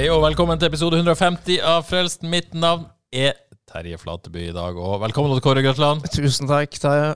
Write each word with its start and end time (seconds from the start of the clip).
Hei 0.00 0.06
og 0.08 0.22
velkommen 0.24 0.56
til 0.56 0.70
episode 0.70 0.96
150 0.96 1.58
av 1.60 1.82
Frelst. 1.84 2.22
Mitt 2.24 2.54
navn 2.56 2.86
er 3.12 3.34
Terje 3.68 3.98
Flateby 4.00 4.46
i 4.48 4.54
dag. 4.56 4.78
Og 4.80 4.94
velkommen 5.02 5.34
til 5.34 5.42
Kåre 5.44 5.60
Grøtland. 5.60 6.06
Tusen 6.14 6.48
takk, 6.48 6.72
Terje. 6.80 7.10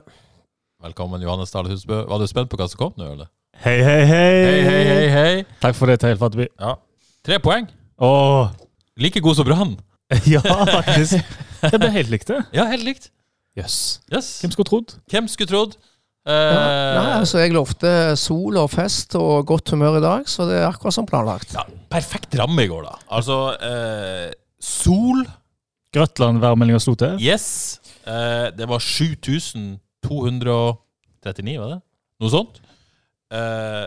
Velkommen 0.85 1.23
Johannes 1.25 1.49
Dahl 1.49 1.65
Husbø. 1.71 2.03
Var 2.05 2.21
du 2.21 2.27
spent 2.29 2.51
på 2.51 2.59
hva 2.61 2.67
som 2.69 2.77
kom 2.83 2.93
nå, 2.93 3.07
eller? 3.15 3.31
Hei, 3.63 3.79
hei, 3.81 4.03
hei. 4.05 4.29
Hei, 4.37 4.61
hei, 4.67 4.83
hei, 4.91 5.09
hei. 5.15 5.33
Takk 5.65 5.79
for 5.79 5.89
det, 5.89 5.97
Terje 6.03 6.19
Flateby. 6.21 6.45
Ja. 6.61 6.75
Tre 7.25 7.41
poeng. 7.41 7.65
Åh, 8.05 8.53
Like 9.01 9.25
god 9.25 9.41
som 9.41 9.49
Brann. 9.49 9.73
ja, 10.35 10.45
faktisk. 10.45 11.33
Det 11.65 11.81
ble 11.81 11.89
helt 11.97 12.13
likt, 12.13 12.29
det. 12.29 12.43
Ja, 12.53 12.69
helt 12.69 12.85
likt. 12.85 13.09
Jøss. 13.57 13.79
Yes. 14.13 14.29
Hvem 14.45 14.53
skulle 14.53 14.69
trodd? 14.69 14.99
Hvem 15.09 15.33
skulle 15.33 15.49
trodd? 15.55 15.79
Ja, 16.25 16.33
Eh, 16.35 16.95
nei, 16.97 17.11
altså 17.19 17.37
Jeg 17.43 17.51
lovte 17.53 17.89
sol 18.17 18.55
og 18.57 18.71
fest 18.73 19.13
og 19.19 19.43
godt 19.45 19.69
humør 19.75 19.99
i 19.99 20.01
dag, 20.01 20.23
så 20.25 20.47
det 20.49 20.55
er 20.57 20.65
akkurat 20.71 20.93
som 20.95 21.05
planlagt. 21.05 21.51
ja, 21.53 21.61
perfekt 21.91 22.33
ramme 22.39 22.63
i 22.65 22.67
går, 22.71 22.81
da. 22.87 22.95
Altså 23.13 23.35
eh, 23.61 24.31
Sol. 24.59 25.21
Grøtland 25.93 26.39
værmeldinga 26.41 26.79
slo 26.81 26.95
til. 26.97 27.19
Yes. 27.21 27.77
Eh, 28.07 28.49
det 28.57 28.65
var 28.67 28.79
7239, 28.81 31.59
var 31.61 31.69
det? 31.75 31.79
Noe 32.21 32.29
sånt. 32.33 32.57
Eh, 33.31 33.85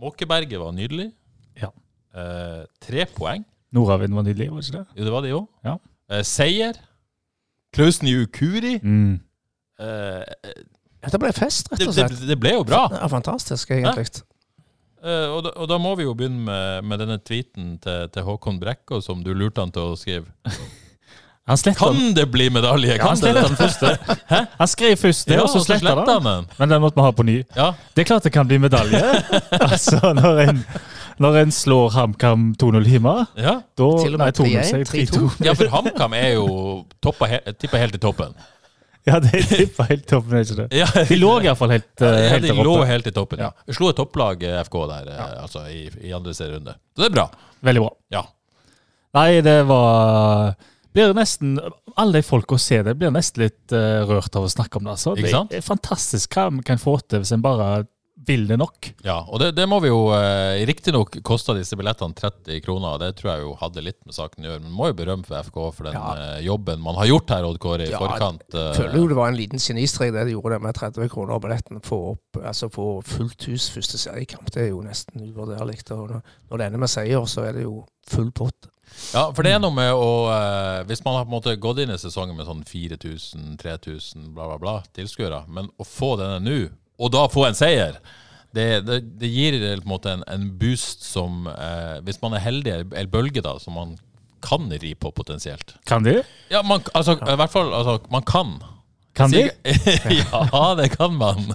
Måkeberget 0.00 0.58
var 0.60 0.72
nydelig. 0.76 1.10
Ja. 1.60 1.68
Eh, 2.16 2.62
tre 2.84 3.04
poeng. 3.16 3.44
Nordavind 3.76 4.14
var 4.16 4.22
nydelig, 4.26 4.48
var 4.50 4.56
det 4.60 4.66
ikke 4.70 4.78
det? 4.80 4.86
Jo, 4.96 5.02
det 5.04 5.12
var 5.12 5.20
det 5.24 5.30
jo. 5.34 5.42
Ja. 5.64 5.76
Eh, 6.10 6.22
seier. 6.24 6.74
Klausen 7.76 8.08
i 8.08 8.14
Ukuri. 8.24 8.74
Mm. 8.82 9.20
Det 11.12 11.20
ble 11.22 11.32
fest, 11.36 11.68
rett 11.72 11.82
det, 11.82 11.92
slett. 11.92 12.14
det, 12.14 12.22
det, 12.22 12.30
det 12.32 12.38
ble 12.40 12.56
jo 12.56 12.64
bra. 12.66 12.86
Ja, 12.92 13.06
fantastisk, 13.12 13.70
egentlig. 13.70 14.08
Uh, 15.06 15.36
og, 15.36 15.44
da, 15.46 15.52
og 15.54 15.68
da 15.70 15.76
må 15.78 15.92
vi 15.98 16.06
jo 16.06 16.16
begynne 16.18 16.40
med, 16.48 16.88
med 16.90 17.02
denne 17.04 17.20
tweeten 17.22 17.76
til, 17.82 18.08
til 18.10 18.26
Håkon 18.26 18.58
Brekkå 18.58 18.98
som 19.04 19.22
du 19.22 19.30
lurte 19.36 19.62
han 19.62 19.74
til 19.74 19.92
å 19.92 20.00
skrive. 20.00 20.26
Han 21.46 21.56
Kan 21.78 22.14
det 22.14 22.26
bli 22.26 22.50
medalje? 22.50 22.90
Han 22.90 22.98
Kan 22.98 23.10
det 23.10 23.16
sletta 23.16 23.40
det? 23.40 23.48
den 23.48 23.56
første. 23.56 23.98
Han 24.58 24.68
skrev 24.68 24.96
først 24.96 25.28
det, 25.28 25.34
Ja, 25.34 25.42
og 25.42 25.48
så 25.48 25.60
sletta 25.62 25.94
han. 25.94 26.08
han 26.08 26.24
den. 26.24 26.46
Men 26.58 26.68
den 26.68 26.80
måtte 26.82 26.98
vi 26.98 27.04
ha 27.06 27.12
på 27.12 27.22
ny. 27.22 27.36
Ja. 27.54 27.68
Det 27.94 28.02
er 28.02 28.04
klart 28.04 28.26
det 28.26 28.32
kan 28.34 28.48
bli 28.48 28.58
medalje. 28.58 28.98
altså, 29.70 30.12
når 30.12 30.40
en, 30.48 30.58
når 31.22 31.38
en 31.44 31.52
slår 31.54 31.94
HamKam 31.94 32.48
2-0 32.62 32.88
hjemme, 32.90 33.14
ja. 33.38 33.54
da 33.78 33.90
Til 34.02 34.18
og 34.18 34.18
med 34.18 34.24
Nei, 34.24 34.32
2-0, 34.40 34.66
sier 34.72 34.90
3-1, 34.90 34.98
jeg. 34.98 35.08
3-2. 35.14 35.30
Ja, 35.46 35.54
for 35.54 35.70
HamKam 35.76 36.18
er 36.18 36.28
jo 36.34 36.48
toppa 36.98 37.30
tippa 37.54 37.78
helt 37.78 37.94
til 37.94 38.02
toppen. 38.02 38.34
Ja, 39.06 39.20
de 39.22 39.38
tippa 39.46 39.84
helt 39.86 40.06
toppen, 40.10 40.40
ikke 40.42 40.56
det? 40.64 40.68
Ja, 40.80 40.86
De 41.06 41.18
lå 41.18 41.36
iallfall 41.44 41.76
helt, 41.76 41.92
eh, 42.02 42.14
ja, 42.24 42.30
helt 42.32 42.48
de 42.48 42.54
lå 42.58 42.72
oppe. 42.72 42.86
helt 42.90 43.06
i 43.06 43.12
toppen. 43.14 43.42
Ja. 43.44 43.52
Slo 43.70 43.92
et 43.92 43.98
topplag 44.00 44.42
eh, 44.42 44.56
FK 44.66 44.78
der 44.90 45.10
eh, 45.12 45.42
altså, 45.44 45.62
i, 45.70 45.84
i 46.08 46.14
andre 46.16 46.34
serierunde. 46.34 46.74
Så 46.96 47.04
det 47.04 47.12
er 47.12 47.14
bra. 47.14 47.28
Veldig 47.68 47.84
bra. 47.84 47.92
Ja. 48.16 48.24
Nei, 49.16 49.28
det 49.46 49.60
var 49.68 50.56
blir 50.96 51.12
nesten, 51.16 51.58
Alle 51.96 52.18
de 52.18 52.24
folka 52.24 52.58
ser 52.60 52.86
det, 52.86 52.96
blir 52.96 53.12
nesten 53.12 53.44
litt 53.44 53.74
uh, 53.74 54.02
rørt 54.08 54.34
av 54.36 54.46
å 54.46 54.50
snakke 54.50 54.80
om 54.80 54.86
det. 54.86 54.94
Altså. 54.96 55.14
Det 55.20 55.60
er 55.60 55.64
fantastisk 55.64 56.36
hva 56.36 56.48
vi 56.56 56.64
kan 56.66 56.80
få 56.80 56.96
til 57.04 57.22
hvis 57.22 57.34
en 57.36 57.44
bare 57.44 57.84
vil 58.26 58.46
det 58.48 58.56
nok. 58.58 58.88
ja 59.06 59.16
og 59.26 59.38
det, 59.40 59.52
det 59.56 59.66
må 59.70 59.78
vi 59.84 59.88
jo 59.88 60.10
eh, 60.16 60.64
Riktignok 60.66 61.18
kosta 61.26 61.54
disse 61.56 61.76
billettene 61.78 62.14
30 62.16 62.60
kroner, 62.64 62.98
det 63.02 63.12
tror 63.18 63.30
jeg 63.32 63.44
jo 63.44 63.54
hadde 63.60 63.84
litt 63.86 63.98
med 64.06 64.14
saken 64.16 64.44
å 64.44 64.48
gjøre. 64.50 64.62
Men 64.64 64.74
må 64.76 64.88
jo 64.90 64.96
berømme 64.98 65.26
for 65.28 65.38
FK 65.46 65.58
for 65.76 65.88
den 65.88 65.94
Ja. 65.98 66.12
eh, 66.36 66.44
jobben 66.46 66.80
man 66.82 66.98
har 67.00 67.06
gjort 67.10 67.30
her, 67.30 67.44
Odd 67.48 67.58
Kåre, 67.62 67.86
i 67.86 67.90
Ja, 67.94 67.98
forkant. 68.02 68.42
eh, 68.54 68.66
Jeg 68.72 68.76
føler 68.82 68.98
jo 69.00 69.08
det 69.08 69.16
var 69.16 69.28
en 69.32 69.40
liten 69.40 69.58
genistrek 69.62 70.12
det 70.12 70.24
de 70.26 70.34
gjorde 70.36 70.54
det 70.58 70.62
med 70.62 70.74
30 70.74 71.08
kroner 71.12 71.34
og 71.38 71.42
billetten. 71.46 71.80
Få 71.86 72.00
opp, 72.14 72.42
altså 72.44 72.68
få 72.72 72.86
fullt 73.06 73.44
hus 73.50 73.70
første 73.70 73.98
seriekamp. 73.98 74.50
Det 74.50 74.62
er 74.66 74.70
jo 74.74 74.82
nesten 74.82 75.22
uvurderlig. 75.26 75.80
Når 75.90 76.20
når 76.50 76.58
det 76.58 76.66
ender 76.66 76.78
med 76.78 76.90
seier, 76.90 77.24
så 77.26 77.46
er 77.48 77.52
det 77.52 77.62
jo 77.66 77.84
full 78.08 78.30
pott. 78.32 78.68
Ja, 79.12 79.32
for 79.34 79.42
det 79.42 79.50
er 79.52 79.58
noe 79.58 79.74
med 79.74 79.90
å 79.92 80.30
eh, 80.30 80.84
Hvis 80.86 81.02
man 81.04 81.16
har 81.16 81.24
på 81.24 81.32
en 81.32 81.34
måte 81.40 81.56
gått 81.58 81.80
inn 81.82 81.90
i 81.90 81.98
sesongen 81.98 82.36
med 82.38 82.46
sånn 82.46 82.62
4000, 82.64 83.56
3000, 83.58 84.28
bla, 84.34 84.46
bla, 84.46 84.58
bla 84.62 84.74
tilskuere, 84.94 85.42
men 85.48 85.68
å 85.78 85.84
få 85.84 86.12
denne 86.20 86.38
nå, 86.40 86.68
og 86.96 87.12
da 87.12 87.26
få 87.32 87.46
en 87.48 87.58
seier 87.58 87.98
det, 88.56 88.86
det, 88.86 89.00
det 89.20 89.28
gir 89.28 89.58
på 89.60 89.72
en 89.74 89.88
måte 89.90 90.12
en, 90.16 90.22
en 90.32 90.46
boost 90.56 91.04
som 91.04 91.48
eh, 91.50 91.98
Hvis 92.06 92.22
man 92.22 92.36
er 92.38 92.40
heldig, 92.40 92.76
en 92.96 93.10
bølge 93.12 93.42
da, 93.44 93.58
som 93.60 93.76
man 93.76 93.96
kan 94.46 94.68
ri 94.70 94.94
på 94.94 95.10
potensielt. 95.12 95.74
Kan 95.88 96.04
de? 96.06 96.20
Ja, 96.52 96.62
man, 96.62 96.84
altså, 96.94 97.16
i 97.18 97.36
hvert 97.36 97.52
fall 97.52 97.72
altså, 97.74 97.98
Man 98.12 98.22
kan. 98.22 98.56
Kan 99.16 99.32
de? 99.32 99.48
Ja, 100.22 100.74
det 100.78 100.92
kan 100.94 101.16
man. 101.16 101.52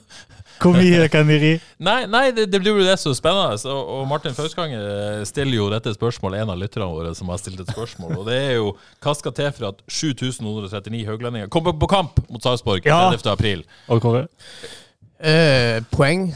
Hvor 0.62 0.76
mye 0.78 1.08
kan 1.10 1.30
de 1.30 1.38
ri? 1.42 1.52
Nei, 1.88 2.04
nei 2.10 2.28
det, 2.36 2.48
det 2.54 2.60
blir 2.62 2.76
jo 2.78 2.86
det 2.86 2.98
som 3.02 3.14
er 3.14 3.18
spennende. 3.18 3.58
Og, 3.72 3.94
og 3.96 4.04
Martin 4.10 4.36
Fauskanger 4.38 5.24
stiller 5.30 5.58
jo 5.58 5.70
dette 5.74 5.94
spørsmålet, 5.96 6.44
en 6.44 6.54
av 6.54 6.60
lytterne 6.62 6.90
våre 6.92 7.16
som 7.18 7.32
har 7.34 7.42
stilt 7.42 7.64
et 7.64 7.72
spørsmål. 7.72 8.20
Og 8.20 8.30
det 8.30 8.38
er 8.38 8.54
jo 8.60 8.76
hva 9.02 9.16
skal 9.18 9.34
til 9.38 9.50
for 9.58 9.72
at 9.72 9.82
7139 9.90 11.02
hauglendinger 11.10 11.50
kommer 11.54 11.74
på 11.74 11.90
kamp 11.90 12.22
mot 12.30 12.46
Sarpsborg 12.46 12.86
Ja. 12.86 13.08
30. 13.18 13.66
april? 15.22 15.30
Og 15.30 15.30
Kåre? 15.30 15.78
Eh, 15.78 15.82
poeng 15.92 16.34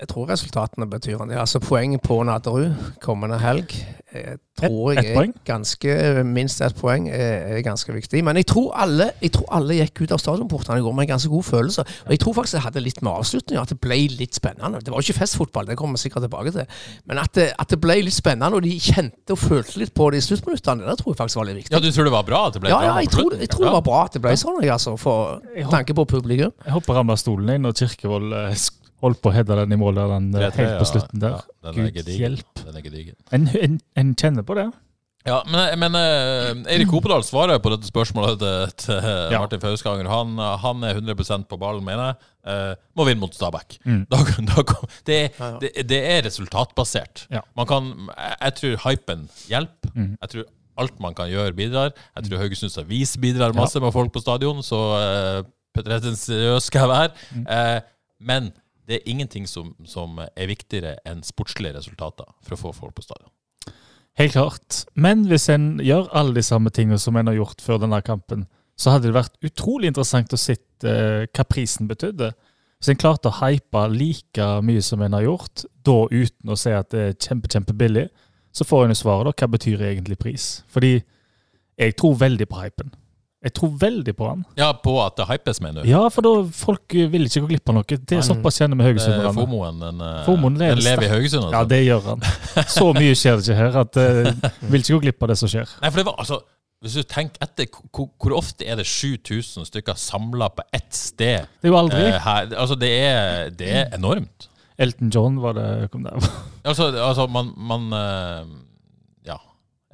Jeg 0.00 0.08
tror 0.08 0.30
resultatene 0.30 0.88
betyr 0.90 1.20
en 1.20 1.28
del. 1.28 1.38
Altså 1.42 1.60
poeng 1.60 1.98
på 2.00 2.22
Nadderud 2.24 2.72
kommende 3.04 3.38
helg 3.42 3.74
jeg 4.10 4.38
tror 4.58 4.90
ett 4.90 5.04
jeg 5.04 5.12
er 5.12 5.16
poeng? 5.16 5.32
ganske 5.46 5.92
Minst 6.26 6.60
ett 6.64 6.74
poeng 6.78 7.06
er, 7.08 7.44
er 7.54 7.60
ganske 7.62 7.92
viktig. 7.94 8.22
Men 8.26 8.40
jeg 8.40 8.48
tror, 8.50 8.72
alle, 8.74 9.10
jeg 9.22 9.32
tror 9.36 9.46
alle 9.54 9.76
gikk 9.78 10.02
ut 10.02 10.14
av 10.16 10.22
stadionportene 10.22 10.80
i 10.80 10.84
går 10.84 10.96
med 10.98 11.06
en 11.06 11.12
ganske 11.12 11.30
god 11.30 11.46
følelse. 11.46 11.84
Og 12.06 12.10
jeg 12.16 12.22
tror 12.24 12.34
faktisk 12.40 12.58
det 12.58 12.64
hadde 12.64 12.82
litt 12.82 12.98
med 13.06 13.12
avslutninga, 13.12 13.62
at 13.62 13.74
det 13.74 13.78
ble 13.84 14.00
litt 14.18 14.34
spennende. 14.34 14.82
Det 14.82 14.92
var 14.92 15.04
ikke 15.04 15.18
festfotball, 15.20 15.70
det 15.70 15.78
kommer 15.78 16.00
vi 16.00 16.04
sikkert 16.04 16.26
tilbake 16.26 16.54
til. 16.56 16.82
Men 17.06 17.22
at 17.22 17.34
det, 17.38 17.46
at 17.54 17.70
det 17.70 17.78
ble 17.84 18.00
litt 18.08 18.16
spennende, 18.16 18.58
og 18.58 18.66
de 18.66 18.74
kjente 18.82 19.36
og 19.36 19.42
følte 19.44 19.78
litt 19.84 19.94
på 19.94 20.10
det 20.10 20.24
i 20.24 20.26
sluttminuttene, 20.26 20.90
det 20.90 20.98
tror 21.02 21.14
jeg 21.14 21.20
faktisk 21.22 21.42
var 21.42 21.50
litt 21.50 21.60
viktig. 21.62 21.76
Ja, 21.76 21.84
Du 21.84 21.90
tror 21.94 22.10
det 22.10 22.16
var 22.16 22.26
bra 22.26 22.42
at 22.48 22.58
det 22.58 22.64
ble 22.64 22.74
Ja, 22.74 22.82
ja, 22.88 22.98
jeg 23.04 23.14
tror, 23.14 23.38
jeg 23.38 23.52
tror 23.54 23.68
det 23.68 23.76
var 23.78 23.86
bra 23.86 24.02
at 24.08 24.18
det 24.18 24.24
ble 24.26 24.34
sånn, 24.40 24.60
jeg, 24.64 24.74
altså, 24.74 24.96
for 24.98 25.38
Jeg 25.54 25.70
tanke 25.70 25.94
på 25.94 26.08
publikum. 26.18 26.52
Jeg 26.66 26.74
hopper 26.74 26.98
ramla 26.98 27.18
stolen 27.20 27.54
inn 27.54 27.66
når 27.68 27.78
Kirkevold 27.84 28.34
eh, 28.34 28.58
holdt 29.02 29.22
på 29.24 29.30
å 29.30 29.34
heade 29.34 29.56
den 29.62 29.72
i 29.74 29.80
mål 29.80 29.98
der, 29.98 30.12
den, 30.16 30.28
eh, 30.36 30.46
3-3, 30.50 30.60
helt 30.66 30.78
på 30.82 30.90
slutten 30.92 31.24
der. 31.24 31.40
Ja, 31.40 31.72
den 31.72 31.90
Gud 31.96 32.14
hjelp. 32.14 32.62
Den 32.62 32.78
er. 32.80 33.10
En, 33.36 33.50
en, 33.64 33.80
en 34.02 34.14
kjenner 34.18 34.46
på 34.46 34.56
det. 34.58 34.70
Ja, 35.28 35.42
men, 35.52 35.74
men 35.82 35.96
eh, 35.98 36.72
Eirik 36.72 36.92
Opedal 36.96 37.20
svarer 37.26 37.58
på 37.60 37.68
dette 37.74 37.88
spørsmålet 37.90 38.38
til, 38.40 38.70
til 38.86 39.08
Ja. 39.34 39.40
Martin 39.42 39.60
Fausganger. 39.60 40.08
Han, 40.08 40.38
han 40.62 40.86
er 40.88 40.96
100% 40.96 41.44
på 41.50 41.58
ballen, 41.60 41.84
mener 41.84 42.06
jeg. 42.12 42.30
Eh, 42.48 42.70
må 42.96 43.04
vinne 43.04 43.20
mot 43.20 43.36
Stabæk. 43.36 43.76
Mm. 43.84 44.06
Da, 44.08 44.22
da, 44.48 44.64
det, 45.10 45.18
Ja, 45.18 45.50
ja. 45.50 45.50
det, 45.60 45.74
det 45.90 46.00
er 46.14 46.24
resultatbasert. 46.24 47.26
Ja. 47.32 47.42
Man 47.58 47.68
kan, 47.68 47.92
jeg, 48.14 48.38
jeg 48.46 48.56
tror 48.62 48.80
hypen 48.86 49.28
hjelper. 49.50 49.92
Mm. 49.92 50.14
Jeg 50.16 50.34
tror 50.34 50.48
alt 50.80 51.00
man 51.04 51.16
kan 51.18 51.28
gjøre, 51.28 51.52
bidrar. 51.52 51.92
Jeg 52.16 52.30
tror 52.30 52.40
Haugesunds 52.40 52.78
Avis 52.80 53.12
bidrar 53.20 53.52
masse 53.56 53.80
med 53.82 53.92
folk 53.92 54.12
på 54.14 54.22
stadion, 54.24 54.62
så 54.64 54.78
uh, 54.96 55.48
pretensiøs 55.76 56.70
skal 56.70 56.86
jeg 56.86 56.90
være. 56.94 57.10
Mm. 57.36 57.44
Eh, 57.44 57.80
men 58.30 58.50
det 58.90 58.98
er 58.98 59.10
ingenting 59.10 59.46
som, 59.46 59.72
som 59.86 60.18
er 60.20 60.50
viktigere 60.50 60.96
enn 61.06 61.22
sportslige 61.26 61.76
resultater 61.78 62.26
for 62.42 62.56
å 62.56 62.60
få 62.60 62.72
folk 62.74 62.96
på 62.98 63.06
stadion. 63.06 63.30
Helt 64.18 64.34
klart. 64.34 64.82
Men 64.98 65.22
hvis 65.30 65.46
en 65.52 65.78
gjør 65.84 66.10
alle 66.16 66.34
de 66.36 66.42
samme 66.44 66.72
tingene 66.74 66.98
som 66.98 67.16
en 67.16 67.30
har 67.30 67.38
gjort 67.38 67.62
før 67.62 67.78
denne 67.84 68.00
kampen, 68.04 68.48
så 68.80 68.94
hadde 68.94 69.08
det 69.08 69.16
vært 69.16 69.36
utrolig 69.46 69.90
interessant 69.90 70.32
å 70.34 70.40
se 70.40 70.56
eh, 70.56 71.28
hva 71.28 71.44
prisen 71.46 71.88
betydde. 71.88 72.32
Hvis 72.80 72.90
en 72.92 73.00
klarte 73.00 73.30
å 73.30 73.38
hype 73.42 73.84
like 73.92 74.48
mye 74.64 74.82
som 74.84 75.04
en 75.04 75.14
har 75.16 75.26
gjort, 75.26 75.64
da 75.86 75.96
uten 76.10 76.52
å 76.52 76.58
si 76.58 76.72
at 76.74 76.90
det 76.94 77.04
er 77.06 77.16
kjempe, 77.20 77.50
kjempebillig, 77.52 78.06
så 78.56 78.66
får 78.66 78.86
en 78.86 78.94
jo 78.94 78.98
svaret 78.98 79.30
da, 79.30 79.34
hva 79.36 79.52
betyr 79.54 79.84
egentlig 79.86 80.18
pris? 80.18 80.48
Fordi 80.72 80.96
jeg 81.80 81.96
tror 82.00 82.18
veldig 82.18 82.48
på 82.50 82.64
hypen. 82.64 82.90
Jeg 83.40 83.54
tror 83.56 83.70
veldig 83.80 84.12
på 84.18 84.26
han. 84.28 84.42
Ja, 84.58 84.68
på 84.76 84.98
at 85.00 85.14
det 85.16 85.24
hypes, 85.30 85.62
mener 85.64 85.80
du? 85.80 85.88
Ja, 85.88 86.02
for 86.12 86.26
da 86.26 86.32
folk 86.52 86.92
vil 86.92 87.24
ikke 87.24 87.40
gå 87.46 87.54
glipp 87.54 87.70
av 87.72 87.78
noe. 87.78 87.86
Det 87.88 88.18
er 88.18 88.24
såpass 88.26 88.60
kjenner 88.60 88.76
vi 88.76 88.90
Haugesunderne. 88.90 89.32
Fomoen 89.32 89.78
den, 89.80 90.02
eh, 90.04 90.18
Fomoen 90.26 90.58
lever 90.60 90.76
den 90.76 90.84
lever 90.84 91.06
i. 91.06 91.10
Haugesund, 91.14 91.46
altså. 91.46 91.54
Ja, 91.56 91.62
det 91.70 91.78
gjør 91.86 92.08
han. 92.10 92.26
Så 92.68 92.90
mye 92.98 93.14
skjer 93.16 93.38
det 93.40 93.46
ikke 93.46 93.56
her 93.56 93.78
at 93.80 93.96
uh, 93.96 94.50
vil 94.74 94.84
ikke 94.84 94.98
gå 94.98 95.04
glipp 95.06 95.24
av 95.24 95.32
det 95.32 95.38
som 95.40 95.48
skjer. 95.48 95.72
Nei, 95.80 95.88
for 95.88 96.02
det 96.02 96.06
var 96.10 96.20
altså 96.20 96.42
hvis 96.80 96.96
du 96.96 97.04
tenker 97.04 97.44
etter, 97.44 97.68
hvor, 97.92 98.06
hvor 98.20 98.34
ofte 98.38 98.64
er 98.64 98.78
det 98.80 98.86
7000 98.88 99.66
stykker 99.68 99.96
samla 100.00 100.48
på 100.56 100.64
ett 100.76 100.94
sted? 100.96 101.48
Det 101.60 101.68
er 101.68 101.74
jo 101.74 101.76
aldri. 101.76 102.06
Uh, 102.08 102.20
her, 102.24 102.52
altså, 102.56 102.76
det 102.80 102.90
er, 102.96 103.50
det 103.56 103.70
er 103.82 103.96
enormt. 103.96 104.50
Elton 104.80 105.12
John 105.12 105.40
var 105.40 105.56
det 105.56 105.70
kom 105.92 106.04
der. 106.04 106.20
Altså, 106.70 106.90
altså 106.92 107.24
man, 107.26 107.54
man 107.56 107.88
uh, 107.92 108.52
Ja. 109.24 109.38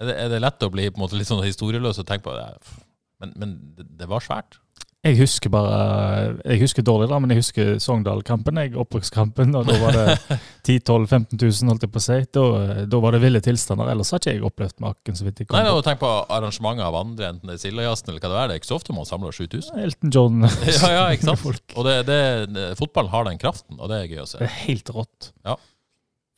Er 0.01 0.11
det, 0.11 0.19
er 0.19 0.35
det 0.35 0.43
lett 0.43 0.67
å 0.67 0.71
bli 0.71 0.89
på 0.91 0.99
en 0.99 1.07
måte 1.07 1.19
litt 1.19 1.31
sånn 1.31 1.47
historieløs 1.47 2.03
og 2.03 2.07
tenke 2.11 2.27
på 2.27 2.35
det? 2.35 2.51
Men, 3.23 3.33
men 3.41 3.59
det, 3.77 3.87
det 4.01 4.09
var 4.11 4.25
svært. 4.25 4.59
Jeg 5.07 5.21
husker 5.21 5.53
bare 5.55 5.75
Jeg 6.41 6.59
husker 6.65 6.83
dårlig, 6.83 7.07
da, 7.13 7.19
men 7.23 7.31
jeg 7.31 7.39
husker 7.39 7.69
Sogndal-kampen. 7.83 8.59
jeg, 8.59 8.73
Opprykkskampen. 8.81 9.55
og 9.55 9.69
Da 9.69 9.77
var 9.79 9.95
det 9.95 10.39
10 10.67 10.81
12 10.83 11.07
15 11.07 11.39
000, 11.39 11.71
holdt 11.71 11.87
jeg 11.87 11.93
på 11.95 12.01
å 12.01 12.05
si. 12.07 12.17
Da, 12.35 12.43
da 12.91 13.01
var 13.05 13.15
det 13.15 13.21
ville 13.23 13.43
tilstander. 13.45 13.93
Ellers 13.93 14.11
har 14.11 14.23
ikke 14.23 14.35
jeg 14.35 14.43
opplevd 14.49 14.83
maken. 14.83 15.19
så 15.19 15.29
vidt 15.29 15.45
jeg 15.45 15.51
kom 15.51 15.61
Nei, 15.61 15.71
og 15.71 15.85
Tenk 15.87 16.03
på 16.03 16.11
arrangementer 16.11 16.89
av 16.89 16.99
andre, 17.05 17.31
enten 17.31 17.53
det 17.53 17.59
er 17.59 17.63
Sildajazzen 17.63 18.11
eller 18.11 18.25
hva 18.25 18.33
det 18.33 18.41
er. 18.41 18.51
Det 18.51 18.57
er 18.57 18.63
ikke 18.65 18.73
så 18.73 18.81
ofte 18.81 18.97
man 18.99 19.09
samler 19.09 19.39
7000. 19.39 19.81
Elton 19.87 20.15
John. 20.19 20.51
Ja, 20.77 20.91
ja, 20.91 21.07
ikke 21.15 21.31
sant? 21.31 21.45
Folk. 21.45 21.65
Og 21.77 21.87
det, 21.87 21.97
det, 22.11 22.21
det, 22.57 22.69
fotballen 22.81 23.15
har 23.15 23.31
den 23.31 23.39
kraften, 23.43 23.79
og 23.79 23.93
det 23.93 24.01
er 24.03 24.11
gøy 24.11 24.25
å 24.25 24.29
se. 24.33 24.43
Det 24.43 24.51
er 24.51 24.59
helt 24.67 24.91
rått. 24.97 25.31
Ja. 25.47 25.55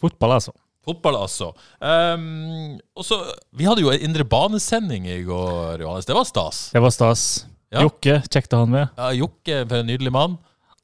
Fotball, 0.02 0.36
altså. 0.36 0.52
Fotball, 0.88 1.20
altså. 1.20 1.52
Um, 1.78 2.78
og 2.96 3.04
så, 3.06 3.20
Vi 3.52 3.68
hadde 3.68 3.84
jo 3.84 3.92
en 3.92 4.08
indre 4.08 4.24
banesending 4.24 5.08
i 5.12 5.20
går, 5.26 5.84
Johannes. 5.84 6.08
Det 6.08 6.16
var 6.16 6.28
stas. 6.28 6.68
Det 6.72 6.82
var 6.82 6.94
stas. 6.94 7.24
Ja. 7.68 7.84
Jokke, 7.84 8.22
kjekte 8.32 8.60
han 8.62 8.72
med. 8.72 8.86
Ja, 8.96 9.12
Jokke, 9.12 9.64
for 9.68 9.82
en 9.82 9.90
nydelig 9.90 10.14
mann. 10.14 10.38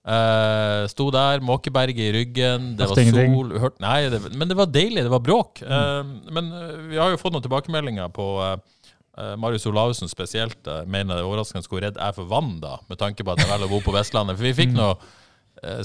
Uh, 0.05 0.85
sto 0.93 1.07
der, 1.09 1.41
måkeberget 1.41 2.11
i 2.11 2.13
ryggen, 2.13 2.75
det 2.77 2.85
Hørte 2.91 3.05
var 3.09 3.31
sol 3.33 3.55
hørt, 3.63 3.79
Nei, 3.81 4.03
det, 4.13 4.21
men 4.37 4.51
det 4.51 4.57
var 4.59 4.69
deilig, 4.69 5.01
det 5.07 5.13
var 5.13 5.23
bråk. 5.25 5.63
Eh, 5.65 6.03
men 6.29 6.51
eh, 6.53 6.75
vi 6.91 7.01
har 7.01 7.15
jo 7.15 7.21
fått 7.23 7.33
noen 7.33 7.47
tilbakemeldinger 7.47 8.13
på 8.13 8.27
eh, 8.45 9.35
Marius 9.41 9.65
Olavsen 9.71 10.13
spesielt. 10.13 10.61
Uh, 10.69 10.83
mener 10.85 11.15
det 11.15 11.23
er 11.23 11.31
overraskende 11.31 11.65
hvor 11.71 11.81
redd 11.81 11.97
jeg 11.97 12.05
er 12.05 12.17
for 12.17 12.29
vann, 12.29 12.59
da, 12.61 12.77
med 12.91 13.01
tanke 13.01 13.25
på 13.25 13.33
at 13.33 13.41
jeg 13.41 13.49
velger 13.49 13.71
å 13.71 13.73
bo 13.73 13.81
på 13.87 13.95
Vestlandet. 13.97 14.37
For 14.37 14.49
vi 14.51 14.57
fikk 14.61 14.75
noe 14.77 14.93
eh, 14.93 15.13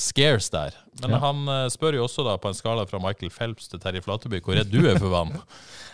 scares 0.02 0.50
der. 0.54 0.76
Men 1.02 1.12
Ja. 1.16 1.20
han 1.24 1.44
eh, 1.48 1.68
spør 1.72 1.96
jo 2.00 2.04
også 2.08 2.26
da 2.28 2.34
på 2.38 2.50
en 2.52 2.58
skala 2.58 2.86
fra 2.90 3.00
Michael 3.00 3.32
Phelps 3.32 3.68
til 3.72 3.80
Terje 3.80 4.02
Flateby 4.04 4.42
hvor 4.44 4.58
redd 4.60 4.72
du 4.74 4.82
er 4.90 5.00
for 5.00 5.10
vann. 5.14 5.36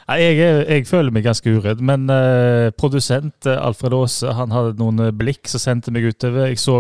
Jeg, 0.06 0.36
er- 0.38 0.68
jeg 0.70 0.84
føler 0.86 1.10
meg 1.10 1.24
ganske 1.26 1.50
uredd, 1.50 1.80
men 1.82 2.04
uh, 2.14 2.70
produsent 2.78 3.48
eh, 3.50 3.56
Alfred 3.58 3.94
Aase 3.98 4.30
han 4.38 4.52
hadde 4.54 4.76
noen 4.78 5.00
eh, 5.08 5.10
blikk 5.18 5.50
som 5.50 5.58
sendte 5.64 5.90
meg 5.96 6.06
utover. 6.12 6.46
Jeg 6.52 6.60
så, 6.62 6.76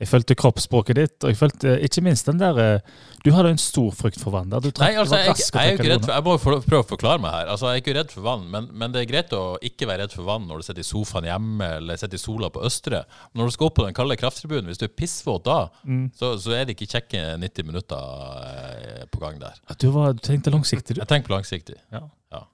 jeg 0.00 0.08
følte 0.08 0.34
kroppsspråket 0.40 0.96
ditt, 0.96 1.16
og 1.24 1.28
jeg 1.28 1.36
følte 1.36 1.74
eh, 1.76 1.82
ikke 1.84 2.00
minst 2.06 2.24
den 2.30 2.38
der 2.40 2.56
eh, 2.58 2.92
Du 3.24 3.28
hadde 3.36 3.50
en 3.52 3.58
stor 3.60 3.90
frykt 3.92 4.16
for 4.22 4.32
vann 4.32 4.48
der. 4.48 4.62
Du 4.64 4.70
trakk- 4.70 4.86
Nei, 4.94 4.96
altså, 5.02 5.18
jeg, 5.20 5.34
jeg, 5.36 5.50
jeg 5.52 5.60
er 5.60 5.76
ikke 5.76 5.90
redd 5.90 6.06
for 6.06 6.14
Jeg 6.16 6.24
må 6.24 6.36
prøve 6.64 6.80
å 6.80 6.86
forklare 6.88 7.20
meg 7.20 7.34
her. 7.36 7.50
Altså, 7.52 7.66
Jeg 7.68 7.76
er 7.76 7.82
ikke 7.84 7.94
redd 7.98 8.14
for 8.14 8.24
vann, 8.24 8.46
men, 8.50 8.68
men 8.80 8.94
det 8.94 9.02
er 9.02 9.10
greit 9.10 9.34
å 9.36 9.42
ikke 9.60 9.88
være 9.90 10.06
redd 10.06 10.14
for 10.16 10.24
vann 10.24 10.46
når 10.48 10.62
du 10.62 10.66
sitter 10.70 10.80
i 10.80 10.88
sofaen 10.88 11.28
hjemme 11.28 11.68
eller 11.76 12.00
sitter 12.00 12.16
i 12.16 12.22
sola 12.22 12.48
på 12.54 12.62
Østre. 12.64 13.02
Når 13.36 13.50
du 13.50 13.54
skal 13.58 13.68
opp 13.68 13.76
på 13.76 13.84
den 13.90 13.98
kalde 14.00 14.16
krafttribunen, 14.22 14.70
hvis 14.72 14.80
du 14.80 14.86
er 14.88 14.94
pissvåt 14.96 15.44
da, 15.50 15.58
Mm. 15.84 16.06
så, 16.16 16.32
så 16.40 16.52
er 16.56 16.64
det 16.64 16.74
ikke 16.78 16.88
kjekke 16.94 17.20
90 17.40 17.66
minutter 17.68 18.00
eh, 18.46 19.04
på 19.12 19.20
gang 19.20 19.36
der. 19.42 19.60
At 19.68 19.78
Du, 19.84 19.90
var, 19.94 20.12
du 20.16 20.24
tenkte 20.24 20.52
langsiktig, 20.54 20.96
du. 20.96 21.00
Jeg 21.04 21.08
tenker 21.12 21.28
på 21.28 21.36
langsiktig. 21.36 21.76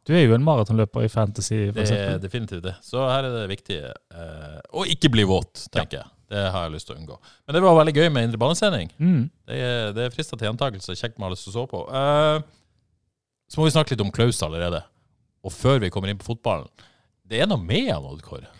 Du 0.06 0.14
er 0.16 0.22
jo 0.24 0.34
en 0.34 0.44
maratonløper 0.46 1.04
i 1.04 1.08
fantasy, 1.12 1.66
for 1.70 1.82
Det 1.84 1.96
er 2.00 2.18
definitivt 2.22 2.62
det. 2.64 2.74
Så 2.82 3.02
her 3.06 3.26
er 3.28 3.34
det 3.42 3.46
viktig 3.54 3.78
eh, 3.86 4.60
å 4.72 4.86
ikke 4.88 5.10
bli 5.12 5.24
våt, 5.28 5.66
tenker 5.74 6.00
jeg. 6.00 6.10
Det 6.30 6.42
har 6.50 6.66
jeg 6.66 6.74
lyst 6.74 6.88
til 6.88 6.96
å 6.96 7.00
unngå. 7.00 7.16
Men 7.46 7.54
det 7.56 7.62
var 7.62 7.76
veldig 7.78 7.94
gøy 7.94 8.08
med 8.10 8.28
indre 8.28 8.40
banesending. 8.42 8.90
Mm. 8.98 9.22
Det 9.46 9.58
er, 9.62 9.92
det 9.94 10.04
er 10.06 10.14
frista 10.14 10.38
til 10.38 10.48
gjentakelse. 10.48 10.96
Kjekt 10.98 11.20
med 11.20 11.28
alle 11.28 11.38
som 11.38 11.54
så 11.54 11.66
på. 11.70 11.84
Uh, 11.86 12.42
så 13.46 13.60
må 13.60 13.68
vi 13.68 13.74
snakke 13.76 13.94
litt 13.94 14.02
om 14.02 14.10
Klaus 14.14 14.42
allerede. 14.42 14.82
Og 15.46 15.54
før 15.54 15.78
vi 15.84 15.90
kommer 15.94 16.10
inn 16.10 16.18
på 16.18 16.26
fotballen. 16.26 16.66
Det 17.26 17.38
er 17.42 17.50
noe 17.50 17.62
med 17.62 17.92
han, 17.92 18.06
Odd 18.06 18.22
Kåre. 18.26 18.50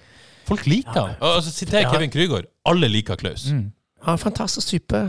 Folk 0.47 0.67
liker 0.71 0.95
han. 0.95 1.17
Altså, 1.21 1.51
Siter 1.51 1.83
Ja. 1.83 1.91
Kevin 1.91 2.11
Krygård. 2.11 2.47
Alle 2.65 2.89
liker 2.91 3.19
Klaus. 3.19 3.49
Mm. 3.51 3.73
Han 4.03 4.13
er 4.13 4.19
en 4.19 4.23
fantastisk 4.23 4.69
type. 4.69 5.01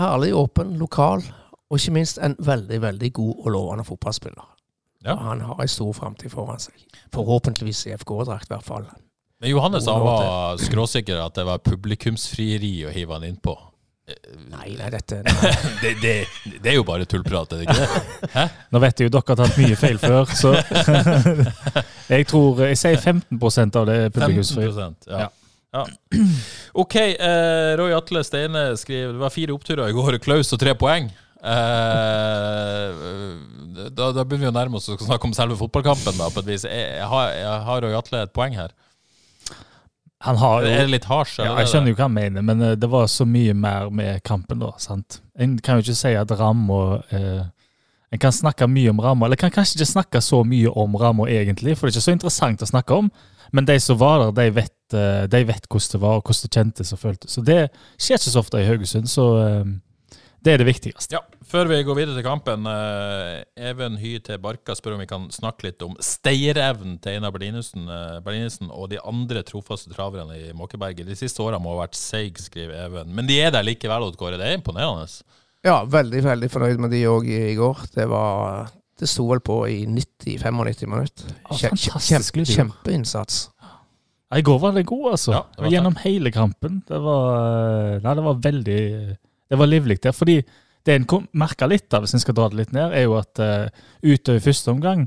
Ærlig, 0.00 0.32
åpen, 0.34 0.78
lokal. 0.80 1.24
Og 1.70 1.78
ikke 1.78 1.92
minst 1.92 2.18
en 2.18 2.36
veldig 2.38 2.80
veldig 2.82 3.12
god 3.12 3.34
og 3.44 3.50
lovende 3.52 3.84
fotballspiller. 3.84 4.46
Ja. 5.04 5.12
Og 5.12 5.18
Han 5.18 5.40
har 5.40 5.60
en 5.60 5.68
stor 5.68 5.92
framtid 5.92 6.30
foran 6.32 6.60
seg. 6.60 6.74
Forhåpentligvis 7.12 7.86
i 7.86 7.92
FK-drakt, 7.96 8.48
i 8.48 8.54
hvert 8.54 8.64
fall. 8.64 8.88
Men 9.40 9.50
Johannes 9.50 9.86
han 9.88 10.04
var 10.04 10.60
skråsikker 10.60 11.20
at 11.24 11.34
det 11.38 11.46
var 11.48 11.62
publikumsfrieri 11.64 12.74
å 12.84 12.94
hive 12.94 13.16
han 13.16 13.24
innpå. 13.30 13.56
Nei, 14.50 14.72
nei, 14.74 14.88
dette 14.90 15.20
Det, 15.82 15.92
det, 16.02 16.14
det 16.62 16.72
er 16.72 16.76
jo 16.76 16.84
bare 16.86 17.06
tullprat, 17.08 17.52
er 17.54 17.60
det 17.60 17.66
ikke 17.68 17.76
det? 17.78 18.46
Nå 18.74 18.80
vet 18.82 19.00
jeg 19.00 19.06
jo 19.06 19.12
dere 19.14 19.28
har 19.28 19.38
tatt 19.38 19.60
mye 19.60 19.76
feil 19.78 20.00
før, 20.02 20.32
så 20.34 20.50
Jeg 22.14 22.26
tror 22.30 22.64
Jeg 22.66 22.80
sier 22.80 22.98
15% 22.98 23.78
av 23.78 23.86
det 23.86 23.96
er 24.06 24.14
publikumsfri. 24.14 24.66
15 24.66 25.14
ja. 25.14 25.28
ja. 25.78 25.84
OK, 26.74 26.96
eh, 26.98 27.72
Roy 27.78 27.94
Atle 27.94 28.24
Steine 28.26 28.64
skriver 28.80 29.14
det 29.14 29.22
var 29.22 29.34
fire 29.34 29.54
oppturer 29.54 29.86
i 29.86 29.94
går. 29.94 30.18
Klaus 30.24 30.50
og 30.56 30.60
tre 30.62 30.74
poeng. 30.78 31.06
Eh, 31.40 32.88
da, 33.94 34.10
da 34.10 34.24
begynner 34.24 34.48
vi 34.48 34.50
å 34.50 34.56
nærme 34.58 34.80
oss 34.80 34.90
å 34.90 34.98
snakke 34.98 35.30
om 35.30 35.36
selve 35.38 35.56
fotballkampen. 35.60 36.18
da, 36.18 36.28
på 36.34 36.42
et 36.42 36.50
vis. 36.50 36.66
Jeg, 36.66 36.96
jeg, 36.98 37.08
har, 37.14 37.30
jeg 37.38 37.66
har 37.70 37.86
Roy 37.86 37.94
Atle 38.02 38.26
et 38.26 38.34
poeng 38.34 38.58
her. 38.58 38.74
Han 40.22 40.36
har 40.36 40.62
Er 40.62 40.68
jo 40.68 40.86
det 40.86 40.90
litt 40.90 41.06
hardt? 41.08 41.38
ja, 41.38 41.54
Jeg 41.58 41.70
skjønner 41.70 41.92
jo 41.92 41.96
hva 41.96 42.04
han 42.08 42.12
mener, 42.16 42.42
men 42.44 42.60
eh, 42.62 42.74
det 42.76 42.90
var 42.92 43.06
så 43.08 43.24
mye 43.24 43.54
mer 43.56 43.88
med 43.90 44.22
kampen 44.26 44.60
da. 44.60 44.72
sant? 44.78 45.20
En 45.38 45.58
kan 45.58 45.78
jo 45.78 45.86
ikke 45.86 45.96
si 45.96 46.12
at 46.14 46.30
ramma 46.36 47.00
eh, 47.10 47.44
En 48.12 48.18
kan 48.18 48.32
snakke 48.34 48.66
mye 48.66 48.90
om 48.90 48.98
ramma, 49.00 49.26
eller 49.26 49.38
kan 49.38 49.52
kanskje 49.54 49.78
ikke 49.78 49.86
snakke 49.92 50.20
så 50.20 50.42
mye 50.44 50.68
om 50.74 50.96
ramma 50.98 51.28
egentlig, 51.30 51.76
for 51.78 51.86
det 51.86 51.94
er 51.94 52.00
ikke 52.00 52.08
så 52.08 52.14
interessant 52.16 52.62
å 52.66 52.66
snakke 52.66 52.96
om. 53.04 53.10
Men 53.54 53.64
de 53.68 53.76
som 53.80 53.98
var 54.00 54.18
der, 54.24 54.32
de 54.40 54.54
vet, 54.56 54.74
eh, 54.98 55.26
de 55.30 55.44
vet 55.46 55.68
hvordan 55.70 55.92
det 55.94 56.00
var, 56.02 56.16
og 56.18 56.24
hvordan 56.26 56.42
det 56.42 56.56
kjentes 56.58 56.92
og 56.92 56.98
føltes. 56.98 57.30
Så 57.38 57.44
det 57.46 57.60
skjer 58.02 58.18
ikke 58.18 58.32
så 58.34 58.42
ofte 58.42 58.58
i 58.60 58.66
Haugesund, 58.66 59.06
så 59.08 59.26
eh, 59.44 59.64
det 60.44 60.52
er 60.54 60.62
det 60.62 60.66
viktigste. 60.70 61.12
Ja, 61.16 61.20
Før 61.50 61.68
vi 61.68 61.80
går 61.84 61.96
videre 61.98 62.14
til 62.16 62.24
kampen, 62.24 62.64
uh, 62.64 63.40
Even 63.58 63.96
Hy 64.00 64.14
til 64.24 64.38
Barka 64.40 64.72
spør 64.78 64.94
om 64.96 65.02
vi 65.02 65.08
kan 65.10 65.26
snakke 65.34 65.66
litt 65.68 65.82
om 65.84 65.96
stayerevnen 66.00 66.98
til 67.02 67.18
Einar 67.18 67.32
Berlinussen, 67.34 67.84
uh, 67.90 68.20
Berlinussen 68.24 68.70
og 68.70 68.88
de 68.92 69.00
andre 69.04 69.42
trofaste 69.46 69.92
traverne 69.92 70.38
i 70.38 70.52
Måkeberget. 70.56 71.04
De 71.08 71.16
siste 71.18 71.42
årene 71.44 71.60
må 71.60 71.74
ha 71.74 71.82
vært 71.84 71.98
seig, 71.98 72.38
skriver 72.40 72.86
Even. 72.86 73.12
Men 73.16 73.28
de 73.28 73.36
er 73.42 73.52
der 73.52 73.66
likevel, 73.66 74.08
Odd 74.08 74.16
Kåre. 74.20 74.38
Det 74.40 74.48
er 74.48 74.58
imponerende. 74.60 75.08
Ja, 75.66 75.82
veldig, 75.84 76.22
veldig 76.24 76.48
fornøyd 76.54 76.80
med 76.86 76.94
de 76.96 77.02
òg 77.10 77.26
i, 77.28 77.40
i 77.50 77.56
går. 77.58 77.82
Det 77.94 78.06
var 78.08 78.70
Det 79.00 79.08
sto 79.08 79.24
vel 79.30 79.40
på 79.44 79.62
i 79.68 79.82
90-95 79.88 80.86
minutter. 80.88 81.34
Kjem- 81.56 81.76
kjempe. 81.80 82.44
Kjempeinnsats. 82.48 83.46
I 84.36 84.42
går 84.46 84.58
var 84.62 84.72
det 84.76 84.84
god, 84.86 85.06
altså. 85.16 85.32
Ja, 85.34 85.40
det 85.58 85.72
Gjennom 85.72 85.96
hele 86.04 86.30
kampen. 86.30 86.82
Det 86.86 87.00
var, 87.02 87.24
eh, 87.96 88.00
nei, 88.04 88.12
det 88.14 88.24
var 88.24 88.42
veldig 88.44 88.82
Det 89.50 89.58
var 89.58 89.70
livlig 89.70 89.98
der. 90.04 90.14
Fordi 90.16 90.40
det 90.86 90.96
en 90.96 91.26
merka 91.36 91.68
litt 91.68 91.92
av, 91.92 92.04
hvis 92.04 92.16
en 92.16 92.22
skal 92.22 92.36
dra 92.38 92.48
det 92.50 92.62
litt 92.62 92.72
ned, 92.76 92.94
er 92.96 93.04
jo 93.04 93.18
at 93.20 93.42
uh, 93.42 93.68
utover 94.00 94.40
første 94.44 94.72
omgang, 94.72 95.04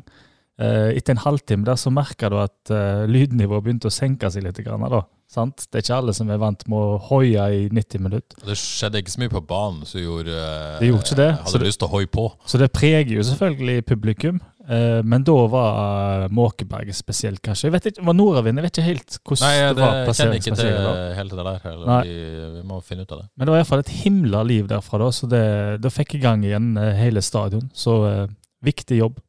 uh, 0.62 0.92
etter 0.94 1.16
en 1.16 1.24
halvtime 1.24 1.66
der, 1.66 1.80
så 1.80 1.94
merka 1.94 2.30
du 2.30 2.38
at 2.42 2.74
uh, 2.74 3.08
lydnivået 3.10 3.66
begynte 3.66 3.90
å 3.90 3.94
senke 3.94 4.30
seg 4.34 4.46
litt. 4.46 4.62
Grann, 4.66 4.86
da, 4.94 5.02
sant? 5.32 5.66
Det 5.66 5.80
er 5.80 5.88
ikke 5.88 5.98
alle 5.98 6.14
som 6.14 6.30
er 6.30 6.42
vant 6.42 6.68
med 6.70 6.78
å 6.78 7.00
hoie 7.10 7.48
i 7.58 7.64
90 7.74 8.06
minutter. 8.06 8.46
Det 8.46 8.58
skjedde 8.60 9.02
ikke 9.02 9.16
så 9.16 9.24
mye 9.24 9.34
på 9.34 9.44
banen 9.50 9.90
som 9.90 10.04
gjorde 10.04 10.38
uh, 10.38 10.78
Det 10.84 10.92
gjorde 10.92 11.08
ikke 11.08 11.22
det, 11.24 11.30
Hadde 11.40 11.56
så 11.56 11.64
lyst 11.66 11.82
til 11.82 11.90
å 11.90 11.94
hoie 11.96 12.12
på. 12.20 12.28
Så 12.46 12.62
det 12.62 12.70
preger 12.76 13.16
jo 13.18 13.26
selvfølgelig 13.32 13.88
publikum. 13.90 14.42
Eh, 14.70 15.02
men 15.04 15.24
da 15.28 15.36
var 15.52 16.28
Måkeberg 16.34 16.94
spesielt, 16.96 17.42
kanskje. 17.44 17.68
Jeg 17.68 17.76
vet 17.76 17.90
ikke, 17.92 18.06
var 18.08 18.18
nordavind? 18.18 18.60
Jeg 18.62 18.68
vet 18.68 18.78
ikke 18.78 18.88
helt 18.88 19.18
hvordan 19.20 19.44
Nei, 19.48 19.58
det 19.60 19.76
det 19.76 19.84
var 19.84 20.18
kjenner 20.20 20.40
ikke 20.40 20.56
til 20.60 20.72
helt 21.20 21.36
det 21.36 21.46
der. 21.50 21.68
Vi, 22.08 22.16
vi 22.60 22.64
må 22.70 22.80
finne 22.86 23.04
ut 23.08 23.12
av 23.16 23.24
det. 23.24 23.28
Men 23.36 23.46
det 23.48 23.56
var 23.56 23.62
iallfall 23.64 23.84
et 23.84 23.94
himla 24.04 24.44
liv 24.48 24.68
derfra, 24.72 25.02
da, 25.04 25.12
så 25.12 25.30
det, 25.32 25.44
da 25.84 25.92
fikk 25.94 26.16
jeg 26.16 26.24
i 26.24 26.26
gang 26.28 26.48
igjen 26.48 26.74
eh, 26.78 26.94
hele 27.00 27.24
stadion. 27.26 27.70
Så 27.76 28.00
eh, 28.10 28.26
viktig 28.64 29.00
jobb. 29.02 29.20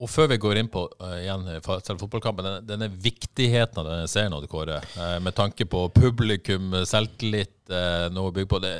Og 0.00 0.08
før 0.08 0.30
vi 0.32 0.38
går 0.40 0.60
inn 0.62 0.68
på 0.72 0.86
uh, 1.02 1.16
igjen 1.20 1.44
for- 1.64 1.82
selve 1.84 2.00
fotballkampen, 2.00 2.46
denne, 2.46 2.60
denne 2.64 2.88
viktigheten 3.04 3.82
av 3.82 3.88
denne 3.88 4.08
serien, 4.08 4.32
Odd 4.32 4.46
Kåre, 4.48 4.78
uh, 4.96 5.18
med 5.20 5.36
tanke 5.36 5.66
på 5.68 5.82
publikum, 5.92 6.72
selvtillit, 6.88 7.52
uh, 7.68 8.06
noe 8.14 8.30
å 8.30 8.34
bygge 8.36 8.48
på, 8.48 8.62
det 8.64 8.72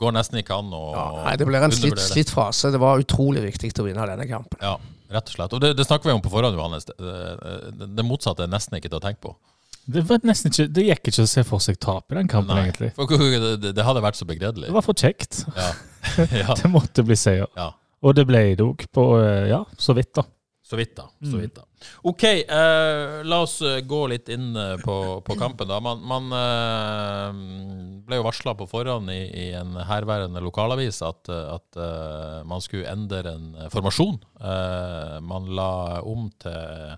går 0.00 0.12
nesten 0.12 0.42
ikke 0.42 0.58
an 0.60 0.74
å 0.76 0.82
Ja, 0.92 1.06
nei, 1.22 1.36
det 1.40 1.46
blir 1.48 1.64
en 1.64 1.72
slitt, 1.72 2.02
slitt 2.04 2.32
frase. 2.32 2.68
Det 2.74 2.80
var 2.82 3.00
utrolig 3.00 3.46
viktig 3.46 3.72
å 3.80 3.86
vinne 3.86 4.04
denne 4.12 4.28
kampen. 4.28 4.60
Ja, 4.60 4.76
rett 5.16 5.32
og 5.32 5.38
slett. 5.38 5.56
Og 5.56 5.64
det, 5.64 5.72
det 5.78 5.88
snakker 5.88 6.10
vi 6.10 6.16
om 6.18 6.24
på 6.24 6.32
forhånd, 6.34 6.58
Johannes. 6.58 6.84
Det, 6.90 6.98
det, 7.00 7.88
det 7.96 8.04
motsatte 8.04 8.44
er 8.44 8.52
nesten 8.52 8.76
ikke 8.76 8.92
til 8.92 9.00
å 9.00 9.04
tenke 9.06 9.24
på. 9.30 9.34
Det, 9.82 10.04
var 10.06 10.20
ikke, 10.22 10.68
det 10.70 10.84
gikk 10.86 11.08
ikke 11.10 11.24
å 11.24 11.30
se 11.30 11.42
for 11.46 11.62
seg 11.62 11.80
tap 11.82 12.12
i 12.12 12.18
den 12.20 12.28
kampen, 12.30 12.54
Nei. 12.54 12.68
egentlig. 12.68 12.92
For, 12.94 13.08
det, 13.08 13.72
det- 13.72 13.86
hadde 13.86 14.04
vært 14.04 14.20
så 14.20 14.28
begredelig. 14.28 14.68
Det 14.68 14.76
var 14.76 14.84
for 14.86 14.94
kjekt. 14.94 15.40
Ja. 15.56 15.70
ja. 16.44 16.54
Det 16.60 16.70
måtte 16.70 17.02
bli 17.06 17.16
seier. 17.18 17.48
ja. 17.58 17.72
Og 18.02 18.16
det 18.18 18.24
ble 18.26 18.40
det 18.58 18.64
òg, 18.66 18.80
på 18.90 19.02
eh, 19.20 19.48
ja, 19.52 19.60
så 19.78 19.94
vidt, 19.94 20.10
da. 20.18 20.24
Så 20.72 20.78
vidt, 20.80 20.94
da. 20.96 21.04
Så 21.20 21.34
Mm. 21.36 21.40
vidt 21.42 21.54
da. 21.58 21.66
OK, 22.08 22.22
eh, 22.24 23.18
la 23.28 23.40
oss 23.44 23.58
eh, 23.60 23.82
gå 23.84 23.98
litt 24.08 24.30
inn 24.32 24.56
eh, 24.56 24.76
på, 24.80 24.96
på 25.26 25.36
kampen. 25.36 25.68
da. 25.68 25.80
Man, 25.84 26.00
man 26.08 26.32
eh, 26.32 28.00
ble 28.08 28.16
jo 28.22 28.24
varsla 28.26 28.54
på 28.56 28.68
forhånd 28.70 29.12
i, 29.12 29.20
i 29.44 29.46
en 29.58 29.76
herværende 29.88 30.40
lokalavis 30.40 31.02
at, 31.04 31.28
eh, 31.28 31.54
at 31.58 31.76
eh, 31.76 32.40
man 32.48 32.64
skulle 32.64 32.88
endre 32.88 33.36
en 33.36 33.50
formasjon. 33.74 34.16
Man 35.28 35.52
la 35.56 36.00
om 36.08 36.30
til 36.42 36.96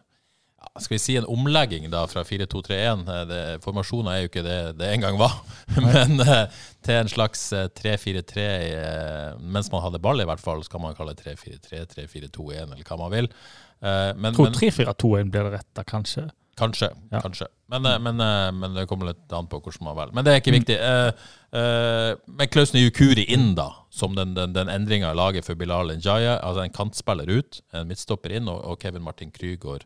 ja, 0.64 0.70
skal 0.80 0.94
vi 0.94 0.98
si 1.02 1.14
en 1.20 1.26
omlegging 1.28 1.90
da 1.92 2.06
fra 2.08 2.22
4-2-3-1. 2.24 3.02
Eh, 3.10 3.56
Formasjonen 3.64 4.08
er 4.14 4.22
jo 4.22 4.30
ikke 4.30 4.44
det 4.46 4.54
det 4.78 4.92
en 4.94 5.02
gang 5.04 5.18
var, 5.20 5.34
men 5.84 6.22
til 6.84 6.94
en 7.02 7.10
slags 7.12 7.42
eh, 7.52 7.66
3-4-3 7.76 8.46
eh, 8.46 9.42
mens 9.44 9.68
man 9.74 9.84
hadde 9.84 10.00
ball, 10.04 10.22
i 10.24 10.28
hvert 10.30 10.40
fall, 10.40 10.64
skal 10.64 10.80
man 10.86 10.96
kalle 10.96 11.12
det 11.18 11.26
3-4-3, 11.26 11.84
3-4-2-1 11.98 12.64
eller 12.70 12.86
hva 12.88 13.00
man 13.02 13.12
vil. 13.12 13.28
Eh, 13.82 14.12
Men, 14.16 14.32
Jeg 14.32 14.38
tror 14.38 14.94
3-4-2-1 14.94 15.30
blir 15.30 15.48
det 15.48 15.52
rette, 15.58 15.84
kanskje. 15.84 16.30
Kanskje. 16.56 16.88
Ja. 17.10 17.20
kanskje. 17.20 17.46
Men, 17.68 17.86
eh, 17.86 17.98
men, 17.98 18.20
eh, 18.20 18.52
men 18.52 18.74
det 18.74 18.86
kommer 18.86 19.06
litt 19.10 19.32
an 19.32 19.46
på 19.50 19.60
hvordan 19.60 19.82
man 19.88 19.96
velger. 19.96 20.14
Men 20.14 20.24
det 20.24 20.32
er 20.32 20.40
ikke 20.40 20.54
viktig. 20.54 20.76
Eh, 20.78 21.12
eh, 21.58 22.14
Men 22.26 22.48
Klaus 22.48 22.72
Njukuri 22.72 23.24
inn, 23.28 23.54
da, 23.54 23.70
som 23.90 24.14
den, 24.14 24.34
den, 24.34 24.52
den 24.52 24.68
endringa 24.68 25.10
i 25.10 25.18
laget 25.18 25.44
for 25.44 25.54
Bilal 25.58 25.90
Njaya. 25.96 26.38
Altså 26.42 26.62
en 26.62 26.70
kantspiller 26.70 27.26
ut, 27.38 27.60
en 27.72 27.88
midtstopper 27.88 28.30
inn, 28.36 28.48
og, 28.48 28.62
og 28.64 28.78
Kevin 28.80 29.02
Martin 29.02 29.32
Krygård 29.34 29.84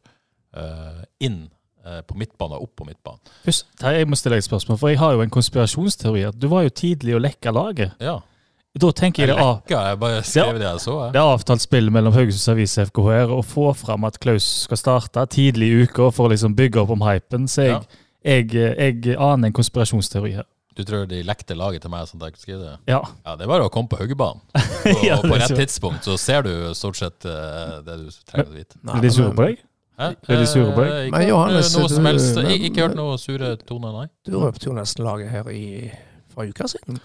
eh, 0.55 1.05
inn 1.21 1.49
eh, 1.87 2.03
på 2.03 2.15
midtbanen, 2.21 2.61
opp 2.61 2.77
på 2.77 2.85
midtbanen. 2.89 3.21
Først, 3.45 3.67
jeg 3.81 4.09
må 4.09 4.19
stille 4.21 4.37
deg 4.37 4.45
et 4.45 4.51
spørsmål, 4.51 4.79
for 4.79 4.93
jeg 4.93 5.01
har 5.01 5.17
jo 5.17 5.25
en 5.25 5.33
konspirasjonsteori. 5.33 6.27
Du 6.37 6.49
var 6.53 6.67
jo 6.69 6.75
tidlig 6.85 7.17
å 7.17 7.23
lekke 7.23 7.55
laget. 7.55 7.97
Ja. 8.05 8.19
Da 8.79 8.91
tenker 8.93 9.25
jeg 9.25 9.29
Jeg 9.33 9.37
det 9.37 9.41
er, 9.41 9.47
av, 9.49 10.23
skrev 10.23 10.59
det 10.59 11.13
det 11.13 11.19
er 11.19 11.25
avtalt 11.25 11.63
spill 11.65 11.89
mellom 11.91 12.13
Haugesunds 12.13 12.49
Avis 12.53 12.77
og 12.79 12.91
FKHR 12.91 13.33
å 13.33 13.41
få 13.43 13.71
fram 13.75 14.05
at 14.05 14.19
Klaus 14.21 14.45
skal 14.67 14.77
starte 14.77 15.25
tidlig 15.33 15.71
i 15.73 15.87
uka 15.87 16.11
for 16.13 16.29
å 16.29 16.33
liksom 16.35 16.55
bygge 16.55 16.83
opp 16.85 16.91
om 16.95 17.01
hypen. 17.03 17.49
Så 17.49 17.65
jeg, 17.65 17.73
Ja. 17.73 17.81
jeg, 18.23 18.53
jeg 18.53 19.17
aner 19.17 19.47
en 19.49 19.53
konspirasjonsteori 19.57 20.35
her. 20.37 20.45
Du 20.77 20.85
tror 20.85 21.09
de 21.11 21.25
lekte 21.27 21.57
laget 21.59 21.83
til 21.83 21.91
meg 21.91 22.07
sånn 22.07 22.23
at 22.23 22.37
jeg 22.37 22.45
kunne 22.45 22.69
det? 22.69 22.77
Ja. 22.87 23.01
Ja, 23.27 23.35
det 23.35 23.49
er 23.49 23.51
bare 23.51 23.65
å 23.67 23.73
komme 23.73 23.89
på 23.91 23.99
huggebanen. 23.99 24.45
Og, 24.55 25.03
Ja, 25.03 25.17
på 25.25 25.33
det 25.35 25.49
rett 25.49 25.57
tidspunkt 25.59 26.05
så 26.07 26.15
ser 26.21 26.43
du 26.47 26.53
stort 26.79 27.01
sett 27.01 27.25
uh, 27.27 27.81
det 27.83 27.97
du 28.05 28.11
trenger 28.31 28.53
å 28.53 28.55
vite. 28.61 28.79
Er 28.95 29.03
de 29.03 29.11
sure 29.11 29.33
på 29.35 29.49
deg? 29.49 29.65
Hæ? 29.99 30.13
Er 30.29 30.37
de 30.39 30.47
sure 30.47 30.71
på 30.77 30.85
deg? 30.85 30.93
Eh, 30.93 31.07
Ikke 31.09 31.19
Men 31.19 31.29
Johannes, 31.33 31.73
noe 31.75 31.89
som 31.91 32.05
du- 32.05 32.11
helst. 32.13 32.37
men- 32.37 32.63
Ikke 32.69 32.85
hørt 32.87 32.95
noe 32.95 33.19
sure 33.19 33.57
toner, 33.67 33.93
nei. 34.05 34.07
Du 34.29 34.39
røpte 34.39 34.69
jo 34.71 34.77
nesten 34.77 35.03
laget 35.09 35.31
her 35.35 35.51
i, 35.51 35.91
for 36.31 36.47
uka 36.47 36.69
siden. 36.71 37.01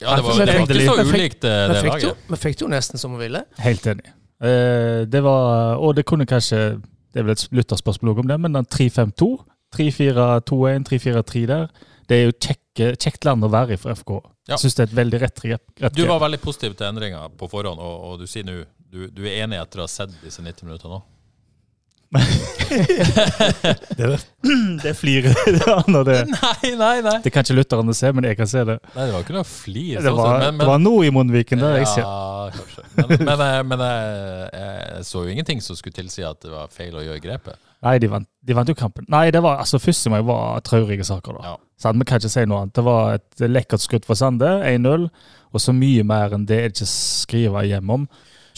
Ja, 0.00 0.14
det 0.14 0.22
var, 0.22 0.38
det 0.38 0.54
var 0.54 0.70
ikke 0.70 0.84
så 0.86 1.02
ulikt, 1.02 1.44
eh, 1.44 1.50
Vi 1.68 1.74
det 1.74 1.82
fikk, 1.82 2.02
jo- 2.02 2.12
laget. 2.12 2.28
vi 2.30 2.36
fikk 2.44 2.56
det 2.58 2.62
jo 2.62 2.70
nesten 2.70 3.00
som 3.02 3.16
vi 3.16 3.24
ville. 3.24 3.42
Helt 3.58 3.86
enig. 3.90 4.12
Uh, 4.38 5.02
det 5.10 5.22
var, 5.24 5.76
og 5.82 5.96
det 5.98 6.04
kunne 6.06 6.22
kanskje 6.30 6.78
Det 7.10 7.18
er 7.18 7.24
vel 7.26 7.32
et 7.32 7.48
lytterspørsmål 7.50 8.20
om 8.20 8.28
det, 8.28 8.36
men 8.38 8.52
den 8.52 8.66
3-5-2, 8.70 9.28
3-4-2-1, 9.74 10.84
3-4-3 10.86 11.46
der, 11.48 11.68
det 12.08 12.16
er 12.16 12.24
jo 12.28 12.34
kjekke, 12.36 12.90
kjekt 13.00 13.24
land 13.24 13.42
å 13.42 13.50
være 13.50 13.74
i 13.74 13.80
for 13.80 13.96
FK. 13.96 14.10
Ja. 14.46 14.54
Jeg 14.54 14.62
syns 14.62 14.76
det 14.76 14.84
er 14.84 14.90
et 14.92 14.96
veldig 14.98 15.20
rett 15.24 15.40
grep. 15.42 15.96
Du 15.96 16.04
var 16.06 16.20
veldig 16.22 16.38
positiv 16.44 16.76
til 16.76 16.86
endringa 16.86 17.24
på 17.40 17.48
forhånd, 17.50 17.80
og, 17.80 17.96
og 18.12 18.20
du 18.20 18.26
sier 18.30 18.46
nå 18.46 18.60
du, 18.88 19.08
du 19.12 19.24
er 19.26 19.42
enig 19.42 19.58
etter 19.60 19.82
å 19.82 19.88
ha 19.88 19.90
sett 19.90 20.12
disse 20.22 20.40
90 20.44 20.68
minuttene 20.68 20.94
nå? 20.96 21.02
Det 24.82 24.92
flirer 24.96 25.34
når 25.92 26.04
det 26.08 26.16
Nei, 26.34 26.70
nei, 26.78 26.96
nei. 27.04 27.16
Det 27.24 27.32
kan 27.34 27.44
ikke 27.44 27.56
lytterne 27.58 27.94
se, 27.96 28.10
men 28.16 28.24
jeg 28.28 28.38
kan 28.38 28.48
se 28.50 28.62
det. 28.68 28.78
Nei, 28.94 29.06
Det 29.08 29.12
var 29.14 29.24
ikke 29.26 29.36
noe 29.36 29.48
flir. 29.48 29.94
Det 29.98 30.04
sånn 30.06 30.16
var, 30.18 30.38
men- 30.38 30.44
men- 30.56 30.58
det 30.62 30.68
var 30.70 30.82
noe 30.82 31.06
i 31.06 31.12
munnviken 31.14 31.60
der. 31.62 31.76
jeg 31.80 31.88
ser. 31.92 32.04
Ja, 32.06 32.50
kanskje. 32.54 32.84
Men, 32.96 33.06
men, 33.28 33.38
jeg- 33.44 33.66
men 33.72 33.78
jeg, 33.86 34.50
jeg 34.52 35.04
så 35.08 35.24
jo 35.24 35.28
ingenting 35.34 35.60
som 35.64 35.76
skulle 35.78 35.96
tilsi 35.98 36.24
at 36.28 36.40
det 36.44 36.50
var 36.52 36.68
feil 36.72 36.94
å 36.98 37.04
gjøre 37.04 37.20
grepet. 37.24 37.56
Nei, 37.82 37.98
de 38.02 38.08
vant, 38.10 38.26
de 38.42 38.54
vant 38.58 38.68
jo 38.68 38.74
kampen. 38.74 39.04
Nei, 39.08 39.28
det 39.30 39.40
var, 39.44 39.60
altså 39.62 39.78
første 39.78 40.10
meg 40.10 40.24
var 40.26 40.60
traurige 40.66 41.04
saker. 41.06 41.32
da. 41.38 41.52
Ja. 41.52 41.56
Sånn, 41.78 41.98
Vi 42.00 42.04
kan 42.10 42.18
ikke 42.18 42.30
si 42.32 42.44
noe 42.50 42.62
annet. 42.64 42.74
Det 42.74 42.84
var 42.84 43.14
et 43.20 43.44
lekkert 43.46 43.80
skudd 43.84 44.04
fra 44.08 44.16
Sande, 44.18 44.48
1-0. 44.66 45.08
Og 45.54 45.60
så 45.62 45.72
mye 45.72 46.02
mer 46.04 46.34
enn 46.34 46.44
det 46.48 46.58
er 46.58 46.68
det 46.68 46.74
ikke 46.82 46.88
skrive 46.90 47.62
hjem 47.68 47.90
om. 47.94 48.08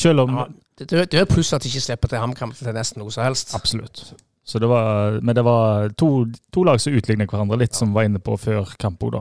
Selv 0.00 0.24
om 0.24 0.34
Ja, 0.38 0.46
det, 0.80 0.88
det 1.12 1.20
er 1.20 1.28
pluss 1.28 1.52
at 1.52 1.62
de 1.64 1.68
ikke 1.68 1.82
slipper 1.84 2.08
til 2.08 2.22
HamKam 2.22 2.52
til 2.56 2.72
nesten 2.72 3.02
noe 3.02 3.12
som 3.12 3.24
helst. 3.26 3.52
Absolutt. 3.58 4.04
Så 4.50 4.58
det 4.58 4.66
var, 4.70 5.18
men 5.22 5.36
det 5.36 5.44
var 5.46 5.90
to, 6.00 6.24
to 6.50 6.64
lag 6.66 6.80
som 6.82 6.94
utlignet 6.96 7.28
hverandre, 7.30 7.58
litt 7.60 7.76
som 7.76 7.92
var 7.94 8.08
inne 8.08 8.18
på 8.24 8.34
før 8.40 8.72
kamp 8.80 9.02
òg, 9.06 9.12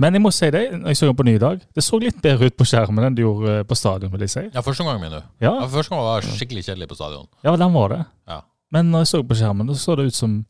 Men 0.00 0.16
jeg 0.16 0.22
må 0.24 0.32
si 0.34 0.48
det, 0.50 0.62
når 0.80 0.90
jeg 0.90 0.98
så 0.98 1.06
den 1.06 1.18
på 1.20 1.26
ny 1.28 1.34
dag, 1.38 1.60
det 1.76 1.84
så 1.86 2.00
litt 2.02 2.16
bedre 2.24 2.48
ut 2.50 2.56
på 2.58 2.66
skjermen 2.66 3.04
enn 3.06 3.14
det 3.14 3.22
gjorde 3.22 3.52
eh, 3.60 3.66
på 3.68 3.76
stadion, 3.78 4.10
vil 4.10 4.24
jeg 4.24 4.32
si. 4.32 4.42
Ja, 4.56 4.62
første 4.66 4.82
gang, 4.88 4.98
min 5.04 5.12
du? 5.14 5.20
Ja, 5.44 5.52
Ja, 5.60 5.68
første 5.70 5.92
gang 5.94 6.02
var 6.02 6.26
skikkelig 6.26 6.64
kjedelig 6.66 6.88
på 6.90 6.96
stadion. 6.98 7.28
ja 7.46 7.54
den 7.60 7.76
var 7.76 7.92
det. 7.94 8.00
Ja. 8.32 8.40
Men 8.74 8.90
når 8.90 9.04
jeg 9.04 9.12
så 9.12 9.20
på 9.28 9.36
skjermen, 9.38 9.70
så 9.70 9.78
så 9.84 9.94
det 10.00 10.08
ut 10.10 10.18
som 10.18 10.40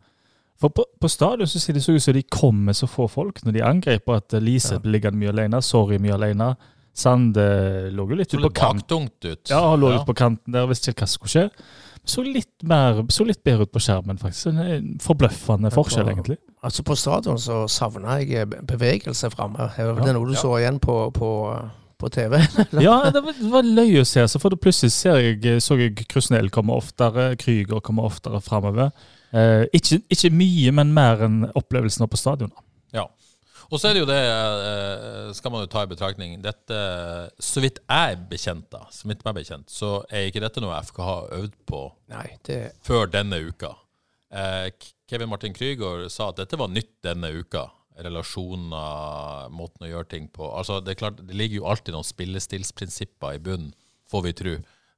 For 0.62 0.70
på, 0.70 0.84
på 1.02 1.08
stadion 1.10 1.50
så 1.50 1.58
ser 1.60 1.74
det 1.76 1.82
så 1.84 1.92
ut 1.92 2.00
som 2.06 2.14
de 2.14 2.22
kom 2.22 2.54
med 2.64 2.76
så 2.78 2.86
få 2.88 3.08
folk 3.10 3.42
når 3.44 3.52
de 3.58 3.62
angrep, 3.66 4.06
og 4.08 4.16
at 4.22 4.36
Lise 4.40 4.76
Ja. 4.76 4.78
blir 4.80 4.92
liggende 4.96 5.18
mye 5.20 5.32
alene, 5.34 5.60
Sorry 5.62 5.98
mye 5.98 6.14
alene. 6.14 6.54
Sande 6.94 7.44
lå 7.90 8.04
jo 8.08 8.14
litt 8.20 8.30
ute 8.34 8.42
på 8.44 8.52
kant. 8.54 8.84
baktungt 8.86 9.24
ut. 9.26 9.50
Ja, 9.50 9.60
han 9.70 9.80
lå 9.82 9.90
Ja. 9.90 9.96
ute 9.98 10.06
på 10.06 10.14
kanten 10.14 10.52
der, 10.54 10.66
visste 10.70 10.92
ikke 10.92 11.02
hva 11.02 11.08
som 11.10 11.18
skulle 11.26 11.34
skje. 11.34 11.50
Så 12.06 12.22
litt, 12.22 12.52
mer, 12.62 13.02
så 13.08 13.24
litt 13.26 13.42
bedre 13.42 13.62
ut 13.64 13.72
på 13.72 13.80
skjermen, 13.80 14.18
faktisk. 14.20 14.46
En 14.52 14.58
en 14.60 14.98
forbløffende 15.00 15.70
forskjell, 15.72 16.06
egentlig. 16.12 16.36
Altså 16.62 16.82
På 16.84 16.94
stadion 16.96 17.38
så 17.40 17.64
savna 17.68 18.18
jeg 18.20 18.32
eh, 18.36 18.44
bevegelse 18.44 19.30
framme. 19.32 19.70
Det 19.76 20.08
er 20.08 20.12
noe 20.12 20.26
du 20.28 20.34
Ja. 20.34 20.40
så 20.42 20.58
igjen 20.60 20.78
på, 20.80 21.10
på, 21.16 21.30
på 21.98 22.10
TV. 22.12 22.36
Ja, 22.84 23.10
det 23.10 23.24
var, 23.24 23.32
det 23.32 23.50
var 23.50 23.62
løye 23.64 24.02
å 24.04 24.06
se. 24.06 24.20
Så 24.28 24.38
for 24.38 24.50
plutselig 24.50 24.92
ser 24.92 25.16
jeg, 25.16 25.62
så 25.62 25.78
jeg 25.80 25.96
Krusnell 26.06 26.50
komme 26.50 26.76
oftere, 26.76 27.36
Krüger 27.40 27.80
komme 27.80 28.02
oftere 28.04 28.40
framover. 28.44 28.92
Eh, 29.32 29.64
ikke, 29.72 30.02
ikke 30.12 30.30
mye, 30.30 30.70
men 30.72 30.92
mer 30.94 31.24
enn 31.24 31.40
opplevelsen 31.56 32.06
på 32.06 32.16
stadion. 32.20 32.52
Ja. 32.92 33.08
Og 33.70 33.78
så 33.80 33.88
er 33.88 33.96
det 33.96 34.02
jo 34.02 34.08
det, 34.08 34.18
eh, 34.20 35.30
skal 35.36 35.54
man 35.54 35.64
jo 35.64 35.70
ta 35.72 35.84
i 35.84 35.90
betraktning 35.90 36.34
Dette, 36.44 36.80
Så 37.40 37.62
vidt 37.64 37.80
jeg 37.80 38.16
er 38.16 38.26
bekjent, 38.30 38.66
da, 38.72 38.84
så 38.92 39.08
vidt 39.08 39.24
meg 39.24 39.38
bekjent, 39.38 39.70
så 39.72 39.94
er 40.10 40.28
ikke 40.28 40.42
dette 40.44 40.62
noe 40.64 40.76
FK 40.84 41.00
har 41.04 41.32
øvd 41.38 41.56
på 41.68 41.80
Nei, 42.12 42.26
det 42.48 42.60
før 42.84 43.08
denne 43.10 43.40
uka. 43.48 43.74
Eh, 44.34 44.68
Kevin 45.10 45.30
Martin 45.30 45.54
Krygård 45.56 46.10
sa 46.12 46.30
at 46.32 46.42
dette 46.42 46.58
var 46.58 46.72
nytt 46.72 46.92
denne 47.04 47.30
uka. 47.34 47.68
Relasjoner, 48.04 49.50
måten 49.54 49.86
å 49.86 49.90
gjøre 49.90 50.08
ting 50.10 50.28
på. 50.28 50.48
Altså, 50.50 50.80
Det 50.82 50.94
er 50.94 51.02
klart, 51.02 51.20
det 51.26 51.36
ligger 51.36 51.62
jo 51.62 51.68
alltid 51.70 51.94
noen 51.94 52.06
spillestilsprinsipper 52.06 53.36
i 53.36 53.42
bunnen, 53.42 53.74
får 54.10 54.24
vi 54.24 54.32
tro. 54.32 54.54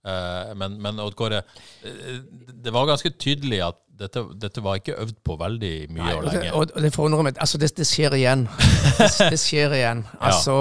Eh, 0.06 0.54
men, 0.54 0.78
men 0.82 1.02
Odd 1.02 1.16
Kåre, 1.18 1.42
eh, 1.82 2.20
det 2.52 2.73
var 2.73 2.87
ganske 2.88 3.11
tydelig 3.18 3.61
at 3.66 3.80
dette, 3.99 4.23
dette 4.43 4.62
var 4.65 4.76
ikke 4.81 4.95
øvd 5.03 5.15
på 5.25 5.37
veldig 5.41 5.73
mye 5.91 6.03
Nei, 6.05 6.12
og 6.15 6.19
og 6.19 6.25
det, 6.31 6.41
lenge. 6.43 6.53
og 6.76 6.83
det 6.85 6.91
forundrer 6.95 7.23
meg 7.26 7.38
Altså, 7.41 7.59
det, 7.59 7.71
det 7.76 7.87
skjer 7.88 8.15
igjen. 8.19 8.47
Det, 8.99 9.31
det 9.33 9.38
skjer 9.41 9.73
igjen. 9.76 10.05
Altså, 10.21 10.55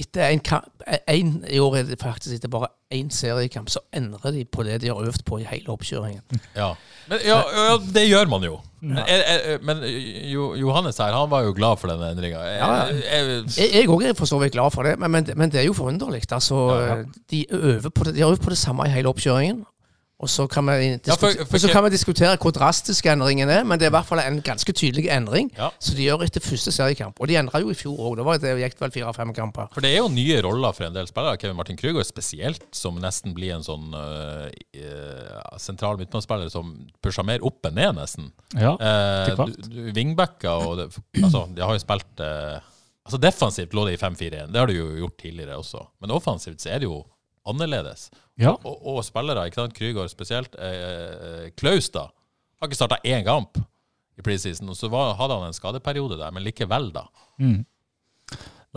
etter 0.00 0.26
en 0.30 0.40
kamp 0.44 0.66
en, 1.08 1.44
I 1.48 1.58
år 1.60 1.76
er 1.78 1.82
det 1.90 1.98
faktisk 2.00 2.34
etter 2.38 2.48
bare 2.50 2.70
én 2.92 3.10
seriekamp, 3.14 3.68
så 3.70 3.78
endrer 3.94 4.32
de 4.34 4.44
på 4.48 4.64
det 4.66 4.80
de 4.82 4.88
har 4.90 4.96
øvd 5.06 5.22
på 5.28 5.38
i 5.38 5.44
hele 5.46 5.68
oppkjøringen. 5.70 6.40
Ja. 6.56 6.72
Men, 7.10 7.18
ja, 7.26 7.36
ja, 7.54 7.76
det 7.94 8.06
gjør 8.08 8.26
man 8.32 8.42
jo. 8.48 8.56
Eh, 8.82 9.58
Men 9.62 9.82
jo, 10.32 10.54
Johannes 10.56 10.98
her, 10.98 11.12
han 11.14 11.30
var 11.30 11.44
jo 11.46 11.52
glad 11.54 11.76
for 11.78 11.92
denne 11.92 12.08
endringa. 12.14 12.40
Jeg 13.60 13.88
òg 13.88 14.02
er 14.08 14.14
for 14.18 14.26
så 14.30 14.38
vidt 14.40 14.52
glad 14.56 14.72
for 14.74 14.82
det, 14.88 14.96
men, 14.98 15.10
men, 15.14 15.28
men 15.36 15.52
det 15.52 15.60
er 15.62 15.68
jo 15.68 15.76
forunderlig. 15.76 16.22
Altså, 16.32 16.58
Ja. 16.80 16.96
de, 17.30 17.44
øver 17.50 17.90
på 17.90 18.04
det, 18.08 18.14
de 18.16 18.20
har 18.24 18.30
øvd 18.32 18.42
på 18.42 18.50
det 18.50 18.58
samme 18.58 18.86
i 18.88 18.90
hele 18.94 19.08
oppkjøringen. 19.12 19.64
Og 20.20 20.28
så 20.28 20.44
kan 20.52 20.66
vi, 20.68 21.00
Ja, 21.08 21.14
for- 21.16 21.32
for- 21.48 21.56
så 21.62 21.70
kan 21.72 21.82
vi 21.86 21.90
diskutere 21.94 22.36
hvor 22.36 22.52
drastisk 22.52 23.06
endringen 23.08 23.48
er, 23.48 23.62
men 23.64 23.78
det 23.78 23.86
er 23.86 23.90
i 23.90 23.94
hvert 23.96 24.04
fall 24.06 24.20
en 24.20 24.42
ganske 24.44 24.72
tydelig 24.76 25.06
endring. 25.08 25.48
Ja. 25.56 25.70
Så 25.80 25.94
de 25.96 26.04
gjør 26.04 26.22
etter 26.26 26.40
første 26.44 26.70
seriekamp. 26.76 27.16
Og 27.20 27.26
de 27.30 27.36
endra 27.40 27.60
jo 27.62 27.70
i 27.70 27.74
fjor 27.78 27.96
òg. 27.96 28.16
Da 28.20 28.22
var 28.26 28.36
det 28.38 28.52
gikk 28.60 28.78
vel 28.82 28.90
fire-fem 28.90 29.32
kamper. 29.32 29.70
For 29.72 29.80
det 29.80 29.94
er 29.94 30.02
jo 30.02 30.08
nye 30.12 30.42
roller 30.44 30.72
for 30.76 30.84
en 30.84 30.92
del 30.92 31.06
spillere. 31.08 31.38
Kevin 31.40 31.56
Martin 31.56 31.78
Krüger 31.80 32.04
spesielt, 32.04 32.60
som 32.76 32.98
nesten 33.00 33.32
blir 33.34 33.54
en 33.56 33.62
sånn 33.64 33.94
uh, 33.96 34.50
uh, 34.76 35.56
sentral 35.58 35.96
midtbanespiller 35.96 36.50
som 36.52 36.74
pusher 37.02 37.24
mer 37.24 37.40
opp 37.42 37.64
enn 37.70 37.74
ned, 37.80 37.96
nesten. 37.96 38.30
Ja, 38.60 38.74
uh, 38.76 39.46
du- 39.46 39.92
Wingbacker 39.96 40.66
og 40.66 40.76
det, 40.82 40.90
Altså, 41.22 41.46
de 41.54 41.62
har 41.64 41.72
jo 41.72 41.78
spilt 41.78 42.20
uh, 42.20 42.60
Altså, 43.08 43.18
defensivt 43.18 43.72
lå 43.72 43.86
det 43.88 43.94
i 43.96 44.02
5-4-1. 44.04 44.52
Det 44.52 44.60
har 44.60 44.66
de 44.68 44.74
jo 44.76 44.84
gjort 45.00 45.16
tidligere 45.18 45.56
også. 45.56 45.80
Men 46.02 46.10
offensivt 46.12 46.60
så 46.60 46.68
er 46.74 46.78
det 46.84 46.84
jo 46.90 47.00
annerledes. 47.48 48.10
Ja. 48.40 48.54
Og, 48.64 48.78
og 48.94 49.02
spillere, 49.04 49.46
ikke 49.48 49.60
sant, 49.60 49.76
Krygård 49.76 50.10
spesielt. 50.12 50.56
Eh, 50.58 51.50
Klaus, 51.60 51.90
da, 51.92 52.06
har 52.60 52.70
ikke 52.70 52.78
starta 52.78 53.00
én 53.04 53.24
kamp 53.26 53.60
i 54.18 54.24
preseason. 54.24 54.68
Og 54.72 54.78
så 54.78 54.90
var, 54.92 55.14
hadde 55.18 55.36
han 55.38 55.50
en 55.50 55.56
skadeperiode 55.56 56.18
der, 56.20 56.32
men 56.34 56.44
likevel, 56.46 56.90
da. 56.94 57.06
Mm. 57.40 57.62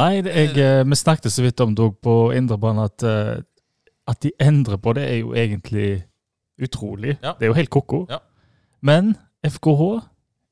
Nei, 0.02 0.14
det, 0.26 0.34
jeg, 0.34 0.54
eh, 0.58 0.84
vi 0.90 0.98
snakket 0.98 1.34
så 1.34 1.46
vidt 1.46 1.62
om 1.64 1.76
det 1.78 1.90
på 2.04 2.16
indrebanen, 2.36 2.88
at, 2.88 3.04
eh, 3.06 3.44
at 4.10 4.24
de 4.26 4.34
endrer 4.42 4.80
på 4.82 4.96
det, 4.98 5.04
er 5.10 5.20
jo 5.22 5.36
egentlig 5.38 6.04
utrolig. 6.62 7.18
Ja. 7.22 7.36
Det 7.38 7.48
er 7.48 7.54
jo 7.54 7.60
helt 7.60 7.74
ko-ko. 7.74 8.06
Ja. 8.10 8.20
Men 8.82 9.16
FKH, 9.46 10.00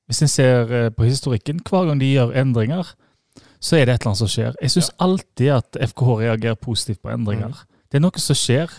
hvis 0.08 0.22
en 0.22 0.32
ser 0.32 0.76
eh, 0.76 0.90
på 0.94 1.08
historikken, 1.08 1.62
hver 1.68 1.90
gang 1.90 2.02
de 2.02 2.12
gjør 2.12 2.36
endringer, 2.38 2.94
så 3.62 3.78
er 3.78 3.86
det 3.86 3.94
et 3.94 4.02
eller 4.02 4.12
annet 4.12 4.22
som 4.22 4.30
skjer. 4.32 4.56
Jeg 4.62 4.74
syns 4.74 4.94
alltid 5.00 5.52
at 5.54 5.78
FKH 5.92 6.16
reagerer 6.24 6.58
positivt 6.58 7.02
på 7.02 7.12
endringer. 7.14 7.66
Det 7.92 8.00
er 8.00 8.04
noe 8.04 8.22
som 8.22 8.38
skjer. 8.38 8.72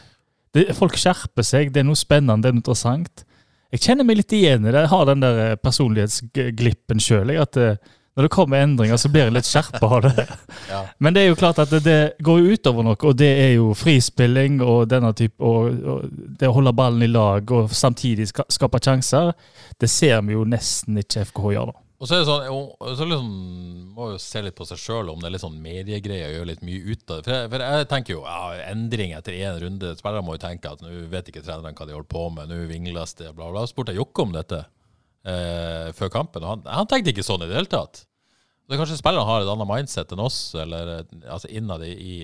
Det, 0.53 0.69
folk 0.77 0.99
skjerper 1.01 1.47
seg, 1.47 1.73
det 1.73 1.81
er 1.81 1.89
noe 1.89 1.99
spennende, 1.99 2.43
det 2.45 2.51
er 2.51 2.57
noe 2.57 2.63
interessant. 2.63 3.25
Jeg 3.73 3.87
kjenner 3.87 4.05
meg 4.05 4.19
litt 4.21 4.33
igjen 4.37 4.67
i 4.67 4.73
det. 4.73 4.85
Jeg 4.85 4.93
har 4.93 5.09
den 5.09 5.23
der 5.25 5.39
eh, 5.47 5.59
personlighetsglippen 5.61 7.01
sjøl. 7.01 7.33
Eh, 7.33 7.77
når 8.13 8.27
det 8.27 8.33
kommer 8.35 8.61
endringer, 8.61 8.99
så 9.01 9.09
blir 9.09 9.25
jeg 9.25 9.33
litt 9.33 9.49
skjerpa 9.49 9.89
av 9.97 10.03
det. 10.05 10.27
Ja. 10.69 10.83
Men 11.03 11.17
det 11.17 11.23
er 11.23 11.31
jo 11.31 11.39
klart 11.41 11.63
at 11.63 11.73
det, 11.73 11.81
det 11.87 12.01
går 12.25 12.51
utover 12.53 12.85
noe, 12.85 12.99
og 13.01 13.17
det 13.17 13.31
er 13.47 13.55
jo 13.55 13.71
frispilling 13.79 14.61
og 14.61 14.91
denne 14.93 15.15
type, 15.17 15.41
og, 15.41 15.79
og 15.89 16.37
det 16.41 16.51
å 16.51 16.57
holde 16.59 16.75
ballen 16.77 17.07
i 17.07 17.09
lag 17.09 17.49
og 17.57 17.73
samtidig 17.73 18.29
ska, 18.29 18.45
skape 18.53 18.83
sjanser. 18.85 19.33
Det 19.81 19.89
ser 19.89 20.21
vi 20.27 20.37
jo 20.37 20.45
nesten 20.45 21.01
ikke 21.01 21.25
FKH 21.31 21.55
gjøre 21.57 21.73
nå. 21.73 21.79
Og 22.03 22.09
så 22.11 22.17
er 22.17 22.25
det 22.25 22.27
sånn, 22.27 22.71
så 22.99 23.07
liksom, 23.07 23.27
må 23.95 24.09
jo 24.11 24.17
se 24.19 24.41
litt 24.43 24.57
på 24.59 24.65
seg 24.67 24.81
sjøl 24.83 25.13
om 25.13 25.21
det 25.23 25.29
er 25.29 25.35
litt 25.37 25.45
sånn 25.45 25.61
mediegreier 25.63 26.33
å 26.33 26.35
gjøre 26.35 26.49
litt 26.49 26.65
mye 26.67 26.81
ut 26.83 27.05
av 27.07 27.21
det. 27.21 27.23
For 27.29 27.37
jeg, 27.37 27.51
for 27.53 27.63
jeg 27.63 27.89
tenker 27.93 28.17
jo 28.17 28.25
ja, 28.27 28.41
endring 28.73 29.15
etter 29.15 29.37
én 29.39 29.61
runde. 29.63 29.93
Spillere 30.01 30.25
må 30.27 30.35
jo 30.35 30.43
tenke 30.43 30.73
at 30.75 30.83
nå 30.83 30.91
vet 31.13 31.31
ikke 31.31 31.45
trenerne 31.47 31.77
hva 31.79 31.87
de 31.87 31.95
holder 31.95 32.11
på 32.11 32.25
med, 32.35 32.51
nå 32.51 32.65
vingles 32.67 33.15
det, 33.21 33.31
bla, 33.37 33.53
bla. 33.55 33.63
Så 33.63 33.77
spurte 33.77 33.95
jeg 33.95 34.03
Jokke 34.03 34.27
om 34.27 34.35
dette 34.35 34.65
eh, 34.65 35.93
før 35.95 36.11
kampen, 36.19 36.43
og 36.43 36.57
han, 36.57 36.67
han 36.81 36.91
tenkte 36.91 37.15
ikke 37.15 37.29
sånn 37.29 37.47
i 37.47 37.51
det 37.53 37.61
hele 37.61 37.71
tatt. 37.71 38.03
Det 38.67 38.75
er 38.75 38.83
kanskje 38.83 38.99
spillerne 38.99 39.29
har 39.29 39.47
et 39.47 39.55
annet 39.55 39.71
mindset 39.71 40.13
enn 40.17 40.27
oss, 40.27 40.43
eller 40.59 40.95
eh, 40.97 41.17
altså 41.23 41.55
innad 41.55 41.87
i, 41.87 42.17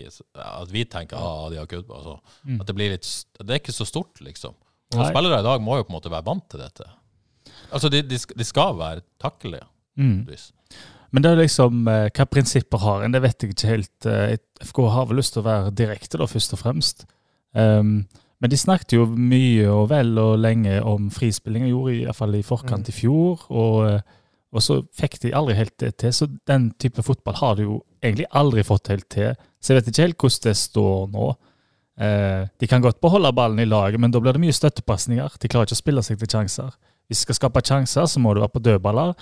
At 0.42 0.74
vi 0.74 0.88
tenker 0.90 1.22
ah, 1.22 1.46
de 1.54 1.62
har 1.62 1.70
kutt. 1.70 1.86
Altså. 1.86 2.18
At 2.58 2.66
det 2.66 2.74
blir 2.74 2.98
litt 2.98 3.06
Det 3.38 3.52
er 3.52 3.62
ikke 3.62 3.78
så 3.78 3.86
stort, 3.86 4.18
liksom. 4.26 4.58
Og 4.96 5.04
Nei. 5.04 5.10
spillere 5.12 5.38
i 5.38 5.46
dag 5.46 5.62
må 5.62 5.78
jo 5.78 5.86
på 5.86 5.94
en 5.94 6.00
måte 6.00 6.10
være 6.10 6.26
vant 6.26 6.50
til 6.50 6.66
dette. 6.66 6.86
Altså, 7.72 7.90
de, 7.92 8.02
de, 8.06 8.18
de 8.18 8.46
skal 8.46 8.78
være 8.78 9.04
takkelige. 9.20 9.66
Mm. 9.98 10.26
Men 11.10 11.24
det 11.24 11.30
er 11.30 11.40
liksom, 11.42 11.88
eh, 11.88 12.08
hva 12.14 12.26
prinsipper 12.28 12.82
har 12.84 13.04
en, 13.04 13.14
det 13.14 13.22
vet 13.24 13.42
jeg 13.42 13.54
ikke 13.54 13.72
helt. 13.72 14.08
Eh, 14.08 14.36
FK 14.68 14.82
har 14.92 15.08
vel 15.08 15.20
lyst 15.20 15.36
til 15.36 15.42
å 15.42 15.48
være 15.48 15.74
direkte, 15.76 16.20
da, 16.20 16.28
først 16.28 16.56
og 16.56 16.62
fremst. 16.62 17.06
Um, 17.56 18.02
men 18.38 18.52
de 18.52 18.58
snakket 18.60 18.94
jo 18.94 19.06
mye 19.08 19.66
og 19.72 19.88
vel 19.90 20.12
og 20.20 20.36
lenge 20.38 20.78
om 20.86 21.08
frispilling, 21.10 21.64
og 21.66 21.72
gjorde 21.72 21.94
i, 21.94 22.04
hvert 22.06 22.18
fall 22.20 22.36
i 22.38 22.44
forkant 22.46 22.90
i 22.90 22.94
fjor. 22.94 23.42
Og, 23.50 23.78
eh, 23.88 24.16
og 24.54 24.64
så 24.64 24.78
fikk 24.96 25.18
de 25.24 25.34
aldri 25.36 25.56
helt 25.58 25.74
det 25.82 25.96
til. 26.04 26.14
Så 26.14 26.28
den 26.46 26.70
type 26.78 27.02
fotball 27.02 27.38
har 27.40 27.58
de 27.58 27.66
jo 27.66 27.80
egentlig 27.98 28.28
aldri 28.38 28.62
fått 28.66 28.92
helt 28.92 29.08
til. 29.10 29.34
Så 29.58 29.72
jeg 29.72 29.80
vet 29.80 29.90
ikke 29.90 30.06
helt 30.06 30.22
hvordan 30.22 30.44
det 30.46 30.56
står 30.60 31.08
nå. 31.16 31.32
Eh, 31.98 32.44
de 32.62 32.70
kan 32.70 32.84
godt 32.84 33.00
beholde 33.02 33.34
ballen 33.34 33.58
i 33.58 33.66
laget, 33.66 33.98
men 33.98 34.14
da 34.14 34.22
blir 34.22 34.36
det 34.36 34.44
mye 34.44 34.54
støttepasninger. 34.54 35.40
De 35.42 35.50
klarer 35.50 35.66
ikke 35.66 35.80
å 35.80 35.82
spille 35.82 36.06
seg 36.06 36.22
til 36.22 36.30
sjanser. 36.30 36.78
Hvis 37.08 37.22
du 37.22 37.28
skal 37.28 37.38
skape 37.38 37.64
sjanser, 37.64 38.06
så 38.06 38.20
må 38.20 38.34
du 38.34 38.42
være 38.42 38.54
på 38.54 38.64
dødballer 38.64 39.14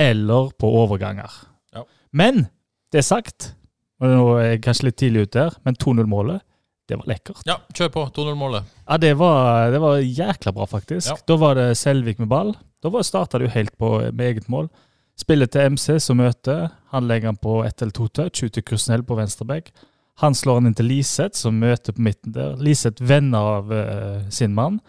eller 0.00 0.52
på 0.60 0.68
overganger. 0.82 1.32
Ja. 1.74 1.86
Men 2.12 2.46
det 2.92 3.02
er 3.02 3.06
sagt, 3.06 3.54
og 4.00 4.12
nå 4.12 4.28
er 4.38 4.54
jeg 4.54 4.62
kanskje 4.64 4.88
litt 4.88 4.98
tidlig 5.00 5.26
ute 5.28 5.46
her, 5.46 5.56
men 5.66 5.76
2-0-målet, 5.80 6.44
det 6.90 6.98
var 6.98 7.06
lekkert. 7.06 7.42
Ja, 7.46 7.60
kjør 7.76 7.90
på. 7.94 8.04
2-0-målet. 8.16 8.70
Ja, 8.82 8.96
det 8.98 9.12
var, 9.20 9.70
det 9.70 9.80
var 9.82 10.00
jækla 10.02 10.52
bra, 10.56 10.66
faktisk. 10.66 11.12
Ja. 11.12 11.18
Da 11.28 11.36
var 11.38 11.54
det 11.58 11.68
Selvik 11.78 12.18
med 12.18 12.30
ball. 12.32 12.54
Da 12.82 13.02
starta 13.06 13.38
det 13.38 13.46
jo 13.46 13.54
helt 13.54 13.76
på 13.78 13.92
med 14.08 14.24
eget 14.26 14.48
mål. 14.50 14.66
Spillet 15.20 15.52
til 15.52 15.76
MC 15.76 16.00
som 16.02 16.18
møter. 16.18 16.70
Han 16.90 17.06
legger 17.06 17.30
han 17.30 17.38
på 17.38 17.60
ett 17.66 17.82
eller 17.82 17.94
to 17.94 18.08
touch 18.08 18.42
ut 18.42 18.56
til 18.56 18.64
Krusnell 18.66 19.04
på 19.06 19.18
venstreback. 19.18 19.70
Han 20.20 20.34
slår 20.34 20.60
han 20.60 20.70
inn 20.70 20.76
til 20.76 20.88
Liseth, 20.90 21.38
som 21.38 21.60
møter 21.60 21.94
på 21.96 22.02
midten 22.04 22.34
der. 22.34 22.56
Liseth 22.60 23.04
venner 23.04 23.52
av 23.60 23.70
uh, 23.70 24.26
sin 24.32 24.56
mann. 24.56 24.80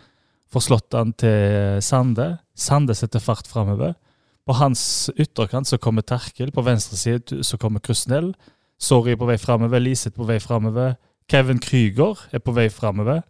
Får 0.52 0.66
slått 0.66 0.94
han 0.98 1.14
til 1.16 1.80
Sande. 1.86 2.34
Sande 2.58 2.96
setter 2.98 3.24
fart 3.24 3.48
framover. 3.48 3.94
På 4.48 4.56
hans 4.58 5.10
ytterkant 5.16 5.70
så 5.70 5.78
kommer 5.80 6.04
Terkel. 6.04 6.52
På 6.52 6.64
venstre 6.66 6.98
side 7.00 7.44
så 7.48 7.58
kommer 7.58 7.80
Krusnell. 7.80 8.34
Sorry 8.82 9.16
på 9.16 9.28
vei 9.30 9.38
framover. 9.40 9.80
Liseth 9.80 10.18
på 10.18 10.28
vei 10.28 10.40
framover. 10.44 10.98
Kevin 11.32 11.62
Krüger 11.64 12.20
er 12.34 12.44
på 12.44 12.52
vei 12.56 12.68
framover. 12.74 13.22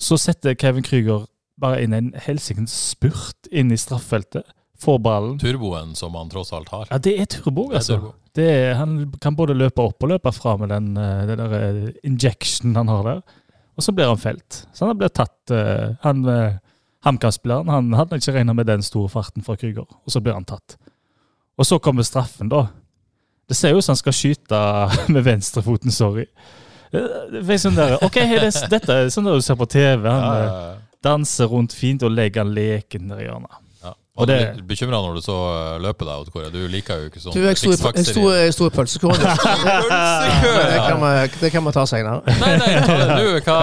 Så 0.00 0.18
setter 0.18 0.56
Kevin 0.58 0.86
Krüger 0.86 1.26
bare 1.58 1.82
inn 1.84 1.94
en 1.94 2.12
helsikens 2.26 2.74
spurt 2.92 3.50
inn 3.50 3.70
i 3.74 3.78
strafffeltet. 3.78 4.46
Får 4.78 4.98
ballen. 5.02 5.38
Turboen 5.42 5.94
som 5.98 6.14
han 6.14 6.30
tross 6.30 6.52
alt 6.54 6.70
har. 6.70 6.86
Ja, 6.90 6.98
det 7.02 7.16
er 7.18 7.26
turbo, 7.26 7.68
Det 7.68 7.74
er 7.74 7.80
altså. 7.80 7.96
turbo. 7.98 8.12
Det 8.38 8.44
er, 8.46 8.74
han 8.78 8.92
kan 9.22 9.34
både 9.34 9.56
løpe 9.58 9.82
opp 9.82 10.04
og 10.06 10.12
løpe 10.12 10.30
fra 10.32 10.54
med 10.60 10.70
den, 10.70 10.92
den 10.94 11.40
der 11.40 11.54
eh, 11.58 11.88
injection 12.06 12.76
han 12.78 12.90
har 12.90 13.02
der. 13.08 13.22
Og 13.78 13.84
så 13.86 13.94
blir 13.94 14.10
han 14.10 14.18
felt. 14.18 14.64
Så 14.74 14.88
han 14.88 14.98
blir 14.98 15.12
tatt 15.14 15.52
uh, 15.54 15.94
Han 16.02 16.24
uh, 16.26 16.56
HamKam-spilleren 17.06 17.70
han 17.70 17.92
hadde 17.94 18.18
ikke 18.18 18.34
regna 18.34 18.54
med 18.58 18.66
den 18.66 18.82
store 18.82 19.08
farten 19.12 19.44
fra 19.46 19.54
Krüger, 19.56 19.86
og 19.86 20.10
så 20.12 20.20
blir 20.20 20.34
han 20.34 20.46
tatt. 20.48 20.74
Og 21.58 21.66
så 21.66 21.78
kommer 21.82 22.02
straffen, 22.06 22.50
da. 22.50 22.64
Det 23.48 23.56
ser 23.56 23.72
jo 23.72 23.78
ut 23.78 23.86
som 23.86 23.94
han 23.94 24.00
skal 24.02 24.16
skyte 24.18 24.58
med 25.14 25.22
venstrefoten, 25.26 25.94
sorry. 25.94 26.26
Eh, 26.90 27.06
Det 27.32 27.44
er 27.46 27.62
sånn 27.62 27.78
der, 27.78 27.96
ok, 28.02 28.18
det, 28.42 28.50
Dette 28.72 28.98
er 28.98 29.12
sånn 29.14 29.30
du 29.30 29.38
ser 29.44 29.58
på 29.60 29.68
TV. 29.70 30.04
Han 30.10 30.26
Ja, 30.26 30.34
eh, 30.34 30.42
ja, 30.42 30.58
ja. 30.74 31.00
danser 31.06 31.50
rundt 31.54 31.72
fint 31.76 32.02
og 32.02 32.12
legger 32.14 32.42
han 32.44 32.54
leken 32.56 33.08
der 33.12 33.22
i 33.22 33.28
hjørnet. 33.28 33.62
Og 34.18 34.26
det- 34.26 34.38
er 34.42 34.62
bekymra 34.66 34.98
når 34.98 35.14
du 35.14 35.20
så 35.22 35.34
uh, 35.36 35.78
løpet 35.82 36.06
der, 36.08 36.14
Odd 36.18 36.30
Kåre. 36.34 36.48
Du 36.50 36.58
liker 36.70 37.04
jo 37.04 37.10
ikke 37.10 37.20
sånn 37.22 37.34
Du, 37.36 37.42
jeg 37.44 37.56
sto 37.56 37.70
i-. 38.66 38.70
Pølsekø! 38.74 39.12
Det 41.38 41.50
kan 41.52 41.64
vi 41.64 41.72
ta 41.74 41.84
seinere. 41.86 42.22
Nei, 42.40 42.50
nei, 42.58 42.72
du, 43.20 43.38
hva, 43.46 43.56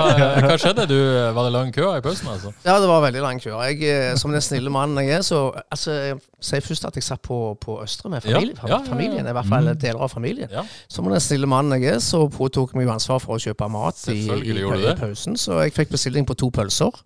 hva 0.46 0.56
skjedde? 0.60 0.86
Du, 0.89 0.96
var 1.36 1.48
det 1.48 1.52
lang 1.56 1.74
kø 1.76 1.89
i 1.98 2.02
pausen, 2.04 2.30
altså? 2.32 2.54
Ja, 2.65 2.78
det 2.82 2.88
var 2.89 3.04
veldig 3.04 3.24
lang 3.24 3.41
kø. 3.44 3.52
Jeg, 3.68 3.82
eh, 3.84 4.15
som 4.20 4.32
den 4.34 4.44
snille 4.44 4.72
mannen 4.74 5.04
jeg 5.04 5.18
er, 5.20 5.26
så 5.28 5.41
altså, 5.72 5.91
jeg 5.91 6.20
sier 6.46 6.63
først 6.65 6.88
at 6.89 7.00
jeg 7.00 7.08
satt 7.08 7.24
på, 7.26 7.39
på 7.62 7.78
Østre 7.84 8.12
med 8.13 8.24
familien. 8.26 8.56
Ja, 8.62 8.70
ja, 8.70 8.80
ja, 8.80 8.82
familien, 8.89 9.28
i 9.28 9.36
hvert 9.36 9.50
fall 9.52 9.72
deler 9.82 10.06
av 10.08 10.13
familien. 10.13 10.52
Som 10.91 11.10
den 11.12 11.24
snille 11.24 11.50
mannen 11.52 11.82
jeg 11.82 11.98
er, 11.98 12.04
så 12.04 12.26
påtok 12.32 12.74
jeg 12.76 12.82
meg 12.84 12.94
ansvar 12.96 13.20
for 13.24 13.38
å 13.38 13.41
kjøpe 13.41 13.68
mat 13.72 14.00
i, 14.13 14.22
i, 14.24 14.60
i 14.62 14.96
pausen. 15.00 15.36
Så 15.39 15.60
jeg 15.65 15.76
fikk 15.76 15.94
bestilling 15.96 16.28
på 16.28 16.38
to 16.39 16.52
pølser. 16.54 17.04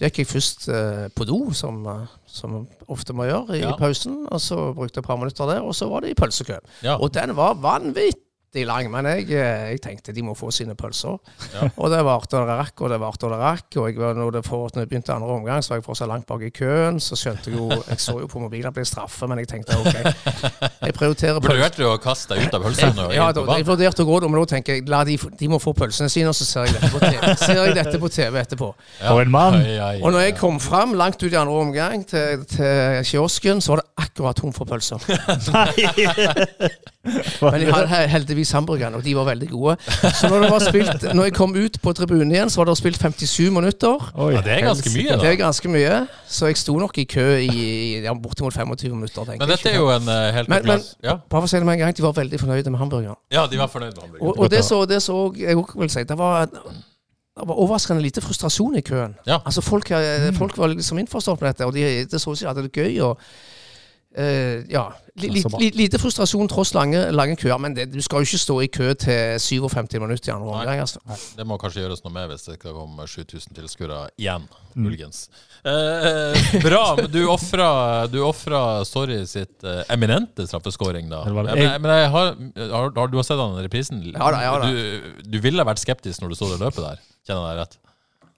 Så 0.00 0.08
gikk 0.08 0.18
jeg 0.22 0.28
først 0.30 0.62
eh, 0.72 1.08
på 1.12 1.26
do, 1.28 1.38
som, 1.52 1.82
eh, 1.86 2.06
som 2.26 2.54
ofte 2.88 3.12
må 3.12 3.26
gjøre 3.28 3.58
i 3.58 3.60
Ja. 3.60 3.74
pausen. 3.76 4.22
Og 4.32 4.40
så 4.40 4.56
brukte 4.72 4.96
jeg 4.96 5.02
et 5.04 5.06
par 5.10 5.16
minutter 5.20 5.44
der, 5.50 5.60
og 5.60 5.74
så 5.76 5.90
var 5.90 6.00
det 6.00 6.14
i 6.14 6.14
pølsekø. 6.16 6.56
Ja. 6.82 6.94
Og 6.96 7.12
den 7.12 7.34
var 7.36 7.52
vanvittig 7.60 8.16
lang, 8.66 8.88
men 8.90 9.06
jeg, 9.06 9.28
eh, 9.30 9.70
jeg 9.70 9.80
tenkte 9.84 10.12
de 10.14 10.22
må 10.26 10.34
få 10.34 10.50
sine 10.54 10.74
pølser. 10.74 11.18
Ja. 11.54 11.68
Og 11.76 11.90
det 11.92 12.00
varte 12.06 12.38
og 12.40 12.48
det 12.48 12.56
rakk, 12.58 12.82
og 12.82 12.90
det 12.90 12.98
varte 13.00 13.28
og 13.28 13.34
det 13.34 13.38
rakk. 13.38 13.76
Og 13.78 13.90
jeg, 13.90 14.14
når, 14.18 14.30
det 14.34 14.42
for, 14.46 14.70
når 14.74 14.82
jeg 14.82 14.90
begynte 14.90 15.14
andre 15.14 15.28
omgang, 15.36 15.62
så 15.62 15.72
var 15.72 15.80
jeg 15.80 15.86
fortsatt 15.86 16.10
langt 16.10 16.26
bak 16.26 16.42
i 16.42 16.50
køen. 16.54 16.98
Så 17.00 17.18
skjønte 17.18 17.50
jeg 17.50 17.58
jo 17.58 17.70
Jeg 17.70 18.00
så 18.02 18.16
jo 18.18 18.26
på 18.30 18.42
mobilen 18.42 18.66
at 18.66 18.74
det 18.74 18.82
ble 18.82 18.88
straffe, 18.88 19.28
men 19.30 19.38
jeg 19.42 19.50
tenkte 19.52 19.78
OK, 19.78 19.94
jeg 19.94 20.96
prioriterer 20.96 21.38
pølser. 21.38 21.60
Vurderte 21.60 21.82
du 21.82 21.86
å 21.88 21.94
kaste 22.02 22.34
deg 22.34 22.48
ut 22.48 22.58
av 22.58 22.66
pølsene? 22.66 23.06
Ja, 23.14 23.30
da, 23.36 23.46
jeg 23.54 23.68
vurderte 23.68 24.02
å 24.04 24.08
gå 24.10 24.18
da, 24.24 24.30
men 24.32 24.42
nå 24.42 24.46
tenker 24.50 24.78
jeg 24.78 24.86
la 24.90 25.04
de, 25.06 25.16
de 25.40 25.50
må 25.52 25.60
få 25.62 25.74
pølsene 25.78 26.10
sine, 26.10 26.32
og 26.32 26.38
så 26.38 26.48
ser 26.48 26.66
jeg 26.66 26.78
dette 26.78 26.90
på 26.90 27.02
TV, 27.04 27.30
ser 27.44 27.62
jeg 27.62 27.78
dette 27.78 28.02
på 28.02 28.12
TV 28.12 28.40
etterpå. 28.42 28.72
Ja. 28.98 29.12
For 29.12 29.22
en 29.22 29.32
mann! 29.34 29.60
Og 30.00 30.10
når 30.10 30.26
jeg 30.26 30.36
kom 30.40 30.58
fram 30.62 30.96
langt 30.98 31.22
ut 31.22 31.30
i 31.30 31.38
andre 31.38 31.62
omgang 31.62 32.02
til, 32.08 32.42
til 32.50 33.04
kiosken, 33.06 33.62
så 33.62 33.76
var 33.76 33.84
det 33.84 34.06
akkurat 34.06 34.42
tom 34.42 34.54
for 34.56 34.66
pølser. 34.66 34.98
Men 37.04 37.62
jeg 37.62 37.72
hadde 37.72 37.98
heldigvis 38.12 38.50
hamburgerne, 38.52 38.98
og 39.00 39.04
de 39.04 39.14
var 39.16 39.24
veldig 39.30 39.46
gode. 39.48 39.76
Så 39.88 40.28
når, 40.28 40.42
det 40.44 40.50
var 40.52 40.64
spilt, 40.64 41.04
når 41.16 41.28
jeg 41.30 41.34
kom 41.38 41.54
ut 41.56 41.78
på 41.80 41.92
tribunen 41.96 42.32
igjen, 42.34 42.50
så 42.52 42.60
var 42.60 42.68
det 42.68 42.74
spilt 42.76 43.00
57 43.00 43.48
minutter. 43.56 44.10
Oi, 44.20 44.34
Ja, 44.34 44.42
det 44.44 44.52
er 44.58 44.66
ganske 44.66 44.92
mye, 44.92 45.06
da. 45.08 45.16
Det 45.22 45.30
er 45.30 45.38
ganske 45.40 45.70
mye, 45.72 45.94
så 46.28 46.50
jeg 46.50 46.58
sto 46.60 46.74
nok 46.82 46.98
i 47.00 47.06
kø 47.08 47.24
i 47.40 47.64
ja, 48.04 48.12
bortimot 48.12 48.52
25 48.52 48.92
minutter. 48.98 49.24
tenker 49.24 49.40
Men 49.46 49.48
dette 49.54 49.72
er 49.72 49.78
jo 49.80 49.88
en 49.94 50.08
uh, 50.12 50.18
helt 50.36 50.52
Men- 50.52 50.66
men-. 50.68 50.84
Ja. 51.02 51.16
Bare 51.24 51.40
for 51.40 51.48
å 51.48 51.52
si 51.54 51.56
det 51.56 51.64
med 51.70 51.78
en 51.78 51.84
gang, 51.86 51.96
de 51.96 52.04
var 52.04 52.12
veldig 52.20 52.40
fornøyde 52.40 52.70
med 52.74 52.78
hamburgeren. 52.84 53.16
ja, 53.32 53.46
de 53.46 53.58
var 53.62 53.72
fornøyde 53.72 53.96
med 53.96 54.02
hamburger. 54.04 54.26
Og, 54.26 54.38
og 54.38 54.50
det 54.52 54.60
så, 54.64 54.84
det 54.84 55.00
så 55.02 55.16
jeg 55.40 55.56
også 55.56 55.80
vil 55.80 55.90
si, 55.96 56.04
det 56.04 56.18
var, 56.18 56.46
det 56.52 57.48
var 57.48 57.54
overraskende 57.64 58.02
lite 58.04 58.20
frustrasjon 58.20 58.76
i 58.76 58.84
køen. 58.84 59.16
Ja. 59.26 59.38
Altså 59.46 59.64
Folk, 59.64 59.90
eh, 59.90 60.28
folk 60.36 60.58
var 60.58 60.68
liksom 60.76 60.98
innforstått 61.00 61.40
med 61.40 61.54
dette, 61.54 61.64
og 61.64 61.72
de, 61.72 62.04
det 62.04 62.20
så 62.20 62.30
ut 62.30 62.36
som 62.38 62.44
de 62.44 62.52
hadde 62.52 62.68
det 62.68 62.76
gøy. 62.76 63.00
og 63.08 63.16
eh, 64.16 64.64
ja, 64.70 64.88
Lite 65.20 65.98
frustrasjon 66.00 66.48
tross 66.48 66.70
lange, 66.72 67.10
lange 67.12 67.34
køer, 67.36 67.58
men 67.60 67.74
det, 67.76 67.88
du 67.92 67.98
skal 68.00 68.22
jo 68.22 68.28
ikke 68.30 68.40
stå 68.40 68.54
i 68.64 68.68
kø 68.72 68.92
til 68.96 69.40
57 69.42 69.98
minutter 70.00 70.30
i 70.30 70.32
andre 70.32 70.54
omgang. 70.54 70.80
Altså. 70.80 71.02
Det 71.36 71.44
må 71.46 71.58
kanskje 71.60 71.82
gjøres 71.84 72.00
noe 72.06 72.14
med 72.14 72.30
hvis 72.30 72.46
det 72.46 72.56
skal 72.56 72.76
komme 72.78 73.06
7000 73.10 73.58
tilskuere 73.58 74.06
igjen, 74.16 74.48
Mm. 74.70 74.84
muligens. 74.86 75.24
Uh, 75.66 76.60
bra. 76.62 76.94
men 76.96 77.10
Du 77.10 77.24
ofra, 77.26 78.04
Sorry 78.22 78.84
Story 78.86 79.16
sitt 79.26 79.64
uh, 79.66 79.82
eminente 79.90 80.46
straffeskåring, 80.46 81.10
da. 81.10 81.24
Men, 81.26 81.56
men 81.82 81.90
jeg 81.90 82.10
har, 82.14 82.30
har, 82.70 82.92
har 82.96 83.10
du 83.10 83.18
har 83.18 83.26
sett 83.26 83.40
den 83.40 83.58
reprisen? 83.58 84.02
Ja 84.12 84.30
da, 84.30 84.42
ja 84.46 84.52
da. 84.62 84.70
Du, 84.70 85.24
du 85.26 85.38
ville 85.42 85.66
vært 85.66 85.82
skeptisk 85.82 86.22
når 86.22 86.32
du 86.32 86.38
så 86.38 86.52
det 86.52 86.60
løpet 86.62 86.86
der? 86.86 87.02
Kjenner 87.26 87.50
jeg 87.50 87.50
deg 87.50 87.62
rett? 87.64 87.79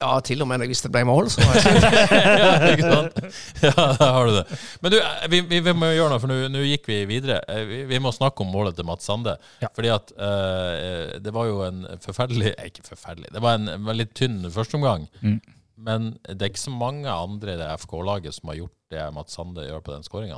Ja, 0.03 0.13
til 0.27 0.43
og 0.45 0.49
med 0.51 0.65
hvis 0.67 0.83
det 0.85 0.91
ble 0.95 1.05
mål, 1.09 1.31
så 1.33 1.45
ja, 1.47 2.51
ikke 2.73 2.91
sant? 2.91 3.19
Ja, 3.63 3.73
der 3.73 4.13
har 4.17 4.27
du 4.29 4.35
det. 4.41 4.59
Men 4.83 4.95
du, 4.95 4.99
eh, 4.99 5.25
vi, 5.33 5.41
vi, 5.53 5.61
vi 5.69 5.75
må 5.79 5.93
gjøre 5.95 6.11
noe, 6.13 6.23
for 6.23 6.33
nå- 6.33 6.65
gikk 6.67 6.91
vi 6.91 6.99
videre. 7.11 7.39
Eh, 7.49 7.63
Vi, 7.71 7.81
vi 7.89 8.03
må 8.03 8.11
snakke 8.15 8.43
om 8.45 8.51
målet 8.53 8.77
til 8.79 8.87
Mats 8.89 9.07
Sande. 9.09 9.37
Ja. 9.63 9.71
Fordi 9.77 9.93
at 9.95 10.13
uh, 10.19 11.17
det 11.23 11.33
var 11.35 11.47
jo 11.49 11.63
en 11.67 11.85
forferdelig 12.03 12.53
Ikke 12.67 12.85
forferdelig, 12.87 13.31
det 13.33 13.43
var 13.45 13.59
en 13.61 13.71
veldig 13.87 14.09
tynn 14.19 14.41
førsteomgang. 14.53 15.07
Mm. 15.23 15.39
Men 15.83 16.13
det 16.29 16.39
er 16.45 16.51
ikke 16.53 16.63
så 16.63 16.75
mange 16.75 17.11
andre 17.11 17.55
i 17.57 17.59
det 17.59 17.71
FK-laget 17.83 18.37
som 18.37 18.51
har 18.53 18.59
gjort 18.61 18.75
det 18.93 19.07
Mats 19.17 19.35
Sande 19.39 19.65
gjør 19.67 19.81
på 19.87 19.95
den 19.95 20.05
skåringa. 20.07 20.37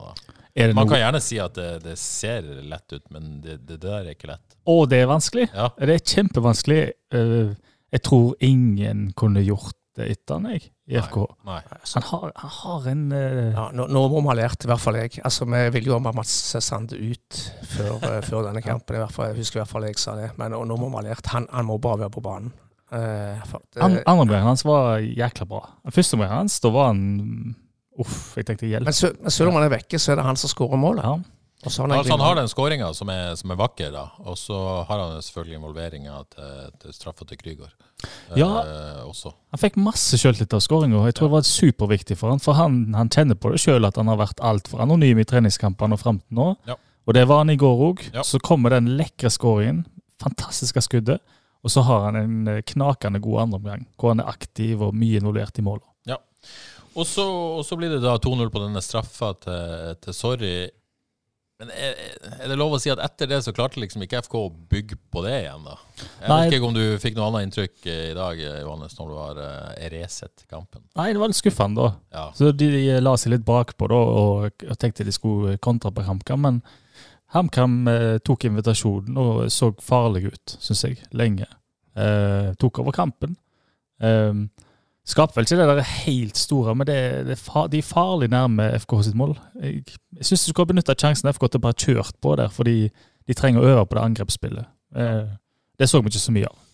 Man 0.54 0.76
noe 0.78 0.86
kan 0.86 1.00
gjerne 1.02 1.20
si 1.24 1.40
at 1.42 1.56
det, 1.58 1.70
det 1.82 1.96
ser 1.98 2.46
lett 2.70 2.94
ut, 2.94 3.02
men 3.10 3.40
det, 3.42 3.58
det 3.66 3.80
der 3.82 4.04
er 4.04 4.12
ikke 4.14 4.30
lett. 4.30 4.54
Å, 4.70 4.76
det 4.88 5.00
er 5.02 5.10
vanskelig. 5.10 5.48
Ja. 5.50 5.66
Det 5.80 5.96
er 5.98 6.04
kjempevanskelig. 6.14 6.78
Eh, 7.18 7.50
Jeg 7.94 8.02
tror 8.02 8.34
ingen 8.42 9.08
kunne 9.18 9.42
gjort 9.46 9.76
det 9.94 10.08
etter 10.10 10.40
han, 10.40 10.48
jeg, 10.50 10.64
i 10.90 10.96
FK. 10.98 11.20
Nei. 11.46 11.60
Han 11.70 12.06
har, 12.08 12.32
han 12.42 12.52
har 12.56 12.88
en 12.90 13.04
uh... 13.14 13.42
Ja, 13.54 13.66
nå, 13.76 13.86
nå 13.94 14.02
må 14.10 14.22
vi 14.24 14.30
ha 14.32 14.34
lært, 14.40 14.66
i 14.66 14.70
hvert 14.70 14.82
fall 14.82 14.98
jeg. 14.98 15.20
Altså, 15.22 15.46
Vi 15.46 15.60
ville 15.76 15.92
jo 15.92 16.00
ha 16.02 16.12
Mats 16.16 16.34
Sand 16.66 16.96
ut 16.96 17.38
før, 17.76 18.00
uh, 18.02 18.18
før 18.26 18.48
denne 18.48 18.64
kampen. 18.70 18.98
i 18.98 19.02
hvert 19.04 19.14
fall, 19.14 19.30
Jeg 19.30 19.44
husker 19.44 19.60
i 19.60 19.62
hvert 19.62 19.70
fall 19.70 19.86
jeg 19.86 20.00
sa 20.02 20.16
det. 20.18 20.32
Men 20.40 20.50
nå, 20.56 20.64
nå 20.66 20.78
må 20.80 20.90
vi 20.90 20.98
ha 20.98 21.04
lært. 21.12 21.30
Han, 21.36 21.46
han 21.52 21.68
må 21.70 21.78
bare 21.82 22.02
være 22.02 22.14
på 22.16 22.24
banen. 22.24 22.50
Uh, 22.90 23.38
an, 23.82 24.00
Andreomgangen 24.02 24.50
hans 24.50 24.66
var 24.66 24.98
jækla 24.98 25.46
bra. 25.50 25.62
Førsteomgangen 25.94 26.42
hans, 26.42 26.58
da 26.62 26.74
var 26.74 26.90
han 26.90 27.04
Uff, 28.02 28.34
jeg 28.34 28.48
tenkte 28.48 28.66
hjelp. 28.66 28.88
men, 28.90 29.18
men 29.22 29.30
selv 29.30 29.52
om 29.52 29.56
han 29.60 29.68
er 29.68 29.76
vekke, 29.76 29.98
så 30.02 30.10
er 30.10 30.18
det 30.18 30.26
han 30.26 30.38
som 30.38 30.50
skårer 30.50 30.80
målet. 30.82 31.06
Ja. 31.06 31.14
Og 31.64 31.72
så 31.72 31.82
har 31.82 31.88
han 31.88 31.98
Altså, 31.98 32.12
han 32.12 32.20
har 32.20 32.36
den 32.36 32.48
skåringa 32.52 32.90
som, 32.94 33.10
som 33.40 33.50
er 33.54 33.56
vakker, 33.56 33.90
da. 33.94 34.04
Og 34.28 34.36
så 34.38 34.58
har 34.88 35.00
han 35.00 35.22
selvfølgelig 35.24 35.58
involveringa 35.60 36.16
til, 36.34 36.70
til 36.82 36.96
straffa 36.96 37.24
til 37.28 37.40
Krygård 37.40 37.72
Ja. 38.36 38.48
eh. 38.60 39.32
Han 39.54 39.62
fikk 39.62 39.78
masse 39.80 40.18
sjøltillit 40.20 40.54
av 40.56 40.60
skåringa. 40.60 41.04
Jeg 41.08 41.16
tror 41.16 41.30
det 41.30 41.36
var 41.38 41.46
superviktig 41.48 42.18
for 42.20 42.34
han, 42.34 42.42
for 42.42 42.58
han, 42.58 42.82
han 42.94 43.08
kjenner 43.12 43.38
på 43.40 43.54
det 43.54 43.62
sjøl 43.64 43.88
at 43.88 43.96
han 44.00 44.10
har 44.12 44.20
vært 44.20 44.42
altfor 44.44 44.84
anonym 44.84 45.22
i 45.22 45.24
treningskampene 45.28 45.96
og 45.96 46.02
fram 46.02 46.20
til 46.20 46.40
nå. 46.40 46.50
Ja. 46.68 46.76
Og 47.04 47.16
det 47.16 47.24
var 47.28 47.42
han 47.44 47.52
i 47.52 47.58
går 47.60 47.82
òg. 47.88 48.04
Ja. 48.14 48.24
Så 48.24 48.40
kommer 48.44 48.72
den 48.76 48.94
lekre 48.98 49.32
skåringen, 49.32 49.84
fantastiske 50.20 50.82
skuddet, 50.84 51.20
og 51.64 51.72
så 51.72 51.84
har 51.88 52.06
han 52.10 52.20
en 52.20 52.48
eh, 52.48 52.62
knakende 52.74 53.20
god 53.24 53.46
andreomgang, 53.46 53.88
hvor 53.96 54.12
han 54.12 54.20
er 54.20 54.28
aktiv 54.32 54.82
og 54.84 54.96
mye 54.96 55.20
involvert 55.20 55.58
i 55.60 55.64
målet. 55.64 55.86
Ja. 56.08 56.20
og 56.94 57.06
så 57.08 57.76
blir 57.76 57.90
det 57.90 58.02
da 58.04 58.18
2-0 58.20 58.50
på 58.52 58.60
denne 58.62 58.82
straffa 58.84 59.32
til, 59.40 59.94
til 60.04 60.14
Sorry. 60.16 60.56
Men 61.62 61.70
er, 61.70 61.98
er 62.42 62.50
det 62.50 62.56
lov 62.58 62.72
å 62.74 62.78
si 62.82 62.90
at 62.90 62.98
etter 62.98 63.28
det 63.30 63.38
så 63.46 63.52
klarte 63.54 63.78
liksom 63.78 64.02
ikke 64.02 64.24
FK 64.26 64.34
å 64.40 64.48
bygge 64.72 64.96
på 65.14 65.22
det 65.22 65.36
igjen, 65.44 65.62
da? 65.62 65.76
Jeg 65.94 66.26
Nei. 66.26 66.38
vet 66.40 66.56
ikke 66.56 66.66
om 66.66 66.74
du 66.74 66.82
fikk 66.98 67.14
noe 67.14 67.28
annet 67.28 67.46
inntrykk 67.46 67.86
eh, 67.86 68.00
i 68.08 68.16
dag, 68.18 68.40
eh, 68.42 68.56
Johannes, 68.64 68.96
når 68.98 69.12
du 69.12 69.18
har 69.20 69.38
uh, 69.38 69.84
reset 69.92 70.46
kampen. 70.50 70.82
Nei, 70.98 71.12
det 71.14 71.22
var 71.22 71.30
litt 71.30 71.38
skuffende, 71.38 71.86
da. 71.86 72.18
Ja. 72.18 72.24
Så 72.34 72.50
de, 72.50 72.70
de 72.74 72.98
la 72.98 73.14
seg 73.20 73.36
litt 73.36 73.46
bakpå 73.46 73.86
da, 73.92 74.00
og, 74.24 74.66
og 74.66 74.80
tenkte 74.82 75.06
de 75.06 75.14
skulle 75.14 75.54
kontra 75.62 75.94
på 75.94 76.02
HamKam. 76.08 76.42
Men 76.42 76.60
HamKam 77.34 77.78
eh, 77.90 78.16
tok 78.26 78.48
invitasjonen 78.50 79.16
og 79.18 79.46
så 79.54 79.70
farlig 79.82 80.34
ut, 80.34 80.58
syns 80.58 80.84
jeg, 80.86 81.00
lenge. 81.14 81.46
Eh, 81.94 82.50
tok 82.58 82.82
over 82.82 82.94
kampen. 82.98 83.38
Eh, 84.02 84.42
Skaper 85.04 85.36
vel 85.36 85.44
ikke 85.44 85.58
det 85.60 85.68
der 85.68 85.88
helt 86.06 86.38
store, 86.40 86.72
men 86.74 86.86
det, 86.88 86.98
det, 87.28 87.36
er 87.36 87.66
de 87.68 87.80
er 87.82 87.84
farlig 87.84 88.30
nærme 88.32 88.70
FK 88.80 88.94
sitt 89.04 89.16
mål. 89.20 89.34
Jeg, 89.60 89.82
jeg 90.16 90.28
syns 90.30 90.46
du 90.46 90.52
skulle 90.52 90.70
benytta 90.72 90.96
sjansen 90.96 91.28
FK 91.28 91.44
til 91.52 91.60
bare 91.60 91.76
kjørt 91.76 92.16
på 92.24 92.32
der, 92.40 92.48
fordi 92.48 92.88
de 93.28 93.36
trenger 93.36 93.60
å 93.60 93.72
øve 93.74 93.86
på 93.86 93.98
det 93.98 94.04
angrepsspillet. 94.04 94.70
Eh, 94.96 95.26
det 95.78 95.90
så 95.90 96.00
vi 96.00 96.12
ikke 96.12 96.22
så 96.22 96.32
mye 96.32 96.48
av. 96.48 96.64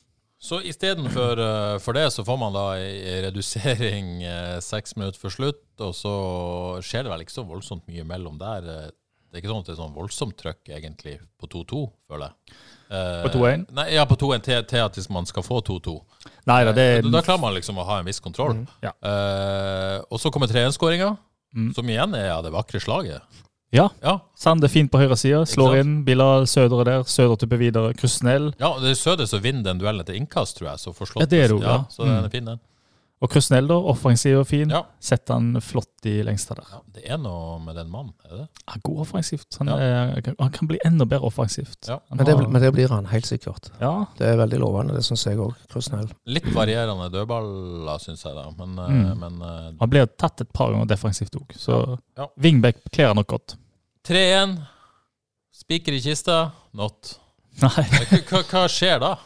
Så 0.40 0.62
istedenfor 0.64 1.42
uh, 1.42 1.76
for 1.84 1.92
det, 1.98 2.06
så 2.14 2.24
får 2.24 2.38
man 2.40 2.54
da 2.54 2.64
ei 2.80 3.18
redusering 3.26 4.22
eh, 4.24 4.56
seks 4.64 4.96
minutter 4.96 5.20
før 5.20 5.34
slutt, 5.34 5.66
og 5.84 5.92
så 5.96 6.14
skjer 6.86 7.04
det 7.04 7.12
vel 7.12 7.26
ikke 7.26 7.34
så 7.34 7.44
voldsomt 7.48 7.84
mye 7.90 8.06
mellom 8.08 8.38
der. 8.40 8.64
eh. 8.64 8.86
Det 9.30 9.38
er 9.38 9.42
ikke 9.44 9.50
sånn 9.52 9.60
at 9.62 9.68
det 9.68 9.74
er 9.76 9.82
sånn 9.82 9.94
voldsomt 9.94 10.38
trøkk 10.40 10.72
egentlig 10.74 11.18
på 11.38 11.46
2-2, 11.52 11.82
føler 12.10 12.30
jeg. 12.30 12.56
Eh, 12.90 13.22
På 13.22 13.28
2-1? 13.38 13.66
Nei, 13.72 13.84
ja, 13.94 14.04
på 14.04 14.16
2-1 14.18 14.42
til, 14.42 14.62
til 14.66 14.78
at 14.82 14.96
man 15.14 15.26
skal 15.26 15.42
få 15.46 15.60
2-2. 15.62 15.92
Nei 16.50 16.64
da, 16.66 16.72
det 16.74 16.86
Eh, 17.04 17.10
Da 17.10 17.20
klarer 17.22 17.40
man 17.40 17.54
liksom 17.54 17.78
å 17.78 17.84
ha 17.86 17.98
en 18.00 18.04
viss 18.08 18.18
kontroll. 18.20 18.66
Ja. 18.82 18.90
uh, 19.06 20.02
og 20.10 20.18
så 20.20 20.30
kommer 20.34 20.46
3-1-skåringa, 20.50 21.16
Mm. 21.54 21.72
som 21.74 21.88
igjen 21.90 22.14
er 22.14 22.28
av 22.30 22.44
det 22.44 22.52
vakre 22.54 22.78
slaget. 22.80 23.22
Ja. 23.72 23.88
Ja, 24.02 24.18
Sande 24.38 24.68
fint 24.68 24.90
på 24.90 24.98
høyre 24.98 25.16
side, 25.18 25.46
slår 25.46 25.80
inn. 25.80 26.04
Bilal 26.04 26.46
Sødre 26.46 26.84
der, 26.84 27.02
Sødre 27.06 27.36
tupper 27.38 27.58
videre. 27.58 27.92
Krusnell. 27.94 28.52
ja 28.58 28.70
det 28.82 28.90
er 28.90 28.94
Søder 28.98 29.26
som 29.26 29.40
vinner 29.42 29.62
den 29.64 29.78
duellen 29.78 30.00
etter 30.02 30.14
innkast, 30.14 30.56
tror 30.58 30.70
jeg. 30.70 30.78
Så, 30.78 30.92
får 30.94 31.06
slått 31.10 31.20
Ja, 31.22 31.26
det 31.26 31.40
er 31.44 31.48
det 31.54 31.60
ja. 31.62 31.72
ja. 31.74 31.84
Så 31.90 32.04
den 32.04 32.16
Mm. 32.18 32.24
er 32.24 32.28
fin, 32.30 32.44
den. 32.44 32.60
Og 33.20 33.28
Krusnell, 33.28 33.66
da, 33.68 33.74
offensiv 33.76 34.38
og 34.40 34.46
fin. 34.48 34.70
Ja. 34.72 34.78
Setter 35.04 35.34
han 35.36 35.58
flott 35.60 36.06
i 36.08 36.22
lengste 36.24 36.54
der. 36.56 36.64
Ja, 36.72 36.78
det 36.96 37.02
er 37.04 37.18
noe 37.20 37.58
med 37.60 37.76
den 37.76 37.90
mannen, 37.92 38.14
er 38.24 38.30
det? 38.38 38.46
Ja, 38.64 38.78
god 38.86 39.02
offensivt. 39.04 39.58
Han, 39.58 39.68
Ja. 39.68 39.76
er, 39.76 40.22
han 40.38 40.50
kan 40.56 40.68
bli 40.70 40.78
enda 40.88 41.04
bedre 41.04 41.28
offensivt. 41.28 41.84
Ja. 41.90 41.98
Men, 42.08 42.24
det, 42.24 42.36
men 42.48 42.62
det 42.62 42.70
blir 42.72 42.88
han, 42.88 43.04
helt 43.12 43.26
sikkert. 43.28 43.68
ja, 43.78 44.06
Det 44.16 44.26
er 44.26 44.36
veldig 44.40 44.58
lovende, 44.62 44.94
det 44.96 45.04
syns 45.04 45.26
jeg 45.26 45.36
òg. 45.36 45.52
Krusnell. 45.68 46.08
Litt 46.26 46.48
varierende 46.56 47.10
dødballer, 47.12 47.98
syns 48.00 48.24
jeg, 48.24 48.34
da. 48.34 48.46
Men, 48.56 48.78
eh, 48.78 48.88
Mm. 48.90 49.18
men 49.20 49.42
uh, 49.42 49.72
han 49.80 49.90
blir 49.90 50.06
tatt 50.16 50.40
et 50.40 50.52
par 50.52 50.72
ganger 50.72 50.86
defensivt 50.86 51.36
òg, 51.36 51.52
så 51.60 51.98
Ja. 52.16 52.26
Wingback 52.40 52.76
kler 52.90 53.12
nok 53.14 53.26
godt. 53.26 53.56
3-1. 54.08 54.56
Spiker 55.52 55.92
i 55.92 56.00
kista. 56.00 56.52
Not. 56.72 57.18
Nei. 57.60 57.84
Hva, 58.30 58.40
hva 58.48 58.64
skjer 58.70 58.98
da? 59.02 59.16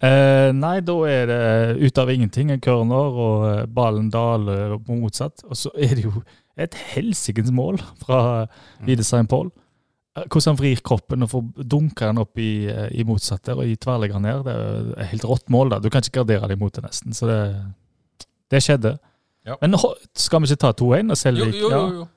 Eh, 0.00 0.50
nei, 0.56 0.78
da 0.80 0.94
er 1.04 1.26
det 1.28 1.40
ut 1.84 1.98
av 2.00 2.08
ingenting 2.12 2.50
en 2.54 2.60
corner, 2.64 3.16
og 3.24 3.42
eh, 3.50 3.64
ballen 3.68 4.06
daler 4.12 4.78
på 4.80 4.96
motsatt. 4.96 5.42
Og 5.44 5.58
så 5.60 5.72
er 5.76 5.92
det 5.98 6.06
jo 6.06 6.14
et 6.60 6.74
helsikens 6.94 7.50
mål 7.52 7.80
fra 8.00 8.46
Widesein 8.86 9.28
Paul. 9.28 9.50
Eh, 10.16 10.24
Hvordan 10.24 10.54
han 10.54 10.60
vrir 10.62 10.80
kroppen 10.84 11.22
og 11.26 11.30
får 11.34 11.44
dunka 11.74 12.08
den 12.10 12.22
opp 12.24 12.40
i, 12.40 12.48
eh, 12.72 12.88
i 12.96 13.04
motsatt 13.08 13.44
der 13.46 13.60
og 13.60 13.68
i 13.68 13.76
tverrlegger 13.76 14.24
ned. 14.24 14.42
Det 14.48 14.54
er 14.56 14.88
et 15.04 15.12
helt 15.12 15.28
rått 15.28 15.52
mål. 15.52 15.74
da. 15.74 15.78
Du 15.84 15.90
kan 15.92 16.00
ikke 16.00 16.22
gardere 16.22 16.48
deg 16.48 16.58
mot 16.60 16.72
det, 16.72 16.82
nesten. 16.88 17.12
Så 17.16 17.28
det, 17.28 17.38
det 18.50 18.62
skjedde. 18.64 18.96
Ja. 19.46 19.56
Men 19.60 19.76
skal 20.16 20.40
vi 20.42 20.48
ikke 20.50 20.64
ta 20.64 20.72
2-1? 20.80 21.12
og 21.12 21.36
Jo, 21.36 21.44
jo, 21.44 21.52
jo, 21.52 21.68
jo. 21.68 22.00
Ja. 22.00 22.08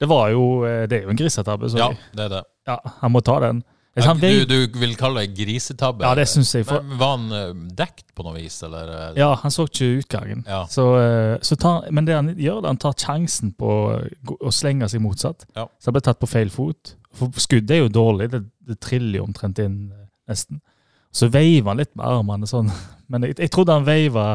Det 0.00 0.08
var 0.10 0.28
jo 0.28 0.42
eh, 0.68 0.82
Det 0.88 0.98
er 0.98 1.06
jo 1.06 1.12
en 1.14 1.16
grisetabbe, 1.16 1.68
Ja, 1.76 1.88
det 2.16 2.24
er 2.26 2.28
det. 2.28 2.42
ja, 2.68 2.76
han 3.00 3.12
må 3.12 3.20
ta 3.24 3.38
den. 3.40 3.62
Ja, 3.96 4.12
du, 4.12 4.44
du 4.44 4.78
vil 4.78 4.92
kalle 5.00 5.22
det 5.24 5.32
grisetabbe? 5.38 6.04
Ja, 6.04 6.12
det 6.18 6.26
syns 6.28 6.50
jeg. 6.54 6.66
For, 6.68 6.82
Men 6.84 6.98
Var 7.00 7.12
han 7.14 7.26
eh, 7.32 7.52
dekt 7.78 8.10
på 8.16 8.26
noe 8.26 8.34
vis, 8.36 8.58
eller? 8.66 8.90
eh? 8.92 9.06
Ja, 9.16 9.30
han 9.40 9.54
så 9.54 9.64
ikke 9.68 9.88
utgangen. 10.02 10.42
Ja. 10.48 10.62
Så, 10.68 10.84
eh, 11.00 11.36
så 11.40 11.56
tar, 11.56 11.86
men 11.96 12.04
det 12.08 12.16
han 12.18 12.28
gjør, 12.36 12.60
det 12.64 12.72
han 12.74 12.80
tar 12.82 12.96
sjansen 13.00 13.54
på 13.56 13.70
å 14.36 14.52
slenge 14.52 14.88
seg 14.92 15.00
motsatt. 15.04 15.46
Ja. 15.56 15.64
Så 15.80 15.88
han 15.90 15.96
ble 15.96 16.04
tatt 16.04 16.20
på 16.20 16.28
feil 16.28 16.52
fot. 16.52 16.92
For 17.16 17.32
skuddet 17.40 17.72
er 17.78 17.84
jo 17.86 17.92
dårlig, 17.96 18.28
det, 18.34 18.42
det 18.68 18.76
triller 18.84 19.22
jo 19.22 19.28
omtrent 19.30 19.62
inn 19.64 19.78
nesten. 20.28 20.60
Så 21.16 21.30
veiver 21.32 21.70
han 21.72 21.80
litt 21.80 21.94
med 21.96 22.04
armene 22.04 22.48
sånn. 22.50 22.68
Men 23.12 23.24
jeg, 23.24 23.38
jeg 23.40 23.54
trodde 23.54 23.72
han 23.78 23.86
veiva 23.88 24.26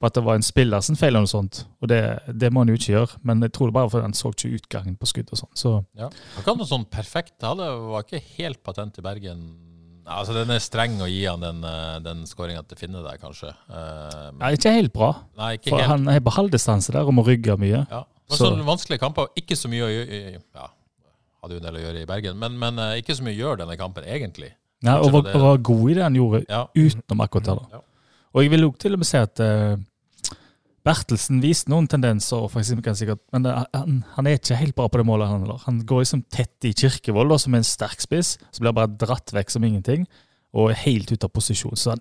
på 0.00 0.06
at 0.08 0.14
det 0.16 0.22
var 0.24 0.34
en 0.38 0.42
spiller 0.46 0.80
som 0.80 0.96
feil 0.96 1.10
eller 1.12 1.26
noe 1.26 1.28
sånt. 1.30 1.58
Og 1.82 1.88
det, 1.92 1.98
det 2.40 2.48
må 2.52 2.62
han 2.62 2.68
jo 2.72 2.78
ikke 2.78 2.92
gjøre. 2.94 3.18
Men 3.28 3.42
jeg 3.44 3.52
tror 3.52 3.68
det 3.68 3.74
bare 3.76 3.90
fordi 3.92 4.06
han 4.08 4.14
så 4.16 4.30
ikke 4.32 4.54
utgangen 4.56 4.94
på 4.96 5.08
skudd 5.10 5.28
og 5.34 5.38
sånn. 5.42 5.50
Så 5.54 5.72
Ja. 5.98 6.08
Han 6.36 6.44
kan 6.46 6.56
noe 6.56 6.66
sånn 6.70 6.86
perfekt. 6.88 7.34
tale. 7.38 7.66
var 7.90 8.02
ikke 8.06 8.22
helt 8.38 8.62
patent 8.64 8.96
i 8.98 9.02
Bergen. 9.04 9.42
Altså, 10.10 10.32
Den 10.34 10.50
er 10.50 10.58
streng 10.58 10.96
å 11.04 11.06
gi 11.06 11.24
han 11.28 11.40
den, 11.44 11.62
eh, 11.62 11.98
den 12.00 12.24
skåringa 12.26 12.64
til 12.66 12.78
Finne 12.80 13.02
der, 13.04 13.18
kanskje. 13.20 13.52
Uh, 13.68 14.32
ja, 14.40 14.48
ikke 14.56 14.72
helt 14.72 14.92
bra. 14.92 15.10
Nei, 15.38 15.52
ikke 15.58 15.68
For 15.70 15.78
helt. 15.78 15.88
han 15.92 16.08
er 16.08 16.20
på 16.24 16.32
halvdistanse 16.34 16.90
der 16.96 17.04
og 17.06 17.14
må 17.14 17.22
rygge 17.26 17.54
mye. 17.60 17.84
Ja. 17.90 18.00
Det 18.26 18.30
var 18.30 18.36
Så- 18.40 18.50
sånn 18.50 18.64
vanskelige 18.64 18.98
kamper. 19.04 19.28
Ikke 19.36 19.54
så 19.54 19.68
mye 19.68 19.84
å 19.84 19.90
gjøre 19.92 20.40
Ja, 20.54 20.66
hadde 21.42 21.52
jo 21.52 21.56
en 21.60 21.62
del 21.68 21.76
å 21.76 21.84
gjøre 21.84 22.02
i 22.02 22.06
Bergen, 22.06 22.38
men, 22.38 22.58
men 22.58 22.78
eh, 22.78 23.02
ikke 23.02 23.14
så 23.14 23.22
mye 23.22 23.36
å 23.36 23.40
gjøre 23.44 23.58
denne 23.58 23.76
kampen, 23.76 24.04
egentlig. 24.04 24.50
Nei, 24.82 24.96
og 24.98 25.12
var, 25.12 25.22
var 25.38 25.58
god 25.58 25.90
i 25.90 25.94
det 25.94 26.02
han 26.02 26.14
gjorde 26.14 26.44
Ja. 26.48 26.66
utenom 26.74 27.20
akkurat 27.20 27.44
det. 27.44 27.54
da. 27.60 27.66
Ja. 27.76 27.80
Og 28.34 28.42
jeg 28.42 28.50
vil 28.50 28.60
jo 28.60 28.70
til 28.78 28.92
og 28.94 28.98
med 28.98 29.06
si 29.06 29.16
at 29.18 29.40
eh, 29.40 29.76
Bertelsen 30.86 31.42
viste 31.44 31.68
noen 31.68 31.88
tendenser, 31.90 32.46
sikkert, 32.96 33.20
men 33.34 33.44
det, 33.44 33.52
han, 33.76 33.98
han 34.14 34.26
er 34.28 34.38
ikke 34.38 34.56
helt 34.56 34.74
bra 34.78 34.86
på 34.88 35.00
det 35.00 35.06
målet. 35.06 35.28
Han. 35.28 35.44
Han 35.66 35.80
går 35.86 36.04
liksom 36.06 36.22
tett 36.32 36.64
i 36.64 36.72
Kirkevold, 36.72 37.34
som 37.42 37.54
er 37.54 37.60
en 37.60 37.68
sterk 37.68 38.00
spiss, 38.00 38.38
så 38.48 38.62
blir 38.62 38.72
han 38.72 38.78
bare 38.78 38.96
dratt 39.02 39.34
vekk 39.36 39.52
som 39.52 39.66
ingenting, 39.68 40.06
og 40.56 40.70
er 40.72 40.80
helt 40.86 41.12
ute 41.12 41.28
av 41.28 41.34
posisjon. 41.36 41.76
Så 41.76 41.92
han, 41.92 42.00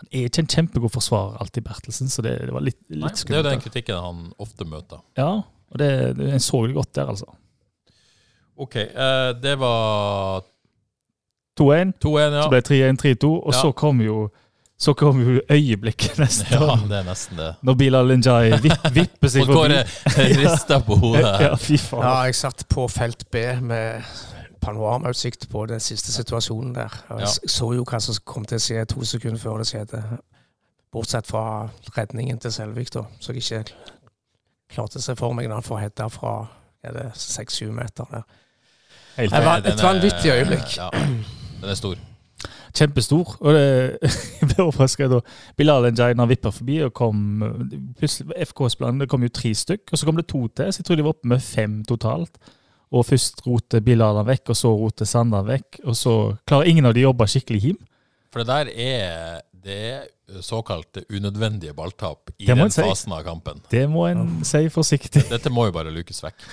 han 0.00 0.12
er 0.14 0.28
ikke 0.28 0.44
en 0.44 0.52
kjempegod 0.54 0.94
forsvarer 0.94 1.42
alltid, 1.42 1.66
Bertelsen, 1.66 2.12
så 2.12 2.22
det, 2.22 2.36
det 2.46 2.54
var 2.54 2.64
litt, 2.64 2.78
litt 2.86 3.18
skummelt. 3.18 3.26
det 3.34 3.40
er 3.40 3.42
jo 3.42 3.50
den 3.50 3.64
kritikken 3.66 4.06
han 4.06 4.22
ofte 4.38 4.68
møter. 4.68 5.02
Ja, 5.18 5.32
og 5.70 5.82
det, 5.82 5.90
det, 6.18 6.30
en 6.36 6.42
så 6.46 6.62
det 6.66 6.78
godt 6.78 6.94
der, 6.98 7.10
altså. 7.10 7.26
OK, 8.60 8.76
Uh, 8.92 9.32
det 9.40 9.54
var 9.58 10.42
2-1, 11.60 11.92
2-1, 11.98 12.34
ja. 12.36 12.42
så 12.44 12.50
ble 12.52 12.60
det 12.62 12.70
3-1, 12.70 13.02
3-2, 13.02 13.30
og 13.40 13.52
Ja. 13.54 13.60
så 13.60 13.72
kom 13.76 14.00
jo 14.04 14.28
så 14.80 14.94
kom 14.96 15.18
jo 15.20 15.40
øyeblikket 15.52 16.16
nesten. 16.22 16.46
Ja, 16.56 16.76
det 16.88 16.96
er 17.02 17.04
nesten 17.04 17.36
det. 17.36 17.50
Når 17.68 17.74
Bilal 17.76 18.06
Linjai 18.08 18.54
vipp, 18.64 18.86
vipper 18.96 19.28
seg 19.28 19.42
Og 19.48 19.54
Kåre 19.58 19.82
forbi. 19.84 20.38
rister 20.40 20.80
på 20.86 20.96
hodet. 21.02 21.34
Ja, 21.44 21.54
fy 21.60 21.76
faen. 21.76 22.04
Ja, 22.06 22.14
jeg 22.30 22.38
satt 22.38 22.64
på 22.72 22.86
felt 22.88 23.26
B 23.30 23.42
med 23.60 24.00
panoramautsikt 24.64 25.46
på 25.52 25.66
den 25.68 25.80
siste 25.80 26.12
situasjonen 26.12 26.74
der. 26.74 26.96
Og 27.10 27.20
jeg 27.20 27.28
Ja. 27.28 27.52
så 27.58 27.70
jo 27.76 27.84
hva 27.84 28.00
som 28.00 28.14
kom 28.24 28.44
til 28.48 28.56
å 28.56 28.64
skje 28.64 28.84
to 28.88 29.04
sekunder 29.04 29.40
før 29.40 29.58
det 29.62 29.68
skjedde. 29.70 30.02
Bortsett 30.92 31.26
fra 31.30 31.44
redningen 31.96 32.38
til 32.42 32.52
Selvik, 32.52 32.90
da. 32.94 33.04
Så 33.20 33.32
jeg 33.32 33.42
ikke 33.44 33.74
klarte 34.74 34.98
å 34.98 35.02
se 35.04 35.14
for 35.16 35.32
meg 35.36 35.46
når 35.48 35.60
han 35.60 35.68
får 35.68 35.78
hedda 35.84 36.08
fra 36.10 36.34
er 36.84 36.92
det 36.96 37.06
seks-sju 37.20 37.68
meter 37.76 38.08
der. 38.10 38.22
Helt 39.16 39.32
Det 39.36 39.44
var 39.44 39.56
et 39.66 39.82
vanvittig 39.82 40.32
øyeblikk. 40.32 40.76
Ja, 40.76 40.88
den 41.60 41.68
er 41.70 41.74
stor. 41.78 41.96
Kjempestor. 42.76 43.34
Og 43.40 43.56
det, 43.56 43.66
jeg 44.40 44.50
ble 44.52 44.66
overraska 44.66 45.10
da 45.10 45.20
Bilal 45.58 45.88
han 45.90 46.22
vippa 46.30 46.52
forbi, 46.54 46.80
og 46.86 46.94
kom 46.96 47.42
plutselig 47.98 48.50
FKs 48.52 48.78
plan, 48.80 49.02
det 49.02 49.10
kom 49.10 49.26
jo 49.26 49.32
tre 49.34 49.52
stykk, 49.56 49.90
og 49.90 50.00
så 50.00 50.08
kom 50.08 50.20
det 50.20 50.28
to 50.30 50.46
til, 50.48 50.72
så 50.72 50.82
jeg 50.82 50.88
tror 50.88 51.00
de 51.00 51.06
var 51.06 51.16
oppe 51.16 51.34
med 51.34 51.44
fem 51.44 51.80
totalt. 51.88 52.40
Og 52.90 53.06
først 53.06 53.44
roter 53.46 53.82
Bilal 53.86 54.18
han 54.18 54.26
vekk, 54.26 54.50
og 54.50 54.58
så 54.58 54.72
roter 54.74 55.06
Sander 55.06 55.46
vekk, 55.46 55.82
og 55.84 55.94
så 55.98 56.16
klarer 56.48 56.72
ingen 56.72 56.88
av 56.90 56.96
de 56.96 57.04
å 57.04 57.10
jobbe 57.10 57.28
skikkelig 57.30 57.62
hjem. 57.68 57.84
For 58.30 58.42
det 58.42 58.50
der 58.50 58.72
er 58.78 59.38
det 59.60 59.84
såkalte 60.40 61.00
såkalt 61.00 61.10
unødvendige 61.10 61.74
balltap 61.74 62.30
i 62.38 62.46
den 62.46 62.70
si. 62.70 62.82
fasen 62.82 63.12
av 63.12 63.24
kampen. 63.26 63.60
Det 63.70 63.88
må 63.90 64.06
en 64.06 64.44
si 64.46 64.68
forsiktig. 64.70 65.24
Dette 65.30 65.50
må 65.50 65.66
jo 65.66 65.74
bare 65.74 65.90
lukes 65.90 66.22
vekk. 66.22 66.46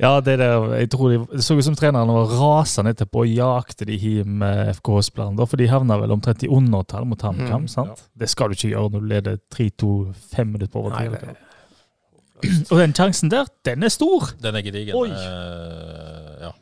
Ja, 0.00 0.14
det 0.24 0.38
der, 0.40 0.62
jeg 0.80 0.88
tror 0.94 1.10
de, 1.12 1.18
Det 1.28 1.44
så 1.44 1.54
ut 1.58 1.66
som 1.66 1.74
treneren 1.76 2.08
var 2.14 2.30
rasende 2.40 2.94
etterpå 2.94 3.24
og 3.26 3.32
jakte 3.34 3.84
de 3.84 3.98
hjem 4.00 4.38
med 4.40 4.70
FKHs 4.78 5.10
plan. 5.12 5.36
Da, 5.36 5.44
for 5.44 5.60
de 5.60 5.68
havna 5.68 5.98
vel 6.00 6.14
omtrent 6.14 6.44
i 6.46 6.48
undertall 6.48 7.04
mot 7.08 7.20
HamKam. 7.20 7.68
sant? 7.68 8.06
Det 8.16 8.30
skal 8.32 8.48
du 8.48 8.56
ikke 8.56 8.72
gjøre 8.72 8.94
når 8.94 9.04
du 9.04 9.10
leder 9.12 9.40
3-2 9.52 9.90
fem 10.32 10.54
minutter 10.54 10.72
på 10.72 10.86
overtid. 10.86 11.36
Og 12.72 12.78
den 12.80 12.96
sjansen 12.96 13.28
der, 13.32 13.50
den 13.68 13.84
er 13.84 13.92
stor! 13.92 14.32
Den 14.40 14.56
er 14.56 14.64
gedigen. 14.64 14.96
Oi. 14.96 15.10
Uh, 15.12 16.46
ja. 16.46 16.54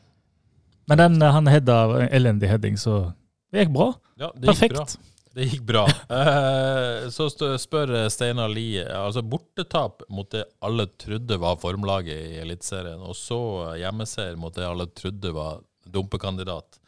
Men 0.91 0.99
den, 1.05 1.21
han 1.21 1.47
hedda 1.47 1.77
elendig 2.09 2.49
heading, 2.51 2.75
så 2.81 3.13
det 3.53 3.63
gikk 3.63 3.71
bra. 3.77 3.93
ja, 4.19 4.33
det 4.35 4.57
gikk 4.57 4.75
bra. 4.75 4.85
Det 5.35 5.45
gikk 5.45 5.61
bra. 5.69 5.83
Eh, 6.09 7.07
så 7.13 7.27
spør 7.61 7.91
Steinar 8.09 8.49
Lie 8.49 8.81
Altså 8.89 9.21
bortetap 9.21 10.01
mot 10.09 10.25
det 10.33 10.45
alle 10.65 10.87
trodde 10.99 11.37
var 11.39 11.59
formlaget 11.61 12.17
i 12.33 12.39
Eliteserien, 12.41 12.99
og 13.05 13.13
så 13.15 13.37
hjemmeseier 13.77 14.35
mot 14.41 14.55
det 14.57 14.65
alle 14.65 14.87
trodde 14.97 15.31
var 15.35 15.61
dumpekandidat. 15.85 16.79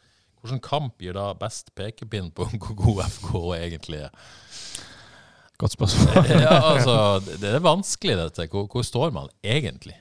Hvilken 0.42 0.60
kamp 0.64 0.98
gir 0.98 1.14
da 1.14 1.28
best 1.38 1.70
pekepinn 1.78 2.32
på 2.34 2.48
hvor 2.58 2.74
god 2.82 3.04
FK 3.14 3.30
egentlig 3.60 4.02
er? 4.08 4.10
Godt 5.62 5.76
spørsmål. 5.76 6.26
Ja, 6.42 6.56
altså, 6.74 6.96
det- 7.28 7.38
det 7.44 7.54
er 7.54 7.62
vanskelig, 7.62 8.16
dette. 8.18 8.48
Hvor, 8.50 8.66
hvor 8.66 8.82
står 8.82 9.12
man 9.14 9.30
egentlig? 9.46 9.94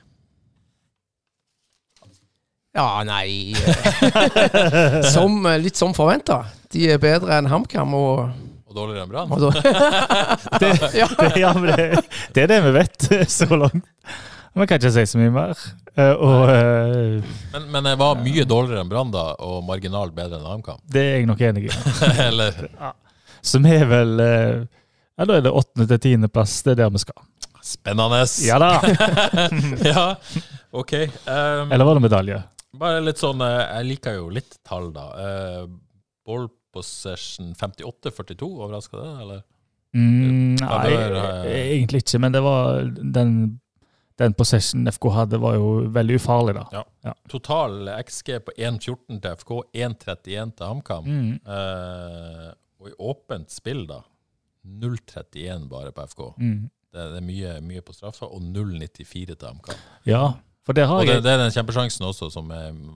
Ja, 2.74 3.04
nei 3.04 3.52
som, 5.14 5.44
Litt 5.60 5.76
som 5.76 5.92
forventa. 5.96 6.46
De 6.72 6.86
er 6.94 7.02
bedre 7.04 7.36
enn 7.36 7.50
HamKam. 7.52 7.94
Og, 7.98 8.30
Og 8.72 8.76
dårligere 8.78 9.04
enn 9.04 9.12
Brann? 9.12 9.32
Det, 10.62 10.70
det, 10.82 10.92
ja, 11.42 11.52
det, 11.52 12.04
det 12.36 12.46
er 12.46 12.52
det 12.54 12.60
vi 12.70 12.72
vet 12.78 13.08
så 13.32 13.50
langt. 13.52 13.84
Vi 14.54 14.68
kan 14.68 14.80
ikke 14.80 14.92
si 14.92 15.04
så 15.08 15.20
mye 15.20 15.32
mer. 15.36 15.60
Eh, 15.96 16.12
og 16.16 16.50
eh, 16.52 17.36
Men, 17.54 17.68
men 17.72 17.88
jeg 17.92 18.00
var 18.00 18.20
mye 18.20 18.44
dårligere 18.48 18.84
enn 18.86 18.92
Brann 18.92 19.12
da, 19.14 19.26
og 19.44 19.62
marginalt 19.68 20.16
bedre 20.16 20.40
enn 20.40 20.48
HamKam. 20.48 20.80
det 20.92 21.04
er 21.04 21.18
jeg 21.20 21.28
nok 21.30 21.44
enig 21.50 21.68
i. 21.68 21.74
Eller 22.30 22.56
Så 23.44 23.60
vi 23.64 23.76
er 23.76 23.88
vel 23.92 24.16
eh, 24.24 24.56
Ja, 25.20 25.28
da 25.28 25.38
er 25.40 25.44
det 25.48 25.52
åttende 25.56 25.88
til 25.92 26.00
tiendeplass. 26.08 26.62
Det 26.64 26.76
er 26.78 26.86
der 26.86 26.92
vi 26.96 27.04
skal. 27.04 27.20
Spennende! 27.62 28.24
Ja 28.42 28.58
da! 28.58 28.72
ja, 29.86 30.06
ok. 30.74 30.94
Um, 31.28 31.72
Eller 31.72 31.86
var 31.86 32.00
det 32.00 32.02
medalje? 32.08 32.40
Bare 32.80 33.02
litt 33.04 33.20
sånn 33.20 33.42
eh, 33.44 33.62
Jeg 33.78 33.88
liker 33.90 34.20
jo 34.20 34.30
litt 34.34 34.60
tall, 34.68 34.92
da. 34.96 35.08
Uh, 35.16 35.64
ball 36.28 36.48
possession 36.72 37.52
58-42, 37.58 38.48
overraska 38.48 39.00
det, 39.00 39.10
eller? 39.26 39.42
Mm, 39.92 40.56
nei, 40.56 40.78
det 40.86 41.00
var, 41.12 41.18
eh, 41.50 41.58
egentlig 41.74 42.04
ikke. 42.06 42.22
Men 42.24 42.36
det 42.36 42.42
var 42.46 42.86
den, 43.18 43.34
den 44.22 44.36
possession 44.40 44.88
FK 44.88 45.10
hadde, 45.18 45.40
var 45.44 45.58
jo 45.58 45.72
veldig 45.92 46.20
ufarlig, 46.22 46.56
da. 46.62 46.84
Ja. 47.04 47.16
Total 47.32 47.92
XG 47.98 48.38
på 48.48 48.56
1,14 48.56 49.20
til 49.20 49.42
FK, 49.42 49.52
1,31 49.76 50.54
til 50.56 50.70
HamKam. 50.70 51.10
Mm. 51.10 51.34
Uh, 51.44 52.54
og 52.82 52.94
i 52.94 52.96
åpent 53.12 53.52
spill, 53.52 53.84
da, 53.90 54.00
0,31 54.64 55.68
bare 55.70 55.92
på 55.92 56.08
FK. 56.14 56.24
Mm. 56.38 56.62
Det, 56.92 57.10
det 57.12 57.20
er 57.20 57.28
mye, 57.28 57.58
mye 57.66 57.84
på 57.84 57.96
straffa, 57.96 58.32
og 58.32 58.48
0,94 58.48 59.36
til 59.36 59.44
HamKam. 59.44 59.84
Ja, 60.08 60.24
for 60.66 60.74
det 60.78 60.86
har 60.88 61.00
Og 61.02 61.06
det, 61.08 61.14
jeg 61.16 61.24
det 61.24 61.32
er 61.32 61.38
den 61.42 61.52
kjempesjansen 61.56 62.06
også 62.06 62.30
som 62.32 62.48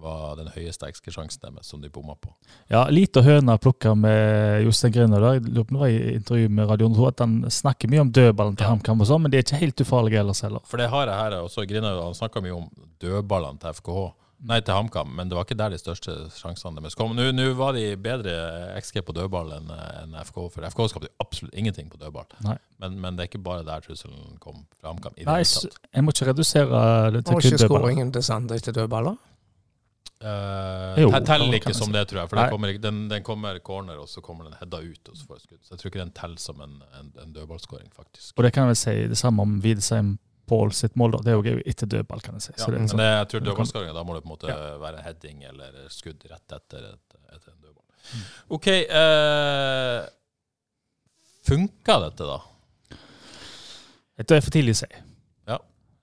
var 0.02 0.36
den 0.38 0.48
høyeste 0.54 0.86
XG-sjansen 0.92 1.42
deres, 1.42 1.66
som 1.72 1.82
de 1.82 1.90
bomma 1.90 2.14
på. 2.16 2.30
Ja, 2.70 2.84
lite 2.90 3.24
høna 3.26 3.58
plukka 3.58 3.96
med 3.98 4.64
Jostein 4.66 4.94
Grüner. 4.94 5.20
da. 5.20 5.34
Jeg 5.34 5.44
det 5.50 5.66
var 5.72 5.88
i 5.88 6.16
intervju 6.16 6.50
med 6.50 6.70
Radio 6.70 6.90
2 6.94 7.08
at 7.08 7.20
han 7.26 7.38
snakker 7.50 7.90
mye 7.90 8.02
om 8.02 8.12
dødballen 8.12 8.56
til 8.58 8.66
Ja. 8.66 8.70
HamKam, 8.76 9.02
og 9.02 9.08
sånn, 9.08 9.22
men 9.22 9.32
de 9.32 9.38
er 9.38 9.44
ikke 9.44 9.62
helt 9.64 9.82
ufarlige 9.82 10.20
ellers 10.20 10.42
heller. 10.42 10.62
For 10.66 10.78
det 10.78 10.90
har 10.90 11.08
jeg 11.08 11.16
her 11.16 11.40
også. 11.42 11.66
Griner, 11.68 12.04
han 12.04 12.14
snakka 12.14 12.42
mye 12.42 12.56
om 12.56 12.70
dødballene 13.02 13.60
til 13.60 13.74
FKH. 13.74 14.14
Nei, 14.46 14.58
til 14.62 14.76
HamKam, 14.76 15.14
men 15.16 15.30
det 15.32 15.38
var 15.38 15.46
ikke 15.48 15.58
der 15.58 15.72
de 15.74 15.78
største 15.80 16.14
sjansene 16.36 16.82
deres 16.84 16.98
kom. 17.00 17.16
Nå 17.16 17.46
var 17.58 17.74
de 17.78 17.86
bedre 17.98 18.34
XG 18.82 19.00
på 19.08 19.16
dødball 19.16 19.54
enn 19.56 19.72
en 19.72 20.18
FK, 20.28 20.42
for 20.54 20.68
FK 20.70 20.82
skapte 20.92 21.12
absolutt 21.24 21.56
ingenting 21.56 21.88
på 21.90 21.98
dødball. 22.02 22.28
Men, 22.84 23.00
men 23.00 23.16
det 23.16 23.26
er 23.26 23.32
ikke 23.32 23.42
bare 23.46 23.64
der 23.66 23.86
trusselen 23.86 24.36
kom 24.44 24.66
fra 24.82 24.92
HamKam. 24.92 25.16
Nei, 25.26 25.40
jeg 25.46 26.04
må 26.06 26.14
ikke 26.14 26.30
redusere 26.34 26.84
det 27.16 27.24
til 27.24 27.40
var 27.40 27.46
kun 27.46 27.54
ikke 27.54 27.64
skåringen 27.64 28.12
til 28.14 28.28
Sander 28.28 28.60
til 28.60 28.76
dødballer? 28.76 29.16
da? 29.16 29.32
Jo, 30.98 31.10
teller 31.28 31.58
ikke 31.58 31.74
som 31.76 31.92
det, 31.94 32.08
tror 32.10 32.24
jeg. 32.24 32.30
For 32.32 32.40
den 32.40 32.52
kommer, 32.54 32.78
den, 32.82 33.02
den 33.12 33.24
kommer 33.24 33.60
corner, 33.60 34.00
og 34.02 34.10
så 34.10 34.22
kommer 34.26 34.48
den 34.48 34.56
heada 34.60 34.80
ut. 34.82 35.10
Og 35.12 35.18
så 35.18 35.26
får 35.28 35.36
jeg 35.36 35.42
skudd. 35.48 35.64
Så 35.64 35.74
jeg 35.74 35.82
tror 35.82 35.92
ikke 35.92 36.04
den 36.04 36.14
teller 36.16 36.42
som 36.42 36.62
en, 36.66 36.78
en, 37.00 37.12
en 37.24 37.34
dødballskåring, 37.36 37.92
faktisk. 37.96 38.34
Og 38.38 38.44
det 38.48 38.54
kan 38.54 38.66
jeg 38.66 38.74
vel 38.74 38.80
si 38.80 38.96
det 39.12 39.20
samme 39.20 39.44
om 39.46 39.60
Widesheim 39.64 40.16
Paul 40.48 40.72
sitt 40.72 40.96
mål. 40.96 41.12
da. 41.12 41.18
Det 41.26 41.32
er 41.34 41.40
jo 41.56 41.62
etter 41.66 41.88
dødball, 41.88 42.22
kan 42.22 42.36
jeg 42.38 42.42
si. 42.48 42.54
Ja, 42.58 42.66
det 42.66 42.76
er 42.76 42.80
men 42.80 42.88
sånn. 42.92 43.02
det, 43.04 43.10
jeg 43.12 43.28
tror 43.34 43.46
dødballskåringa, 43.48 43.94
da 43.98 44.04
må 44.04 44.14
det 44.18 44.24
på 44.24 44.30
en 44.30 44.36
måte 44.38 44.48
Ja. 44.52 44.78
være 44.82 45.02
heading 45.06 45.44
eller 45.50 45.72
skudd 45.90 46.24
rett 46.30 46.56
etter, 46.60 46.92
et, 46.94 47.18
etter 47.34 47.52
en 47.52 47.62
dødball. 47.62 47.86
Mm. 48.14 48.26
OK. 48.60 48.68
Eh, 48.70 50.06
funka 51.48 52.00
dette, 52.10 52.24
da? 52.30 52.40
Dette 54.18 54.38
er 54.38 54.46
for 54.46 54.54
tidlig 54.56 54.76
å 54.78 54.80
si. 54.84 54.90
Ja. 55.50 55.58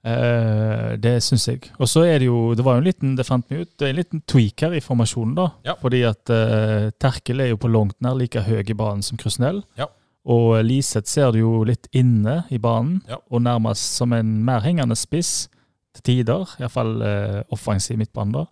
Eh, 0.04 0.90
det 1.00 1.14
syns 1.24 1.46
jeg. 1.48 1.70
Og 1.78 1.88
så 1.88 2.02
er 2.04 2.18
det 2.18 2.26
jo 2.26 2.54
Det 2.58 2.64
var 2.66 2.74
jo 2.76 2.82
en 2.82 2.88
liten 2.88 3.14
det 3.16 3.24
fant 3.28 3.46
vi 3.48 3.62
ut, 3.62 3.70
det 3.78 3.86
er 3.86 3.92
en 3.94 4.00
liten 4.02 4.22
tweak 4.26 4.60
her 4.66 4.74
i 4.76 4.82
formasjonen. 4.84 5.34
da. 5.38 5.46
Ja. 5.64 5.74
Fordi 5.80 6.02
at 6.08 6.28
eh, 6.34 6.90
Terkel 7.00 7.40
er 7.40 7.52
jo 7.54 7.56
på 7.62 7.70
langt 7.72 7.96
nær 8.04 8.18
like 8.18 8.42
høy 8.42 8.60
i 8.68 8.74
banen 8.74 9.02
som 9.02 9.16
Krusnell. 9.16 9.62
Ja. 9.78 9.86
Og 10.26 10.60
Liseth 10.64 11.08
ser 11.10 11.32
du 11.34 11.40
jo 11.40 11.64
litt 11.66 11.88
inne 11.92 12.44
i 12.54 12.58
banen, 12.62 13.00
Ja. 13.08 13.16
og 13.30 13.42
nærmest 13.42 13.96
som 13.96 14.12
en 14.12 14.44
mer 14.44 14.60
hengende 14.62 14.94
spiss 14.96 15.48
til 15.94 16.02
tider. 16.02 16.46
Iallfall 16.60 17.02
eh, 17.02 17.42
offensiv 17.50 17.98
midtbane. 17.98 18.46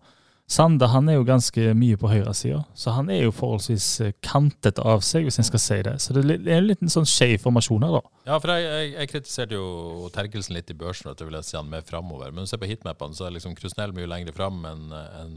Sande 0.50 0.88
han 0.90 1.06
er 1.09 1.14
jo 1.14 1.22
ganske 1.22 1.68
mye 1.78 1.94
på 1.96 2.09
høyresida, 2.11 2.64
så 2.74 2.90
han 2.96 3.09
er 3.09 3.20
jo 3.22 3.30
forholdsvis 3.30 3.85
kantet 4.20 4.80
av 4.83 4.98
seg, 5.06 5.22
hvis 5.28 5.38
en 5.38 5.46
skal 5.46 5.62
si 5.62 5.76
det. 5.87 5.92
Så 6.02 6.11
det 6.16 6.24
er 6.40 6.56
en 6.56 6.66
liten 6.66 6.90
sånn 6.90 7.06
skeiv 7.06 7.38
formasjon 7.44 7.85
her, 7.87 7.92
da. 8.00 8.00
Ja, 8.26 8.38
for 8.42 8.50
jeg, 8.50 8.64
jeg, 8.66 8.88
jeg 8.98 9.09
kritiserte 9.12 9.54
jo 9.54 10.09
Terkelsen 10.11 10.56
litt 10.59 10.72
i 10.74 10.74
børsen, 10.74 11.12
at 11.12 11.20
jeg 11.22 11.30
ville 11.30 11.44
se 11.46 11.54
han 11.56 11.70
mer 11.70 11.87
framover. 11.87 12.33
Men 12.33 12.42
når 12.42 12.48
du 12.48 12.50
ser 12.50 12.59
på 12.64 12.66
hitmapene, 12.72 13.14
så 13.14 13.28
er 13.28 13.37
liksom 13.37 13.54
Krusnell 13.54 13.94
mye 13.94 14.11
lenger 14.11 14.35
fram 14.35 14.59
enn 14.66 14.90
en, 14.90 15.06
en, 15.22 15.37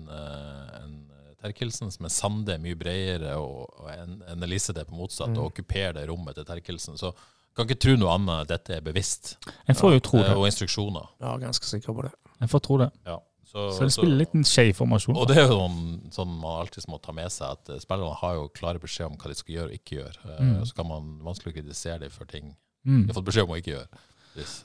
enn 0.81 0.97
Terkelsen, 1.43 1.91
som 1.91 2.07
er 2.07 2.13
Sande 2.15 2.55
mye 2.63 2.77
bredere 2.79 3.35
og, 3.41 3.67
og 3.83 3.89
en, 3.91 4.17
en 4.31 4.43
Elisabeth 4.47 4.87
på 4.89 4.95
motsatt, 4.97 5.35
og 5.37 5.51
okkuperer 5.51 5.97
det 5.99 6.07
rommet 6.09 6.35
til 6.39 6.47
Terkelsen. 6.47 6.95
Så 6.97 7.11
kan 7.53 7.67
ikke 7.67 7.81
tro 7.83 7.93
noe 7.99 8.15
annet 8.15 8.31
enn 8.33 8.41
at 8.47 8.49
dette 8.55 8.77
er 8.79 8.81
bevisst, 8.85 9.35
En 9.69 9.75
får 9.77 9.97
jo 9.97 9.99
tro 10.07 10.21
eh, 10.23 10.29
det. 10.31 10.37
og 10.39 10.47
instruksjoner. 10.49 11.11
Ja, 11.21 11.35
ganske 11.43 11.67
sikker 11.69 11.93
på 11.93 12.07
det. 12.07 12.13
En 12.41 12.49
får 12.49 12.63
tro 12.65 12.77
det. 12.81 12.89
Ja. 13.05 13.19
Så, 13.53 13.67
Så 13.77 13.85
det 13.85 13.93
spiller 13.93 14.17
litt 14.17 14.31
en 14.33 14.47
skjev 14.49 14.71
formasjon. 14.79 15.13
Og 15.21 15.27
det 15.29 15.35
er 15.37 15.43
jo 15.51 15.59
noen, 15.59 16.07
sånn 16.15 16.31
man 16.41 16.63
alltid 16.63 16.87
må 16.89 16.97
ta 17.03 17.13
med 17.13 17.29
seg, 17.29 17.51
at 17.53 17.69
eh, 17.75 17.81
spillerne 17.83 18.15
har 18.23 18.39
jo 18.39 18.47
klare 18.57 18.81
beskjed 18.81 19.11
om 19.11 19.19
hva 19.21 19.29
de 19.29 19.35
skal 19.37 19.53
gjøre 19.59 19.69
og 19.69 19.75
ikke 19.77 19.99
gjøre. 19.99 20.23
Eh, 20.25 20.39
Mm. 20.47 20.55
Så 20.65 20.73
kan 20.79 20.87
man 20.89 21.11
vanskelig 21.27 21.53
kritisere 21.59 21.99
dem 22.07 22.09
for 22.15 22.25
ting 22.25 22.55
Mm. 22.83 23.03
de 23.05 23.13
har 23.13 23.19
fått 23.19 23.27
beskjed 23.29 23.45
om 23.45 23.53
å 23.53 23.59
ikke 23.61 23.75
gjøre. 23.75 24.01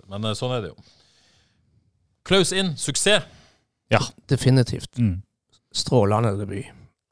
Men 0.08 0.24
sånn 0.34 0.54
er 0.56 0.62
det 0.64 0.70
jo. 0.72 0.78
Klaus 2.24 2.50
inn, 2.52 2.72
suksess. 2.76 3.24
Ja, 3.92 4.00
Definitivt. 4.28 4.96
Mm. 4.98 5.22
Strålende 5.74 6.36
debut. 6.38 6.66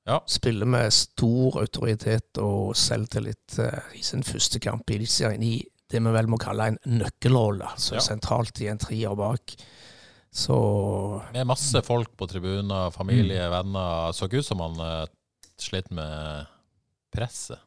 Ja. 0.07 0.21
Spiller 0.27 0.67
med 0.67 0.93
stor 0.95 1.59
autoritet 1.61 2.39
og 2.39 2.77
selvtillit 2.79 3.59
eh, 3.59 3.97
i 3.99 4.03
sin 4.07 4.23
første 4.23 4.61
kamp 4.63 4.91
i 4.91 5.01
Eliteserien 5.01 5.43
i 5.43 5.57
det 5.91 6.01
vi 6.03 6.13
vel 6.15 6.27
må 6.31 6.39
kalle 6.39 6.67
en 6.73 6.79
nøkkelrolle, 6.87 7.69
så 7.79 7.95
Ja. 7.95 8.01
sentralt 8.01 8.61
i 8.63 8.69
en 8.69 8.79
trier 8.79 9.15
bak. 9.19 9.55
Så 10.33 11.23
Med 11.33 11.47
masse 11.47 11.83
folk 11.83 12.11
på 12.17 12.27
tribuner, 12.29 12.91
familie, 12.93 13.47
Mm. 13.49 13.51
venner. 13.51 14.13
Så 14.13 14.27
ikke 14.29 14.39
ut 14.39 14.47
som 14.47 14.61
han 14.61 14.81
uh, 14.81 15.07
slet 15.59 15.91
med 15.91 16.47
presset. 17.17 17.61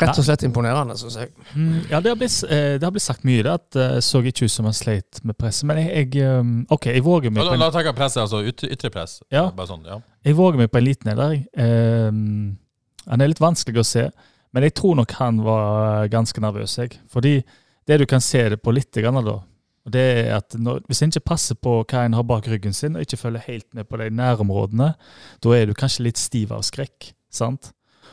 rett 0.00 0.20
og 0.20 0.26
slett 0.26 0.44
imponerende, 0.46 0.96
syns 1.00 1.18
jeg. 1.20 1.32
Mm, 1.54 1.90
ja, 1.90 2.00
det 2.00 2.12
har, 2.12 2.18
blitt, 2.20 2.36
eh, 2.46 2.76
det 2.78 2.86
har 2.86 2.94
blitt 2.94 3.06
sagt 3.06 3.26
mye, 3.28 3.42
det, 3.46 3.54
at 3.56 3.76
det 3.76 3.88
så 4.06 4.22
ikke 4.22 4.46
ut 4.46 4.54
som 4.54 4.68
han 4.68 4.76
sleit 4.76 5.22
med 5.26 5.38
presset. 5.40 5.66
Men 5.70 5.82
jeg, 5.82 5.90
jeg 6.14 6.24
eh, 6.26 6.52
OK, 6.76 6.90
jeg 6.92 7.04
våger 7.06 7.34
meg 7.34 7.44
La, 7.44 7.52
på 7.52 7.58
en, 7.58 7.64
la 7.64 7.70
tenke 7.74 7.94
presset, 7.98 8.22
altså 8.24 8.42
ytre, 8.46 8.70
ytre 8.76 8.92
press. 8.94 9.18
Ja. 9.32 9.48
Bare 9.56 9.72
sånn, 9.72 9.86
ja. 9.88 10.00
jeg 10.26 10.38
våger 10.38 10.62
meg 10.62 10.72
på 10.72 10.80
en 10.80 10.88
liten 10.88 11.12
en 11.12 11.20
der. 11.22 11.36
jeg. 11.36 11.46
Eh, 11.66 12.10
han 13.10 13.24
er 13.24 13.32
litt 13.32 13.42
vanskelig 13.42 13.82
å 13.82 13.86
se, 13.86 14.08
men 14.54 14.66
jeg 14.66 14.76
tror 14.78 14.98
nok 14.98 15.14
han 15.18 15.40
var 15.46 16.10
ganske 16.12 16.42
nervøs. 16.42 16.76
Jeg. 16.82 16.98
Fordi 17.10 17.38
det 17.88 18.02
du 18.02 18.06
kan 18.06 18.22
se 18.22 18.42
det 18.52 18.60
på 18.62 18.74
litt, 18.74 18.92
grann, 19.00 19.22
da, 19.24 19.40
og 19.86 19.94
det 19.94 20.02
er 20.20 20.34
at 20.36 20.54
når, 20.58 20.82
hvis 20.88 21.02
en 21.02 21.12
ikke 21.12 21.30
passer 21.32 21.56
på 21.56 21.80
hva 21.82 22.04
en 22.04 22.16
har 22.18 22.26
bak 22.28 22.48
ryggen 22.50 22.74
sin, 22.76 22.96
og 22.96 23.04
ikke 23.04 23.20
følger 23.20 23.46
helt 23.46 23.68
med 23.76 23.88
på 23.88 24.00
de 24.00 24.10
nærområdene, 24.12 24.92
da 25.42 25.54
er 25.56 25.66
du 25.66 25.74
kanskje 25.76 26.06
litt 26.08 26.20
stiv 26.20 26.52
av 26.54 26.64
skrekk. 26.66 27.12
sant? 27.30 27.72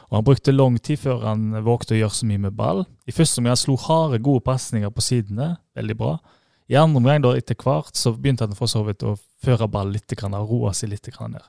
Og 0.09 0.17
Han 0.17 0.23
brukte 0.23 0.53
lang 0.55 0.77
tid 0.79 1.01
før 1.01 1.23
han 1.27 1.49
vågte 1.65 1.95
å 1.95 1.99
gjøre 1.99 2.15
så 2.15 2.25
mye 2.29 2.39
med 2.45 2.55
ball. 2.55 2.85
I 3.07 3.11
første 3.11 3.41
omgang 3.41 3.57
slo 3.59 3.75
harde, 3.75 4.21
gode 4.23 4.43
pasninger 4.45 4.89
på 4.89 5.03
sidene. 5.03 5.57
Veldig 5.75 5.97
bra. 5.99 6.13
I 6.71 6.75
andre 6.79 7.01
omgang 7.01 7.23
da, 7.23 7.33
etter 7.35 7.55
hvert 7.59 7.95
så 7.95 8.13
begynte 8.15 8.47
han 8.47 8.55
for 8.55 8.67
så 8.71 8.83
vidt 8.87 9.03
å 9.03 9.17
føre 9.43 9.67
ball 9.71 9.91
litt, 9.91 10.07
grann, 10.19 10.35
og 10.35 10.49
roe 10.51 10.71
seg 10.75 10.89
litt 10.91 11.07
ned. 11.07 11.43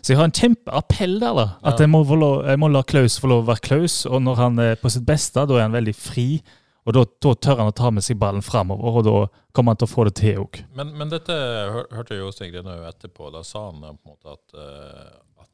Så 0.00 0.12
jeg 0.12 0.18
har 0.20 0.28
en 0.28 0.32
kjempeappell 0.36 1.18
der, 1.20 1.34
da. 1.34 1.46
At 1.62 1.78
Ja. 1.80 1.84
jeg, 1.84 1.90
må 1.90 2.02
lov, 2.04 2.44
jeg 2.46 2.58
må 2.58 2.68
la 2.70 2.82
Klaus 2.82 3.18
få 3.18 3.28
lov 3.28 3.44
å 3.44 3.48
være 3.52 3.60
Klaus. 3.64 4.06
Og 4.06 4.22
når 4.22 4.36
han 4.36 4.58
er 4.58 4.74
på 4.76 4.90
sitt 4.90 5.04
beste, 5.06 5.44
da 5.46 5.54
er 5.56 5.62
han 5.66 5.72
veldig 5.72 5.94
fri. 5.94 6.42
Og 6.86 6.94
da, 6.94 7.04
da 7.04 7.34
tør 7.34 7.58
han 7.58 7.68
å 7.68 7.74
ta 7.76 7.90
med 7.90 8.02
seg 8.04 8.16
ballen 8.16 8.40
framover, 8.44 9.00
og 9.00 9.04
da 9.04 9.16
kommer 9.52 9.74
han 9.74 9.76
til 9.76 9.88
å 9.88 9.92
få 9.92 10.04
det 10.08 10.14
til 10.20 10.38
òg. 10.40 10.62
Men, 10.74 10.94
men 10.96 11.10
dette 11.12 11.32
hør, 11.34 11.84
hørte 11.92 12.16
Jostein 12.16 12.52
Grenøy 12.54 12.86
etterpå. 12.88 13.28
Da 13.34 13.42
sa 13.44 13.66
han 13.66 13.80
på 13.82 13.88
en 13.90 13.98
måte 14.06 14.32
at, 14.32 14.54
uh, 14.56 15.42
at 15.42 15.50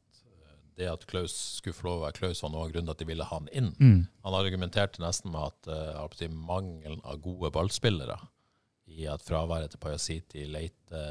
det 0.78 0.90
at 0.90 1.06
Klaus 1.10 1.34
skulle 1.58 1.76
få 1.76 1.86
lov 1.88 1.98
å 1.98 2.04
være 2.06 2.18
Klaus, 2.18 2.42
var 2.42 2.52
noe 2.52 2.66
av 2.66 2.72
grunnen 2.72 2.90
til 2.90 2.96
at 2.96 3.02
de 3.02 3.08
ville 3.08 3.26
ha 3.28 3.38
han 3.38 3.50
inn. 3.54 3.72
Mm. 3.78 3.98
Han 4.26 4.38
argumenterte 4.38 5.02
nesten 5.02 5.32
med 5.34 5.52
at 5.52 5.70
eh, 5.70 5.90
jeg 5.94 6.20
si, 6.20 6.30
mangelen 6.34 7.02
av 7.06 7.20
gode 7.24 7.52
ballspillere 7.54 8.18
i 8.94 9.06
at 9.08 9.24
fraværet 9.24 9.72
til 9.72 9.80
Pajasiti, 9.80 10.46
Leite, 10.50 11.04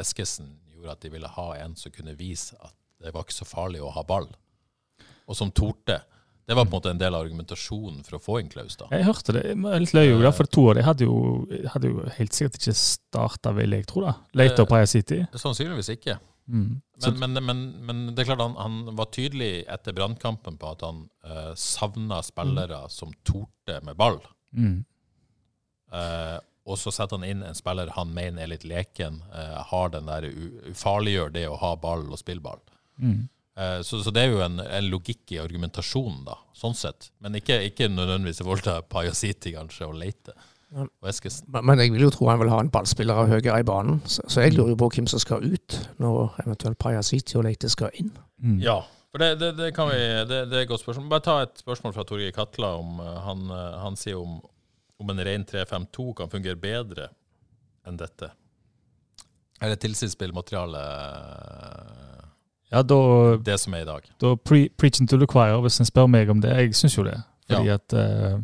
Eskesen 0.00 0.54
gjorde 0.72 0.94
at 0.94 1.02
de 1.04 1.10
ville 1.12 1.30
ha 1.34 1.48
en 1.58 1.74
som 1.76 1.92
kunne 1.94 2.16
vise 2.18 2.56
at 2.62 2.74
det 3.02 3.12
var 3.14 3.26
ikke 3.26 3.36
så 3.36 3.46
farlig 3.46 3.82
å 3.84 3.90
ha 3.94 4.02
ball, 4.06 4.26
og 5.28 5.36
som 5.36 5.52
torde. 5.54 6.00
Det 6.48 6.56
var 6.56 6.64
på 6.64 6.72
en 6.72 6.76
måte 6.78 6.90
en 6.94 7.00
del 7.00 7.14
av 7.14 7.26
argumentasjonen 7.26 8.00
for 8.06 8.16
å 8.16 8.22
få 8.24 8.38
inn 8.40 8.48
Klaus. 8.48 8.78
da. 8.80 8.88
Jeg 8.90 9.04
hørte 9.04 9.34
det. 9.36 9.42
Jeg 9.50 9.58
var 9.60 9.82
litt 9.82 9.92
løy 9.92 10.14
òg, 10.14 10.24
for 10.32 10.48
to 10.48 10.64
år. 10.70 10.78
de 10.78 10.84
hadde 10.86 11.04
jo, 11.04 11.18
hadde 11.74 11.90
jo 11.90 12.06
helt 12.16 12.34
sikkert 12.34 12.56
ikke 12.56 12.74
starta, 12.80 13.52
vil 13.58 13.76
jeg 13.76 13.86
tro. 13.90 14.06
da. 14.06 14.14
Leite 14.40 14.64
og 14.64 14.70
Paia 14.70 14.88
City. 14.88 15.20
Sannsynligvis 15.36 15.92
ikke. 15.92 16.16
Mm. 16.48 16.80
Men, 17.04 17.18
men, 17.18 17.44
men, 17.44 17.64
men 17.86 18.04
det 18.14 18.22
er 18.22 18.30
klart 18.30 18.40
han, 18.40 18.56
han 18.56 18.96
var 18.96 19.10
tydelig 19.14 19.66
etter 19.68 19.94
brannkampen 19.94 20.56
på 20.58 20.72
at 20.72 20.84
han 20.86 21.02
uh, 21.28 21.52
savna 21.54 22.22
spillere 22.24 22.86
som 22.92 23.12
torde 23.22 23.80
med 23.86 23.98
ball. 23.98 24.22
mm. 24.56 24.78
Uh, 25.88 26.36
og 26.68 26.76
så 26.76 26.92
setter 26.92 27.16
han 27.16 27.24
inn 27.24 27.42
en 27.48 27.56
spiller 27.56 27.88
han 27.94 28.10
mener 28.12 28.44
er 28.44 28.50
litt 28.50 28.64
leken, 28.68 29.22
uh, 29.32 29.60
har 29.70 29.88
den 29.94 30.08
der 30.08 30.26
ufarliggjør 30.68 31.30
det 31.32 31.46
å 31.48 31.56
ha 31.62 31.70
ball 31.80 32.04
og 32.10 32.20
spille 32.20 32.44
ball. 32.44 32.60
Mm. 33.00 33.22
Uh, 33.56 33.80
så, 33.80 34.02
så 34.04 34.12
det 34.12 34.26
er 34.26 34.34
jo 34.34 34.42
en, 34.44 34.60
en 34.60 34.90
logikk 34.92 35.32
i 35.32 35.40
argumentasjonen, 35.40 36.26
da, 36.26 36.36
sånn 36.52 36.76
sett. 36.76 37.08
Men 37.24 37.40
ikke, 37.40 37.56
ikke 37.70 37.88
nødvendigvis 37.88 38.42
i 38.42 38.44
forhold 38.44 38.66
til 38.68 38.84
Pajasiti 38.92 39.54
kanskje, 39.56 39.88
og 39.88 39.96
Leite 40.02 40.36
og 40.76 41.08
Eskesen. 41.08 41.46
Men 41.48 41.64
men 41.64 41.78
jeg 41.80 41.92
vil 41.92 42.02
jo 42.02 42.10
tro 42.10 42.28
han 42.28 42.38
vil 42.40 42.50
ha 42.52 42.58
en 42.60 42.70
ballspiller 42.70 43.14
av 43.14 43.28
høyere 43.28 43.60
i 43.60 43.64
banen. 43.64 44.02
Så, 44.04 44.22
så 44.28 44.40
jeg 44.44 44.52
lurer 44.56 44.74
jo 44.74 44.76
på 44.76 44.88
hvem 44.94 45.06
som 45.06 45.18
skal 45.22 45.44
ut, 45.44 45.78
når 45.98 46.34
eventuelt 46.44 46.78
Pajasiti 46.78 47.36
og 47.38 47.44
Leite 47.44 47.68
skal 47.72 47.90
inn. 47.94 48.10
Mm. 48.42 48.58
Ja, 48.60 48.80
for 49.10 49.18
det, 49.18 49.38
det, 49.40 49.54
det 49.56 49.70
kan 49.74 49.88
vi 49.88 49.96
det, 50.28 50.42
det 50.50 50.58
er 50.58 50.62
et 50.66 50.68
godt 50.68 50.80
spørsmål. 50.84 51.08
Bare 51.08 51.24
ta 51.24 51.38
et 51.46 51.58
spørsmål 51.62 51.94
fra 51.96 52.04
Torgeir 52.04 52.32
Katla. 52.36 52.74
om 52.76 53.00
eh, 53.00 53.14
han, 53.24 53.46
eh, 53.50 53.78
han 53.84 53.96
sier 53.96 54.18
om, 54.20 54.40
om 55.00 55.10
en 55.14 55.24
ren 55.24 55.44
3-5-2 55.48 56.12
kan 56.20 56.28
fungere 56.30 56.56
bedre 56.60 57.08
enn 57.88 57.96
dette. 57.96 58.28
Er 59.60 59.72
det 59.72 59.80
tilsynsspillmateriale 59.82 60.82
eh, 60.82 62.24
Ja, 62.70 62.82
da, 62.84 62.98
det 63.40 63.56
som 63.60 63.74
er 63.74 63.86
i 63.86 63.88
dag? 63.88 64.04
da 64.20 64.34
pre 64.36 64.68
preaching 64.76 65.08
to 65.08 65.16
the 65.16 65.26
choir, 65.26 65.56
hvis 65.64 65.80
en 65.80 65.88
spør 65.88 66.06
meg 66.06 66.28
om 66.30 66.40
det. 66.44 66.52
Jeg 66.52 66.74
syns 66.76 66.98
jo 66.98 67.04
det. 67.08 67.16
Fordi 67.48 67.66
Ja. 67.72 67.74
at 67.80 67.92
eh, 67.96 68.38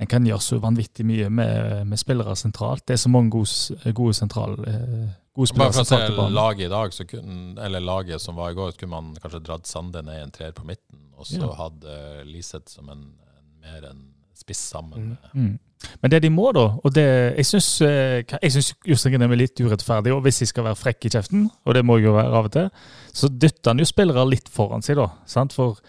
en 0.00 0.08
kan 0.08 0.24
gjøre 0.24 0.40
så 0.40 0.58
vanvittig 0.62 1.04
mye 1.04 1.28
med, 1.28 1.86
med 1.86 2.00
spillere 2.00 2.36
sentralt. 2.38 2.86
Det 2.88 2.96
er 2.96 3.02
så 3.02 3.10
mange 3.12 3.30
gode, 3.34 3.92
gode 3.96 4.14
sentral 4.16 4.54
eh, 4.64 5.10
gode 5.36 5.50
spillere 5.50 5.70
Bare 5.70 5.84
for 5.84 5.84
å 5.84 6.28
se 6.28 6.30
laget 6.36 6.66
i 6.66 6.70
dag, 6.72 6.94
så 6.96 7.06
kunne, 7.08 7.56
eller 7.66 7.84
laget 7.84 8.22
som 8.22 8.38
var 8.38 8.54
i 8.54 8.56
går, 8.58 8.72
så 8.72 8.80
kunne 8.80 8.96
man 8.96 9.10
kanskje 9.20 9.42
dratt 9.46 9.68
Sande 9.68 10.02
ned 10.06 10.18
i 10.18 10.22
en 10.24 10.32
treer 10.34 10.56
på 10.56 10.64
midten, 10.68 11.10
og 11.16 11.28
så 11.28 11.42
Ja. 11.42 11.52
hadde 11.58 12.24
Liseth 12.30 12.72
som 12.72 12.88
en, 12.88 13.04
en 13.12 13.50
mer 13.60 13.90
en 13.90 14.06
spiss 14.40 14.62
sammen. 14.72 15.18
Mm. 15.34 15.42
Mm. 15.42 15.58
Men 16.00 16.10
det 16.10 16.22
de 16.22 16.30
må, 16.32 16.50
da 16.52 16.64
og 16.84 16.92
det, 16.94 17.36
Jeg 17.36 17.46
syns 17.46 17.68
eh, 17.84 18.24
Jostein 18.88 19.14
Grine 19.14 19.28
er 19.28 19.36
litt 19.36 19.60
urettferdig, 19.60 20.12
og 20.12 20.22
hvis 20.24 20.40
jeg 20.42 20.48
skal 20.48 20.64
være 20.64 20.80
frekk 20.80 21.06
i 21.08 21.12
kjeften, 21.12 21.50
og 21.64 21.76
det 21.76 21.84
må 21.84 21.98
jeg 21.98 22.08
jo 22.08 22.16
være 22.16 22.36
av 22.40 22.48
og 22.48 22.52
til, 22.56 22.68
så 23.12 23.28
dytter 23.28 23.72
han 23.74 23.78
jo 23.78 23.88
spillere 23.88 24.26
litt 24.28 24.48
foran 24.48 24.84
seg, 24.84 24.96
da. 25.00 25.10
Sant? 25.28 25.52
For 25.56 25.80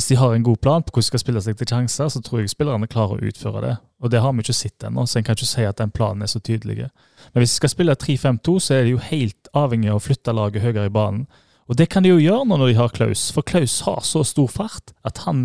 hvis 0.00 0.08
de 0.08 0.16
har 0.16 0.32
en 0.32 0.42
god 0.42 0.56
plan 0.64 0.80
på 0.80 0.94
hvordan 0.94 1.04
de 1.04 1.10
skal 1.10 1.20
spille 1.20 1.40
seg 1.44 1.58
til 1.60 1.68
sjanser, 1.68 2.08
så 2.08 2.22
tror 2.24 2.40
jeg 2.40 2.48
spillerne 2.54 2.88
klarer 2.88 3.20
å 3.20 3.28
utføre 3.28 3.60
det. 3.66 3.74
Og 4.00 4.08
det 4.08 4.22
har 4.24 4.32
vi 4.32 4.40
ikke 4.40 4.56
sett 4.56 4.86
ennå, 4.88 5.04
så 5.04 5.18
en 5.20 5.26
kan 5.26 5.36
ikke 5.36 5.48
si 5.50 5.66
at 5.68 5.76
den 5.76 5.92
planen 5.92 6.24
er 6.24 6.30
så 6.32 6.40
tydelig. 6.40 6.86
Men 7.34 7.42
hvis 7.42 7.52
de 7.52 7.58
skal 7.58 7.72
spille 7.74 7.96
3-5-2, 8.00 8.54
så 8.64 8.78
er 8.78 8.86
de 8.86 8.94
jo 8.94 9.02
helt 9.10 9.50
avhengig 9.52 9.92
av 9.92 10.00
å 10.00 10.04
flytte 10.06 10.32
laget 10.32 10.64
høyere 10.64 10.88
i 10.88 10.94
banen. 10.94 11.26
Og 11.68 11.76
det 11.76 11.90
kan 11.92 12.02
de 12.02 12.14
jo 12.14 12.22
gjøre 12.22 12.48
nå 12.48 12.56
når 12.56 12.72
de 12.72 12.78
har 12.80 12.96
Klaus, 12.96 13.28
for 13.36 13.46
Klaus 13.46 13.76
har 13.86 14.00
så 14.08 14.24
stor 14.26 14.48
fart 14.50 14.94
at 15.06 15.20
han 15.26 15.44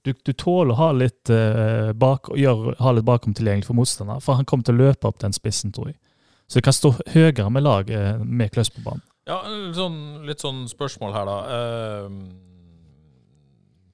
Du, 0.00 0.14
du 0.16 0.32
tåler 0.32 0.72
å 0.72 0.78
ha 0.80 0.88
litt, 0.96 1.28
uh, 1.28 1.92
bak, 1.92 2.32
gjør, 2.32 2.70
ha 2.80 2.94
litt 2.96 3.04
bakom 3.04 3.36
tilgjengelig 3.36 3.68
for 3.68 3.76
motstander, 3.76 4.24
for 4.24 4.40
han 4.40 4.48
kommer 4.48 4.64
til 4.64 4.80
å 4.80 4.86
løpe 4.86 5.10
opp 5.10 5.20
den 5.20 5.36
spissen, 5.36 5.76
tror 5.76 5.92
jeg. 5.92 5.98
Så 6.48 6.56
det 6.56 6.64
kan 6.64 6.74
stå 6.74 6.94
høyere 7.12 7.52
med 7.52 7.68
laget 7.68 8.24
med 8.24 8.48
Klaus 8.54 8.72
på 8.72 8.80
banen. 8.80 9.04
Ja, 9.28 9.42
sånn, 9.76 10.24
litt 10.24 10.40
sånn 10.40 10.64
spørsmål 10.72 11.12
her, 11.14 11.28
da. 11.28 11.36
Eh, 11.52 12.48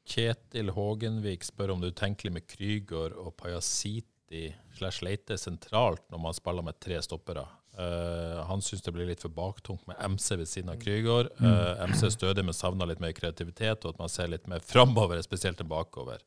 Kjetil 0.07 0.71
Hågenvik 0.77 1.45
spør 1.47 1.75
om 1.75 1.83
det 1.83 1.91
er 1.91 1.97
utenkelig 1.97 2.33
med 2.37 2.47
Krygård 2.49 3.17
og 3.19 3.35
Pajasiti 3.41 4.49
slash 4.79 5.05
Leite 5.07 5.39
sentralt 5.41 6.05
når 6.13 6.23
man 6.23 6.37
spiller 6.37 6.67
med 6.67 6.79
tre 6.83 7.01
stoppere. 7.05 7.47
Uh, 7.77 8.41
han 8.49 8.63
syns 8.65 8.85
det 8.87 8.95
blir 8.95 9.09
litt 9.11 9.21
for 9.21 9.35
baktungt 9.37 9.85
med 9.89 9.99
MC 10.15 10.39
ved 10.41 10.49
siden 10.49 10.73
av 10.73 10.81
Krygård. 10.81 11.29
Uh, 11.43 11.85
MC 11.91 12.07
er 12.09 12.15
stødig, 12.15 12.47
men 12.47 12.57
savner 12.57 12.89
litt 12.89 13.03
mer 13.03 13.13
kreativitet, 13.17 13.85
og 13.85 13.93
at 13.93 14.01
man 14.01 14.13
ser 14.13 14.31
litt 14.33 14.47
mer 14.49 14.65
framover, 14.65 15.21
spesielt 15.27 15.61
enn 15.61 15.69
bakover. 15.69 16.23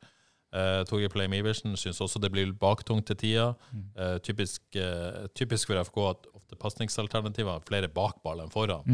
Uh, 0.54 0.82
Torgeir 0.90 1.12
Pleim 1.14 1.34
Iversen 1.38 1.74
syns 1.78 2.02
også 2.02 2.22
det 2.22 2.32
blir 2.34 2.54
baktungt 2.58 3.08
til 3.10 3.18
tida. 3.22 3.48
Uh, 3.98 4.20
typisk, 4.26 4.62
uh, 4.78 5.26
typisk 5.38 5.72
for 5.72 5.82
FK 5.90 6.00
at 6.12 6.30
ofte 6.50 6.58
pasningsalternativer 6.60 7.56
er 7.56 7.66
flere 7.68 7.90
bak 7.94 8.22
ball 8.24 8.42
enn 8.44 8.52
foran. 8.54 8.86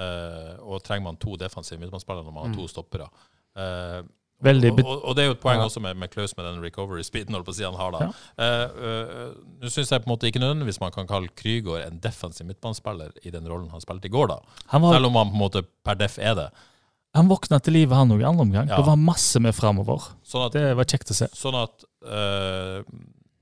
Eh, 0.00 0.56
og 0.64 0.82
trenger 0.84 1.04
man 1.10 1.20
to 1.20 1.36
defensive 1.36 1.80
midtbanespillere 1.80 2.24
når 2.24 2.32
man 2.34 2.48
har 2.48 2.56
to 2.56 2.68
stoppere. 2.70 3.08
Eh, 3.56 4.00
Veldig 4.42 4.70
og, 4.72 4.80
og, 4.84 5.04
og 5.10 5.14
det 5.16 5.22
er 5.22 5.28
jo 5.30 5.34
et 5.36 5.40
poeng 5.42 5.60
Ja. 5.60 5.66
også 5.68 5.80
med, 5.84 5.96
med 6.00 6.10
Klaus 6.10 6.32
med 6.36 6.44
den 6.48 6.58
recovery-speeden 6.64 7.34
holdt 7.36 7.46
på 7.46 7.54
å 7.54 7.58
si 7.60 7.62
han 7.66 7.76
har. 7.78 7.94
da. 7.94 8.08
Ja. 8.08 8.10
uh, 8.42 8.82
uh, 8.82 9.54
Nå 9.62 9.70
syns 9.70 9.92
jeg 9.94 10.02
på 10.02 10.08
en 10.10 10.14
måte 10.16 10.26
ikke 10.30 10.42
nødvendigvis 10.42 10.80
man 10.82 10.92
kan 10.94 11.06
kalle 11.10 11.30
Krygård 11.38 11.84
en 11.86 12.00
defensiv 12.02 12.48
midtbanespiller 12.50 13.14
i 13.22 13.30
den 13.30 13.46
rollen 13.46 13.70
han 13.70 13.80
spilte 13.84 14.10
i 14.10 14.14
går, 14.14 14.32
da. 14.34 14.40
Var, 14.72 14.92
Selv 14.98 15.06
om 15.12 15.20
han 15.20 15.30
på 15.30 15.38
en 15.38 15.44
måte 15.44 15.62
per 15.86 15.94
def 16.00 16.18
er 16.18 16.34
det. 16.40 16.48
han 17.14 17.28
våkna 17.28 17.60
til 17.62 17.74
livet, 17.76 17.94
han 17.96 18.10
òg, 18.14 18.20
i 18.22 18.28
andre 18.28 18.46
omgang. 18.48 18.68
Ja. 18.72 18.76
Det 18.82 18.86
var 18.88 18.96
masse 18.96 19.38
med 19.44 19.54
framover. 19.54 20.10
Sånn 20.26 20.46
at, 20.48 20.52
Det 20.58 20.74
var 20.78 20.84
kjekt 20.88 21.10
å 21.12 21.18
se. 21.22 21.28
sånn 21.36 21.58
at 21.62 21.84
uh, 22.08 22.80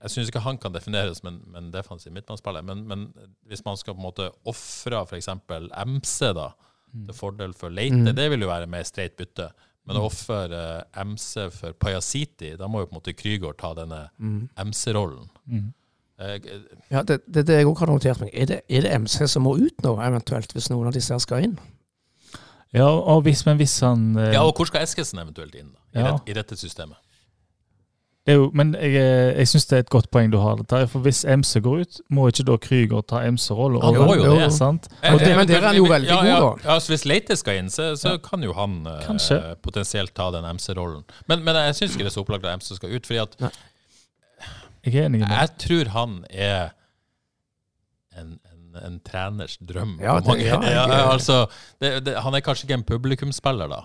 Jeg 0.02 0.10
syns 0.14 0.30
ikke 0.32 0.40
han 0.44 0.56
kan 0.58 0.72
defineres 0.72 1.20
som 1.20 1.28
en, 1.32 1.40
en 1.56 1.70
defensiv 1.74 2.12
midtbanespiller, 2.12 2.64
men, 2.64 2.84
men 2.88 3.06
hvis 3.48 3.64
man 3.66 3.76
skal 3.76 3.94
på 3.94 4.00
en 4.00 4.06
måte 4.08 4.30
ofre 4.48 5.02
f.eks. 5.06 5.28
MC 5.86 6.30
da, 6.36 6.50
til 6.90 7.14
fordel 7.14 7.52
for 7.54 7.70
Leite, 7.70 8.10
det 8.16 8.30
vil 8.32 8.42
jo 8.42 8.48
være 8.50 8.66
mer 8.66 8.82
streit 8.88 9.12
bytte. 9.20 9.50
Men 9.88 9.96
å 9.96 10.04
ofre 10.06 10.38
eh, 10.52 11.02
MC 11.02 11.48
for 11.56 11.72
Pajasiti, 11.80 12.52
da 12.60 12.68
må 12.68 12.82
jo 12.82 12.86
på 12.90 12.94
en 12.94 13.00
måte 13.00 13.14
Krygård 13.16 13.56
ta 13.58 13.72
denne 13.74 14.08
MC-rollen. 14.60 15.28
Mm. 15.50 15.68
Eh, 16.20 16.38
Ja, 16.92 17.02
Det 17.02 17.20
det, 17.26 17.46
det 17.48 17.56
jeg 17.62 17.66
òg 17.66 17.78
har 17.80 17.86
notert 17.90 18.20
meg. 18.20 18.30
Er 18.34 18.46
det, 18.46 18.60
er 18.68 18.80
det 18.86 18.92
MC 19.00 19.26
som 19.28 19.42
må 19.48 19.56
ut 19.56 19.82
nå, 19.82 19.96
eventuelt, 20.04 20.52
hvis 20.52 20.68
noen 20.70 20.86
av 20.90 20.92
disse 20.94 21.14
her 21.14 21.18
skal 21.24 21.44
inn? 21.48 21.58
Ja, 22.76 22.86
og 22.86 23.24
hvis, 23.26 23.40
men 23.48 23.56
hvis 23.58 23.80
han 23.82 24.12
eh, 24.20 24.32
ja, 24.36 24.44
og 24.46 24.54
hvor 24.54 24.68
skal 24.68 24.84
Eskesen 24.86 25.18
eventuelt 25.18 25.54
inn 25.58 25.72
da, 25.72 25.80
i, 25.90 25.98
Ja. 26.04 26.12
det, 26.12 26.30
i 26.30 26.36
dette 26.38 26.56
systemet? 26.60 27.00
Det 28.26 28.32
er 28.34 28.36
jo, 28.36 28.50
Men 28.54 28.74
jeg, 28.74 28.94
eh, 29.00 29.38
jeg 29.40 29.48
syns 29.48 29.64
det 29.66 29.76
er 29.76 29.80
et 29.84 29.90
godt 29.90 30.10
poeng 30.12 30.30
du 30.32 30.38
har. 30.38 30.56
Terje, 30.68 30.88
For 30.92 31.00
hvis 31.00 31.24
MC 31.24 31.60
går 31.64 31.80
ut, 31.80 32.00
må 32.10 32.26
ikke 32.28 32.44
da 32.46 32.56
Krüger 32.60 33.02
ta 33.08 33.22
MC-rollen? 33.30 33.80
Han 33.82 33.94
må 33.96 34.14
jo 34.18 34.34
det. 34.38 34.52
Sant? 34.52 34.88
Og 35.02 35.18
det- 35.18 35.36
men 35.36 35.48
der 35.48 35.56
er 35.56 35.66
han 35.66 35.76
jo 35.76 35.84
veldig 35.88 36.08
ja, 36.08 36.18
ja, 36.24 36.40
god, 36.40 36.58
da. 36.62 36.72
Ja, 36.74 36.78
så 36.78 36.92
Hvis 36.92 37.04
Leite 37.06 37.36
skal 37.36 37.56
inn, 37.62 37.70
så, 37.70 37.94
så 37.96 38.18
kan 38.22 38.42
jo 38.44 38.52
han 38.52 38.86
eh, 38.86 39.00
Kanskje. 39.06 39.40
potensielt 39.62 40.12
ta 40.14 40.30
den 40.30 40.44
MC-rollen. 40.44 41.02
Men, 41.28 41.42
men 41.44 41.54
jeg 41.56 41.74
syns 41.80 41.96
ikke 41.96 42.04
det 42.04 42.12
er 42.12 42.16
så 42.18 42.24
opplagt 42.26 42.44
at 42.44 42.60
MC 42.60 42.76
skal 42.76 42.92
ut. 42.94 43.06
fordi 43.06 43.18
at 43.22 43.36
Jeg 44.84 44.94
er 44.94 45.06
enig 45.08 45.20
med 45.20 45.28
jeg 45.28 45.48
tror 45.58 45.88
han 45.92 46.24
er 46.30 46.70
en, 48.18 48.38
en, 48.52 48.76
en 48.86 49.00
treners 49.00 49.56
drøm. 49.58 49.98
Ja, 50.00 50.18
det- 50.20 50.44
ja, 50.44 50.60
jeg- 50.60 50.72
ja, 50.88 51.10
altså, 51.12 51.46
det, 51.80 52.04
det, 52.04 52.16
han 52.22 52.34
er 52.34 52.40
kanskje 52.40 52.64
ikke 52.68 52.74
en 52.78 52.84
publikumsspiller, 52.84 53.66
da. 53.68 53.80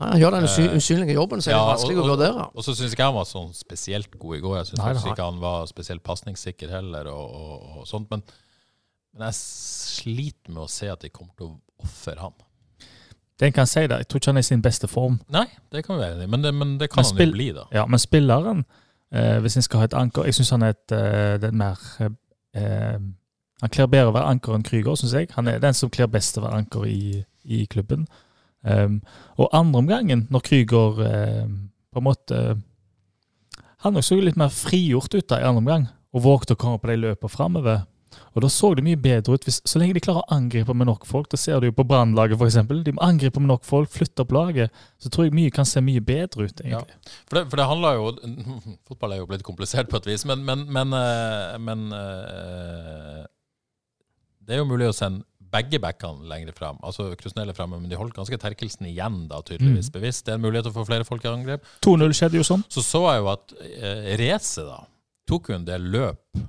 Han 0.00 0.20
gjør 0.20 0.30
den 0.36 0.44
usy- 0.48 0.70
usynlige 0.76 1.14
jobben, 1.14 1.40
så 1.44 1.50
er 1.50 1.52
det 1.52 1.60
Eh, 1.60 1.66
Ja, 1.66 1.74
vanskelig 1.74 1.98
og- 1.98 2.04
å 2.04 2.10
vurdere. 2.16 2.44
Og 2.56 2.64
så 2.64 2.74
syns 2.74 2.92
ikke 2.94 3.04
han 3.04 3.14
var 3.14 3.24
sånn 3.28 3.50
spesielt 3.54 4.18
god 4.18 4.36
i 4.36 4.40
går. 4.40 4.56
Jeg 4.56 4.66
syns 4.66 5.04
ikke 5.04 5.24
han 5.24 5.40
var 5.40 5.66
spesielt 5.66 6.02
pasningssikker 6.02 6.68
heller. 6.70 7.06
Og, 7.08 7.34
og, 7.34 7.78
og 7.80 7.86
sånt, 7.86 8.10
men, 8.10 8.22
men 9.14 9.26
jeg 9.28 9.34
sliter 9.34 10.50
med 10.54 10.62
å 10.64 10.68
se 10.70 10.88
at 10.88 11.00
de 11.00 11.08
kommer 11.10 11.32
til 11.36 11.46
å 11.46 11.60
ofre 11.84 12.16
ham. 12.18 12.32
Den 13.40 13.52
kan 13.52 13.66
si 13.66 13.80
det. 13.86 13.96
Jeg 13.98 14.08
tror 14.08 14.20
ikke 14.20 14.26
han 14.26 14.36
er 14.36 14.44
i 14.44 14.48
sin 14.50 14.62
beste 14.62 14.88
form. 14.88 15.20
Nei, 15.32 15.46
det 15.72 15.84
kan 15.84 15.96
vi 15.96 16.02
være 16.02 16.14
enig 16.16 16.24
i, 16.24 16.30
men 16.30 16.42
det, 16.42 16.54
men 16.54 16.78
det 16.78 16.90
kan 16.90 17.02
Men 17.04 17.16
han 17.16 17.26
jo 17.28 17.32
bli, 17.32 17.50
da. 17.56 17.64
Ja, 17.72 17.86
Men 17.86 17.98
spilleren, 17.98 18.64
eh, 19.12 19.38
hvis 19.40 19.56
en 19.56 19.62
skal 19.62 19.78
ha 19.80 19.84
et 19.84 19.94
anker 19.94 20.24
Jeg 20.24 20.34
syns 20.34 20.50
han 20.50 20.62
er 20.62 20.68
et 20.74 20.92
eh, 20.92 21.48
er 21.48 21.52
mer 21.52 21.78
eh, 22.54 22.98
Han 23.62 23.70
kler 23.70 23.86
bedre 23.86 24.08
å 24.10 24.14
være 24.14 24.28
anker 24.28 24.54
enn 24.54 24.62
Krüger, 24.64 24.96
syns 24.96 25.12
jeg. 25.12 25.28
Han 25.36 25.48
er 25.48 25.58
den 25.58 25.74
som 25.74 25.90
kler 25.90 26.06
best 26.06 26.36
å 26.38 26.42
være 26.42 26.54
anker 26.62 26.84
i, 26.86 27.24
i 27.44 27.66
klubben. 27.66 28.06
Um, 28.60 29.00
og 29.40 29.54
andre 29.56 29.80
omgangen, 29.80 30.26
når 30.30 30.44
Krüger 30.44 30.98
um, 31.00 31.54
på 31.88 32.02
en 32.02 32.04
måte 32.04 32.40
Han 33.80 33.96
også 33.96 34.12
så 34.12 34.20
litt 34.20 34.36
mer 34.36 34.50
frigjort 34.52 35.14
ut 35.14 35.28
da 35.32 35.38
i 35.40 35.46
andre 35.48 35.62
omgang, 35.62 35.86
og 36.12 36.24
vågte 36.26 36.52
å 36.52 36.60
komme 36.60 36.80
på 36.82 36.90
de 36.90 36.98
løpene 37.00 37.32
framover. 37.32 37.78
Og 38.34 38.44
da 38.44 38.50
så 38.52 38.72
det 38.76 38.84
mye 38.86 38.98
bedre 39.00 39.34
ut. 39.34 39.46
Hvis, 39.46 39.60
så 39.66 39.80
lenge 39.80 39.96
de 39.96 40.02
klarer 40.04 40.22
å 40.22 40.36
angripe 40.36 40.74
med 40.76 40.86
nok 40.90 41.06
folk, 41.08 41.30
da 41.32 41.38
ser 41.40 41.62
du 41.62 41.68
jo 41.70 41.74
på 41.74 41.86
Brannlaget 41.88 42.38
f.eks. 42.38 42.58
De 42.86 42.94
må 42.94 43.02
angripe 43.06 43.42
med 43.42 43.50
nok 43.50 43.64
folk, 43.66 43.90
flytte 43.94 44.24
opp 44.24 44.34
laget. 44.34 44.76
Så 45.02 45.10
tror 45.10 45.26
jeg 45.26 45.36
mye 45.38 45.54
kan 45.54 45.66
se 45.68 45.82
mye 45.84 46.02
bedre 46.04 46.46
ut, 46.46 46.62
egentlig. 46.62 46.98
Ja. 46.98 47.14
For, 47.24 47.38
det, 47.38 47.44
for 47.50 47.62
det 47.62 47.68
handler 47.70 47.98
jo 47.98 48.12
Fotball 48.90 49.16
er 49.16 49.22
jo 49.22 49.30
blitt 49.30 49.46
komplisert 49.46 49.90
på 49.90 49.98
et 50.00 50.10
vis, 50.10 50.26
men, 50.28 50.44
men, 50.46 50.66
men, 50.70 50.94
eh, 51.00 51.56
men 51.62 51.88
uh, 51.94 53.24
Det 54.44 54.56
er 54.56 54.62
jo 54.62 54.70
mulig 54.70 54.90
å 54.90 54.96
sende 54.96 55.24
begge 55.50 55.80
backene 55.82 56.28
lenger 56.30 56.54
frem. 56.56 56.78
Altså 56.86 57.10
Krusnell 57.20 57.50
er 57.50 57.56
fremme, 57.56 57.80
men 57.80 57.90
de 57.90 57.98
holdt 57.98 58.16
ganske 58.16 58.38
Terkelsen 58.40 58.88
igjen, 58.90 59.24
da, 59.30 59.40
tydeligvis 59.46 59.90
mm. 59.90 59.96
bevisst. 59.96 60.24
Det 60.26 60.34
er 60.34 60.40
en 60.40 60.44
mulighet 60.46 60.68
til 60.68 60.74
å 60.74 60.78
få 60.78 60.86
flere 60.88 61.06
folk 61.08 61.26
i 61.26 61.32
angrep. 61.32 61.66
2-0 61.86 62.16
skjedde 62.16 62.40
jo 62.40 62.46
sånn. 62.46 62.64
Så 62.70 62.84
så 62.86 63.02
jeg 63.08 63.24
jo 63.24 63.30
at 63.34 63.58
eh, 63.66 64.14
Reze 64.20 64.66
da 64.68 64.80
tok 65.30 65.52
jo 65.52 65.60
en 65.60 65.68
del 65.68 65.92
løp 65.92 66.40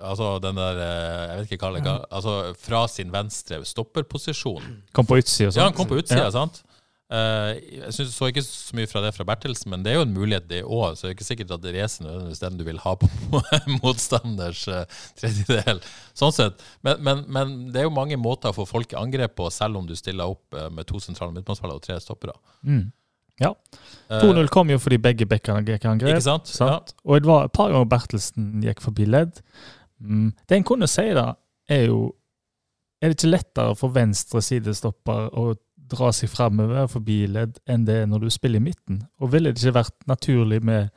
Altså 0.00 0.38
den 0.40 0.56
der 0.56 0.78
eh, 0.80 1.22
Jeg 1.28 1.40
vet 1.40 1.50
ikke 1.54 1.68
hva 1.68 1.76
det 1.76 1.82
er. 1.84 2.04
Altså 2.08 2.34
fra 2.56 2.86
sin 2.88 3.10
venstre 3.12 3.60
stopperposisjon. 3.68 4.70
Kom 4.96 5.08
på 5.08 5.18
utsida, 5.20 5.50
sant? 5.50 5.60
Ja, 5.60 5.66
han 5.68 5.76
kom 5.76 5.90
på 5.90 5.98
utsida, 6.00 6.24
ja. 6.24 6.32
sant? 6.32 6.62
Uh, 7.10 7.56
jeg 7.58 7.94
synes, 7.96 8.12
så 8.14 8.28
ikke 8.30 8.42
så 8.46 8.76
mye 8.78 8.86
fra 8.86 9.00
det 9.02 9.10
fra 9.16 9.24
Bertelsen, 9.26 9.72
men 9.72 9.82
det 9.82 9.90
er 9.90 9.96
jo 9.98 10.04
en 10.06 10.12
mulighet, 10.14 10.46
det 10.50 10.60
òg. 10.62 10.94
Så 10.94 11.06
det 11.06 11.10
er 11.10 11.16
ikke 11.16 11.26
sikkert 11.26 11.54
at 11.56 11.66
Resen 11.74 12.06
nødvendigvis 12.06 12.42
den 12.44 12.60
du 12.60 12.62
vil 12.68 12.78
ha 12.84 12.92
på 13.00 13.08
motstanders 13.80 14.62
uh, 14.70 14.84
tredjedel. 15.18 15.82
Sånn 16.14 16.36
sett. 16.36 16.62
Men, 16.86 17.02
men, 17.06 17.24
men, 17.26 17.56
det 17.74 17.82
er 17.82 17.88
jo 17.88 17.96
mange 17.96 18.18
måter 18.20 18.52
å 18.52 18.58
få 18.60 18.68
folk 18.70 18.94
i 18.94 19.00
angrep 19.00 19.34
på, 19.40 19.48
selv 19.54 19.80
om 19.80 19.88
du 19.88 19.96
stiller 19.98 20.30
opp 20.30 20.54
uh, 20.54 20.68
med 20.70 20.86
to 20.86 21.02
sentrale 21.02 21.34
midtbanespillere 21.34 21.82
og 21.82 21.86
tre 21.88 21.98
stoppere. 22.04 22.36
Mm. 22.62 22.86
Ja. 23.40 23.54
2-0 24.10 24.50
kom 24.52 24.70
jo 24.70 24.76
fordi 24.78 25.00
begge 25.00 25.26
bekkene 25.26 25.64
gikk 25.64 25.86
i 25.86 25.90
angrep. 25.90 26.12
Ikke 26.14 26.26
sant? 26.28 26.50
sant? 26.52 26.94
Ja. 26.94 27.02
Og 27.08 27.24
det 27.24 27.30
var 27.30 27.48
et 27.48 27.56
par 27.56 27.72
ganger 27.72 27.88
Bertelsen 27.90 28.62
gikk 28.62 28.82
forbi 28.84 29.08
ledd. 29.08 29.40
Mm. 29.98 30.30
Det 30.46 30.58
en 30.58 30.66
kunne 30.68 30.88
si, 30.90 31.08
da, 31.16 31.32
er 31.70 31.88
jo 31.88 32.00
Er 33.00 33.08
det 33.08 33.16
ikke 33.16 33.30
lettere 33.30 33.74
for 33.80 33.94
venstre 33.94 34.42
sidestopper 34.44 35.30
å 35.32 35.54
dra 35.90 36.10
seg 36.16 36.32
framover 36.32 36.88
forbi 36.90 37.22
ledd 37.30 37.60
enn 37.70 37.86
det 37.88 38.02
er 38.02 38.10
når 38.10 38.26
du 38.26 38.32
spiller 38.34 38.62
i 38.62 38.68
midten? 38.70 39.04
Og 39.20 39.32
ville 39.34 39.52
det 39.52 39.62
ikke 39.62 39.80
vært 39.82 39.96
naturlig 40.10 40.62
med 40.64 40.90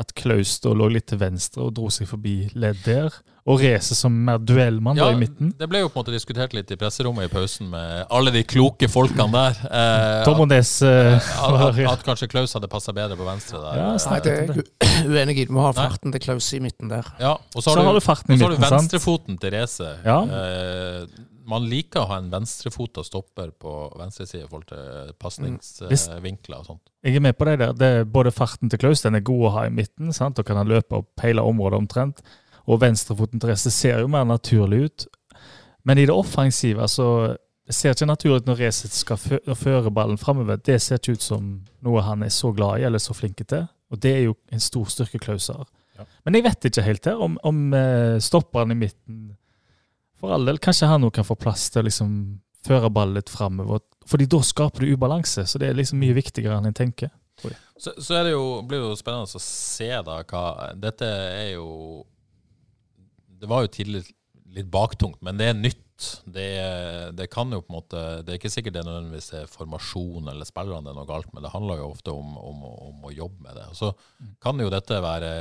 at 0.00 0.14
Klaus 0.16 0.54
da 0.64 0.72
lå 0.72 0.86
litt 0.94 1.10
til 1.10 1.20
venstre 1.20 1.66
og 1.66 1.74
dro 1.76 1.90
seg 1.92 2.08
forbi 2.08 2.34
ledd 2.58 2.78
der. 2.86 3.12
Og 3.50 3.60
Race 3.60 3.96
som 3.96 4.14
mer 4.24 4.38
duellmann 4.40 4.98
ja, 5.00 5.08
i 5.12 5.18
midten. 5.18 5.50
Det 5.58 5.66
ble 5.68 5.80
jo 5.82 5.88
på 5.90 5.98
en 5.98 6.04
måte 6.04 6.14
diskutert 6.14 6.54
litt 6.56 6.70
i 6.72 6.76
presserommet 6.80 7.26
i 7.26 7.32
pausen 7.32 7.70
med 7.72 8.04
alle 8.12 8.32
de 8.32 8.42
kloke 8.48 8.88
folkene 8.92 9.26
der. 9.34 9.60
Eh, 9.66 10.24
Tom 10.28 10.42
Ones, 10.44 10.72
eh, 10.86 11.16
at, 11.16 11.56
at, 11.66 11.80
at, 11.94 12.04
kanskje 12.06 12.30
Klaus 12.32 12.54
hadde 12.56 12.70
passa 12.72 12.94
bedre 12.96 13.18
på 13.18 13.26
venstre 13.26 13.60
der. 13.64 13.80
Ja, 13.80 13.90
Nei, 14.12 14.20
det 14.24 14.36
er 14.36 14.62
uenig 15.16 15.36
i. 15.40 15.48
Du 15.48 15.56
må 15.56 15.66
ha 15.66 15.72
farten 15.76 16.14
til 16.14 16.24
Klaus 16.28 16.48
i 16.56 16.62
midten 16.64 16.92
der. 16.92 17.08
Ja, 17.20 17.34
Og 17.54 17.64
så 17.64 17.72
har, 17.72 17.80
så 17.80 17.80
du, 17.80 17.88
har 17.90 17.98
du, 17.98 18.04
farten 18.04 18.36
i 18.36 18.38
midten, 18.38 18.56
sant? 18.56 18.56
Og 18.56 18.60
så 18.60 18.68
har 18.68 18.76
du 18.76 18.84
venstrefoten 18.84 19.40
til 19.42 19.56
Race. 19.56 19.90
Ja. 20.06 20.20
Eh, 20.24 21.26
man 21.50 21.66
liker 21.68 22.04
å 22.04 22.08
ha 22.10 22.18
en 22.20 22.30
venstrefota 22.32 23.02
stopper 23.06 23.50
på 23.60 23.72
venstre 23.98 24.26
side 24.28 24.44
i 24.44 24.48
forhold 24.48 24.68
til 24.70 25.14
pasningsvinkler 25.20 26.60
og 26.60 26.68
sånt. 26.68 26.82
Jeg 27.06 27.18
er 27.18 27.24
med 27.24 27.36
på 27.38 27.48
det 27.48 27.56
der. 27.62 27.74
Det 27.76 27.90
er 27.96 28.08
både 28.08 28.32
farten 28.34 28.70
til 28.70 28.80
Klaus 28.80 29.02
den 29.04 29.18
er 29.18 29.24
god 29.26 29.46
å 29.48 29.52
ha 29.56 29.66
i 29.66 29.74
midten. 29.74 30.12
sant? 30.16 30.38
Og 30.38 30.46
kan 30.46 30.60
han 30.60 30.70
løpe 30.70 31.02
opp 31.02 31.24
hele 31.24 31.44
området 31.46 31.80
omtrent. 31.80 32.22
Og 32.70 32.80
venstrefoten 32.82 33.40
til 33.40 33.50
Reze 33.50 33.72
ser 33.74 34.02
jo 34.04 34.10
mer 34.12 34.28
naturlig 34.28 34.84
ut. 34.86 35.06
Men 35.88 35.98
i 35.98 36.06
det 36.06 36.14
offensive 36.14 36.86
så 36.92 37.08
ser 37.70 37.94
ikke 37.94 38.08
naturlig 38.10 38.42
ut 38.42 38.48
når 38.50 38.62
Resett 38.64 38.94
skal 38.94 39.18
føre 39.18 39.92
ballen 39.94 40.20
framover. 40.20 40.60
Det 40.60 40.78
ser 40.82 41.00
ikke 41.00 41.18
ut 41.18 41.24
som 41.24 41.50
noe 41.84 42.04
han 42.04 42.22
er 42.26 42.32
så 42.34 42.52
glad 42.54 42.80
i 42.80 42.86
eller 42.88 43.02
så 43.02 43.16
flink 43.16 43.42
til. 43.46 43.66
Og 43.90 44.02
det 44.02 44.14
er 44.16 44.24
jo 44.28 44.36
en 44.52 44.62
stor 44.62 44.90
styrke 44.92 45.18
Klaus 45.22 45.48
har. 45.50 45.66
Ja. 45.98 46.06
Men 46.24 46.38
jeg 46.38 46.46
vet 46.46 46.68
ikke 46.68 46.86
helt 46.86 47.06
her 47.10 47.20
om, 47.20 47.36
om 47.46 47.70
stopperen 48.22 48.74
i 48.74 48.78
midten 48.86 49.30
for 50.20 50.34
all 50.34 50.44
del, 50.48 50.60
kanskje 50.62 50.90
han 50.90 51.06
òg 51.06 51.14
kan 51.16 51.26
få 51.26 51.38
plass 51.40 51.70
til 51.72 51.82
å 51.82 51.88
liksom 51.88 52.12
føre 52.66 52.90
ballen 52.92 53.16
litt 53.16 53.32
framover. 53.32 53.82
Fordi 54.08 54.28
da 54.30 54.42
skaper 54.44 54.84
du 54.84 54.94
ubalanse, 54.94 55.46
så 55.48 55.60
det 55.60 55.70
er 55.70 55.78
liksom 55.78 56.00
mye 56.02 56.16
viktigere 56.16 56.58
enn 56.58 56.70
en 56.70 56.76
tenker. 56.76 57.12
Så, 57.80 57.94
så 57.96 58.18
er 58.18 58.26
det 58.28 58.34
jo, 58.34 58.60
blir 58.68 58.82
det 58.82 58.90
jo 58.90 58.96
spennende 59.00 59.24
å 59.24 59.40
se 59.40 59.88
da 60.04 60.18
hva 60.28 60.42
Dette 60.76 61.06
er 61.08 61.54
jo 61.54 62.02
Det 63.40 63.48
var 63.48 63.64
jo 63.64 63.70
tidlig 63.72 64.02
litt 64.52 64.68
baktungt, 64.68 65.22
men 65.24 65.38
det 65.40 65.46
er 65.48 65.56
nytt. 65.56 65.86
Det, 66.24 66.50
det, 67.16 67.26
kan 67.32 67.52
jo 67.52 67.60
på 67.60 67.72
en 67.72 67.76
måte 67.76 68.02
Det 68.24 68.32
er 68.32 68.38
ikke 68.38 68.52
sikkert 68.52 68.78
det 68.78 68.84
nødvendigvis 68.86 69.30
er 69.36 69.50
formasjon 69.52 70.30
eller 70.32 70.48
spillerne 70.48 70.84
det 70.84 70.92
er 70.92 70.96
noe 70.96 71.08
galt 71.08 71.32
med. 71.32 71.44
Det 71.44 71.52
handler 71.52 71.80
jo 71.80 71.88
ofte 71.94 72.12
om, 72.12 72.36
om, 72.40 72.62
om 72.90 73.08
å 73.08 73.14
jobbe 73.14 73.46
med 73.46 73.56
det. 73.56 73.66
Så 73.76 73.92
mm. 73.92 74.30
kan 74.44 74.60
jo 74.60 74.68
dette 74.72 75.00
være 75.04 75.32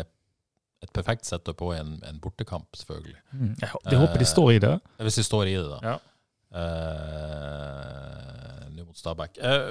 et 0.84 0.92
perfekt 0.96 1.26
setup 1.28 1.58
på 1.60 1.74
en, 1.76 1.98
en 2.08 2.20
bortekamp, 2.24 2.68
selvfølgelig. 2.78 3.18
Mm, 3.34 3.56
jeg, 3.60 3.70
jeg 3.92 4.00
håper 4.00 4.18
de 4.22 4.28
står 4.30 4.52
i 4.54 4.60
det. 4.64 4.76
Eh, 4.96 5.04
hvis 5.08 5.18
de 5.20 5.24
står 5.28 5.46
i 5.52 5.56
det, 5.58 5.68
da. 5.68 5.80
Ja. 5.84 5.96
Eh, 6.62 8.62
Nå 8.76 8.82
mot 8.86 8.98
Stabæk. 8.98 9.34
Eh, 9.44 9.62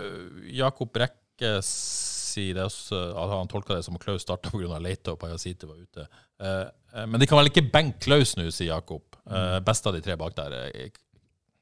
Jakob 0.59 0.89
Brekke 0.95 1.53
sier 1.65 2.55
det 2.59 2.65
også, 2.69 2.97
at 3.17 3.29
han 3.33 3.49
tolka 3.51 3.73
det 3.79 3.85
som 3.87 3.97
at 3.97 4.05
Klaus 4.05 4.23
starta 4.27 4.47
pga. 4.53 4.79
Leite 4.85 5.09
og 5.15 5.19
Pajasite 5.23 5.65
var 5.71 5.79
ute. 5.81 6.03
Eh, 6.43 6.67
eh, 6.95 7.07
men 7.09 7.19
de 7.21 7.27
kan 7.31 7.39
vel 7.41 7.51
ikke 7.53 7.71
benke 7.73 7.99
Klaus 8.05 8.31
nå, 8.37 8.45
sier 8.53 8.69
Jakob. 8.75 9.05
Eh, 9.25 9.33
mm. 9.33 9.65
best 9.67 9.85
av 9.89 9.93
de 9.97 10.03
tre 10.05 10.15
bak 10.21 10.33
der. 10.37 10.51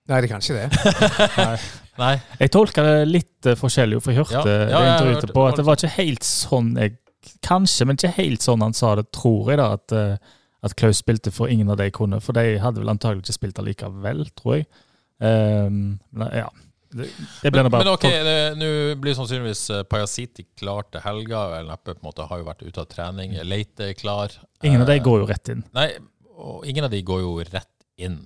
Nei, 0.06 0.20
de 0.22 0.28
kan 0.30 0.40
ikke 0.42 0.58
det. 0.58 0.68
Nei. 1.38 1.58
Nei. 2.02 2.14
Jeg 2.42 2.48
tolka 2.54 2.80
det 2.86 2.98
litt 3.08 3.42
forskjellig, 3.58 3.96
for 4.02 4.10
jeg 4.12 4.18
hørte 4.26 4.52
ja, 4.52 4.70
ja, 4.70 4.78
jeg 4.82 4.90
intervjuet 4.92 5.30
på 5.38 5.42
at 5.48 5.54
det 5.58 5.64
var 5.66 5.74
ikke 5.78 5.96
helt 5.96 6.24
sånn 6.26 6.68
jeg 6.78 6.90
Kanskje, 7.46 7.86
men 7.86 7.98
ikke 7.98 8.14
helt 8.18 8.44
sånn 8.44 8.64
han 8.64 8.76
sa 8.76 8.94
det, 8.98 9.08
tror 9.16 9.52
jeg. 9.52 9.60
da, 9.60 9.70
at, 9.78 9.94
eh, 9.96 10.36
at 10.66 10.76
Klaus 10.78 11.00
spilte 11.02 11.32
for 11.34 11.52
ingen 11.52 11.70
av 11.72 11.80
de 11.80 11.88
kunne. 11.94 12.20
For 12.24 12.36
de 12.36 12.58
hadde 12.62 12.82
vel 12.82 12.92
antagelig 12.92 13.26
ikke 13.26 13.38
spilt 13.38 13.60
allikevel, 13.62 14.26
tror 14.38 14.60
jeg. 14.60 14.68
Um, 15.16 15.98
men, 16.12 16.28
ja. 16.34 16.48
Det, 16.92 17.08
det 17.42 17.52
men, 17.52 17.68
men, 17.72 17.88
ok, 17.90 18.04
nå 18.56 18.68
blir 19.00 19.16
sannsynligvis 19.16 19.62
uh, 19.72 19.82
Pajasiti 19.88 20.46
klar 20.58 20.86
til 20.90 21.02
helga. 21.04 21.42
Eller 21.58 21.74
neppe 21.74 21.94
på 21.94 22.00
en 22.00 22.08
måte 22.08 22.28
har 22.28 22.42
jo 22.42 22.48
vært 22.48 22.64
ute 22.66 22.82
av 22.82 22.88
trening. 22.92 23.36
Mm. 23.36 23.42
Leite 23.48 23.90
er 23.90 23.98
klar. 23.98 24.34
Ingen 24.64 24.84
av 24.84 24.90
de 24.90 24.98
går 25.04 25.22
jo 25.24 25.28
rett 25.30 25.52
inn. 25.52 25.66
Nei, 25.76 25.90
og 26.36 26.66
ingen 26.68 26.86
av 26.86 26.92
de 26.92 27.04
går 27.06 27.22
jo 27.24 27.36
rett 27.44 27.72
inn. 28.02 28.24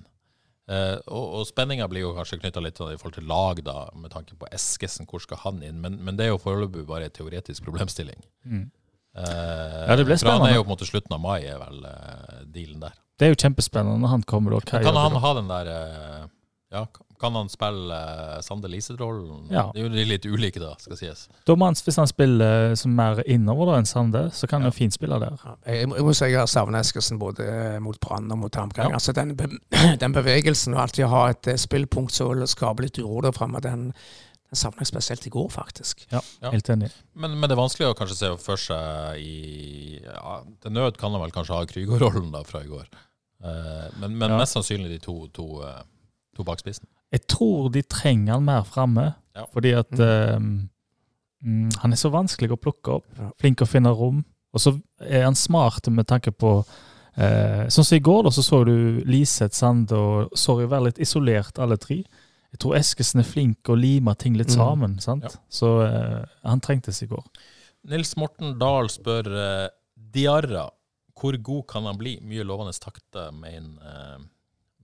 Uh, 0.71 0.95
og, 1.09 1.23
og 1.41 1.47
spenninga 1.49 1.87
blir 1.91 2.05
jo 2.05 2.13
kanskje 2.15 2.37
knytta 2.39 2.61
litt 2.63 2.77
til 2.77 2.93
i 2.93 2.99
forhold 2.99 3.17
til 3.17 3.27
lag, 3.27 3.59
da, 3.65 3.89
med 3.97 4.13
tanke 4.13 4.37
på 4.39 4.47
Eskesen. 4.55 5.07
Hvor 5.09 5.23
skal 5.23 5.41
han 5.43 5.59
inn? 5.67 5.81
Men, 5.83 5.97
men 6.05 6.19
det 6.19 6.27
er 6.27 6.31
jo 6.35 6.43
foreløpig 6.43 6.85
bare 6.87 7.09
en 7.09 7.15
teoretisk 7.15 7.65
problemstilling. 7.67 8.21
Mm. 8.47 8.69
Uh, 9.11 9.87
ja, 9.89 9.95
det 9.99 10.07
ble 10.07 10.15
spennende. 10.17 10.47
Han 10.47 10.53
er 10.53 10.59
jo 10.59 10.65
på 10.65 10.69
en 10.69 10.75
måte 10.77 10.87
slutten 10.87 11.15
av 11.17 11.23
mai, 11.23 11.39
er 11.43 11.59
vel 11.59 11.83
uh, 11.83 12.43
dealen 12.47 12.83
der. 12.85 12.99
Det 13.19 13.27
er 13.27 13.33
jo 13.33 13.39
kjempespennende 13.43 13.99
når 14.01 14.13
han 14.15 14.27
kommer. 14.27 14.57
Og 14.57 14.67
Kan 14.67 14.97
han 14.97 15.17
ha 15.23 15.33
den 15.37 15.49
der 15.51 15.71
uh, 15.71 16.29
Ja, 16.71 16.85
kan 17.21 17.35
han 17.35 17.49
spille 17.49 17.97
Sande 18.41 18.67
Liseth-rollen? 18.67 19.45
Ja. 19.51 19.67
Det 19.73 19.83
er 19.83 19.85
jo 19.85 20.05
litt 20.09 20.25
ulike, 20.25 20.61
da, 20.63 20.71
skal 20.81 20.97
sies. 20.97 21.27
Da 21.45 21.53
Hvis 21.53 21.99
han 22.01 22.09
spiller 22.09 22.73
som 22.79 22.95
mer 22.97 23.21
innover 23.29 23.69
da 23.69 23.77
enn 23.77 23.89
Sande, 23.89 24.23
så 24.33 24.49
kan 24.49 24.63
han 24.65 24.71
ja. 24.71 24.77
fint 24.79 24.97
spille 24.97 25.19
der. 25.21 25.37
Ja, 25.43 25.53
jeg, 25.67 25.91
må, 25.91 25.99
jeg, 25.99 26.07
må 26.07 26.15
si 26.17 26.31
jeg 26.31 26.39
har 26.41 26.49
savnet 26.49 26.81
Eskesen 26.81 27.21
både 27.21 27.45
mot 27.83 27.99
Brann 28.01 28.31
og 28.33 28.41
mot 28.41 28.57
HamKam. 28.57 28.89
Ja. 28.89 28.97
Altså, 28.97 29.13
den, 29.13 29.35
den, 30.01 30.17
bevegelsen 30.17 30.73
og 30.73 30.87
alltid 30.87 31.11
ha 31.13 31.27
et 31.35 31.51
spillpunkt 31.61 32.15
som 32.15 32.41
skaper 32.49 32.87
litt 32.87 32.97
uro 32.97 33.21
der 33.27 33.37
framme, 33.37 33.61
den 33.61 33.91
den 34.51 34.59
savna 34.59 34.83
jeg 34.83 34.89
spesielt 34.89 35.25
i 35.27 35.31
går, 35.31 35.47
faktisk. 35.51 36.01
Ja, 36.11 36.19
helt 36.51 36.69
enig. 36.69 36.89
Men, 37.15 37.37
men, 37.37 37.47
det 37.47 37.55
er 37.55 37.61
vanskelig 37.61 37.87
å 37.87 37.95
kanskje 37.95 38.17
se 38.17 38.31
for 38.43 38.59
seg 38.59 39.21
i 39.23 40.01
ja, 40.03 40.41
Til 40.63 40.73
nød 40.75 40.97
kan 40.99 41.15
han 41.15 41.23
vel 41.23 41.31
kanskje 41.31 41.55
ha 41.55 41.67
Krüger-rollen 41.69 42.35
fra 42.49 42.63
i 42.65 42.67
går. 42.67 42.89
Uh, 43.41 43.87
men, 44.01 44.17
men 44.19 44.27
ja. 44.27 44.41
mest 44.41 44.57
sannsynlig 44.57 44.91
de 44.91 44.99
to, 45.01 45.15
to, 45.33 45.45
uh, 45.63 45.79
to 46.35 46.43
bak 46.47 46.59
spissen. 46.59 46.89
Jeg 47.15 47.23
tror 47.31 47.71
de 47.71 47.83
trenger 47.87 48.35
han 48.35 48.43
mer 48.47 48.67
framme, 48.67 49.13
ja. 49.37 49.45
fordi 49.55 49.71
at 49.79 49.95
mm. 49.95 50.51
um, 51.47 51.71
han 51.81 51.95
er 51.95 52.01
så 52.01 52.11
vanskelig 52.11 52.51
å 52.51 52.59
plukke 52.59 52.99
opp. 52.99 53.21
Flink 53.39 53.63
å 53.63 53.69
finne 53.69 53.93
rom. 53.95 54.19
Og 54.51 54.59
så 54.59 54.75
er 54.99 55.23
han 55.29 55.37
smart 55.39 55.87
med 55.95 56.09
tanke 56.11 56.35
på 56.35 56.57
uh, 56.59 57.63
Sånn 57.71 57.87
som 57.87 57.95
i 57.95 58.03
går, 58.03 58.25
da, 58.27 58.35
så 58.35 58.43
så 58.43 58.61
du 58.67 58.99
Liseth, 59.07 59.55
Sande 59.55 59.95
og 59.95 60.35
Sorry 60.35 60.67
være 60.67 60.89
litt 60.89 61.01
isolert, 61.07 61.55
alle 61.63 61.79
tre 61.79 62.01
jeg 62.51 62.59
tror 62.59 62.75
Eskesen 62.75 63.21
er 63.21 63.27
flink 63.27 63.69
og 63.71 63.79
limer 63.79 64.17
ting 64.19 64.35
litt 64.39 64.51
mm. 64.51 64.57
sammen. 64.57 64.97
sant? 65.03 65.27
Ja. 65.29 65.39
Så 65.51 65.71
uh, 65.85 66.19
han 66.43 66.61
trengtes 66.63 66.99
i 67.05 67.07
går. 67.11 67.23
Nils 67.91 68.13
Morten 68.19 68.57
Dahl 68.61 68.91
spør 68.91 69.29
uh, 69.31 69.69
Diarra, 69.95 70.67
hvor 71.17 71.37
god 71.37 71.63
kan 71.69 71.87
han 71.87 71.97
bli? 71.99 72.17
Mye 72.27 72.43
lovende 72.47 72.75
takter, 72.75 73.31
mener 73.31 73.79
uh, 73.79 74.19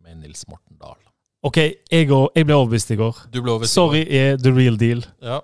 men 0.06 0.24
Nils 0.24 0.46
Morten 0.48 0.80
Dahl. 0.80 1.00
OK, 1.46 1.60
jeg, 1.92 2.08
går, 2.10 2.32
jeg 2.36 2.48
ble 2.48 2.56
overbevist 2.56 2.92
i 2.96 3.00
går. 3.00 3.24
Du 3.32 3.42
ble 3.42 3.54
overbevist 3.54 3.76
Sorry 3.78 4.06
er 4.08 4.40
the 4.42 4.52
real 4.56 4.80
deal. 4.80 5.04
Ja. 5.22 5.42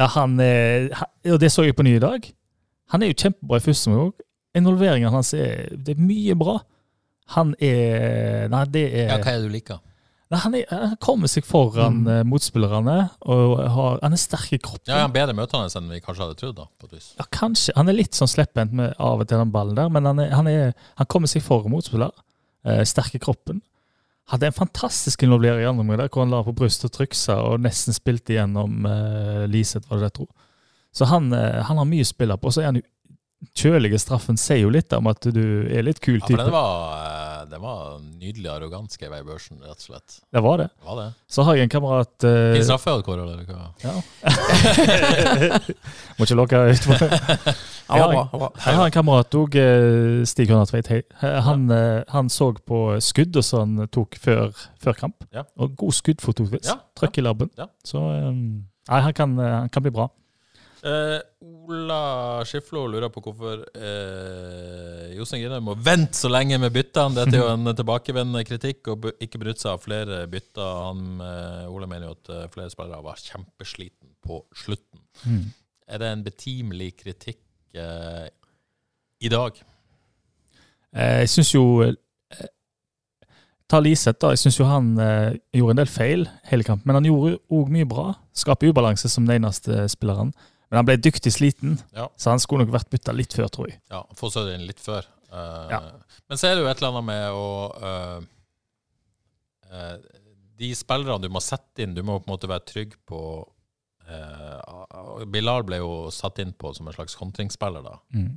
ja 0.00 0.08
han 0.16 0.40
er, 0.42 0.88
Og 1.30 1.38
det 1.40 1.52
så 1.52 1.66
jeg 1.68 1.76
på 1.76 1.84
ny 1.86 1.98
i 1.98 2.02
dag. 2.02 2.24
Han 2.92 3.04
er 3.04 3.12
jo 3.12 3.20
kjempebra 3.20 3.60
i 3.60 3.64
første 3.64 3.92
omgang. 3.92 4.12
Involveringen 4.56 5.12
hans 5.12 5.34
er, 5.36 5.68
det 5.76 5.96
er 5.96 6.02
mye 6.02 6.36
bra. 6.38 6.58
Han 7.36 7.54
er 7.62 8.48
Nei, 8.52 8.64
det 8.72 8.84
er 8.90 9.12
Ja, 9.12 9.18
Hva 9.20 9.32
er 9.32 9.38
det 9.42 9.48
du 9.48 9.54
liker? 9.54 9.80
Han, 10.32 10.54
er, 10.56 10.64
han, 10.70 10.96
kommer 11.04 11.30
seg 11.30 11.44
foran 11.46 12.00
mm. 12.02 12.06
Eh, 12.10 12.22
motspillerne, 12.26 12.96
og 13.30 13.58
har, 13.74 13.98
han 14.02 14.16
er 14.16 14.20
sterk 14.20 14.54
i 14.56 14.58
kroppen. 14.58 14.88
Ja, 14.88 15.02
Han 15.04 15.12
er 15.12 15.18
bedre 15.18 15.36
møtende 15.36 15.68
enn 15.68 15.92
vi 15.92 16.00
kanskje 16.02 16.24
hadde 16.24 16.38
trodd. 16.40 16.56
da, 16.58 16.66
på 16.80 16.88
et 16.88 16.96
vis. 16.96 17.10
Ja, 17.20 17.26
kanskje. 17.30 17.74
Han 17.76 17.92
er 17.92 17.98
litt 17.98 18.18
sånn 18.18 18.30
slepphendt 18.30 18.80
av 18.96 19.22
og 19.22 19.28
til 19.28 19.38
den 19.38 19.52
ballen 19.54 19.78
der, 19.78 19.92
men 19.92 20.08
han, 20.08 20.22
er, 20.24 20.32
han, 20.34 20.48
er, 20.50 20.72
han 20.98 21.10
kommer 21.12 21.30
seg 21.30 21.44
foran 21.44 21.74
motspiller. 21.74 22.14
Eh, 22.64 22.82
sterk 22.88 23.14
i 23.14 23.22
kroppen. 23.22 23.60
Hadde 24.32 24.48
en 24.48 24.56
fantastisk 24.56 25.22
involvering 25.26 25.60
i 25.60 25.68
andre 25.68 25.84
omgang, 25.84 26.08
hvor 26.08 26.24
han 26.24 26.32
la 26.32 26.40
på 26.46 26.56
brystet 26.56 26.88
og 26.88 26.96
tryksa 26.96 27.36
og 27.44 27.60
nesten 27.60 27.92
spilte 27.92 28.32
igjennom 28.32 28.86
eh, 28.88 29.44
Liseth, 29.52 29.90
var 29.90 30.00
det 30.00 30.06
det 30.06 30.10
jeg 30.14 30.18
tror. 30.22 30.30
Så 30.94 31.08
han, 31.10 31.28
eh, 31.36 31.60
han 31.68 31.80
har 31.80 31.88
mye 31.90 32.06
å 32.06 32.08
spille 32.08 32.38
på. 32.40 32.52
Så 32.54 32.62
er 32.62 32.70
han 32.70 32.80
jo 32.80 32.86
kjølige 33.52 34.00
straffen 34.00 34.38
sier 34.40 34.62
jo 34.62 34.72
litt 34.72 34.92
om 34.96 35.10
at 35.10 35.26
du 35.34 35.68
er 35.68 35.84
litt 35.84 36.00
kul 36.00 36.16
Ja, 36.16 36.24
for 36.24 36.40
den 36.40 36.54
var, 36.54 37.33
eh, 37.44 37.50
den 37.52 37.62
var 37.62 38.00
nydelig 38.02 38.50
arroganske 38.50 39.06
jeg 39.06 39.12
i 39.22 39.26
børsen, 39.28 39.60
rett 39.62 39.78
og 39.78 39.86
slett. 39.86 40.18
Det 40.32 40.42
var 40.44 40.58
det. 40.64 40.68
Det 40.80 40.88
var 40.88 41.00
det. 41.02 41.06
Så 41.28 41.44
har 41.46 41.58
jeg 41.58 41.68
en 41.68 41.74
kamerat 41.76 42.26
eh, 42.26 42.54
Fin 42.56 42.66
straffe, 42.66 42.96
Kåre, 43.06 43.28
eller 43.28 43.44
hva? 43.44 43.70
Ja. 43.84 43.94
Må 46.18 46.26
ikke 46.26 46.38
lukke 46.38 46.64
ut 46.70 46.88
Jeg. 47.84 48.16
Jeg 48.64 48.76
har 48.78 48.86
en 48.86 48.94
kamerat 48.94 49.34
òg, 49.36 49.56
Stig 50.26 50.48
Gunnar 50.48 50.68
Tveit. 50.70 50.88
hei. 50.88 51.02
Han, 51.20 51.66
eh, 51.70 52.00
han 52.08 52.30
så 52.32 52.52
på 52.66 52.80
skudd 53.04 53.36
som 53.44 53.76
han 53.78 53.88
tok 53.92 54.16
før, 54.20 54.54
før 54.80 54.96
kamp. 54.98 55.24
Ja. 55.34 55.44
Og 55.60 55.76
god 55.76 55.92
skuddfotovis. 55.92 56.68
Ja, 56.70 56.78
Trøkk 56.96 57.18
i 57.20 57.24
labben. 57.24 57.50
Ja. 57.60 57.68
Så 57.84 58.00
um, 58.00 58.64
nei, 58.88 59.00
han 59.04 59.12
kan, 59.16 59.36
eh, 59.38 59.56
han 59.64 59.68
kan 59.72 59.84
bli 59.84 59.92
bra. 59.94 60.08
Eh, 60.84 61.20
Ola 61.64 62.42
Skiflo 62.44 62.82
lurer 62.92 63.08
på 63.08 63.22
hvorfor 63.24 63.62
eh, 63.72 65.14
Jostein 65.16 65.40
Grine 65.40 65.62
må 65.64 65.72
vente 65.80 66.18
så 66.18 66.28
lenge 66.28 66.58
med 66.60 66.74
byttene. 66.74 67.16
Dette 67.22 67.38
er 67.38 67.40
jo 67.40 67.52
en 67.54 67.70
tilbakevendende 67.80 68.44
kritikk, 68.44 68.90
og 68.92 69.08
ikke 69.16 69.40
benytte 69.40 69.64
seg 69.64 69.72
av 69.72 69.84
flere 69.84 70.18
bytter. 70.28 70.74
Han, 70.90 71.04
eh, 71.24 71.72
Ola 71.72 71.88
mener 71.88 72.10
jo 72.10 72.16
at 72.18 72.32
eh, 72.36 72.46
flere 72.52 72.72
spillere 72.74 73.00
var 73.06 73.22
kjempesliten 73.22 74.12
på 74.24 74.42
slutten. 74.60 75.00
Mm. 75.24 75.44
Er 75.88 76.00
det 76.04 76.12
en 76.12 76.24
betimelig 76.26 76.90
kritikk 77.00 77.40
eh, 77.80 78.28
i 79.24 79.32
dag? 79.32 79.56
Eh, 80.92 81.20
Jeg 81.24 81.32
syns 81.32 81.54
jo 81.56 81.64
eh, 81.84 81.96
Ta 83.72 83.80
Liseth, 83.80 84.20
da. 84.20 84.34
Jeg 84.36 84.44
syns 84.44 84.60
jo 84.60 84.68
han 84.68 84.92
eh, 85.00 85.36
gjorde 85.56 85.78
en 85.78 85.80
del 85.86 85.88
feil 85.96 86.26
hele 86.50 86.66
kampen, 86.66 86.90
men 86.90 87.00
han 87.00 87.08
gjorde 87.08 87.38
òg 87.48 87.72
mye 87.72 87.88
bra. 87.88 88.10
Skaper 88.36 88.68
ubalanse 88.74 89.08
som 89.08 89.24
den 89.24 89.40
eneste 89.40 89.86
spilleren. 89.92 90.34
Men 90.74 90.80
han 90.80 90.88
ble 90.88 90.96
dyktig 90.98 91.30
sliten, 91.30 91.76
Ja. 91.94 92.08
så 92.18 92.32
han 92.32 92.40
skulle 92.42 92.64
nok 92.64 92.72
vært 92.74 92.88
bytta 92.90 93.12
litt 93.14 93.30
før, 93.32 93.46
tror 93.46 93.68
jeg. 93.70 93.78
Ja, 93.94 94.00
få 94.18 94.26
inn 94.50 94.66
litt 94.66 94.80
før. 94.82 95.06
Uh, 95.30 95.70
Ja. 95.70 95.80
Men 96.28 96.38
så 96.38 96.48
er 96.48 96.56
det 96.56 96.64
jo 96.64 96.68
et 96.68 96.82
eller 96.82 96.88
annet 96.88 97.04
med 97.04 97.30
å 97.30 97.46
uh, 97.78 98.20
uh, 99.70 99.96
De 100.58 100.74
spillerne 100.74 101.22
du 101.22 101.28
må 101.30 101.38
sette 101.40 101.82
inn, 101.82 101.94
du 101.94 102.02
må 102.02 102.18
på 102.18 102.26
en 102.26 102.34
måte 102.34 102.50
være 102.50 102.66
trygg 102.66 102.96
på 103.06 103.20
Bilal 105.32 105.62
ble 105.64 105.78
jo 105.78 106.10
satt 106.12 106.38
inn 106.42 106.50
på 106.52 106.74
som 106.76 106.86
en 106.86 106.92
slags 106.92 107.14
kontringsspiller, 107.16 107.80
da. 107.80 107.94
Mm. 108.12 108.34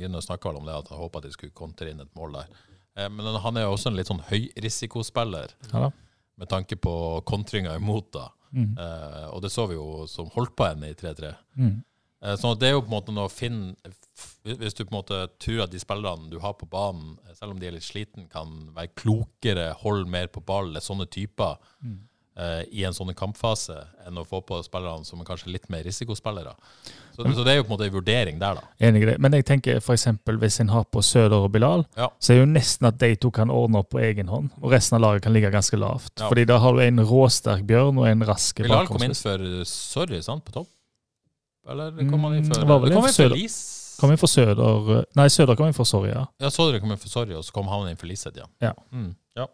Gunnar 0.00 0.24
snakka 0.24 0.50
vel 0.50 0.58
om 0.58 0.66
det, 0.66 0.74
at 0.74 0.88
han 0.90 0.98
håpa 0.98 1.20
de 1.22 1.30
skulle 1.30 1.54
kontre 1.54 1.92
inn 1.92 2.02
et 2.02 2.10
mål 2.18 2.34
der. 2.40 2.50
Men 3.14 3.38
han 3.38 3.56
er 3.56 3.68
jo 3.68 3.76
også 3.76 3.92
en 3.92 4.00
litt 4.00 4.10
sånn 4.10 4.24
høyrisikospiller, 4.26 5.54
Ja 5.70 5.92
med 6.34 6.48
tanke 6.48 6.76
på 6.76 7.20
kontringa 7.26 7.76
imot, 7.76 8.12
da. 8.12 8.28
Mm. 8.54 8.76
Eh, 8.78 9.26
og 9.34 9.42
det 9.42 9.50
så 9.52 9.66
vi 9.70 9.78
jo 9.78 10.06
som 10.10 10.30
holdt 10.34 10.54
på 10.56 10.68
henne 10.68 10.92
i 10.92 10.96
3-3. 10.98 11.34
Mm. 11.58 11.76
Uh, 12.24 12.34
så 12.40 12.54
det 12.56 12.70
er 12.70 12.76
jo 12.76 12.84
på 12.84 12.88
en 12.88 12.96
måte 12.96 13.12
noe 13.12 13.28
å 13.28 13.32
finne 13.32 13.74
Hvis 14.46 14.76
du 14.78 14.84
på 14.86 14.94
en 14.94 14.96
måte 14.96 15.18
tror 15.42 15.64
at 15.64 15.72
de 15.74 15.80
spillerne 15.82 16.30
du 16.32 16.38
har 16.40 16.54
på 16.56 16.68
banen, 16.70 17.18
selv 17.34 17.52
om 17.52 17.60
de 17.60 17.68
er 17.68 17.74
litt 17.74 17.84
sliten, 17.84 18.28
kan 18.30 18.70
være 18.76 18.94
klokere, 18.96 19.66
holde 19.82 20.08
mer 20.08 20.30
på 20.32 20.40
ball, 20.44 20.76
sånne 20.80 21.08
typer 21.10 21.58
eh, 21.82 21.98
i 22.72 22.82
en 22.82 22.92
sånn 22.96 23.12
kampfase, 23.14 23.76
enn 24.08 24.16
å 24.18 24.24
få 24.26 24.40
på 24.42 24.56
spillerne 24.66 25.04
som 25.06 25.20
er 25.22 25.26
kanskje 25.28 25.52
litt 25.54 25.68
mer 25.70 25.84
risikospillere. 25.86 26.50
Så, 27.14 27.22
så 27.22 27.44
det 27.46 27.52
er 27.52 27.56
jo 27.60 27.62
på 27.62 27.70
en 27.70 27.74
måte 27.76 27.86
en 27.86 27.92
vurdering 27.94 28.40
der, 28.40 28.58
da. 28.58 28.64
Enig 28.88 29.04
i 29.04 29.06
det. 29.12 29.14
Men 29.22 29.36
jeg 29.38 29.44
tenker 29.46 29.78
eksempel 29.78 30.40
hvis 30.42 30.56
en 30.64 30.72
har 30.74 30.82
på 30.90 30.98
Søder 31.06 31.46
og 31.46 31.52
Bilal, 31.54 31.84
Ja. 31.96 32.08
så 32.18 32.32
er 32.34 32.40
det 32.40 32.42
jo 32.42 32.50
nesten 32.56 32.88
at 32.90 32.98
de 32.98 33.12
to 33.22 33.30
kan 33.30 33.50
ordne 33.54 33.78
opp 33.84 33.90
på 33.94 34.00
egen 34.02 34.26
hånd, 34.32 34.50
og 34.60 34.72
resten 34.74 34.96
av 34.98 35.04
laget 35.06 35.22
kan 35.28 35.32
ligge 35.36 35.52
ganske 35.54 35.78
lavt. 35.78 36.10
Ja. 36.18 36.26
Fordi 36.28 36.44
da 36.50 36.58
har 36.58 36.74
du 36.74 36.82
en 36.82 36.98
råsterk 37.06 37.62
Bjørn 37.70 37.98
og 38.02 38.08
en 38.10 38.26
rask 38.26 38.56
Bilal 38.64 38.86
kom 38.90 39.02
inn 39.06 39.14
før 39.14 39.46
Sorry, 39.70 40.18
sant, 40.26 40.42
på 40.44 40.56
topp? 40.58 40.68
Eller 41.70 41.94
kom 42.10 42.24
han 42.26 42.34
inn 42.40 42.44
Mm, 42.44 42.52
det 42.52 42.66
kom 42.66 42.84
inn 42.90 42.98
for 43.00 43.14
Søder. 43.14 43.36
Lis? 43.38 43.94
Kom 44.00 44.10
inn 44.10 44.18
for 44.18 44.26
Søder 44.28 45.04
Nei, 45.16 45.28
Søder 45.30 45.54
kom 45.56 45.66
inn 45.70 45.76
for 45.76 45.86
Sorry, 45.86 46.10
ja. 46.10 46.26
Ja, 46.42 46.50
Søder 46.50 46.80
kom 46.82 46.90
inn 46.90 46.98
for 46.98 47.08
Sorry, 47.08 47.32
og 47.38 47.44
så 47.46 47.54
kom 47.54 47.70
han 47.70 47.86
inn 47.92 47.96
for 47.96 48.10
Liseth, 48.10 48.36
ja. 48.42 48.50
Ja. 48.60 48.72
Mm, 48.92 49.14
ja. 49.38 49.46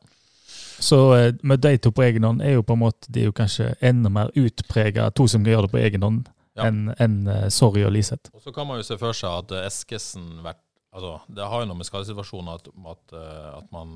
Så 0.81 0.99
eh, 1.17 1.33
med 1.43 1.61
de 1.61 1.75
to 1.79 1.91
på 1.93 2.03
egen 2.07 2.25
hånd 2.25 2.41
er 2.43 2.55
jo 2.57 2.63
på 2.65 2.73
en 2.73 2.81
måte 2.87 3.11
De 3.13 3.21
er 3.21 3.29
jo 3.29 3.37
kanskje 3.37 3.75
enda 3.85 4.09
mer 4.13 4.31
utprega 4.39 5.11
to 5.13 5.27
som 5.29 5.45
gjør 5.45 5.67
det 5.67 5.73
på 5.75 5.83
egen 5.85 6.03
hånd, 6.07 6.29
Ja. 6.57 6.65
enn 6.67 6.95
en, 6.99 7.27
eh, 7.29 7.49
Sorry 7.49 7.85
og 7.85 7.93
Liseth. 7.93 8.31
Og 8.35 8.43
så 8.43 8.53
kan 8.53 8.67
man 8.67 8.81
jo 8.81 8.83
se 8.89 8.97
for 8.99 9.13
seg 9.13 9.31
at 9.45 9.53
eh, 9.53 9.67
Eskesen 9.69 10.43
vært 10.43 10.65
Altså, 10.91 11.21
Det 11.31 11.45
har 11.47 11.61
jo 11.63 11.67
noe 11.71 11.77
med 11.79 11.87
skadesituasjonen 11.87 12.49
at, 12.51 12.65
at, 12.67 13.13
at 13.61 13.67
man 13.71 13.93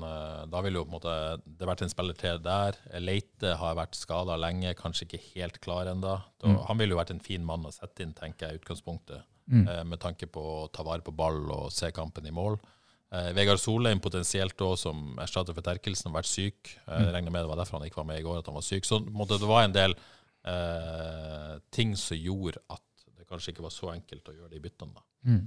Da 0.47 0.61
vil 0.63 0.77
jo 0.77 0.85
på 0.85 0.93
en 0.93 0.95
måte 0.95 1.15
det 1.43 1.67
vært 1.67 1.81
en 1.83 1.89
spiller 1.91 2.15
til 2.15 2.39
der. 2.39 2.77
Leite 3.03 3.57
har 3.59 3.75
vært 3.75 3.97
skada 3.99 4.37
lenge, 4.39 4.71
kanskje 4.79 5.03
ikke 5.03 5.19
helt 5.33 5.59
klar 5.59 5.89
ennå. 5.91 6.13
Han 6.69 6.77
ville 6.79 6.95
jo 6.95 7.01
vært 7.01 7.11
en 7.11 7.19
fin 7.19 7.43
mann 7.43 7.67
å 7.67 7.73
sette 7.75 7.99
inn, 8.05 8.13
tenker 8.15 8.47
jeg, 8.47 8.55
i 8.55 8.59
utgangspunktet. 8.61 9.25
Mm. 9.51 9.67
Med 9.91 9.99
tanke 9.99 10.25
på 10.31 10.39
å 10.39 10.71
ta 10.71 10.87
vare 10.87 11.03
på 11.03 11.11
ball 11.11 11.43
og 11.51 11.67
se 11.75 11.91
kampen 11.91 12.25
i 12.31 12.31
mål. 12.31 12.55
Eh, 13.15 13.29
Vegard 13.37 13.61
Solheim 13.61 14.01
potensielt 14.03 14.59
òg 14.65 14.75
som 14.81 15.15
erstatter 15.23 15.55
for 15.55 15.63
Terkelsen, 15.63 16.09
har 16.11 16.17
vært 16.19 16.29
syk. 16.31 16.73
Eh, 16.87 17.03
Jeg 17.05 17.13
regner 17.15 17.31
med 17.31 17.45
det 17.45 17.51
var 17.51 17.59
derfor 17.61 17.79
han 17.79 17.87
ikke 17.87 18.01
var 18.01 18.09
med 18.09 18.19
i 18.19 18.25
går, 18.25 18.39
at 18.41 18.49
han 18.51 18.57
var 18.57 18.65
syk. 18.65 18.87
Så 18.87 18.99
måtte, 19.07 19.37
det 19.39 19.47
var 19.49 19.63
en 19.63 19.75
del 19.75 19.95
eh, 20.45 21.57
ting 21.71 21.95
som 21.97 22.17
gjorde 22.17 22.59
at 22.69 22.81
det 23.17 23.27
kanskje 23.29 23.53
ikke 23.53 23.65
var 23.65 23.73
så 23.73 23.91
enkelt 23.93 24.29
å 24.29 24.35
gjøre 24.35 24.51
de 24.53 24.59
byttene, 24.63 24.93
da. 24.95 25.05
Mm. 25.25 25.45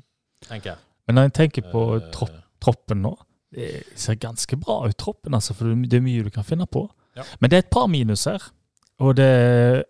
tenker 0.49 0.71
jeg. 0.73 0.79
Men 1.07 1.15
når 1.19 1.29
jeg 1.29 1.35
tenker 1.39 1.69
på 1.73 1.83
Eh, 1.97 2.11
tropp, 2.13 2.33
troppen 2.61 2.99
nå 3.03 3.13
Det 3.55 3.69
ser 3.97 4.19
ganske 4.21 4.57
bra 4.61 4.83
ut, 4.89 4.97
troppen, 4.99 5.33
altså, 5.35 5.55
for 5.57 5.71
det 5.73 5.97
er 5.97 6.05
mye 6.05 6.25
du 6.27 6.31
kan 6.31 6.45
finne 6.45 6.67
på. 6.67 6.83
Ja. 7.17 7.25
Men 7.41 7.51
det 7.51 7.57
er 7.57 7.63
et 7.65 7.71
par 7.73 7.87
minus 7.89 8.25
her. 8.29 8.43
Og 9.01 9.17
det 9.17 9.85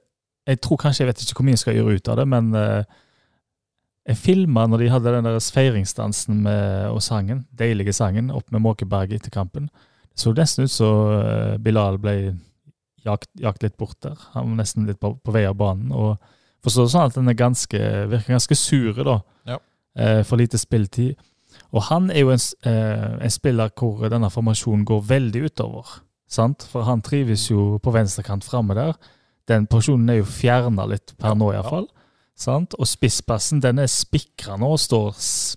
Jeg 0.47 0.61
tror 0.65 0.77
kanskje, 0.81 1.05
jeg 1.05 1.09
vet 1.11 1.23
ikke 1.23 1.35
hvor 1.43 1.45
mye 1.45 1.57
jeg 1.57 1.59
skal 1.59 1.75
gjøre 1.75 1.97
ut 1.99 2.09
av 2.09 2.17
det, 2.17 2.29
men 2.29 2.55
eh, 2.55 2.85
jeg 4.09 4.17
filma 4.17 4.65
når 4.69 4.83
de 4.83 4.91
hadde 4.93 5.13
den 5.13 5.27
der 5.29 5.39
feiringsdansen 5.53 6.43
med, 6.47 6.89
og 6.89 7.03
sangen, 7.05 7.45
deilige 7.53 7.93
sangen, 7.93 8.31
opp 8.33 8.49
med 8.55 8.65
Måkeberg 8.65 9.13
etter 9.13 9.33
kampen. 9.35 9.69
Det 10.09 10.23
så 10.23 10.33
nesten 10.35 10.65
ut 10.65 10.73
som 10.73 11.13
eh, 11.19 11.59
Bilal 11.63 12.01
ble 12.01 12.15
jakt, 13.05 13.29
jakt 13.39 13.63
litt 13.63 13.77
bort 13.79 13.99
der. 14.05 14.17
Han 14.35 14.53
var 14.53 14.63
nesten 14.63 14.89
litt 14.89 15.01
på, 15.03 15.13
på 15.21 15.35
vei 15.35 15.45
av 15.49 15.59
banen. 15.61 15.93
og 15.93 16.17
Forstår 16.65 16.89
det 16.89 16.93
sånn 16.95 17.11
at 17.11 17.19
den 17.19 17.31
er 17.31 17.39
ganske, 17.39 17.81
virker 18.11 18.35
ganske 18.35 18.57
sure, 18.59 19.05
da. 19.07 19.19
Ja. 19.47 19.59
Eh, 19.99 20.23
for 20.27 20.41
lite 20.41 20.59
spilletid. 20.59 21.19
Og 21.77 21.85
han 21.91 22.09
er 22.11 22.25
jo 22.25 22.33
en, 22.33 22.43
eh, 22.67 23.13
en 23.29 23.35
spiller 23.35 23.71
hvor 23.77 24.09
denne 24.11 24.31
formasjonen 24.33 24.87
går 24.89 25.05
veldig 25.11 25.45
utover. 25.51 26.01
Sant? 26.29 26.65
For 26.73 26.89
han 26.89 27.05
trives 27.05 27.47
jo 27.51 27.77
på 27.83 27.93
venstrekant 27.95 28.45
framme 28.45 28.77
der. 28.77 28.97
Den 29.49 29.69
porsjonen 29.71 30.11
er 30.13 30.21
jo 30.23 30.29
fjerna 30.29 30.89
litt 30.89 31.15
per 31.21 31.37
nå, 31.39 31.53
iallfall. 31.53 31.89
Sant? 32.39 32.77
Og 32.79 32.87
spisspassen 32.87 33.61
den 33.65 33.81
er 33.83 33.91
spikra 33.91 34.57
nå 34.61 34.71
og 34.77 34.81
står 34.83 35.17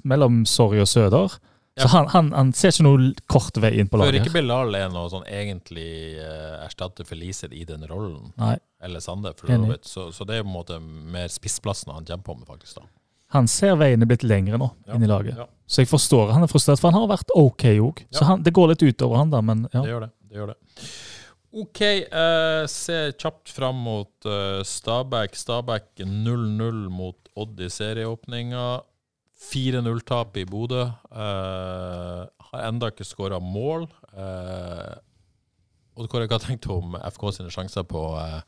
mellom 0.09 0.41
Sorry 0.49 0.81
og 0.81 0.89
Søder. 0.89 1.37
Ja. 1.77 1.85
Så 1.85 1.91
han, 1.93 2.07
han, 2.11 2.31
han 2.35 2.49
ser 2.57 2.73
ikke 2.73 2.83
noe 2.83 3.11
kort 3.31 3.55
vei 3.63 3.71
inn 3.79 3.87
på 3.87 3.99
laget. 4.01 4.17
laget. 4.17 4.25
ikke 4.27 4.41
Bilal 4.41 4.75
er 4.75 4.89
noe 4.91 5.07
sånn 5.13 5.23
egentlig 5.29 6.17
uh, 6.19 6.65
erstatter 6.65 7.07
for 7.07 7.21
i 7.21 7.63
den 7.69 7.85
rollen. 7.87 8.33
Nei. 8.41 8.57
Eller 8.83 8.99
Sande, 8.99 9.31
for 9.37 9.47
så 9.47 9.61
vidt. 9.69 9.85
Så, 9.87 10.07
så 10.11 10.27
det 10.27 10.39
er 10.39 10.43
på 10.43 10.49
en 10.49 10.57
måte 10.57 10.79
mer 10.81 11.29
spissplassen 11.31 11.93
han 11.93 12.05
kjemper 12.05 12.35
med, 12.41 12.49
faktisk. 12.49 12.81
da. 12.81 12.89
Han 13.31 13.47
ser 13.47 13.77
veien 13.79 14.01
er 14.03 14.09
blitt 14.09 14.25
lengre 14.27 14.57
nå 14.59 14.67
Ja. 14.89 14.97
inn 14.97 15.05
i 15.05 15.07
laget. 15.07 15.37
Ja. 15.39 15.45
Så 15.69 15.85
jeg 15.85 15.87
forstår 15.87 16.33
han 16.35 16.43
er 16.43 16.51
frustrert, 16.51 16.81
for 16.81 16.91
han 16.91 16.99
har 16.99 17.07
vært 17.13 17.31
OK 17.37 17.63
òg. 17.79 18.03
Så 18.11 18.27
han, 18.27 18.43
det 18.43 18.51
går 18.57 18.73
litt 18.73 18.83
utover 18.83 19.21
han 19.21 19.31
da, 19.31 19.39
men 19.45 19.63
ja. 19.71 19.79
Det 19.85 19.93
gjør 19.93 20.03
det. 20.03 20.11
det 20.27 20.41
gjør 20.41 20.51
det. 20.51 20.57
OK, 21.51 21.81
eh, 21.83 22.65
se 22.71 23.11
kjapt 23.19 23.51
fram 23.51 23.81
mot 23.83 24.25
eh, 24.25 24.61
Stabæk. 24.63 25.35
Stabæk 25.35 25.99
0-0 25.99 26.87
mot 26.89 27.31
Odd 27.35 27.59
i 27.59 27.67
serieåpninga. 27.69 28.81
4-0-tap 29.41 30.37
i 30.37 30.45
Bodø. 30.47 30.85
Eh, 31.11 32.21
har 32.47 32.67
enda 32.69 32.91
ikke 32.91 33.07
skåra 33.07 33.41
mål. 33.43 33.89
Eh, 34.15 34.95
Odd 35.99 36.07
Kåre, 36.07 36.29
hva 36.31 36.39
tenkte 36.39 36.71
du 36.71 36.77
om 36.77 36.95
FK 37.11 37.27
sine 37.35 37.51
sjanser 37.51 37.83
på 37.89 38.05
eh, 38.21 38.39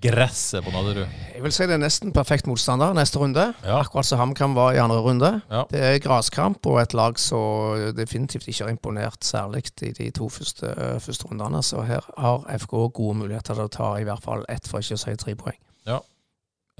gresset 0.00 0.64
på 0.64 0.72
Nadderud? 0.74 1.06
Jeg 1.34 1.44
vil 1.44 1.54
si 1.54 1.66
det 1.68 1.76
er 1.76 1.82
nesten 1.82 2.14
perfekt 2.16 2.48
motstander 2.50 2.94
neste 2.96 3.20
runde. 3.20 3.46
Ja. 3.64 3.80
Akkurat 3.80 4.08
som 4.08 4.20
HamKam 4.20 4.56
var 4.56 4.74
i 4.76 4.80
andre 4.82 5.00
runde. 5.04 5.32
Ja. 5.50 5.64
Det 5.70 5.82
er 5.86 5.98
graskamp 6.04 6.66
og 6.70 6.80
et 6.82 6.94
lag 6.96 7.18
som 7.20 7.92
definitivt 7.96 8.48
ikke 8.48 8.66
har 8.66 8.74
imponert 8.74 9.24
særlig 9.24 9.66
i 9.86 9.92
de 9.96 10.10
to 10.16 10.28
første, 10.32 10.72
første 11.04 11.28
rundene. 11.28 11.62
Så 11.66 11.84
her 11.88 12.06
har 12.18 12.46
FK 12.64 12.76
gode 12.96 13.18
muligheter 13.22 13.54
til 13.54 13.68
å 13.68 13.72
ta 13.72 13.92
i 14.00 14.08
hvert 14.08 14.24
fall 14.24 14.46
ett, 14.48 14.68
for 14.68 14.80
ikke 14.80 14.98
å 14.98 15.04
si 15.04 15.16
tre 15.20 15.36
poeng. 15.38 15.60
Ja. 15.88 16.00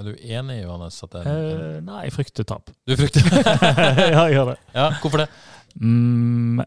Er 0.01 0.07
du 0.09 0.15
enig, 0.17 0.63
Johannes? 0.63 0.97
At 1.05 1.13
det 1.13 1.23
er 1.29 1.41
uh, 1.61 1.81
nei, 1.85 2.05
jeg 2.07 2.15
frykter 2.15 2.47
tap. 2.49 2.71
Du 2.89 2.95
frykter 2.97 3.27
ja, 3.37 4.23
jeg 4.25 4.39
gjør 4.39 4.55
det. 4.55 4.61
Ja, 4.73 4.87
hvorfor 5.03 5.27
det? 5.27 5.27
Mm, 5.77 6.63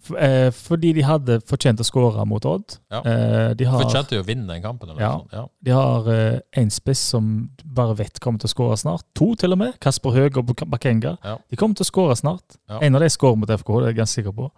fordi 0.00 0.92
de 0.96 1.02
hadde 1.04 1.38
fortjent 1.46 1.80
å 1.82 1.86
skåre 1.86 2.24
mot 2.28 2.44
Odd. 2.48 2.76
Ja. 2.92 3.00
Eh, 3.04 3.50
de 3.58 3.66
har, 3.68 3.82
Fortjente 3.84 4.16
jo 4.16 4.22
å 4.24 4.26
vinne 4.26 4.48
den 4.48 4.62
kampen. 4.64 4.90
Eller 4.90 5.02
Ja. 5.02 5.12
ja. 5.32 5.44
de 5.60 5.74
har 5.76 6.08
eh, 6.12 6.38
en 6.62 6.70
spiss 6.70 7.02
som 7.12 7.50
bare 7.64 7.96
vet 7.98 8.20
kommer 8.20 8.40
til 8.40 8.48
å 8.50 8.54
skåre 8.54 8.78
snart. 8.80 9.04
To 9.14 9.34
til 9.34 9.52
og 9.52 9.60
med. 9.60 9.76
Kasper 9.80 10.16
Høeg 10.16 10.40
og 10.40 10.54
Bakenga. 10.66 11.16
Ja. 11.24 11.36
De 11.50 11.56
kommer 11.60 11.78
til 11.78 11.84
å 11.86 11.90
skåre 11.90 12.16
snart. 12.16 12.58
Ja. 12.68 12.80
En 12.80 12.96
av 12.96 13.04
de 13.04 13.10
skårer 13.12 13.36
mot 13.40 13.50
FKH, 13.50 13.76
det 13.80 13.86
er 13.90 13.92
jeg 13.94 14.00
ganske 14.00 14.20
sikker 14.20 14.36
på. 14.36 14.50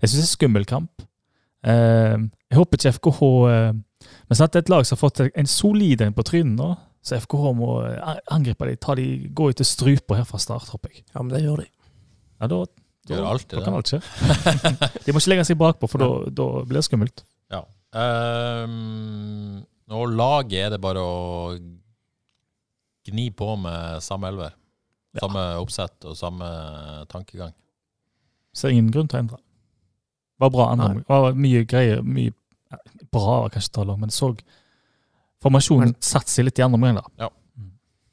Jeg 0.00 0.10
syns 0.10 0.18
det 0.18 0.24
er 0.24 0.28
en 0.28 0.34
skummel 0.34 0.68
kamp. 0.68 1.06
Eh, 1.60 2.18
jeg 2.50 2.56
håper 2.56 2.78
ikke 2.80 2.92
FKH 2.96 3.26
eh, 3.52 3.72
Men 4.30 4.38
sant, 4.38 4.52
det 4.54 4.62
er 4.62 4.64
et 4.64 4.70
lag 4.72 4.86
som 4.88 4.96
har 4.96 5.02
fått 5.02 5.20
en 5.28 5.50
solid 5.50 6.00
en 6.00 6.16
på 6.16 6.24
trynet 6.24 6.56
nå. 6.56 6.70
Så 7.04 7.16
FKH 7.20 7.52
må 7.56 7.74
eh, 7.86 8.16
angripe 8.32 8.68
dem, 8.68 8.96
de, 8.96 9.08
gå 9.32 9.50
etter 9.52 9.68
strupa 9.68 10.18
her 10.18 10.26
fra 10.28 10.40
start, 10.40 10.68
håper 10.74 10.92
jeg. 10.92 11.04
Ja, 11.14 11.22
men 11.22 11.32
det 11.34 11.44
gjør 11.44 11.62
de. 11.62 11.68
Ja, 12.40 12.48
da, 12.48 12.64
da, 13.10 13.18
Gjør 13.18 13.28
alltid 13.32 13.58
da 13.58 13.64
kan 13.66 13.76
alt 13.78 13.90
skje. 13.90 14.00
de 15.04 15.14
må 15.14 15.20
ikke 15.22 15.32
legge 15.34 15.48
seg 15.48 15.58
bakpå, 15.60 15.90
for 15.90 16.02
da, 16.02 16.08
da 16.40 16.48
blir 16.64 16.80
det 16.80 16.86
skummelt. 16.86 17.24
Ja. 17.52 17.64
Um, 17.90 19.60
og 19.90 20.14
laget 20.14 20.66
er 20.66 20.74
det 20.74 20.80
bare 20.82 21.02
å 21.02 21.20
gni 23.10 23.30
på 23.34 23.54
med 23.58 24.02
samme 24.04 24.30
elver. 24.30 24.54
Ja. 25.16 25.24
Samme 25.24 25.44
oppsett 25.58 26.06
og 26.06 26.14
samme 26.18 26.46
tankegang. 27.10 27.52
Så 28.54 28.70
ingen 28.70 28.90
grunn 28.94 29.10
til 29.10 29.18
å 29.18 29.24
endre. 29.24 29.40
Det 29.40 30.46
var 30.46 30.52
bra 30.54 30.70
andre 30.72 31.02
Det 31.02 31.08
var 31.10 31.36
mye 31.36 31.64
greier. 31.68 32.02
Mye 32.06 32.32
ja, 32.70 32.78
bra, 33.10 33.42
var 33.42 33.52
kanskje 33.54 33.74
tale 33.74 33.94
om, 33.94 34.00
men 34.06 34.14
så 34.14 34.32
Formasjonen 35.40 35.94
satte 36.04 36.28
seg 36.28 36.44
litt 36.44 36.58
i 36.60 36.64
andre 36.66 36.76
omgang, 36.76 36.98
da. 37.00 37.30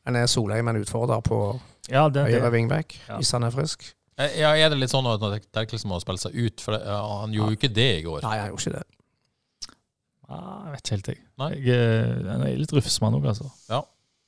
Men 0.08 0.16
er 0.16 0.30
Solheim 0.32 0.70
en 0.72 0.80
utfordrer 0.80 1.20
på 1.26 1.38
Ja, 1.92 2.06
det, 2.08 2.24
høyre 2.30 2.46
det, 2.46 2.52
wingback 2.54 2.96
Ja. 3.10 3.18
hvis 3.20 3.34
han 3.36 3.44
er 3.44 3.52
frisk? 3.52 3.84
Eh, 4.18 4.40
Ja, 4.42 4.54
Er 4.56 4.70
det 4.74 4.80
litt 4.80 4.94
sånn 4.94 5.08
at 5.10 5.24
Terkelsen 5.54 5.92
må 5.92 6.00
spille 6.02 6.22
seg 6.22 6.36
ut? 6.36 6.62
For 6.64 6.76
det, 6.76 6.86
ja, 6.86 7.02
Han 7.22 7.36
gjorde 7.36 7.54
jo 7.54 7.60
ikke 7.60 7.74
det 7.74 7.90
i 8.00 8.06
går. 8.06 8.24
Nei, 8.26 8.38
han 8.42 8.50
gjorde 8.52 8.64
ikke 8.66 8.78
det. 8.78 8.86
ah, 10.28 10.64
jeg 10.66 10.74
vet 10.74 10.82
ikke 10.82 10.96
helt, 10.96 11.12
jeg. 11.14 11.22
Nei. 11.38 11.52
jeg 11.68 12.26
eh, 12.26 12.50
er 12.50 12.58
litt 12.64 12.74
rufsmann 12.76 13.16
òg, 13.20 13.30
altså. 13.34 13.52
Ja. 13.70 13.84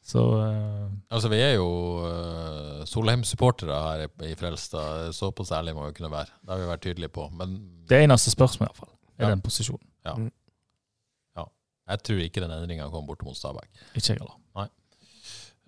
Så 0.09 0.21
uh... 0.39 0.87
Altså, 1.11 1.29
Vi 1.29 1.37
er 1.43 1.57
jo 1.57 1.67
uh, 2.01 2.85
Solheim-supportere 2.87 3.75
her 3.83 4.05
i, 4.05 4.09
i 4.31 4.35
Frelstad. 4.39 5.11
Såpass 5.13 5.51
ærlig 5.53 5.75
må 5.77 5.89
vi 5.89 5.97
kunne 5.99 6.13
være. 6.13 6.31
Det 6.41 6.53
har 6.53 6.61
vi 6.61 6.69
vært 6.71 6.85
tydelige 6.85 7.13
på. 7.13 7.27
Men 7.35 7.59
det 7.89 8.03
eneste 8.05 8.33
spørsmålet, 8.33 8.71
iallfall, 8.71 8.93
er 9.19 9.27
Ja. 9.27 9.33
den 9.35 9.41
posisjonen. 9.45 9.85
jeg 11.89 12.03
tror 12.05 12.19
ikke 12.21 12.41
den 12.43 12.51
endringa 12.53 12.85
kommer 12.89 13.07
bort 13.09 13.23
mot 13.25 13.37
Stabæk. 13.37 13.69
Ikke 13.97 14.11
jeg 14.13 14.19
heller. 14.19 14.35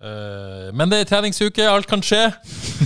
Eh, 0.02 0.68
men 0.74 0.90
det 0.90 0.98
er 1.02 1.08
treningsuke, 1.10 1.66
alt 1.70 1.86
kan 1.90 2.02
skje. 2.02 2.24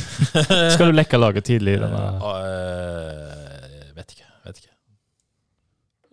Skal 0.74 0.90
du 0.90 0.96
lekke 0.96 1.20
laget 1.20 1.46
tidlig 1.48 1.78
denne 1.80 2.02
Eh, 2.36 3.92
vet 3.96 4.12
ikke. 4.16 4.28
Vet 4.44 4.60
ikke. 4.60 4.72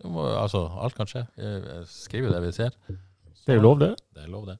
Må, 0.08 0.24
altså, 0.40 0.64
alt 0.84 0.96
kan 0.96 1.08
skje. 1.10 1.26
Jeg 1.40 1.84
skriver 1.92 2.32
det 2.32 2.42
vi 2.46 2.54
ser. 2.56 2.72
Det 3.44 3.52
er 3.52 3.60
jo 3.60 3.66
lov, 3.66 3.80
det. 3.82 3.92
Det 4.16 4.24
er 4.24 4.32
lov, 4.32 4.48
det. 4.48 4.56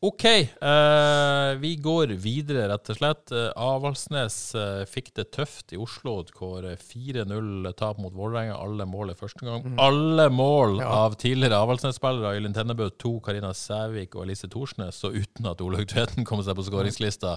OK. 0.00 0.24
uh, 0.62 1.56
vi 1.58 1.72
går 1.82 2.12
videre, 2.22 2.68
rett 2.70 2.90
og 2.92 2.98
slett. 3.00 3.32
Uh, 3.34 3.48
Avaldsnes 3.58 4.36
uh, 4.54 4.84
fikk 4.86 5.08
det 5.18 5.24
tøft 5.34 5.74
i 5.74 5.80
Oslo. 5.82 6.20
Hvor 6.38 6.62
4-0-tap 6.78 7.98
mot 7.98 8.14
Vålerenga. 8.14 8.54
Alle 8.62 8.86
mål 8.86 9.10
i 9.10 9.16
første 9.18 9.42
gang. 9.48 9.66
Alle 9.82 10.28
mål 10.30 10.78
Ja. 10.78 10.92
av 11.02 11.16
tidligere 11.18 11.58
Avaldsnes-spillere. 11.58 12.36
Øyvind 12.38 12.54
Tennebø, 12.54 12.90
to 12.98 13.16
Karina 13.26 13.50
Sævik 13.50 14.14
og 14.14 14.22
Elise 14.28 14.46
Thorsnes. 14.52 15.02
Og 15.08 15.18
uten 15.18 15.50
at 15.50 15.60
Olaug 15.66 15.88
Tveten 15.90 16.24
kom 16.28 16.44
seg 16.46 16.54
på 16.60 16.68
skåringslista. 16.70 17.34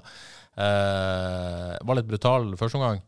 Uh, 0.53 1.79
var 1.81 1.97
litt 1.97 2.11
brutal 2.13 2.53
første 2.61 2.77
omgang. 2.77 3.01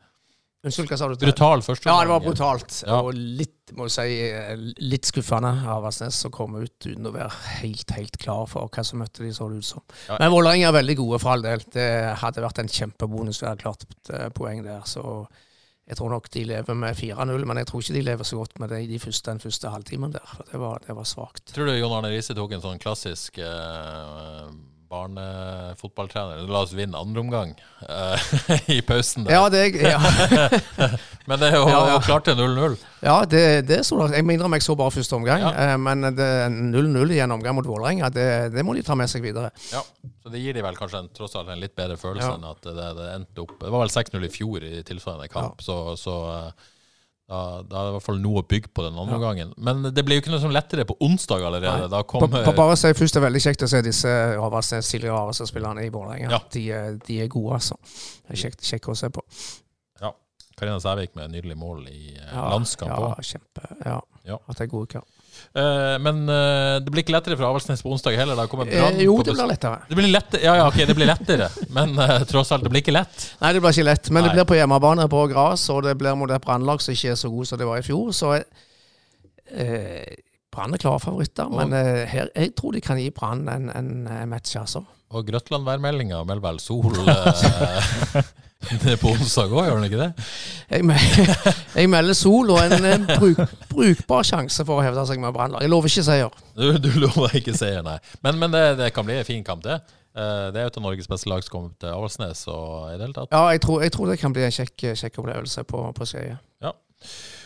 Unnskyld, 0.64 0.88
hva 0.88 0.98
sa 1.00 1.08
du? 1.12 1.18
Brutal 1.20 1.62
første 1.66 1.90
Ja, 1.90 1.98
det 2.00 2.12
var 2.14 2.22
brutalt. 2.24 2.78
Ja. 2.88 3.02
Og 3.04 3.18
litt, 3.18 3.74
må 3.76 3.90
du 3.90 3.92
si, 3.92 4.06
eh, 4.30 4.54
litt 4.80 5.10
skuffende 5.10 5.52
av 5.68 5.84
Vassnes 5.84 6.22
å 6.30 6.32
komme 6.32 6.64
ut 6.64 6.88
uten 6.88 7.10
å 7.10 7.12
være 7.12 7.32
helt 7.60 7.92
helt 7.98 8.16
klar 8.22 8.46
for 8.48 8.72
hva 8.72 8.86
som 8.88 9.04
møtte 9.04 9.26
de, 9.26 9.34
så 9.36 9.50
det 9.52 9.60
ut 9.60 9.68
som. 9.68 9.84
Ja. 10.08 10.22
Men 10.22 10.32
Vålerenga 10.32 10.70
er 10.70 10.78
veldig 10.80 10.96
gode, 11.02 11.20
for 11.20 11.36
all 11.36 11.44
del. 11.44 11.66
Det 11.76 11.90
hadde 12.22 12.46
vært 12.46 12.64
en 12.64 12.72
kjempebonus 12.72 13.44
å 13.44 13.50
ha 13.50 13.58
klart 13.60 13.84
eh, 14.14 14.30
poeng 14.32 14.64
der. 14.64 14.88
Så 14.88 15.04
jeg 15.84 16.00
tror 16.00 16.14
nok 16.16 16.32
de 16.32 16.46
lever 16.48 16.80
med 16.80 16.96
4-0, 16.96 17.44
men 17.44 17.60
jeg 17.60 17.68
tror 17.68 17.84
ikke 17.84 18.00
de 18.00 18.08
lever 18.08 18.24
så 18.24 18.40
godt 18.40 18.60
med 18.64 18.72
det 18.72 18.86
i 18.86 18.88
de 18.88 19.00
første, 19.04 19.34
den 19.34 19.44
første 19.44 19.74
halvtimen 19.74 20.16
der. 20.16 20.30
For 20.32 20.48
det 20.48 20.62
var, 20.64 20.80
det 20.88 20.96
var 20.96 21.10
svakt. 21.12 21.50
Tror 21.52 21.68
du 21.68 21.76
Jon 21.76 21.98
Arne 21.98 22.14
Riise 22.14 22.36
tok 22.40 22.56
en 22.56 22.64
sånn 22.64 22.80
klassisk 22.80 23.44
eh, 23.44 24.48
barnefotballtrener? 24.94 26.46
La 26.50 26.62
oss 26.64 26.74
vinne 26.78 26.98
andre 27.00 27.22
omgang 27.24 27.52
eh, 27.88 28.30
i 28.78 28.80
pausen. 28.86 29.26
Der. 29.28 29.36
Ja, 29.36 29.50
det, 29.50 29.64
er, 29.82 29.96
ja. 29.96 30.00
Men 31.30 31.40
det 31.42 31.50
er 31.52 31.58
jo 31.58 31.68
Ja, 31.72 31.82
ja. 31.94 32.00
klart 32.04 32.26
til 32.28 32.36
0-0. 32.40 32.78
ja 33.04 33.18
det, 33.30 33.44
det 33.70 33.82
så 33.88 33.98
da. 34.02 34.10
Jeg 34.16 34.26
må 34.28 34.36
innrømme 34.36 34.60
jeg 34.60 34.66
så 34.68 34.76
bare 34.80 34.92
første 34.92 35.16
omgang, 35.18 35.44
Ja. 35.46 35.52
eh, 35.74 35.78
men 35.80 36.04
0-0 36.74 37.14
i 37.16 37.22
en 37.24 37.32
omgang 37.38 37.56
mot 37.58 37.68
Vålerenga, 37.68 38.10
det, 38.14 38.28
det 38.56 38.66
må 38.68 38.76
de 38.76 38.84
ta 38.84 38.96
med 39.00 39.12
seg 39.12 39.24
videre. 39.24 39.52
Ja. 39.72 39.82
Så 40.24 40.32
det 40.34 40.42
gir 40.44 40.56
de 40.56 40.64
vel 40.64 40.76
kanskje 40.80 41.02
en, 41.04 41.10
tross 41.16 41.36
alt 41.40 41.50
en 41.52 41.60
litt 41.64 41.76
bedre 41.76 41.98
følelse 42.00 42.34
enn 42.38 42.46
at 42.48 42.64
det, 42.68 42.90
det 43.00 43.08
endte 43.18 43.44
opp 43.44 43.58
Det 43.60 43.72
var 43.72 43.84
vel 43.84 43.92
6-0 43.92 44.28
i 44.28 44.32
fjor 44.32 44.64
i 44.68 44.84
tilsvarende 44.88 45.28
kamp, 45.32 45.64
så, 45.64 45.80
så 46.00 46.14
eh, 46.32 46.70
da, 47.30 47.62
da 47.64 47.80
er 47.80 47.86
det 47.88 47.92
i 47.94 47.96
hvert 47.96 48.06
fall 48.06 48.20
noe 48.22 48.42
å 48.42 48.46
bygge 48.48 48.70
på 48.76 48.84
den 48.86 48.98
andre 49.00 49.16
Ja. 49.16 49.22
gangen. 49.24 49.54
Men 49.58 49.82
det 49.96 50.04
blir 50.06 50.20
jo 50.20 50.22
ikke 50.26 50.34
noe 50.34 50.42
sånn 50.44 50.54
lettere 50.54 50.86
på 50.86 50.98
onsdag 51.02 51.42
allerede. 51.48 51.90
Da 51.90 52.04
kom, 52.04 52.20
På, 52.26 52.28
på 52.44 52.54
bare 52.58 52.76
si 52.78 52.92
først, 52.94 53.16
det 53.16 53.22
er 53.24 53.28
veldig 53.30 53.42
kjekt 53.48 53.64
å 53.64 53.70
se 53.72 53.82
disse 53.82 54.12
Avaldsnes, 54.38 54.92
tidligere 54.92 55.18
Avaldsnes-spillerne 55.22 55.86
i 55.88 55.90
Vålerenga. 55.94 56.30
Ja. 56.36 56.40
De, 56.52 56.64
de 57.08 57.22
er 57.24 57.32
gode, 57.32 57.54
altså. 57.62 57.80
Det 58.28 58.36
er 58.38 58.42
kjekt, 58.46 58.62
kjekt 58.68 58.90
å 58.92 58.96
se 59.00 59.10
på. 59.10 59.24
Karina 60.54 60.78
Sævik 60.80 61.16
med 61.18 61.32
nydelig 61.34 61.56
mål 61.58 61.88
i 61.90 62.12
eh, 62.14 62.28
Ja, 62.30 62.44
landskamp 62.54 62.92
ja, 62.94 63.16
kjempe. 63.26 63.64
Ja. 63.86 63.96
Ja. 64.24 64.38
At 64.48 64.60
det 64.60 64.68
er 64.68 64.72
gode 64.72 64.86
uker. 64.86 65.02
Eh, 65.54 65.96
men 66.02 66.24
eh, 66.30 66.80
det 66.82 66.90
blir 66.94 67.04
ikke 67.04 67.14
lettere 67.14 67.36
for 67.38 67.46
Avaldsnes 67.50 67.84
på 67.86 67.92
onsdag 67.94 68.16
heller. 68.18 68.40
Eh, 68.66 69.04
jo, 69.04 69.18
det 69.22 69.36
blir 69.36 69.50
lettere. 69.52 69.84
Det 69.90 69.98
blir 70.00 70.10
lettere, 70.10 70.42
ja, 70.48 70.56
ja, 70.62 70.68
ok, 70.72 70.80
det 70.90 70.96
blir 70.98 71.10
lettere, 71.10 71.50
men 71.78 71.94
eh, 72.02 72.24
tross 72.30 72.52
alt, 72.56 72.66
det 72.66 72.72
blir 72.74 72.82
ikke 72.86 72.96
lett. 72.96 73.28
Nei, 73.44 73.54
det 73.54 73.62
blir 73.64 73.76
ikke 73.76 73.88
lett, 73.90 74.10
men 74.10 74.24
Nei. 74.24 74.30
det 74.30 74.38
blir 74.40 74.50
på 74.54 74.58
hjemmebane 74.58 75.06
på 75.12 75.24
gress, 75.34 75.68
og 75.74 75.84
det 75.88 75.94
blir 76.02 76.18
mot 76.20 76.32
et 76.34 76.46
brannlag 76.46 76.82
som 76.82 76.96
ikke 76.96 77.14
er 77.14 77.20
så 77.20 77.32
god 77.34 77.52
som 77.52 77.62
det 77.62 77.70
var 77.70 77.82
i 77.84 77.86
fjor. 77.86 78.10
Så 78.16 78.34
eh, 78.40 80.16
Brann 80.54 80.74
er 80.76 80.82
klare 80.82 81.02
favoritter, 81.02 81.50
Og- 81.50 81.58
men 81.62 81.74
eh, 81.78 82.04
her, 82.10 82.30
jeg 82.36 82.56
tror 82.58 82.74
de 82.76 82.82
kan 82.82 82.98
gi 83.02 83.10
Brann 83.14 83.48
en, 83.50 83.70
en, 83.74 84.30
match, 84.30 84.56
altså. 84.60 84.84
Og 85.14 85.28
Grøtland-værmeldinga 85.28 86.24
melder 86.26 86.48
vel 86.48 86.60
sol 86.62 86.90
eh, 88.72 88.94
på 89.00 89.12
onsdag 89.14 89.52
òg, 89.54 89.66
gjør 89.68 89.80
den 89.80 89.88
ikke 89.90 90.02
det? 90.02 90.28
Jeg, 90.74 90.86
me 90.88 90.98
jeg 91.80 91.92
melder 91.92 92.18
sol 92.18 92.54
og 92.54 92.62
en 92.64 92.88
en 92.90 93.08
bruk, 93.10 93.42
brukbar 93.72 94.28
sjanse 94.28 94.66
for 94.68 94.80
å 94.80 94.86
hevde 94.86 95.04
seg 95.10 95.22
med 95.24 95.36
Brannlag. 95.36 95.66
Jeg 95.66 95.74
lover 95.74 95.92
ikke 95.92 96.06
seier. 96.08 96.40
Du, 96.58 96.70
du 96.82 96.90
lover 97.04 97.36
ikke 97.40 97.56
seier, 97.58 97.84
nei. 97.86 97.98
Men, 98.26 98.40
men 98.42 98.56
det, 98.56 98.64
det 98.82 98.94
kan 98.96 99.08
bli 99.08 99.20
en 99.20 99.28
fin 99.28 99.44
kamp, 99.46 99.64
det. 99.66 99.82
Eh, 100.14 100.48
det 100.54 100.62
er 100.62 100.68
jo 100.68 100.74
til 100.76 100.86
Norges 100.86 101.10
beste 101.10 101.30
lag 101.32 101.46
som 101.46 101.56
kommer 101.56 101.78
til 101.82 101.90
Avaldsnes 101.90 102.44
og 102.54 102.92
i 102.92 102.98
det 102.98 103.08
hele 103.08 103.16
tatt. 103.18 103.32
Ja, 103.34 103.48
jeg 103.56 103.64
tror, 103.66 103.82
jeg 103.82 103.96
tror 103.96 104.12
det 104.12 104.20
kan 104.22 104.36
bli 104.36 104.46
en 104.46 104.54
kjekk, 104.54 104.76
kjekk 104.94 105.24
opplevelse 105.24 105.66
på, 105.70 105.88
på 105.98 106.10
Skeie. 106.10 106.38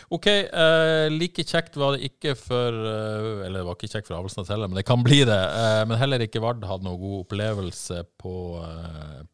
OK, 0.07 0.27
uh, 0.55 1.09
like 1.11 1.43
kjekt 1.43 1.75
var 1.75 1.97
det 1.97 2.07
ikke 2.07 2.31
for 2.39 2.71
uh, 2.71 3.43
Eller 3.43 3.59
det 3.59 3.65
var 3.67 3.75
ikke 3.75 3.89
kjekt 3.91 4.07
for 4.07 4.15
Avaldsnes 4.15 4.47
heller, 4.53 4.69
men 4.71 4.79
det 4.79 4.85
kan 4.87 5.03
bli 5.03 5.23
det. 5.27 5.39
Uh, 5.51 5.83
men 5.89 5.99
heller 5.99 6.23
ikke 6.23 6.39
Vard 6.43 6.63
hadde 6.63 6.87
noen 6.87 7.01
god 7.01 7.25
opplevelse 7.25 8.03
på, 8.21 8.35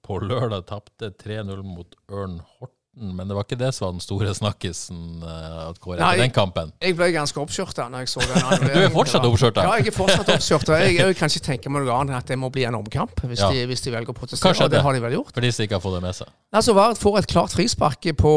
på 0.02 0.22
lørdag. 0.26 0.66
Tapte 0.70 1.12
3-0 1.22 1.62
mot 1.68 1.94
Ørn 2.10 2.40
Horten. 2.56 2.80
Men 2.94 3.26
det 3.26 3.34
var 3.34 3.46
ikke 3.48 3.58
det 3.58 3.72
som 3.74 3.88
var 3.88 3.94
den 3.96 4.04
store 4.06 4.34
snakkisen 4.38 5.24
at 5.26 5.80
Kåre 5.82 5.98
etter 5.98 6.20
den 6.22 6.34
kampen. 6.34 6.70
Jeg 6.78 6.94
ble 6.94 7.08
ganske 7.16 7.40
oppskjørta 7.42 7.88
når 7.90 8.04
jeg 8.04 8.12
så 8.12 8.26
den. 8.30 8.68
Du 8.76 8.82
er 8.84 8.92
fortsatt 8.94 9.26
oppskjørta? 9.26 9.64
Ja, 9.66 9.80
jeg 9.82 9.90
er 9.90 9.96
fortsatt 9.96 10.30
oppskjørta. 10.36 10.78
Jeg, 10.84 11.00
jeg 11.00 11.18
kan 11.18 11.34
ikke 11.34 11.48
tenke 11.48 11.72
meg 11.74 11.88
noe 11.88 11.96
annet 12.04 12.14
enn 12.14 12.20
at 12.20 12.30
det 12.30 12.38
må 12.38 12.52
bli 12.54 12.68
en 12.70 12.78
omkamp, 12.78 13.24
hvis, 13.26 13.42
Ja. 13.42 13.50
de, 13.50 13.66
hvis 13.72 13.82
de 13.82 13.96
velger 13.96 14.14
å 14.14 14.18
protestere. 14.20 14.46
Kanskje 14.46 14.68
og 14.68 14.76
det 14.76 14.78
det. 14.78 14.84
har 14.86 14.94
de 14.94 15.02
vel 15.08 15.18
gjort. 15.18 15.34
For 15.34 15.46
de 15.46 15.52
som 15.58 15.66
ikke 15.66 15.80
har 15.80 15.86
fått 15.88 15.98
det 15.98 16.04
med 16.06 16.20
seg. 16.20 16.30
Altså, 16.54 16.78
Vard 16.78 17.02
får 17.02 17.18
et 17.24 17.32
klart 17.34 17.58
frispark 17.58 18.12
på, 18.22 18.36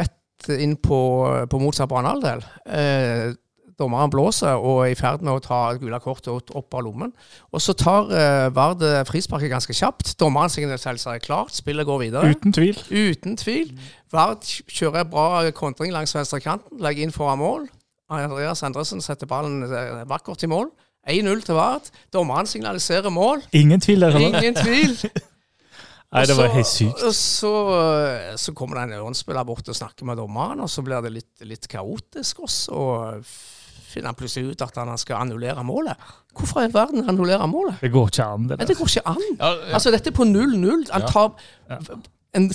rett 0.00 0.16
inn 0.48 0.76
på, 0.80 0.98
på 1.50 1.60
motsatt 1.60 1.90
banehalvdel. 1.90 2.40
Eh, 2.66 3.32
dommeren 3.80 4.10
blåser 4.12 4.60
og 4.60 4.82
er 4.84 4.90
i 4.92 4.96
ferd 4.98 5.22
med 5.24 5.32
å 5.32 5.40
ta 5.40 5.58
gule 5.80 5.96
kortet 6.04 6.28
opp- 6.52 6.74
av 6.76 6.82
lommen. 6.84 7.12
Og 7.52 7.62
så 7.64 7.72
tar 7.72 8.10
eh, 8.12 8.48
Vard 8.52 8.82
frisparket 9.08 9.50
ganske 9.52 9.72
kjapt. 9.76 10.14
Dommeren 10.20 10.52
signaliserer 10.52 11.00
seg 11.00 11.22
klart, 11.24 11.54
spillet 11.56 11.88
går 11.88 12.02
videre. 12.02 12.34
Uten 12.34 12.52
tvil. 12.52 12.76
Uten 12.92 13.36
tvil. 13.40 13.72
Vard 14.12 14.44
kjører 14.68 15.08
bra 15.08 15.46
kontring 15.56 15.92
langs 15.96 16.12
venstre 16.16 16.40
kanten, 16.44 16.80
legger 16.84 17.06
inn 17.08 17.14
foran 17.16 17.40
mål. 17.40 17.66
Andreas 18.10 18.60
Endresen 18.66 19.00
setter 19.04 19.28
ballen 19.30 19.62
eh, 19.64 20.04
vakkert 20.10 20.44
i 20.44 20.50
mål. 20.50 20.68
1-0 21.08 21.40
til 21.46 21.56
Vard. 21.56 21.86
Dommeren 22.12 22.46
signaliserer 22.50 23.08
mål. 23.08 23.40
Ingen 23.56 23.80
tvil 23.80 24.04
der 24.04 24.12
heller. 24.12 24.40
Ingen 24.42 24.58
tvil. 24.60 24.98
Nei, 26.10 26.24
det 26.26 26.34
var 26.34 26.48
helt 26.50 26.66
sykt. 26.66 27.02
Og 27.06 27.14
så, 27.14 27.50
så 28.42 28.52
kommer 28.58 28.80
det 28.80 28.88
en 28.88 28.96
Ørn-spiller 29.04 29.46
bort 29.46 29.68
og 29.70 29.76
snakker 29.78 30.08
med 30.08 30.18
dommeren, 30.18 30.58
og 30.64 30.70
så 30.72 30.82
blir 30.82 31.02
det 31.04 31.12
litt, 31.14 31.30
litt 31.46 31.68
kaotisk. 31.70 32.40
Og 32.74 33.20
finner 33.90 34.10
han 34.10 34.18
plutselig 34.18 34.54
ut 34.56 34.64
at 34.66 34.78
han 34.80 34.90
skal 34.98 35.20
annullere 35.22 35.62
målet. 35.66 35.98
Hvorfor 36.34 36.66
i 36.66 36.70
verden 36.74 37.06
annullere 37.10 37.46
målet? 37.50 37.78
Det 37.82 37.92
går 37.94 38.10
ikke 38.10 38.26
an, 38.26 38.48
det 38.50 38.58
Nei, 38.60 38.66
det 38.70 38.78
går 38.78 38.90
ikke 38.90 39.04
an. 39.12 39.22
Ja, 39.38 39.50
ja. 39.54 39.74
Altså, 39.78 39.92
dette 39.94 40.10
er 40.10 40.16
på 40.18 40.26
0-0. 40.26 40.88
Han 40.94 41.06
tar 41.10 41.30
Ja. 41.70 41.78
en, 42.38 42.46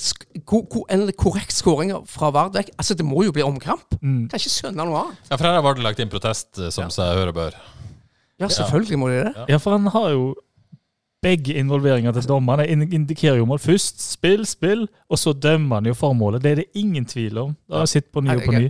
en 0.95 1.06
korrekt 1.20 1.56
skåring 1.56 1.91
fra 2.08 2.30
Vardek 2.32 2.70
Altså, 2.80 2.95
det 2.95 3.03
må 3.08 3.24
jo 3.28 3.34
bli 3.36 3.43
omkamp. 3.43 3.97
Mm. 4.01 4.26
Kan 4.32 4.39
ikke 4.39 4.51
skjønne 4.53 4.84
noe 4.88 5.01
annet. 5.06 5.28
Ja, 5.32 5.36
for 5.39 5.47
her 5.47 5.58
har 5.60 5.64
Vard 5.64 5.80
lagt 5.84 5.99
inn 6.03 6.12
protest, 6.12 6.53
eh, 6.60 6.72
som 6.76 6.91
seg 6.91 7.16
høre 7.20 7.36
bør. 7.36 7.56
Ja, 8.39 8.47
selvfølgelig 8.51 8.99
må 8.99 9.08
de 9.12 9.22
det. 9.30 9.34
Ja, 9.47 9.60
for 9.64 9.78
han 9.80 9.88
har 9.95 10.10
jo 10.12 10.34
begge 11.26 11.55
involveringer 11.57 12.13
til 12.15 12.28
dommerne. 12.30 12.67
indikerer 12.69 13.39
jo 13.39 13.47
mål. 13.49 13.59
Først 13.63 14.03
spill, 14.03 14.45
spill, 14.45 14.86
og 15.09 15.19
så 15.19 15.34
dømmer 15.34 15.82
han 15.82 15.89
jo 15.89 15.95
formålet. 15.97 16.43
Det 16.43 16.51
er 16.51 16.61
det 16.61 16.65
ingen 16.78 17.05
tvil 17.09 17.41
om. 17.41 17.55
Da 17.69 17.80
har 17.80 17.88
jeg 17.88 17.93
sett 17.95 18.11
på 18.13 18.23
ny 18.26 18.36
og 18.36 18.45
på 18.45 18.55
ny. 18.55 18.69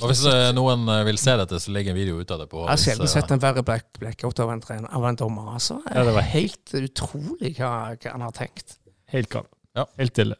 Og 0.00 0.08
hvis 0.10 0.24
eh, 0.30 0.50
noen 0.56 0.86
eh, 0.92 1.02
vil 1.08 1.20
se 1.20 1.36
dette, 1.40 1.60
så 1.62 1.74
ligger 1.74 1.94
en 1.94 1.98
video 1.98 2.20
ut 2.20 2.34
av 2.34 2.42
det 2.44 2.48
på 2.52 2.62
jeg 2.62 2.72
har 2.72 2.82
sjelden 2.82 3.08
eh, 3.08 3.14
sett 3.16 3.34
en 3.34 3.42
verre 3.42 3.64
black, 3.66 3.88
blackout 3.98 4.42
av 4.44 4.52
en, 4.54 4.62
trener, 4.62 4.90
av 4.94 5.08
en 5.10 5.18
dommer. 5.18 5.54
Altså. 5.58 5.80
Ja, 5.90 6.04
det 6.06 6.14
var 6.16 6.28
helt 6.32 6.76
utrolig 6.80 7.56
hva, 7.58 7.72
hva 7.96 8.14
han 8.14 8.26
har 8.28 8.36
tenkt. 8.36 8.78
Helt 9.12 9.32
gal. 9.32 9.48
Ja. 9.76 9.86
Helt 10.00 10.22
ille. 10.22 10.38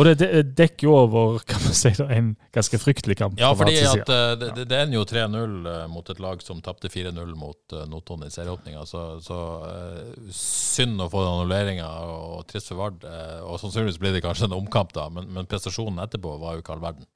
Og 0.00 0.06
det, 0.08 0.28
dekker 0.56 0.86
jo 0.86 0.94
over 0.96 1.42
kan 1.48 1.60
man 1.60 1.74
si, 1.76 1.90
en 2.00 2.32
ganske 2.54 2.78
fryktelig 2.80 3.18
kamp. 3.20 3.40
Ja, 3.40 3.50
fordi 3.56 3.76
at 3.84 4.08
eh, 4.08 4.28
det, 4.40 4.50
det, 4.56 4.66
det 4.70 4.78
ender 4.78 4.98
jo 4.98 5.04
3-0 5.08 5.68
eh, 5.68 5.82
mot 5.92 6.12
et 6.12 6.22
lag 6.22 6.44
som 6.44 6.62
tapte 6.64 6.88
4-0 6.92 7.34
mot 7.36 7.76
uh, 7.76 7.84
Notodden 7.90 8.30
i 8.30 8.32
serieåpninga. 8.32 8.86
Så, 8.88 9.02
så 9.24 9.40
eh, 9.68 10.30
synd 10.36 11.02
å 11.02 11.10
få 11.12 11.24
den 11.24 11.34
annulleringa 11.34 11.90
og 12.08 12.46
trist 12.48 12.72
for 12.72 12.80
Vard. 12.80 13.04
eh, 13.04 13.42
og 13.44 13.60
sannsynligvis 13.60 14.00
blir 14.00 14.16
det 14.16 14.24
kanskje 14.24 14.48
en 14.48 14.56
omkamp, 14.56 14.94
da, 14.96 15.10
men, 15.12 15.28
men 15.34 15.50
prestasjonen 15.50 16.00
etterpå 16.06 16.38
var 16.40 16.56
jo 16.56 16.64
ikke 16.64 16.76
all 16.76 16.86
verden. 16.86 17.08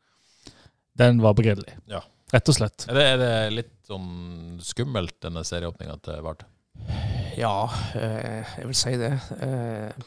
Den 0.96 1.24
var 1.24 1.36
begredelig. 1.36 1.78
Ja. 1.90 2.04
Rett 2.32 2.48
og 2.50 2.56
slett. 2.58 2.88
Er 2.90 2.98
det, 2.98 3.08
er 3.14 3.20
det 3.22 3.34
litt 3.54 3.74
sånn 3.86 4.58
skummelt, 4.64 5.16
denne 5.22 5.46
serieåpninga 5.46 6.00
til 6.04 6.24
Vard? 6.26 6.44
Ja, 7.36 7.68
eh, 7.94 8.44
jeg 8.56 8.68
vil 8.70 8.76
si 8.78 8.92
det. 8.96 9.10
Eh, 9.44 10.04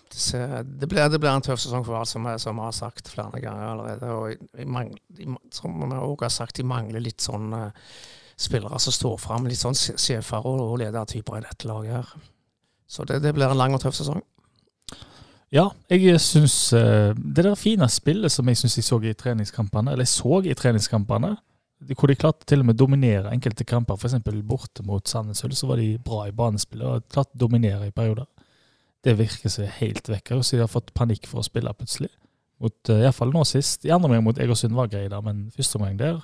det, 0.65 0.87
blir, 0.89 1.09
det 1.13 1.19
blir 1.21 1.29
en 1.29 1.43
tøff 1.45 1.61
sesong 1.61 1.83
for 1.85 1.99
alt, 1.99 2.09
som, 2.09 2.25
vi 2.25 2.63
har 2.63 2.73
sagt 2.73 3.11
flere 3.13 3.41
ganger 3.43 3.67
allerede. 3.75 4.09
Og 4.15 4.65
mangler, 4.65 5.35
som 5.53 5.75
vi 5.77 5.89
også 5.99 6.25
har 6.25 6.33
sagt, 6.33 6.57
de 6.57 6.65
mangler 6.65 7.03
litt 7.05 7.21
sånn 7.21 7.53
eh, 7.53 7.91
spillere 8.39 8.79
som 8.81 8.95
står 8.95 9.19
fram. 9.21 9.45
Litt 9.49 9.61
sånn 9.61 9.77
sj- 9.77 9.97
sjefer 10.01 10.47
og, 10.49 10.79
ledertyper 10.81 11.37
i 11.37 11.45
dette 11.45 11.69
laget 11.69 11.99
her. 11.99 12.15
Så 12.89 13.05
det, 13.05 13.21
det 13.21 13.35
blir 13.37 13.51
en 13.51 13.61
lang 13.61 13.77
og 13.77 13.83
tøff 13.83 13.99
sesong. 13.99 14.23
Ja, 15.53 15.67
jeg 15.89 16.19
syns 16.21 16.55
Det 16.69 17.41
der 17.41 17.55
fine 17.57 17.87
spillet 17.89 18.29
som 18.29 18.45
jeg 18.49 18.57
syns 18.57 18.75
jeg 18.77 18.85
så 18.85 18.99
i 19.01 19.13
treningskampene, 19.17 19.93
eller 19.93 20.05
jeg 20.05 20.13
så 20.13 20.41
i 20.45 20.53
treningskampene, 20.57 21.35
hvor 21.95 22.11
de 22.11 22.17
klarte 22.19 22.47
til 22.49 22.61
og 22.61 22.67
med 22.67 22.75
å 22.75 22.81
dominere 22.83 23.31
enkelte 23.31 23.65
kamper, 23.67 23.95
f.eks. 23.95 24.17
borte 24.43 24.83
mot 24.87 25.07
Sandnes 25.07 25.43
Ulf, 25.47 25.55
så 25.57 25.69
var 25.69 25.79
de 25.79 25.93
bra 26.03 26.25
i 26.27 26.35
banespillet 26.35 26.87
og 26.87 27.07
klarte 27.11 27.37
å 27.37 27.43
dominere 27.45 27.87
i 27.87 27.95
perioder. 27.95 28.27
Det 29.05 29.15
virker 29.15 29.51
seg 29.53 29.71
helt 29.77 30.09
vekk, 30.11 30.33
så 30.43 30.57
de 30.57 30.65
har 30.65 30.71
fått 30.71 30.91
panikk 30.97 31.29
for 31.29 31.39
å 31.39 31.47
spille 31.47 31.71
plutselig. 31.77 32.11
Mot, 32.59 32.75
uh, 32.91 32.99
Iallfall 32.99 33.31
nå 33.31 33.45
sist. 33.47 33.87
I 33.87 33.93
andre 33.95 34.09
omgang 34.09 34.25
mot 34.25 34.41
Egersund 34.43 34.75
var 34.75 34.89
grei 34.91 35.05
der, 35.07 35.23
men 35.23 35.45
første 35.55 35.79
omgang 35.79 35.95
der, 36.01 36.19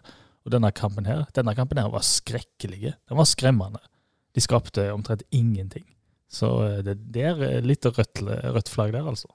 og 0.46 0.52
denne 0.54 0.74
kampen 0.76 1.08
her, 1.08 1.24
denne 1.34 1.56
kampen 1.58 1.80
her 1.80 1.88
var 1.94 2.04
skrekkelige. 2.06 2.98
Den 3.08 3.20
var 3.22 3.30
skremmende. 3.30 3.80
De 4.36 4.44
skapte 4.44 4.90
omtrent 4.92 5.24
ingenting. 5.32 5.88
Så 6.28 6.50
eh, 6.66 6.82
det, 6.84 6.98
det 7.16 7.24
er 7.32 7.66
litt 7.66 7.88
rødt, 7.88 8.22
rødt 8.28 8.70
flagg 8.70 8.92
der, 8.94 9.08
altså. 9.08 9.32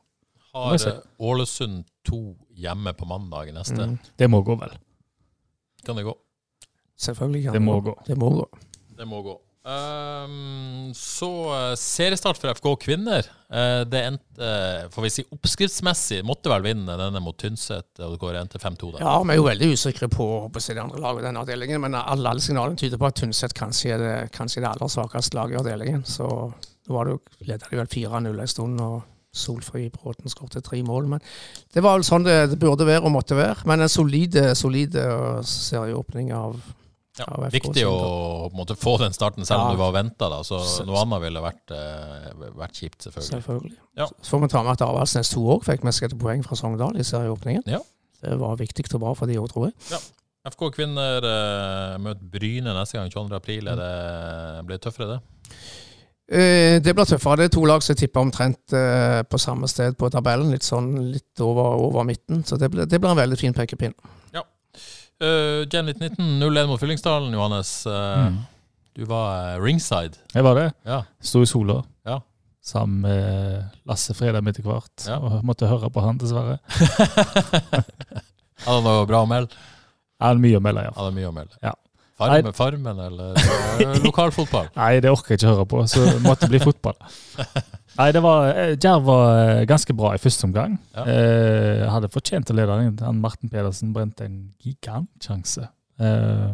Har 0.53 0.77
eh, 0.77 1.01
Ålesund 1.23 1.89
to 2.07 2.21
hjemme 2.59 2.93
på 2.99 3.09
mandag 3.09 3.55
neste? 3.57 3.81
Mm. 3.81 3.99
Det 4.21 4.29
må 4.31 4.43
gå, 4.47 4.59
vel. 4.61 4.77
Kan 5.87 6.01
det 6.01 6.09
gå? 6.09 6.17
Selvfølgelig 7.01 7.47
kan 7.47 7.57
Det 7.57 7.63
det 7.63 7.67
må 7.67 7.79
gå. 7.81 7.95
Det 8.07 8.19
må 8.19 8.35
gå. 8.37 8.49
Det 8.99 9.09
må 9.09 9.23
gå. 9.25 9.39
Um, 9.63 10.95
så 10.95 11.29
eh, 11.53 11.75
seriestart 11.77 12.39
for 12.41 12.49
FK 12.57 12.69
kvinner. 12.81 13.27
Uh, 13.53 13.83
det 13.85 14.01
endte, 14.07 14.47
eh, 14.47 14.87
får 14.91 15.05
vi 15.05 15.11
si, 15.13 15.25
oppskriftsmessig 15.37 16.23
måtte 16.25 16.49
vel 16.49 16.65
vinne 16.65 16.97
denne 16.97 17.21
mot 17.21 17.37
Tynset, 17.37 17.91
og 18.01 18.15
det 18.15 18.21
går 18.23 18.39
endte 18.41 18.61
5-2 18.63 18.95
der. 18.95 19.05
Ja, 19.05 19.19
vi 19.21 19.35
er 19.35 19.41
jo 19.41 19.45
veldig 19.51 19.71
usikre 19.77 20.09
på, 20.09 20.27
på 20.49 20.65
de 20.65 20.81
andre 20.81 21.03
lagene 21.03 21.21
i 21.21 21.29
denne 21.29 21.45
avdelingen, 21.45 21.85
men 21.85 21.99
alle, 22.01 22.33
alle 22.33 22.45
signalene 22.45 22.81
tyder 22.81 23.01
på 23.01 23.11
at 23.11 23.21
Tynset 23.21 23.57
kanskje 23.59 23.93
er 23.99 24.05
det, 24.05 24.17
kanskje 24.33 24.63
er 24.63 24.67
det 24.67 24.73
aller 24.73 24.93
svakeste 24.97 25.37
laget 25.37 25.59
i 25.59 25.61
avdelingen. 25.61 26.07
Så 26.09 26.31
nå 26.31 26.97
var 26.97 27.07
det 27.07 27.19
jo, 27.19 27.23
ledet 27.45 27.69
de 27.69 27.83
vel 27.83 27.93
4-0 27.99 28.33
en 28.33 28.55
stund, 28.55 28.81
og 28.81 29.03
Solfri 29.33 29.89
Bråten 29.95 30.31
skåret 30.33 30.65
tre 30.67 30.83
mål. 30.83 31.07
Men 31.13 31.23
det 31.75 31.83
var 31.85 31.99
vel 31.99 32.05
sånn 32.07 32.25
det, 32.27 32.37
det 32.51 32.59
burde 32.61 32.87
være 32.89 33.05
og 33.07 33.13
måtte 33.15 33.37
være. 33.39 33.63
Men 33.71 33.85
en 33.85 33.89
solide 33.93 34.51
uh, 35.07 35.41
serieåpning 35.47 36.33
av 36.35 36.59
Ja, 37.19 37.27
Ja, 37.27 37.49
FK 37.51 37.53
viktig 37.59 37.83
å 37.85 38.51
måte, 38.55 38.77
få 38.79 38.95
den 39.03 39.13
starten, 39.13 39.45
selv 39.45 39.61
om 39.65 39.67
Ja. 39.69 39.73
du 39.75 39.81
var 39.83 39.93
venta. 39.93 40.29
Så 40.47 40.61
noe 40.87 41.03
annet 41.03 41.21
ville 41.25 41.41
vært, 41.43 41.73
eh, 41.75 42.31
vært 42.57 42.79
kjipt, 42.79 43.03
selvfølgelig. 43.03 43.31
Selvfølgelig. 43.35 43.75
Ja. 43.99 44.07
Så 44.23 44.31
får 44.31 44.41
vi 44.41 44.49
ta 44.49 44.63
med 44.63 44.73
at 44.73 44.85
Avaldsnes 44.87 45.29
2 45.35 45.43
òg 45.57 45.67
fikk 45.67 45.85
med 45.85 45.93
seg 45.93 46.07
et 46.13 46.19
poeng 46.19 46.43
fra 46.47 46.57
Sogndal 46.57 46.97
i 46.97 47.05
serieåpningen. 47.05 47.67
Ja. 47.67 47.81
Det 48.23 48.39
var 48.39 48.57
viktig 48.57 48.87
og 48.95 49.01
bra 49.03 49.13
for 49.19 49.27
de 49.27 49.37
òg, 49.43 49.51
tror 49.53 49.69
jeg. 49.69 50.01
FK 50.49 50.71
kvinner 50.73 51.21
eh, 51.29 51.99
møter 52.01 52.25
Bryne 52.33 52.73
neste 52.79 52.97
gang, 52.97 53.11
22. 53.13 53.37
april. 53.37 53.69
Er 53.69 53.77
det, 53.77 54.67
blir 54.71 54.79
tøffere, 54.79 55.19
det? 55.19 55.21
Eh, 56.31 56.77
det 56.79 56.93
blir 56.95 57.09
tøffere. 57.11 57.41
Det 57.41 57.49
er 57.49 57.55
to 57.57 57.65
lag 57.67 57.83
som 57.83 57.97
tipper 57.99 58.23
omtrent 58.23 58.75
eh, 58.77 59.21
på 59.27 59.39
samme 59.43 59.67
sted 59.71 59.97
på 59.99 60.07
tabellen. 60.15 60.53
Litt 60.55 60.63
sånn 60.67 60.93
litt 61.11 61.43
over, 61.43 61.81
over 61.89 62.07
midten. 62.07 62.45
Så 62.47 62.55
det 62.61 62.69
blir, 62.71 62.87
det 62.87 63.01
blir 63.03 63.11
en 63.11 63.19
veldig 63.19 63.39
fin 63.41 63.57
pekepinn. 63.57 63.97
Uh, 65.21 65.67
Gen 65.69 65.85
19, 65.85 66.17
0-1 66.41 66.65
mot 66.71 66.81
Fyllingsdalen, 66.81 67.35
Johannes. 67.37 67.83
Mm. 67.85 68.39
Du 68.97 69.03
var 69.05 69.59
ringside. 69.61 70.17
Jeg 70.33 70.47
var 70.47 70.57
det. 70.57 70.71
Ja. 70.89 71.03
Sto 71.21 71.43
i 71.45 71.49
sola 71.51 71.83
Ja. 72.09 72.23
sammen 72.65 73.03
med 73.05 73.77
Lasse 73.85 74.17
Fredheim 74.17 74.49
etter 74.49 74.65
hvert. 74.65 74.95
Ja. 75.05 75.19
Og 75.21 75.45
måtte 75.45 75.69
høre 75.69 75.91
på 75.93 76.01
han, 76.01 76.17
dessverre. 76.23 76.57
Hadde 78.65 78.79
han 78.79 78.87
noe 78.89 79.05
bra 79.09 79.21
å 79.27 79.29
melde? 79.29 79.53
Han 80.21 80.35
hadde 80.35 80.45
mye 80.47 80.57
å 80.57 80.65
melde, 80.65 80.87
ja. 80.89 80.93
Hadde 80.97 81.13
mye 81.17 81.29
å 81.29 81.37
melde. 81.37 81.61
Ja. 81.69 81.75
Farmen, 82.21 82.53
farmen 82.57 82.99
eller 83.01 83.39
eh, 83.81 83.95
lokalfotball? 84.07 84.69
Nei, 84.77 84.91
det 85.01 85.11
orker 85.13 85.35
jeg 85.35 85.41
ikke 85.41 85.55
høre 85.55 85.67
på, 85.73 85.83
så 85.89 86.03
det 86.05 86.19
måtte 86.25 86.49
bli 86.51 86.61
fotball. 86.63 86.99
Nei, 87.99 88.09
det 88.15 88.23
var, 88.25 88.51
eh, 88.53 88.75
Djerv 88.77 89.07
var 89.09 89.31
eh, 89.39 89.63
ganske 89.69 89.97
bra 89.97 90.13
i 90.15 90.21
første 90.21 90.47
omgang. 90.49 90.77
Ja. 90.95 91.07
Eh, 91.09 91.87
hadde 91.91 92.13
fortjent 92.13 92.53
å 92.53 92.57
lede 92.57 92.77
den. 92.83 92.99
Han 93.07 93.23
Martin 93.25 93.53
Pedersen 93.53 93.95
brente 93.97 94.29
en 94.29 94.39
gigantsjanse. 94.63 95.67
Eh, 96.01 96.53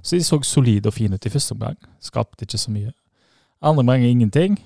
så 0.00 0.16
de 0.16 0.24
så 0.24 0.40
solide 0.46 0.88
og 0.88 0.96
fine 0.96 1.18
ut 1.18 1.28
i 1.28 1.32
første 1.32 1.56
omgang. 1.56 1.76
Skapte 2.04 2.48
ikke 2.48 2.60
så 2.60 2.72
mye. 2.72 2.92
Andre 3.60 3.84
omgang 3.84 4.04
ingenting. 4.08 4.58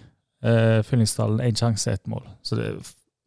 Eh, 0.42 0.80
Fyllingsdalen 0.86 1.42
én 1.44 1.58
sjanse, 1.58 1.92
ett 1.92 2.06
mål. 2.10 2.24
Så 2.42 2.58
det 2.58 2.68
er 2.70 2.80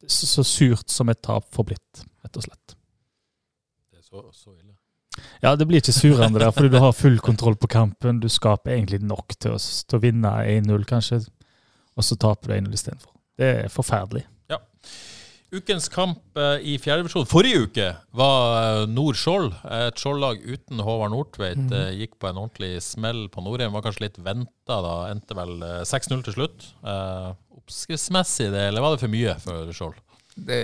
så, 0.07 0.27
så 0.27 0.43
surt 0.43 0.91
som 0.91 1.09
et 1.09 1.21
tap 1.23 1.47
får 1.55 1.69
blitt, 1.71 2.05
rett 2.25 2.37
og 2.39 2.45
slett. 2.47 2.75
Det 3.91 3.99
er 3.99 4.05
så, 4.07 4.25
så 4.31 4.51
ille. 4.55 4.64
Ja, 5.45 5.51
det 5.53 5.67
blir 5.69 5.77
ikke 5.83 5.93
surende 5.93 6.41
der, 6.41 6.49
fordi 6.55 6.71
du 6.73 6.79
har 6.81 6.95
full 6.97 7.19
kontroll 7.21 7.57
på 7.61 7.69
kampen. 7.69 8.17
Du 8.23 8.25
skaper 8.33 8.73
egentlig 8.73 9.03
nok 9.05 9.35
til 9.37 9.53
å, 9.53 9.59
til 9.61 9.99
å 9.99 10.01
vinne 10.01 10.31
1-0, 10.41 10.85
kanskje, 10.89 11.19
og 11.93 12.07
så 12.07 12.17
taper 12.17 12.49
du 12.49 12.55
1-0 12.57 12.79
istedenfor. 12.79 13.11
Det 13.37 13.51
er 13.59 13.69
forferdelig. 13.69 14.23
Ja. 14.49 14.57
Ukens 15.53 15.85
kamp 15.93 16.39
i 16.41 16.73
i 16.73 16.79
fjerdedivisjon 16.81 17.27
forrige 17.29 17.67
uke 17.67 17.85
var 18.17 18.55
eh, 18.57 18.81
Nord-Skjold. 18.89 19.53
Et 19.77 20.01
Skjold-lag 20.01 20.41
uten 20.41 20.81
Håvard 20.81 21.13
Nordtveit. 21.13 21.61
Eh, 21.69 21.91
Gikk 22.01 22.17
på 22.17 22.31
en 22.31 22.41
ordentlig 22.41 22.79
smell 22.83 23.27
på 23.31 23.43
Norheim. 23.45 23.75
Var 23.75 23.85
kanskje 23.85 24.07
litt 24.07 24.17
venta 24.25 24.79
da. 24.81 24.95
Endte 25.13 25.37
vel 25.37 25.61
eh, 25.61 25.83
6-0 25.85 26.25
til 26.25 26.39
slutt. 26.39 26.71
Eh, 26.81 27.29
Oppskriftsmessig, 27.59 28.49
det, 28.55 28.65
eller 28.71 28.83
var 28.83 28.95
det 28.97 29.05
for 29.05 29.13
mye 29.13 29.37
for 29.45 29.69
Skjold? 29.77 30.01
Det, 30.35 30.59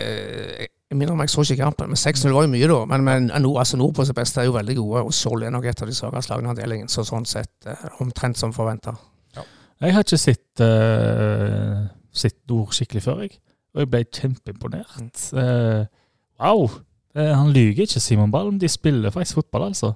jeg 0.92 0.98
minner 1.00 1.16
om 1.16 1.22
jeg 1.24 1.32
så 1.32 1.46
ikke 1.46 1.62
kampen, 1.64 1.94
men 1.94 2.00
6-0 2.00 2.34
var 2.36 2.44
jo 2.44 2.52
mye, 2.52 2.68
da. 2.68 2.80
Men, 2.92 3.06
men 3.08 3.30
nord, 3.44 3.62
altså 3.64 3.80
Nord 3.80 3.94
på 3.96 4.04
sitt 4.08 4.18
beste 4.18 4.42
er 4.42 4.50
jo 4.50 4.58
veldig 4.58 4.76
gode, 4.76 5.06
og 5.08 5.16
Skjold 5.16 5.46
er 5.48 5.54
nok 5.56 5.70
et 5.72 5.84
av 5.84 5.88
de 5.88 5.96
svakeste 5.96 6.34
lagene 6.34 6.52
i 6.52 6.54
avdelingen. 6.56 6.92
Så 6.92 7.06
sånn 7.08 7.28
sett 7.30 7.70
eh, 7.70 7.88
omtrent 8.04 8.40
som 8.40 8.52
forventa. 8.56 8.98
Jeg 9.82 9.96
har 9.96 10.04
ikke 10.06 10.18
sett, 10.22 10.62
uh, 10.62 11.88
sett 12.14 12.38
Nord 12.52 12.76
skikkelig 12.76 13.02
før, 13.02 13.24
jeg. 13.24 13.40
Og 13.74 13.82
jeg 13.82 13.90
ble 13.90 14.02
kjempeimponert. 14.14 15.24
Uh, 15.34 15.88
wow! 16.44 16.68
Eh, 17.16 17.32
han 17.34 17.50
lyver 17.56 17.88
ikke, 17.88 18.04
Simon 18.04 18.32
Balm. 18.32 18.60
De 18.62 18.70
spiller 18.70 19.14
faktisk 19.16 19.40
fotball, 19.40 19.72
altså. 19.72 19.96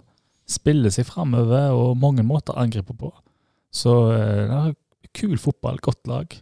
Spiller 0.49 0.93
seg 0.93 1.05
framover 1.05 1.75
og 1.75 1.99
mange 2.01 2.25
måter 2.25 2.55
å 2.55 2.63
angripe 2.63 2.95
på. 2.97 3.11
Så 3.73 3.93
uh, 4.15 4.71
kul 5.13 5.37
fotball, 5.41 5.77
godt 5.85 6.01
lag. 6.09 6.33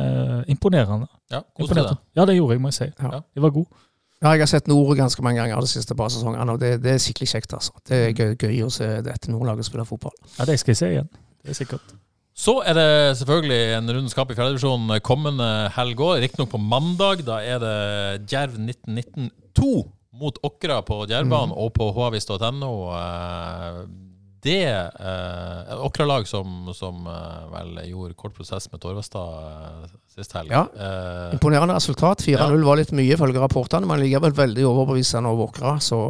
Eh, 0.00 0.40
imponerende. 0.54 1.06
Ja, 1.32 1.42
imponerende. 1.58 1.96
Ja, 2.16 2.26
det 2.28 2.36
gjorde 2.38 2.56
jeg, 2.56 2.62
må 2.64 2.72
jeg 2.72 2.78
si. 2.80 2.90
Ja. 3.00 3.20
De 3.34 3.44
var 3.44 3.54
gode. 3.54 3.86
Ja, 4.20 4.34
jeg 4.36 4.42
har 4.44 4.50
sett 4.52 4.68
Nord 4.68 4.96
ganske 4.98 5.22
mange 5.24 5.40
ganger 5.40 5.62
de 5.64 5.70
siste 5.70 5.94
par 5.96 6.10
sesongene, 6.12 6.52
og 6.52 6.60
det, 6.60 6.74
det 6.84 6.92
er 6.92 7.00
skikkelig 7.00 7.28
kjekt. 7.30 7.54
altså. 7.56 7.72
Det 7.88 7.96
er 7.96 8.10
gøy, 8.12 8.34
gøy 8.36 8.58
å 8.66 8.72
se 8.72 8.88
dette 9.06 9.32
Nordlaget 9.32 9.68
spille 9.68 9.86
fotball. 9.88 10.12
Ja, 10.38 10.44
Det 10.48 10.58
skal 10.60 10.74
jeg 10.74 10.80
se 10.82 10.90
igjen. 10.92 11.08
Det 11.40 11.54
er 11.54 11.56
sikkert. 11.62 11.94
Så 12.40 12.58
er 12.64 12.76
det 12.76 13.16
selvfølgelig 13.20 13.60
en 13.78 13.88
rundens 13.90 14.14
kamp 14.16 14.30
i 14.32 14.36
fjerdedivisjon 14.36 14.92
kommende 15.04 15.46
helg 15.76 15.98
òg. 16.00 16.20
Riktignok 16.22 16.52
på 16.52 16.60
mandag. 16.62 17.24
Da 17.26 17.40
er 17.44 17.58
det 17.60 17.74
Djerv 18.30 18.56
1919 18.60 19.30
2 19.56 19.72
mot 20.20 20.36
Åkra 20.44 20.80
på 20.84 21.02
Djervbanen 21.08 21.52
og 21.56 21.72
på 21.76 21.88
havis.no. 21.96 22.72
Eh, 24.40 24.46
det 24.46 24.64
eh, 24.66 25.84
Åkra-lag 25.84 26.26
som, 26.28 26.70
som 26.74 27.06
eh, 27.06 27.50
vel 27.52 27.80
gjorde 27.90 28.14
kort 28.14 28.34
prosess 28.34 28.70
med 28.72 28.80
Torvestad 28.80 29.84
eh, 29.84 29.90
sist 30.14 30.32
helg. 30.32 30.50
Ja. 30.50 30.66
Eh, 30.76 31.34
Imponerende 31.36 31.74
resultat. 31.76 32.22
4-0 32.22 32.64
var 32.64 32.80
litt 32.80 32.92
mye, 32.92 33.14
ifølge 33.14 33.40
rapportene, 33.40 33.86
men 33.86 34.00
likevel 34.00 34.32
veldig 34.32 34.66
overbevisende 34.66 35.30
over 35.30 35.50
Åkra. 35.50 35.76
Så 35.80 36.00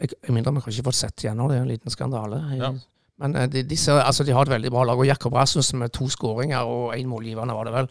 jeg, 0.00 0.14
jeg 0.22 0.34
mindre 0.34 0.54
vi 0.60 0.76
ikke 0.76 0.88
fått 0.90 1.00
sett 1.00 1.26
gjennom 1.26 1.50
det, 1.50 1.58
er 1.58 1.66
en 1.66 1.72
liten 1.72 1.90
skandale. 1.90 2.42
Ja. 2.58 2.72
Men 3.22 3.36
eh, 3.36 3.48
de, 3.50 3.76
ser, 3.76 4.00
altså, 4.02 4.24
de 4.24 4.34
har 4.34 4.46
et 4.46 4.56
veldig 4.56 4.72
bra 4.74 4.86
lag. 4.88 4.98
Og 4.98 5.08
Jakob 5.08 5.34
Rasmussen 5.38 5.82
med 5.82 5.94
to 5.94 6.08
skåringer 6.10 6.66
og 6.66 6.94
én 6.96 7.10
målgivende, 7.10 7.54
var 7.56 7.68
det 7.68 7.76
vel. 7.76 7.90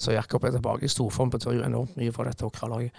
Så 0.00 0.14
Jakob 0.14 0.44
er 0.48 0.54
tilbake 0.54 0.86
i 0.86 0.88
storform, 0.88 1.28
betyr 1.32 1.58
jo 1.58 1.64
enormt 1.66 1.96
mye 2.00 2.12
for 2.14 2.24
dette 2.24 2.46
Åkra-laget. 2.46 2.92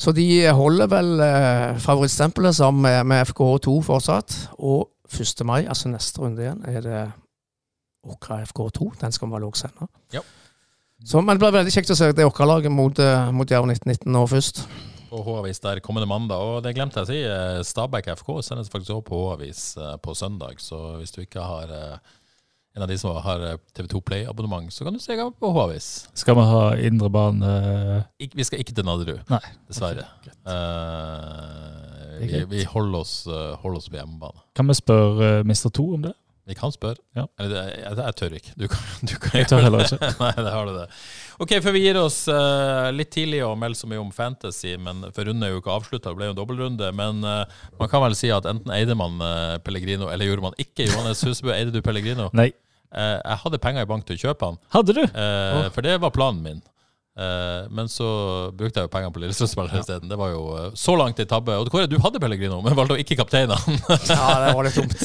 Så 0.00 0.14
de 0.16 0.24
holder 0.56 0.88
vel 0.88 1.10
eh, 1.20 1.80
favorittstempelet 1.84 2.56
sammen 2.56 2.86
med, 2.86 3.02
med 3.10 3.28
FKH2 3.28 3.74
fortsatt. 3.84 4.36
Og 4.64 4.86
1. 5.08 5.44
mai, 5.48 5.62
altså 5.66 5.90
neste 5.92 6.20
runde 6.22 6.44
igjen, 6.44 6.60
er 6.68 6.84
det 6.84 7.00
Åkra 8.08 8.42
FK2. 8.46 8.92
Den 9.00 9.12
skal 9.12 9.28
vi 9.28 9.34
vel 9.34 9.48
òg 9.48 9.56
sende. 9.58 9.88
Ja. 10.14 10.22
Så, 11.04 11.20
men 11.20 11.36
det 11.36 11.42
blir 11.42 11.54
veldig 11.54 11.72
kjekt 11.74 11.90
å 11.94 11.96
se 11.98 12.10
det 12.12 12.26
Åkra-laget 12.26 12.72
mot, 12.72 12.98
eh, 12.98 13.32
mot 13.34 13.50
Jerv 13.50 13.68
1919 13.70 14.12
nå 14.12 14.26
først. 14.30 14.62
på 15.08 15.22
H-avis 15.24 15.60
der 15.64 15.80
kommende 15.80 16.08
mandag. 16.08 16.36
Og 16.36 16.62
det 16.62 16.74
glemte 16.76 17.00
jeg 17.00 17.06
å 17.06 17.08
si, 17.08 17.20
eh, 17.24 17.62
Stabæk 17.64 18.10
FK 18.18 18.42
sendes 18.44 18.68
faktisk 18.68 18.92
også 18.92 19.06
på 19.08 19.20
H-avis 19.24 19.76
eh, 19.76 19.96
på 19.96 20.14
søndag. 20.14 20.60
Så 20.60 20.98
hvis 20.98 21.14
du 21.14 21.22
ikke 21.22 21.40
har 21.40 22.00
en 22.78 22.82
av 22.82 22.88
de 22.88 22.98
som 22.98 23.16
har 23.24 23.42
eh, 23.42 23.58
TV2 23.74 24.00
Play-abonnement, 24.06 24.70
så 24.72 24.84
kan 24.86 24.94
du 24.94 25.00
se 25.02 25.16
på 25.16 25.52
H-avis. 25.54 25.88
Skal 26.14 26.36
vi 26.38 26.44
ha 26.46 26.64
indre 26.86 27.10
bane 27.10 27.52
Ik 28.22 28.36
vi 28.38 28.46
skal 28.46 28.62
ikke 28.62 28.76
til 28.76 28.86
Nadderud, 28.86 29.24
dessverre. 29.66 30.04
Eh, 30.46 31.87
vi, 32.20 32.44
vi 32.50 32.64
holder 32.68 33.02
oss, 33.02 33.26
eh, 33.26 33.52
holder 33.62 33.82
oss 33.82 33.90
på 33.90 33.98
hjemmebane. 34.00 34.42
Kan 34.58 34.70
vi 34.70 34.76
spørre 34.78 35.38
uh, 35.40 35.46
Mr. 35.46 35.70
2 35.70 35.86
om 35.98 36.08
det? 36.08 36.14
Vi 36.48 36.54
kan 36.56 36.72
spørre. 36.72 36.96
Ja. 37.12 37.26
Eller 37.36 37.58
jeg, 37.58 37.80
jeg, 37.82 37.96
jeg 37.98 38.16
tør 38.16 38.36
ikke. 38.38 38.52
Du 38.56 38.62
kan, 38.72 38.84
du 39.10 39.14
kan 39.20 39.34
Jeg 39.36 39.48
tør 39.50 39.64
heller 39.66 39.84
ikke. 39.84 39.98
Nei, 40.22 40.30
det 40.38 40.52
har 40.54 40.70
du 40.70 40.72
det. 40.78 40.86
Ok, 41.44 41.52
før 41.64 41.74
vi 41.76 41.82
gir 41.84 41.98
oss 42.00 42.22
uh, 42.32 42.88
litt 42.94 43.10
tidlig 43.12 43.42
å 43.44 43.50
melde 43.58 43.76
så 43.76 43.90
mye 43.90 44.00
om 44.00 44.08
fantasy, 44.14 44.72
men 44.80 45.04
for 45.12 45.28
runden 45.28 45.44
er 45.44 45.52
jo 45.52 45.60
ikke 45.60 45.74
avslutta, 45.74 46.08
det 46.08 46.18
ble 46.18 46.30
jo 46.30 46.34
en 46.34 46.40
dobbeltrunde. 46.40 46.88
Men 46.96 47.20
uh, 47.26 47.42
man 47.80 47.92
kan 47.92 48.02
vel 48.06 48.16
si 48.16 48.32
at 48.32 48.48
enten 48.48 48.72
eide 48.72 48.96
man 48.96 49.20
uh, 49.20 49.58
Pellegrino, 49.64 50.08
eller 50.08 50.30
gjorde 50.30 50.48
man 50.48 50.56
ikke. 50.56 50.88
Johannes 50.88 51.20
Husebø, 51.28 51.52
eide 51.52 51.74
du 51.74 51.82
Pellegrino? 51.84 52.30
Nei. 52.36 52.50
jeg 52.88 53.36
hadde 53.42 53.58
penger 53.60 53.84
i 53.84 53.88
bank 53.90 54.06
til 54.08 54.16
å 54.16 54.20
kjøpe 54.22 54.48
han, 54.48 54.54
Hadde 54.72 54.94
du? 54.96 55.02
Oh. 55.04 55.66
for 55.74 55.84
det 55.84 55.98
var 56.00 56.14
planen 56.14 56.40
min. 56.40 56.62
Eh, 57.18 57.66
men 57.74 57.88
så 57.90 58.06
brukte 58.54 58.78
jeg 58.78 58.86
jo 58.86 58.90
pengene 58.92 59.10
på 59.10 59.18
Lillestrøm-spillere 59.24 59.80
isteden. 59.82 60.10
Det 60.10 60.18
var 60.20 60.30
jo 60.30 60.42
eh, 60.54 60.68
så 60.78 60.94
langt 60.98 61.18
i 61.18 61.26
tabbe. 61.26 61.56
Og 61.58 61.70
Kåre, 61.72 61.88
du 61.90 61.96
hadde 62.04 62.20
Pellegrino, 62.22 62.60
men 62.62 62.76
valgte 62.78 62.94
å 62.94 63.00
ikke 63.02 63.18
kapteine 63.18 63.58
han. 63.58 63.80
Ja, 64.12 64.28
det 64.44 64.52
var 64.54 64.68
litt 64.68 64.78
dumt. 64.78 65.02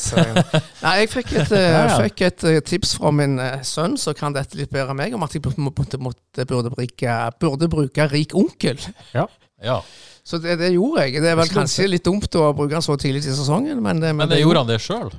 Nei, 0.84 0.94
jeg 1.02 1.10
fikk 1.16 1.34
et, 1.42 1.56
eh, 1.58 1.66
Ja, 1.72 1.82
ja. 1.90 1.98
fikk 2.06 2.22
et 2.28 2.46
tips 2.70 2.94
fra 3.00 3.10
min 3.16 3.40
sønn, 3.66 3.98
som 3.98 4.14
kan 4.20 4.36
dette 4.38 4.60
litt 4.60 4.70
bedre 4.74 4.94
enn 4.94 5.02
meg, 5.02 5.18
om 5.18 5.26
at 5.26 5.34
jeg 5.34 5.42
burde, 5.42 6.74
bruke, 6.78 7.18
burde 7.42 7.72
bruke 7.74 8.10
rik 8.14 8.38
onkel. 8.38 8.78
ja. 9.16 9.80
Så 10.24 10.38
det, 10.40 10.56
det 10.62 10.70
gjorde 10.76 11.08
jeg. 11.08 11.20
Det 11.24 11.34
er 11.34 11.36
vel 11.36 11.50
kanskje 11.52 11.90
litt 11.90 12.06
dumt 12.06 12.36
å 12.40 12.52
bruke 12.56 12.78
han 12.78 12.86
så 12.86 12.96
tidlig 13.00 13.26
i 13.26 13.34
sesongen, 13.34 13.82
men, 13.84 14.00
det, 14.00 14.14
Men 14.16 14.30
det 14.32 14.40
gjorde 14.44 14.62
han 14.64 14.70
det 14.70 14.80
sjøl? 14.86 15.10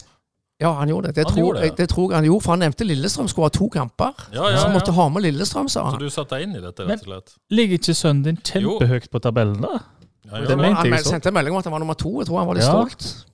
Ja, 0.63 0.71
han 0.79 0.89
gjorde 0.89 1.09
det. 1.09 1.15
Det, 1.17 1.25
Han 1.27 1.33
tror, 1.35 1.45
gjorde 1.47 1.61
det, 1.61 1.67
jeg, 1.67 1.77
det 1.77 1.89
tror 1.91 2.11
jeg 2.11 2.17
han 2.17 2.25
gjorde, 2.29 2.43
for 2.45 2.53
han 2.55 2.61
nevnte 2.63 2.87
Lillestrøm 2.87 3.29
skulle 3.29 3.49
ha 3.49 3.55
to 3.57 3.67
kamper. 3.75 4.13
Ja, 4.33 4.45
ja, 4.51 4.57
Så 4.57 4.67
han 4.69 4.77
måtte 4.77 4.93
ha 4.95 5.09
med 5.11 5.23
Lillestrøm, 5.27 5.69
sa 5.69 5.83
han. 5.89 5.97
Så 5.99 5.99
du 5.99 6.11
satte 6.15 6.37
deg 6.39 6.47
inn 6.47 6.55
i 6.57 6.63
dette, 6.63 6.87
rett 6.87 7.03
og 7.03 7.09
slett? 7.11 7.35
Ligger 7.51 7.81
ikke 7.81 7.95
sønnen 7.99 8.23
din 8.29 8.39
kjempehøyt 8.39 9.09
på 9.11 9.21
tabellen, 9.25 9.61
da? 9.65 9.81
Ja, 10.31 10.41
Det 10.41 10.49
det 10.49 10.57
mente 10.59 10.89
Han 10.95 11.05
sendte 11.05 11.29
en 11.29 11.35
melding 11.35 11.53
om 11.57 11.59
at 11.59 11.65
han 11.69 11.75
var 11.75 11.83
nummer 11.83 11.99
to. 11.99 12.13
Jeg 12.23 12.27
tror 12.31 12.39
han 12.39 12.47
var 12.49 12.55
litt 12.55 12.65
Ja. 12.65 12.71
stolt. 12.71 13.27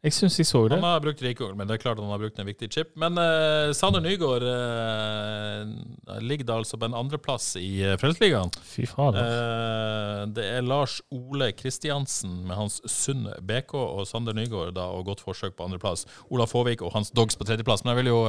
Jeg 0.00 0.14
syns 0.16 0.38
jeg 0.40 0.46
så 0.48 0.62
det. 0.64 0.78
Han 0.78 0.86
har 0.86 1.02
brukt 1.04 1.20
rikongel, 1.20 1.58
men 1.58 1.68
det 1.68 1.74
er 1.74 1.82
klart 1.82 1.98
han 2.00 2.08
har 2.08 2.20
brukt 2.22 2.38
en 2.40 2.48
viktig 2.48 2.70
chip. 2.72 2.94
Men 3.00 3.18
uh, 3.20 3.68
Sander 3.76 4.00
Nygaard 4.00 4.46
uh, 4.48 6.14
ligger 6.24 6.48
da 6.48 6.56
altså 6.62 6.78
på 6.80 6.88
en 6.88 6.96
andreplass 6.96 7.50
i 7.60 7.82
uh, 7.84 7.98
Frelsesligaen. 8.00 8.48
Fy 8.64 8.86
fader. 8.88 9.20
Uh, 9.20 10.22
det 10.32 10.46
er 10.54 10.64
Lars 10.64 11.02
Ole 11.12 11.50
Kristiansen 11.52 12.38
med 12.48 12.56
hans 12.56 12.80
Sund 12.88 13.28
BK 13.44 13.76
og 13.76 14.06
Sander 14.08 14.36
Nygaard 14.36 14.72
da, 14.80 14.88
og 14.88 15.04
godt 15.10 15.20
forsøk 15.20 15.58
på 15.58 15.68
andreplass. 15.68 16.06
Ola 16.32 16.48
Fåvik 16.48 16.80
og 16.80 16.96
hans 16.96 17.12
Dogs 17.12 17.36
på 17.36 17.44
tredjeplass. 17.44 17.84
Men 17.84 17.92
jeg 17.92 18.00
vil 18.00 18.12
jo 18.14 18.24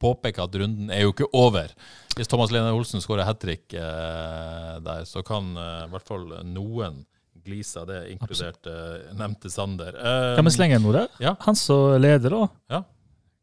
påpeke 0.00 0.48
at 0.48 0.56
runden 0.56 0.88
er 0.88 1.04
jo 1.04 1.12
ikke 1.12 1.28
over. 1.36 1.68
Hvis 2.16 2.32
Thomas 2.32 2.48
Lene 2.54 2.72
Olsen 2.72 3.04
skårer 3.04 3.28
hat 3.28 3.44
trick 3.44 3.68
der, 3.76 5.04
så 5.04 5.20
kan 5.26 5.52
i 5.52 5.90
hvert 5.92 6.08
fall 6.08 6.30
noen 6.48 7.04
glise 7.44 7.80
av 7.80 7.86
det, 7.90 7.98
inkludert 8.12 8.66
uh, 8.66 9.12
nevnte 9.18 9.50
Sander. 9.50 9.94
Eh, 9.96 10.36
Kan 10.36 10.44
vi 10.48 10.52
slenge 10.54 10.76
inn 10.78 10.84
noe 10.86 10.92
der? 10.96 11.08
Ja. 11.22 11.34
Han 11.46 11.56
som 11.58 11.94
leder, 12.02 12.30
da. 12.36 12.48
Ja. 12.76 12.80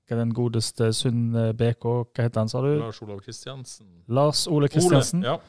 Hva 0.07 0.15
er 0.15 0.21
den 0.21 0.33
godeste 0.37 0.91
Sund 0.95 1.35
eh, 1.35 1.51
BK, 1.57 1.83
hva 2.13 2.23
heter 2.27 2.39
han, 2.43 2.49
sa 2.51 2.61
du? 2.63 2.69
Lars 2.79 3.01
Olav 3.03 3.19
Kristiansen. 3.25 3.87
Lars 4.07 4.45
Ole 4.47 4.69
Kristiansen. 4.71 5.23
Ole, 5.25 5.33
ja. 5.35 5.39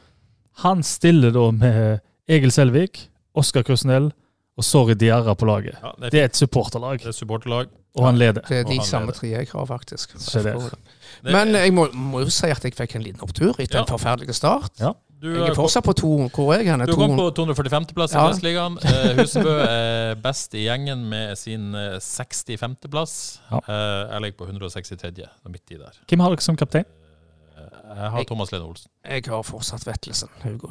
Han 0.64 0.82
stiller 0.82 1.30
da 1.36 1.44
med 1.54 2.00
Egil 2.28 2.50
Selvik, 2.50 3.04
Oskar 3.38 3.62
Krusnell 3.62 4.08
og 4.58 4.64
Sorry 4.66 4.96
Diarra 4.98 5.36
på 5.38 5.46
laget. 5.46 5.76
Ja, 5.78 5.92
det, 6.00 6.08
er, 6.08 6.10
Det 6.10 6.20
er 6.20 6.24
et 6.32 6.36
supporterlag, 6.40 6.98
det 6.98 7.12
er 7.12 7.14
supporterlag. 7.14 7.68
og 7.94 8.04
han 8.08 8.18
leder. 8.18 8.42
Det 8.48 8.56
er 8.58 8.64
de 8.66 8.80
samme 8.82 9.12
tre 9.14 9.30
jeg 9.30 9.46
har, 9.52 9.66
faktisk. 9.70 10.16
Men 11.22 11.54
jeg 11.54 11.72
må, 11.74 11.86
må 11.94 12.24
jo 12.24 12.30
si 12.34 12.50
at 12.50 12.64
jeg 12.66 12.74
fikk 12.74 12.96
en 12.98 13.04
liten 13.06 13.22
opptur 13.22 13.54
etter 13.54 13.78
Ja. 13.78 13.84
en 13.84 13.90
forferdelig 13.92 14.34
start. 14.34 14.74
Du, 15.22 15.28
Jeg 15.34 15.50
er 15.50 15.56
fortsatt 15.58 15.84
på 15.86 15.94
to 15.98 16.10
Hvor 16.34 16.52
er 16.54 16.62
jeg 16.62 16.70
hen? 16.70 16.84
Du 16.86 16.94
kom 16.94 17.16
på 17.18 17.26
245.-plass 17.38 18.14
i 18.14 18.18
Ja. 18.18 18.26
Vestligaen. 18.28 18.78
Eh, 18.86 19.18
Husebø 19.18 19.54
er 19.64 20.14
best 20.22 20.54
i 20.54 20.64
gjengen 20.66 21.04
med 21.10 21.34
sin 21.40 21.74
eh, 21.74 21.98
65.-plass. 21.98 23.14
Ja. 23.50 23.58
Eh, 23.66 24.12
jeg 24.12 24.24
ligger 24.26 24.38
på 24.44 24.48
163., 24.52 25.26
så 25.42 25.52
midt 25.52 25.74
i 25.74 25.80
der. 25.80 25.98
Hvem 26.08 26.22
har 26.24 26.34
dere 26.36 26.46
som 26.46 26.56
kaptein? 26.60 26.86
Eh, 27.58 27.68
jeg 27.98 28.10
har 28.14 28.28
Thomas 28.30 28.52
Lene 28.54 28.68
Olsen. 28.70 28.90
Jeg 29.04 29.26
har 29.26 29.42
fortsatt 29.42 29.86
Vettelsen. 29.88 30.30
Hugo 30.44 30.70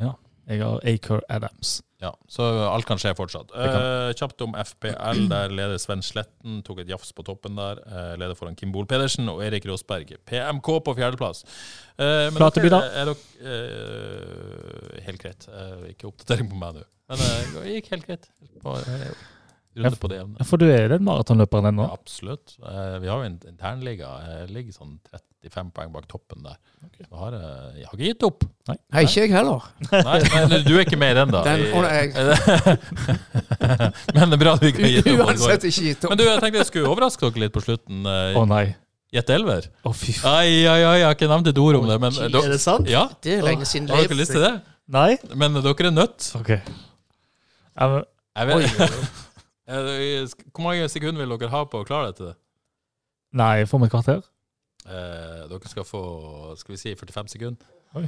Ja. 0.00 0.12
Jeg 0.46 0.62
har 0.62 0.80
Acre 0.86 1.20
Adams. 1.32 1.80
Ja, 2.02 2.10
så 2.28 2.44
alt 2.68 2.84
kan 2.86 3.00
skje 3.00 3.14
fortsatt. 3.16 3.50
Eh, 3.56 4.10
kjapt 4.18 4.42
om 4.44 4.52
FPL. 4.60 5.22
Der 5.30 5.48
leder 5.50 5.78
Sven 5.80 6.02
Sletten, 6.04 6.58
tok 6.66 6.82
et 6.84 6.90
jafs 6.92 7.10
på 7.16 7.24
toppen 7.26 7.56
der. 7.56 7.80
Eh, 7.88 8.12
leder 8.20 8.36
foran 8.38 8.54
Kim 8.58 8.70
Bol 8.74 8.86
Pedersen 8.86 9.30
og 9.32 9.40
Erik 9.46 9.64
Rosberg. 9.66 10.12
PMK 10.28 10.68
på 10.84 10.94
fjerdeplass. 10.98 11.42
Eh, 11.96 12.28
men 12.28 12.36
Flateby, 12.36 12.68
da? 12.74 12.82
Er 13.00 13.10
dere 13.10 13.54
eh, 13.54 15.00
Helt 15.08 15.22
greit. 15.24 15.48
Eh, 15.48 15.88
ikke 15.94 16.10
oppdatering 16.12 16.52
på 16.52 16.60
meg 16.60 16.76
nå. 16.78 16.84
Men 17.10 17.24
eh, 17.24 17.48
det 17.56 17.74
gikk 17.78 17.90
helt 17.94 18.06
greit. 18.10 18.28
På, 18.62 18.76
eh, 18.76 19.08
runde 19.76 19.96
på 20.00 20.08
det 20.10 20.16
jevne. 20.20 20.46
For 20.48 20.60
du 20.60 20.66
er 20.70 20.88
den 20.94 21.04
maratonløperen 21.06 21.68
ennå? 21.70 21.84
Ja, 21.88 21.96
absolutt. 21.96 22.54
Eh, 22.62 22.96
vi 23.02 23.10
har 23.10 23.20
jo 23.20 23.26
en 23.28 23.38
internliga. 23.50 24.08
Jeg 24.26 24.50
ligger 24.54 24.76
sånn 24.76 24.94
35 25.12 25.72
poeng 25.76 25.90
bak 25.94 26.06
toppen 26.10 26.40
der. 26.46 26.56
Så 27.06 27.14
har 27.20 27.36
jeg, 27.36 27.50
jeg 27.82 27.86
har 27.90 27.98
ikke 27.98 28.08
gitt 28.08 28.26
opp. 28.28 28.40
Nei, 28.70 28.76
ikke 29.04 29.26
jeg 29.26 29.34
heller. 29.34 29.60
Nei, 29.92 30.18
nei, 30.24 30.60
du 30.66 30.72
er 30.76 30.82
ikke 30.86 31.00
med 31.00 31.10
i 31.14 31.18
den, 31.20 31.34
da. 31.34 31.40
Den, 31.46 31.58
Men 34.16 34.32
det 34.32 34.38
er 34.38 34.42
bra 34.42 34.56
at 34.56 34.64
vi 34.64 34.72
ikke 34.72 34.84
har 34.86 34.94
gitt 34.96 35.12
opp. 35.12 35.22
uansett 35.26 35.62
ikke 35.70 35.84
gitt 35.90 36.02
Men 36.08 36.20
du, 36.20 36.24
jeg 36.26 36.42
tenkte 36.42 36.62
jeg 36.62 36.70
skulle 36.72 36.90
overraske 36.90 37.22
dere 37.28 37.44
litt 37.46 37.54
på 37.54 37.62
slutten. 37.66 37.96
Å 38.06 38.08
oh, 38.40 38.46
nei. 38.48 38.66
Gjett 39.14 39.28
elver. 39.36 39.62
Å, 39.86 39.88
fy 39.94 40.12
faen. 40.16 40.32
Ai, 40.32 40.48
ai, 40.66 40.80
ai, 40.80 40.96
jeg 41.02 41.06
har 41.06 41.14
ikke 41.14 41.30
nevnt 41.30 41.48
et 41.52 41.60
ord 41.62 41.74
om 41.78 41.84
det. 41.92 41.98
Men, 42.02 42.12
oh, 42.26 42.40
er 42.42 42.50
det 42.56 42.62
sant? 42.64 42.86
Ja, 42.90 43.04
Det 43.22 43.32
er 43.38 43.42
lenge 43.46 43.64
siden. 43.68 43.86
Har 43.92 44.02
dere 44.02 44.18
lyst 44.18 44.34
til 44.34 44.42
det? 44.44 44.54
Nei? 44.92 45.16
Men 45.34 45.56
dere 45.60 45.88
er 45.90 45.94
nødt. 45.94 46.30
OK. 46.38 46.50
Jeg, 46.56 48.02
Jeg 48.36 48.44
vet, 48.50 48.56
Eh, 48.86 48.90
Hvor 49.66 50.62
mange 50.62 50.88
sekunder 50.88 51.24
vil 51.24 51.38
dere 51.38 51.50
ha 51.50 51.64
på 51.66 51.82
å 51.82 51.86
klare 51.88 52.12
dette? 52.12 52.34
nei, 53.36 53.66
får 53.68 53.82
vi 53.82 53.88
et 53.88 53.92
kvarter? 53.92 54.22
Eh, 54.86 55.42
dere 55.50 55.68
skal 55.68 55.84
få 55.84 56.02
skal 56.56 56.72
vi 56.72 56.78
si 56.80 56.94
45 56.94 57.28
sekunder. 57.34 57.66
Oi. 57.98 58.04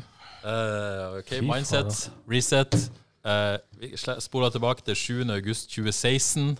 Eh, 0.46 1.18
ok, 1.18 1.32
Fy 1.34 1.40
Mindset, 1.44 2.10
reset. 2.30 2.76
Eh, 3.26 3.58
vi 3.80 3.92
spoler 3.96 4.50
tilbake 4.54 4.82
til 4.86 4.96
7. 4.96 5.30
august 5.34 5.70
2016. 5.74 6.58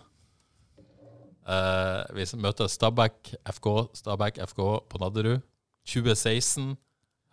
Eh, 1.49 2.05
vi 2.15 2.27
møter 2.37 2.67
Stabæk 2.67 3.35
FK, 3.47 3.69
Stabæk 3.95 4.39
FK 4.49 4.61
på 4.91 4.99
Nadderud. 5.01 5.41
2016. 5.87 6.77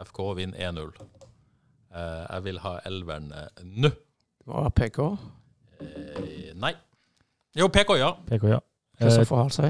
FK 0.06 0.20
vinner 0.36 0.72
1-0. 0.72 0.92
Eh, 1.96 2.26
jeg 2.30 2.44
vil 2.44 2.60
ha 2.60 2.78
elveren 2.86 3.32
eh, 3.32 3.64
nå. 3.64 3.90
Det 3.90 4.48
var 4.54 4.70
PK. 4.70 5.00
Eh, 5.82 6.54
nei. 6.56 6.74
Jo, 7.56 7.68
PK, 7.72 7.96
ja. 8.00 8.12
PK, 8.28 8.48
ja. 8.52 8.60
Eh, 8.60 9.02
Kristoffer 9.06 9.36
Halsøy. 9.40 9.70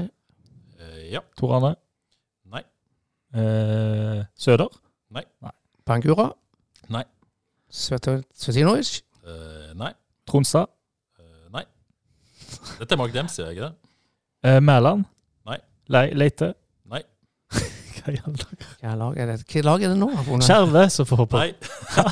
Eh, 0.80 1.12
ja. 1.12 1.20
Tor 1.38 1.54
Arne? 1.56 1.74
Nei. 2.52 2.62
Eh, 3.34 4.24
Søder? 4.38 4.68
Bangura. 5.86 6.32
Nei. 6.90 7.04
Svete- 7.70 8.22
Svetinovic. 8.34 9.02
Eh, 9.26 9.74
nei. 9.78 9.92
Tronstad? 10.26 10.66
Eh, 11.20 11.46
nei. 11.54 11.62
Dette 12.80 12.92
er 12.94 12.98
Mark 12.98 13.12
Dempsey, 13.14 13.44
er 13.44 13.50
ikke 13.54 13.68
det? 13.68 13.74
Eh, 14.50 14.60
Mæland? 14.60 15.04
Nei. 15.46 15.58
Le 15.88 16.02
Leite? 16.14 16.52
Nei. 16.90 17.02
Hva 17.96 18.12
i 18.12 18.18
alle 18.26 18.36
dager? 18.42 18.66
Hva 18.82 18.94
lag 18.98 19.18
er 19.22 19.26
det, 19.30 19.38
Hva 19.52 19.62
lag 19.68 19.82
er 19.86 19.88
det 19.94 19.98
nå? 20.02 20.08
har 20.16 20.24
vunnet? 20.26 20.46
Skjerve, 20.48 20.82
som 20.90 21.06
får 21.06 21.24
på. 21.30 21.38
Nei. 21.38 21.54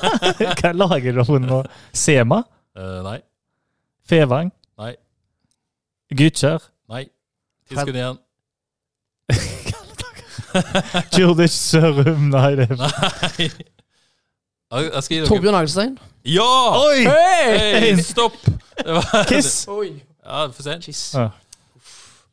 Hva 0.63 0.73
lag 0.75 1.07
er 1.11 1.19
det 1.19 1.27
hun 1.29 1.49
nå? 1.51 1.63
Sema? 1.93 2.45
Eh, 2.79 3.01
nei. 3.07 3.19
Fevang? 4.07 4.53
Gytkjær? 6.19 6.65
Nei. 6.93 7.05
Ti 7.69 7.79
sekunder 7.79 8.01
igjen. 8.01 8.19
Djurdis 11.15 11.55
Sørum, 11.71 12.29
nei 12.31 12.51
det 12.59 12.67
er 12.71 12.77
Nei. 12.79 13.47
Jeg 14.75 14.91
jeg 14.91 15.03
skal 15.07 15.15
gi 15.15 15.21
dere 15.23 15.29
Torbjørn 15.31 15.57
Agelstein? 15.59 15.95
Ja! 16.27 16.51
Oi! 16.81 17.05
Hei, 17.07 17.95
stopp! 18.03 18.37
Det 18.79 18.95
var, 18.97 19.25
Kiss! 19.31 19.65
Ja, 19.69 20.45
for 20.51 20.63
sent. 20.67 20.87
Kiss. 20.87 21.03
Ja. 21.15 21.29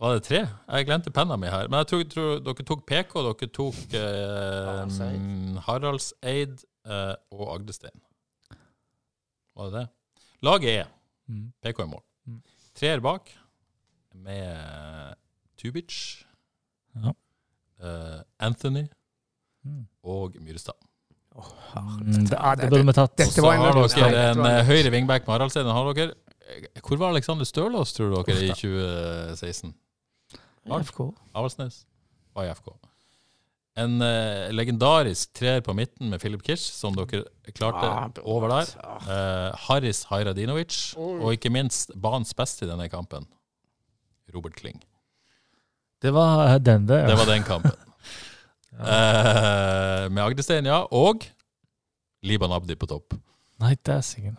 Var 0.02 0.16
det 0.18 0.24
tre? 0.26 0.40
Jeg 0.48 0.88
glemte 0.88 1.12
penna 1.14 1.36
mi 1.38 1.50
her. 1.52 1.68
Men 1.70 1.84
jeg 1.84 1.90
tror, 1.92 2.06
tror 2.14 2.40
dere 2.48 2.66
tok 2.66 2.86
PK, 2.90 3.12
dere 3.28 3.50
tok 3.54 3.98
eh, 4.00 5.60
Haraldseid 5.68 6.56
eh, 6.90 7.14
og 7.36 7.52
Agdestein. 7.58 8.00
Var 9.58 9.70
det 9.70 9.82
det? 9.82 9.88
Laget 10.48 10.80
er 10.82 10.90
Mm. 11.32 11.46
PK 11.64 11.78
i 11.86 11.88
mål. 11.88 12.02
Treer 12.76 13.00
bak 13.00 13.30
med 14.14 14.44
eh, 14.56 15.14
Tubic, 15.62 16.24
Ja. 16.96 17.14
uh, 17.84 18.22
Anthony 18.40 18.88
Mm. 19.64 19.86
og 20.04 20.34
Myrestad. 20.42 20.74
Oh, 21.36 21.46
det, 22.02 22.32
det 22.32 22.70
burde 22.70 22.86
vi 22.88 22.94
tatt. 22.98 23.14
Dette 23.18 23.32
Så 23.36 23.42
var 23.46 23.54
en 23.54 23.60
har 23.62 23.74
dere 23.78 24.10
de- 24.12 24.24
en 24.32 24.46
eh, 24.46 24.64
høyre 24.66 24.90
wingback 24.92 25.28
med 25.28 25.36
Haraldseid. 25.36 25.66
Har 25.70 25.94
dere 25.94 26.14
Hvor 26.82 26.98
var 26.98 27.10
Alexander 27.14 27.46
Stølås, 27.46 27.94
tror 27.94 28.24
dere, 28.26 28.42
i 28.44 28.50
2016? 28.50 29.74
FK. 30.84 31.00
Avaldsnes 31.36 31.86
var 32.36 32.44
i 32.50 32.52
FK. 32.56 32.74
En 33.78 34.02
uh, 34.02 34.50
legendarisk 34.52 35.32
treer 35.34 35.62
på 35.64 35.74
midten 35.74 36.10
med 36.10 36.20
Filip 36.20 36.42
Kirsch, 36.44 36.74
som 36.74 36.94
dere 36.98 37.24
klarte 37.56 37.86
Ah, 37.88 38.10
over 38.26 38.50
der. 38.50 38.74
Uh, 39.06 39.56
Haris 39.70 40.04
Hajradinovic, 40.10 40.96
og 40.98 41.32
ikke 41.38 41.50
minst 41.54 41.92
banens 42.02 42.34
beste 42.34 42.66
i 42.66 42.70
denne 42.70 42.90
kampen, 42.90 43.26
Robert 44.34 44.56
Kling. 44.58 44.80
Det 46.02 46.12
var 46.16 46.58
den, 46.60 46.88
det. 46.90 47.04
Det 47.08 47.18
var 47.20 47.30
den 47.30 47.44
kampen. 47.48 47.78
Eh, 48.82 50.06
med 50.10 50.24
Agdestein, 50.24 50.66
ja. 50.66 50.80
Og 50.96 51.26
Liban 52.26 52.54
Abdi 52.56 52.74
på 52.80 52.88
topp. 52.90 53.14
Nei, 53.62 53.76
dæsingen. 53.86 54.38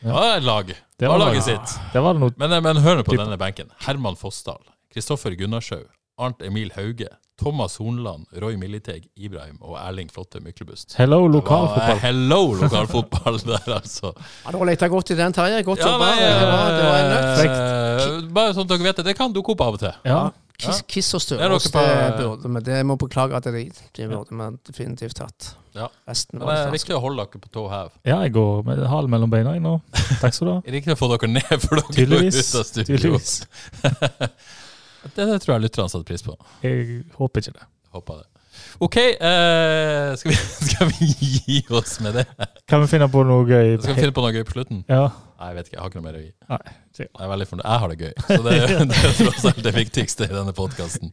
Det 0.00 0.10
var 0.10 0.38
et 0.38 0.42
lag. 0.42 0.72
Det 0.98 1.10
var 1.10 1.20
laget 1.20 1.46
lag. 1.46 1.46
sitt. 1.68 1.76
Det 1.92 2.02
var 2.02 2.16
noe 2.18 2.34
Men, 2.40 2.52
eh, 2.56 2.62
men 2.64 2.80
hør 2.82 2.98
nå 2.98 3.04
på 3.06 3.14
denne 3.20 3.38
benken. 3.38 3.70
Herman 3.86 4.16
Fossdal, 4.18 4.64
Kristoffer 4.90 5.36
Gunnarshaug, 5.38 5.86
Arnt 6.18 6.42
Emil 6.42 6.70
Hauge, 6.76 7.08
Thomas 7.40 7.76
Hornland, 7.82 8.26
Roy 8.38 8.54
Milliteg, 8.56 9.08
Ibrahim 9.18 9.56
og 9.60 9.74
Erling 9.80 10.08
Flotte 10.14 10.38
Myklebust. 10.40 10.94
Hello, 10.96 11.26
lokalfotball. 11.26 11.98
Hello, 11.98 12.52
lokalfotball 12.60 13.40
der, 13.48 13.72
altså. 13.80 14.12
Ja, 14.44 14.52
du 14.54 14.58
har 14.60 14.68
leta 14.70 14.86
godt 14.92 15.10
i 15.10 15.16
den, 15.18 15.32
Terje. 15.34 15.62
Godt 15.66 15.82
Ja, 15.82 15.90
jobba. 15.90 16.12
nei, 16.12 16.20
Det 16.22 16.46
var- 16.52 16.70
det 16.70 16.84
var 16.86 16.98
en 17.00 17.10
nøtt. 17.10 18.22
eh, 18.22 18.30
Bare 18.38 18.54
sånn 18.54 18.62
at 18.68 18.68
dere 18.76 18.86
vet 18.86 18.96
det, 19.02 19.04
det 19.10 19.16
kan 19.18 19.32
dukke 19.34 19.50
opp 19.56 19.60
av 19.66 19.74
og 19.74 19.80
til. 19.82 19.92
Ja. 20.06 20.30
Kiss, 20.56 20.82
kiss 20.86 21.08
og 21.14 21.20
på- 21.20 21.82
det 21.82 22.16
burde 22.16 22.54
vi 22.54 22.60
Det 22.62 22.86
må 22.86 22.94
beklage 22.96 23.34
at 23.34 23.42
det 23.42 23.72
det 23.96 24.08
burde 24.08 24.30
vi 24.30 24.58
definitivt 24.70 25.14
tatt. 25.18 25.56
Ja. 25.74 25.88
Resten 26.06 26.38
Men 26.38 26.46
var 26.46 26.54
det 26.54 26.68
er 26.68 26.70
viktig 26.78 26.94
å 26.94 27.00
holde 27.02 27.16
dere 27.26 27.40
på 27.42 27.50
tå 27.50 27.68
hev. 27.68 27.90
ja, 28.06 28.20
jeg 28.22 28.32
går 28.32 28.62
med 28.64 28.86
halen 28.86 29.10
mellom 29.10 29.28
beina 29.30 29.58
nå. 29.58 29.80
Takk 30.20 30.32
skal 30.32 30.46
du 30.46 30.52
ha. 30.52 30.60
Det 30.64 30.72
Riktig 30.72 30.94
å 30.94 30.96
få 30.96 31.10
dere 31.10 31.26
ned 31.32 31.58
for 31.60 31.74
dere 31.82 32.06
går 32.06 32.22
ut 32.30 32.54
av 32.54 32.64
studio. 32.70 33.18
Tydeligvis. 33.18 33.46
Det, 35.12 35.26
det 35.30 35.40
tror 35.44 35.56
jeg 35.56 35.66
lytterne 35.66 35.92
setter 35.92 36.06
pris 36.08 36.24
på. 36.26 36.36
Jeg 36.64 37.02
håper 37.18 37.44
ikke 37.44 37.58
det. 37.58 37.68
Håper 37.94 38.22
det. 38.22 38.30
OK, 38.78 38.96
eh, 38.96 40.14
skal, 40.16 40.30
vi, 40.30 40.36
skal 40.70 40.90
vi 40.90 41.10
gi 41.46 41.60
oss 41.70 42.00
med 42.00 42.14
det? 42.20 42.24
Kan 42.70 42.82
vi 42.82 42.90
finne 42.90 43.08
på 43.10 43.22
noe 43.26 43.46
gøy? 43.46 43.76
Skal 43.82 43.94
vi 43.94 44.06
finne 44.06 44.14
på 44.16 44.24
noe 44.24 44.34
gøy 44.34 44.44
på 44.46 44.56
slutten? 44.56 44.82
Ja. 44.90 45.06
Nei, 45.34 45.50
jeg 45.50 45.56
vet 45.58 45.68
ikke. 45.68 45.76
Jeg 45.76 45.82
har 45.82 45.90
ikke 45.90 46.00
noe 46.00 46.06
mer 46.06 46.18
å 46.18 46.22
gi. 46.22 46.30
Nei. 46.50 46.58
Jeg 46.94 47.08
er 47.10 47.30
veldig 47.32 47.46
fornøyd. 47.50 47.64
Jeg 47.66 47.82
har 47.82 47.92
det 47.92 47.96
gøy. 48.00 48.12
Så 48.24 48.36
det, 48.46 48.52
det 48.90 48.98
er 48.98 49.16
tross 49.18 49.46
alt 49.50 49.62
det 49.66 49.72
viktigste 49.76 50.28
i 50.28 50.32
denne 50.32 50.54
podkasten. 50.56 51.10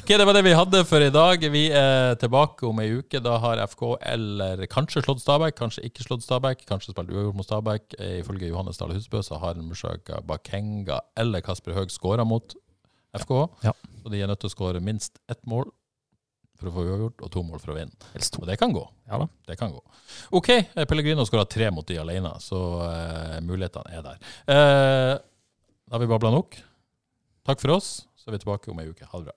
Ok, 0.00 0.12
det 0.14 0.26
var 0.28 0.38
det 0.38 0.44
vi 0.46 0.54
hadde 0.56 0.82
for 0.88 1.04
i 1.04 1.10
dag. 1.14 1.44
Vi 1.54 1.64
er 1.76 2.16
tilbake 2.20 2.66
om 2.68 2.80
ei 2.82 2.88
uke. 2.98 3.20
Da 3.24 3.36
har 3.44 3.62
FK 3.68 3.84
eller 4.14 4.64
kanskje 4.72 5.04
slått 5.04 5.22
Stabæk, 5.22 5.58
kanskje 5.60 5.84
ikke 5.88 6.06
slått 6.06 6.24
Stabæk, 6.26 6.64
kanskje 6.68 6.94
spilt 6.94 7.12
uavgjort 7.12 7.38
mot 7.38 7.48
Stabæk. 7.48 7.98
Ifølge 8.22 8.50
Johannes 8.50 8.80
Dale 8.80 8.96
Husbø 8.96 9.22
så 9.24 9.40
har 9.44 9.60
Mushaga 9.60 10.22
Bakenga 10.26 11.02
eller 11.20 11.44
Kasper 11.44 11.76
Høeg 11.76 11.92
skåra 11.94 12.26
mot 12.28 12.56
FK. 13.22 13.34
Ja. 13.66 13.74
Så 14.02 14.12
de 14.12 14.22
er 14.22 14.30
nødt 14.30 14.42
til 14.42 14.50
å 14.50 14.54
skåre 14.54 14.82
minst 14.84 15.20
ett 15.30 15.42
mål 15.48 15.68
for 16.58 16.70
å 16.70 16.74
få 16.74 16.84
uavgjort, 16.88 17.22
og 17.22 17.30
to 17.30 17.42
mål 17.46 17.60
for 17.62 17.72
å 17.72 17.76
vinne. 17.76 17.94
Og 18.40 18.46
det 18.48 18.58
kan 18.58 18.72
gå. 18.74 18.82
Ja 19.06 19.20
da. 19.22 19.28
Det 19.46 19.56
kan 19.60 19.74
gå. 19.74 19.82
OK, 20.34 20.48
eh, 20.56 20.86
Pellegrino 20.90 21.26
skåra 21.26 21.46
tre 21.46 21.70
mot 21.74 21.86
de 21.86 22.00
alene, 22.02 22.32
så 22.42 22.62
uh, 22.82 23.36
mulighetene 23.46 23.94
er 23.94 24.06
der. 24.06 24.24
Uh, 24.42 25.12
da 25.86 25.96
har 25.96 26.02
vi 26.02 26.10
babla 26.10 26.32
nok. 26.34 26.58
Takk 27.46 27.62
for 27.62 27.78
oss, 27.78 27.92
så 28.18 28.28
er 28.28 28.36
vi 28.36 28.42
tilbake 28.42 28.72
om 28.72 28.82
ei 28.82 28.90
uke. 28.90 29.06
Ha 29.06 29.22
det 29.22 29.30
bra. 29.30 29.36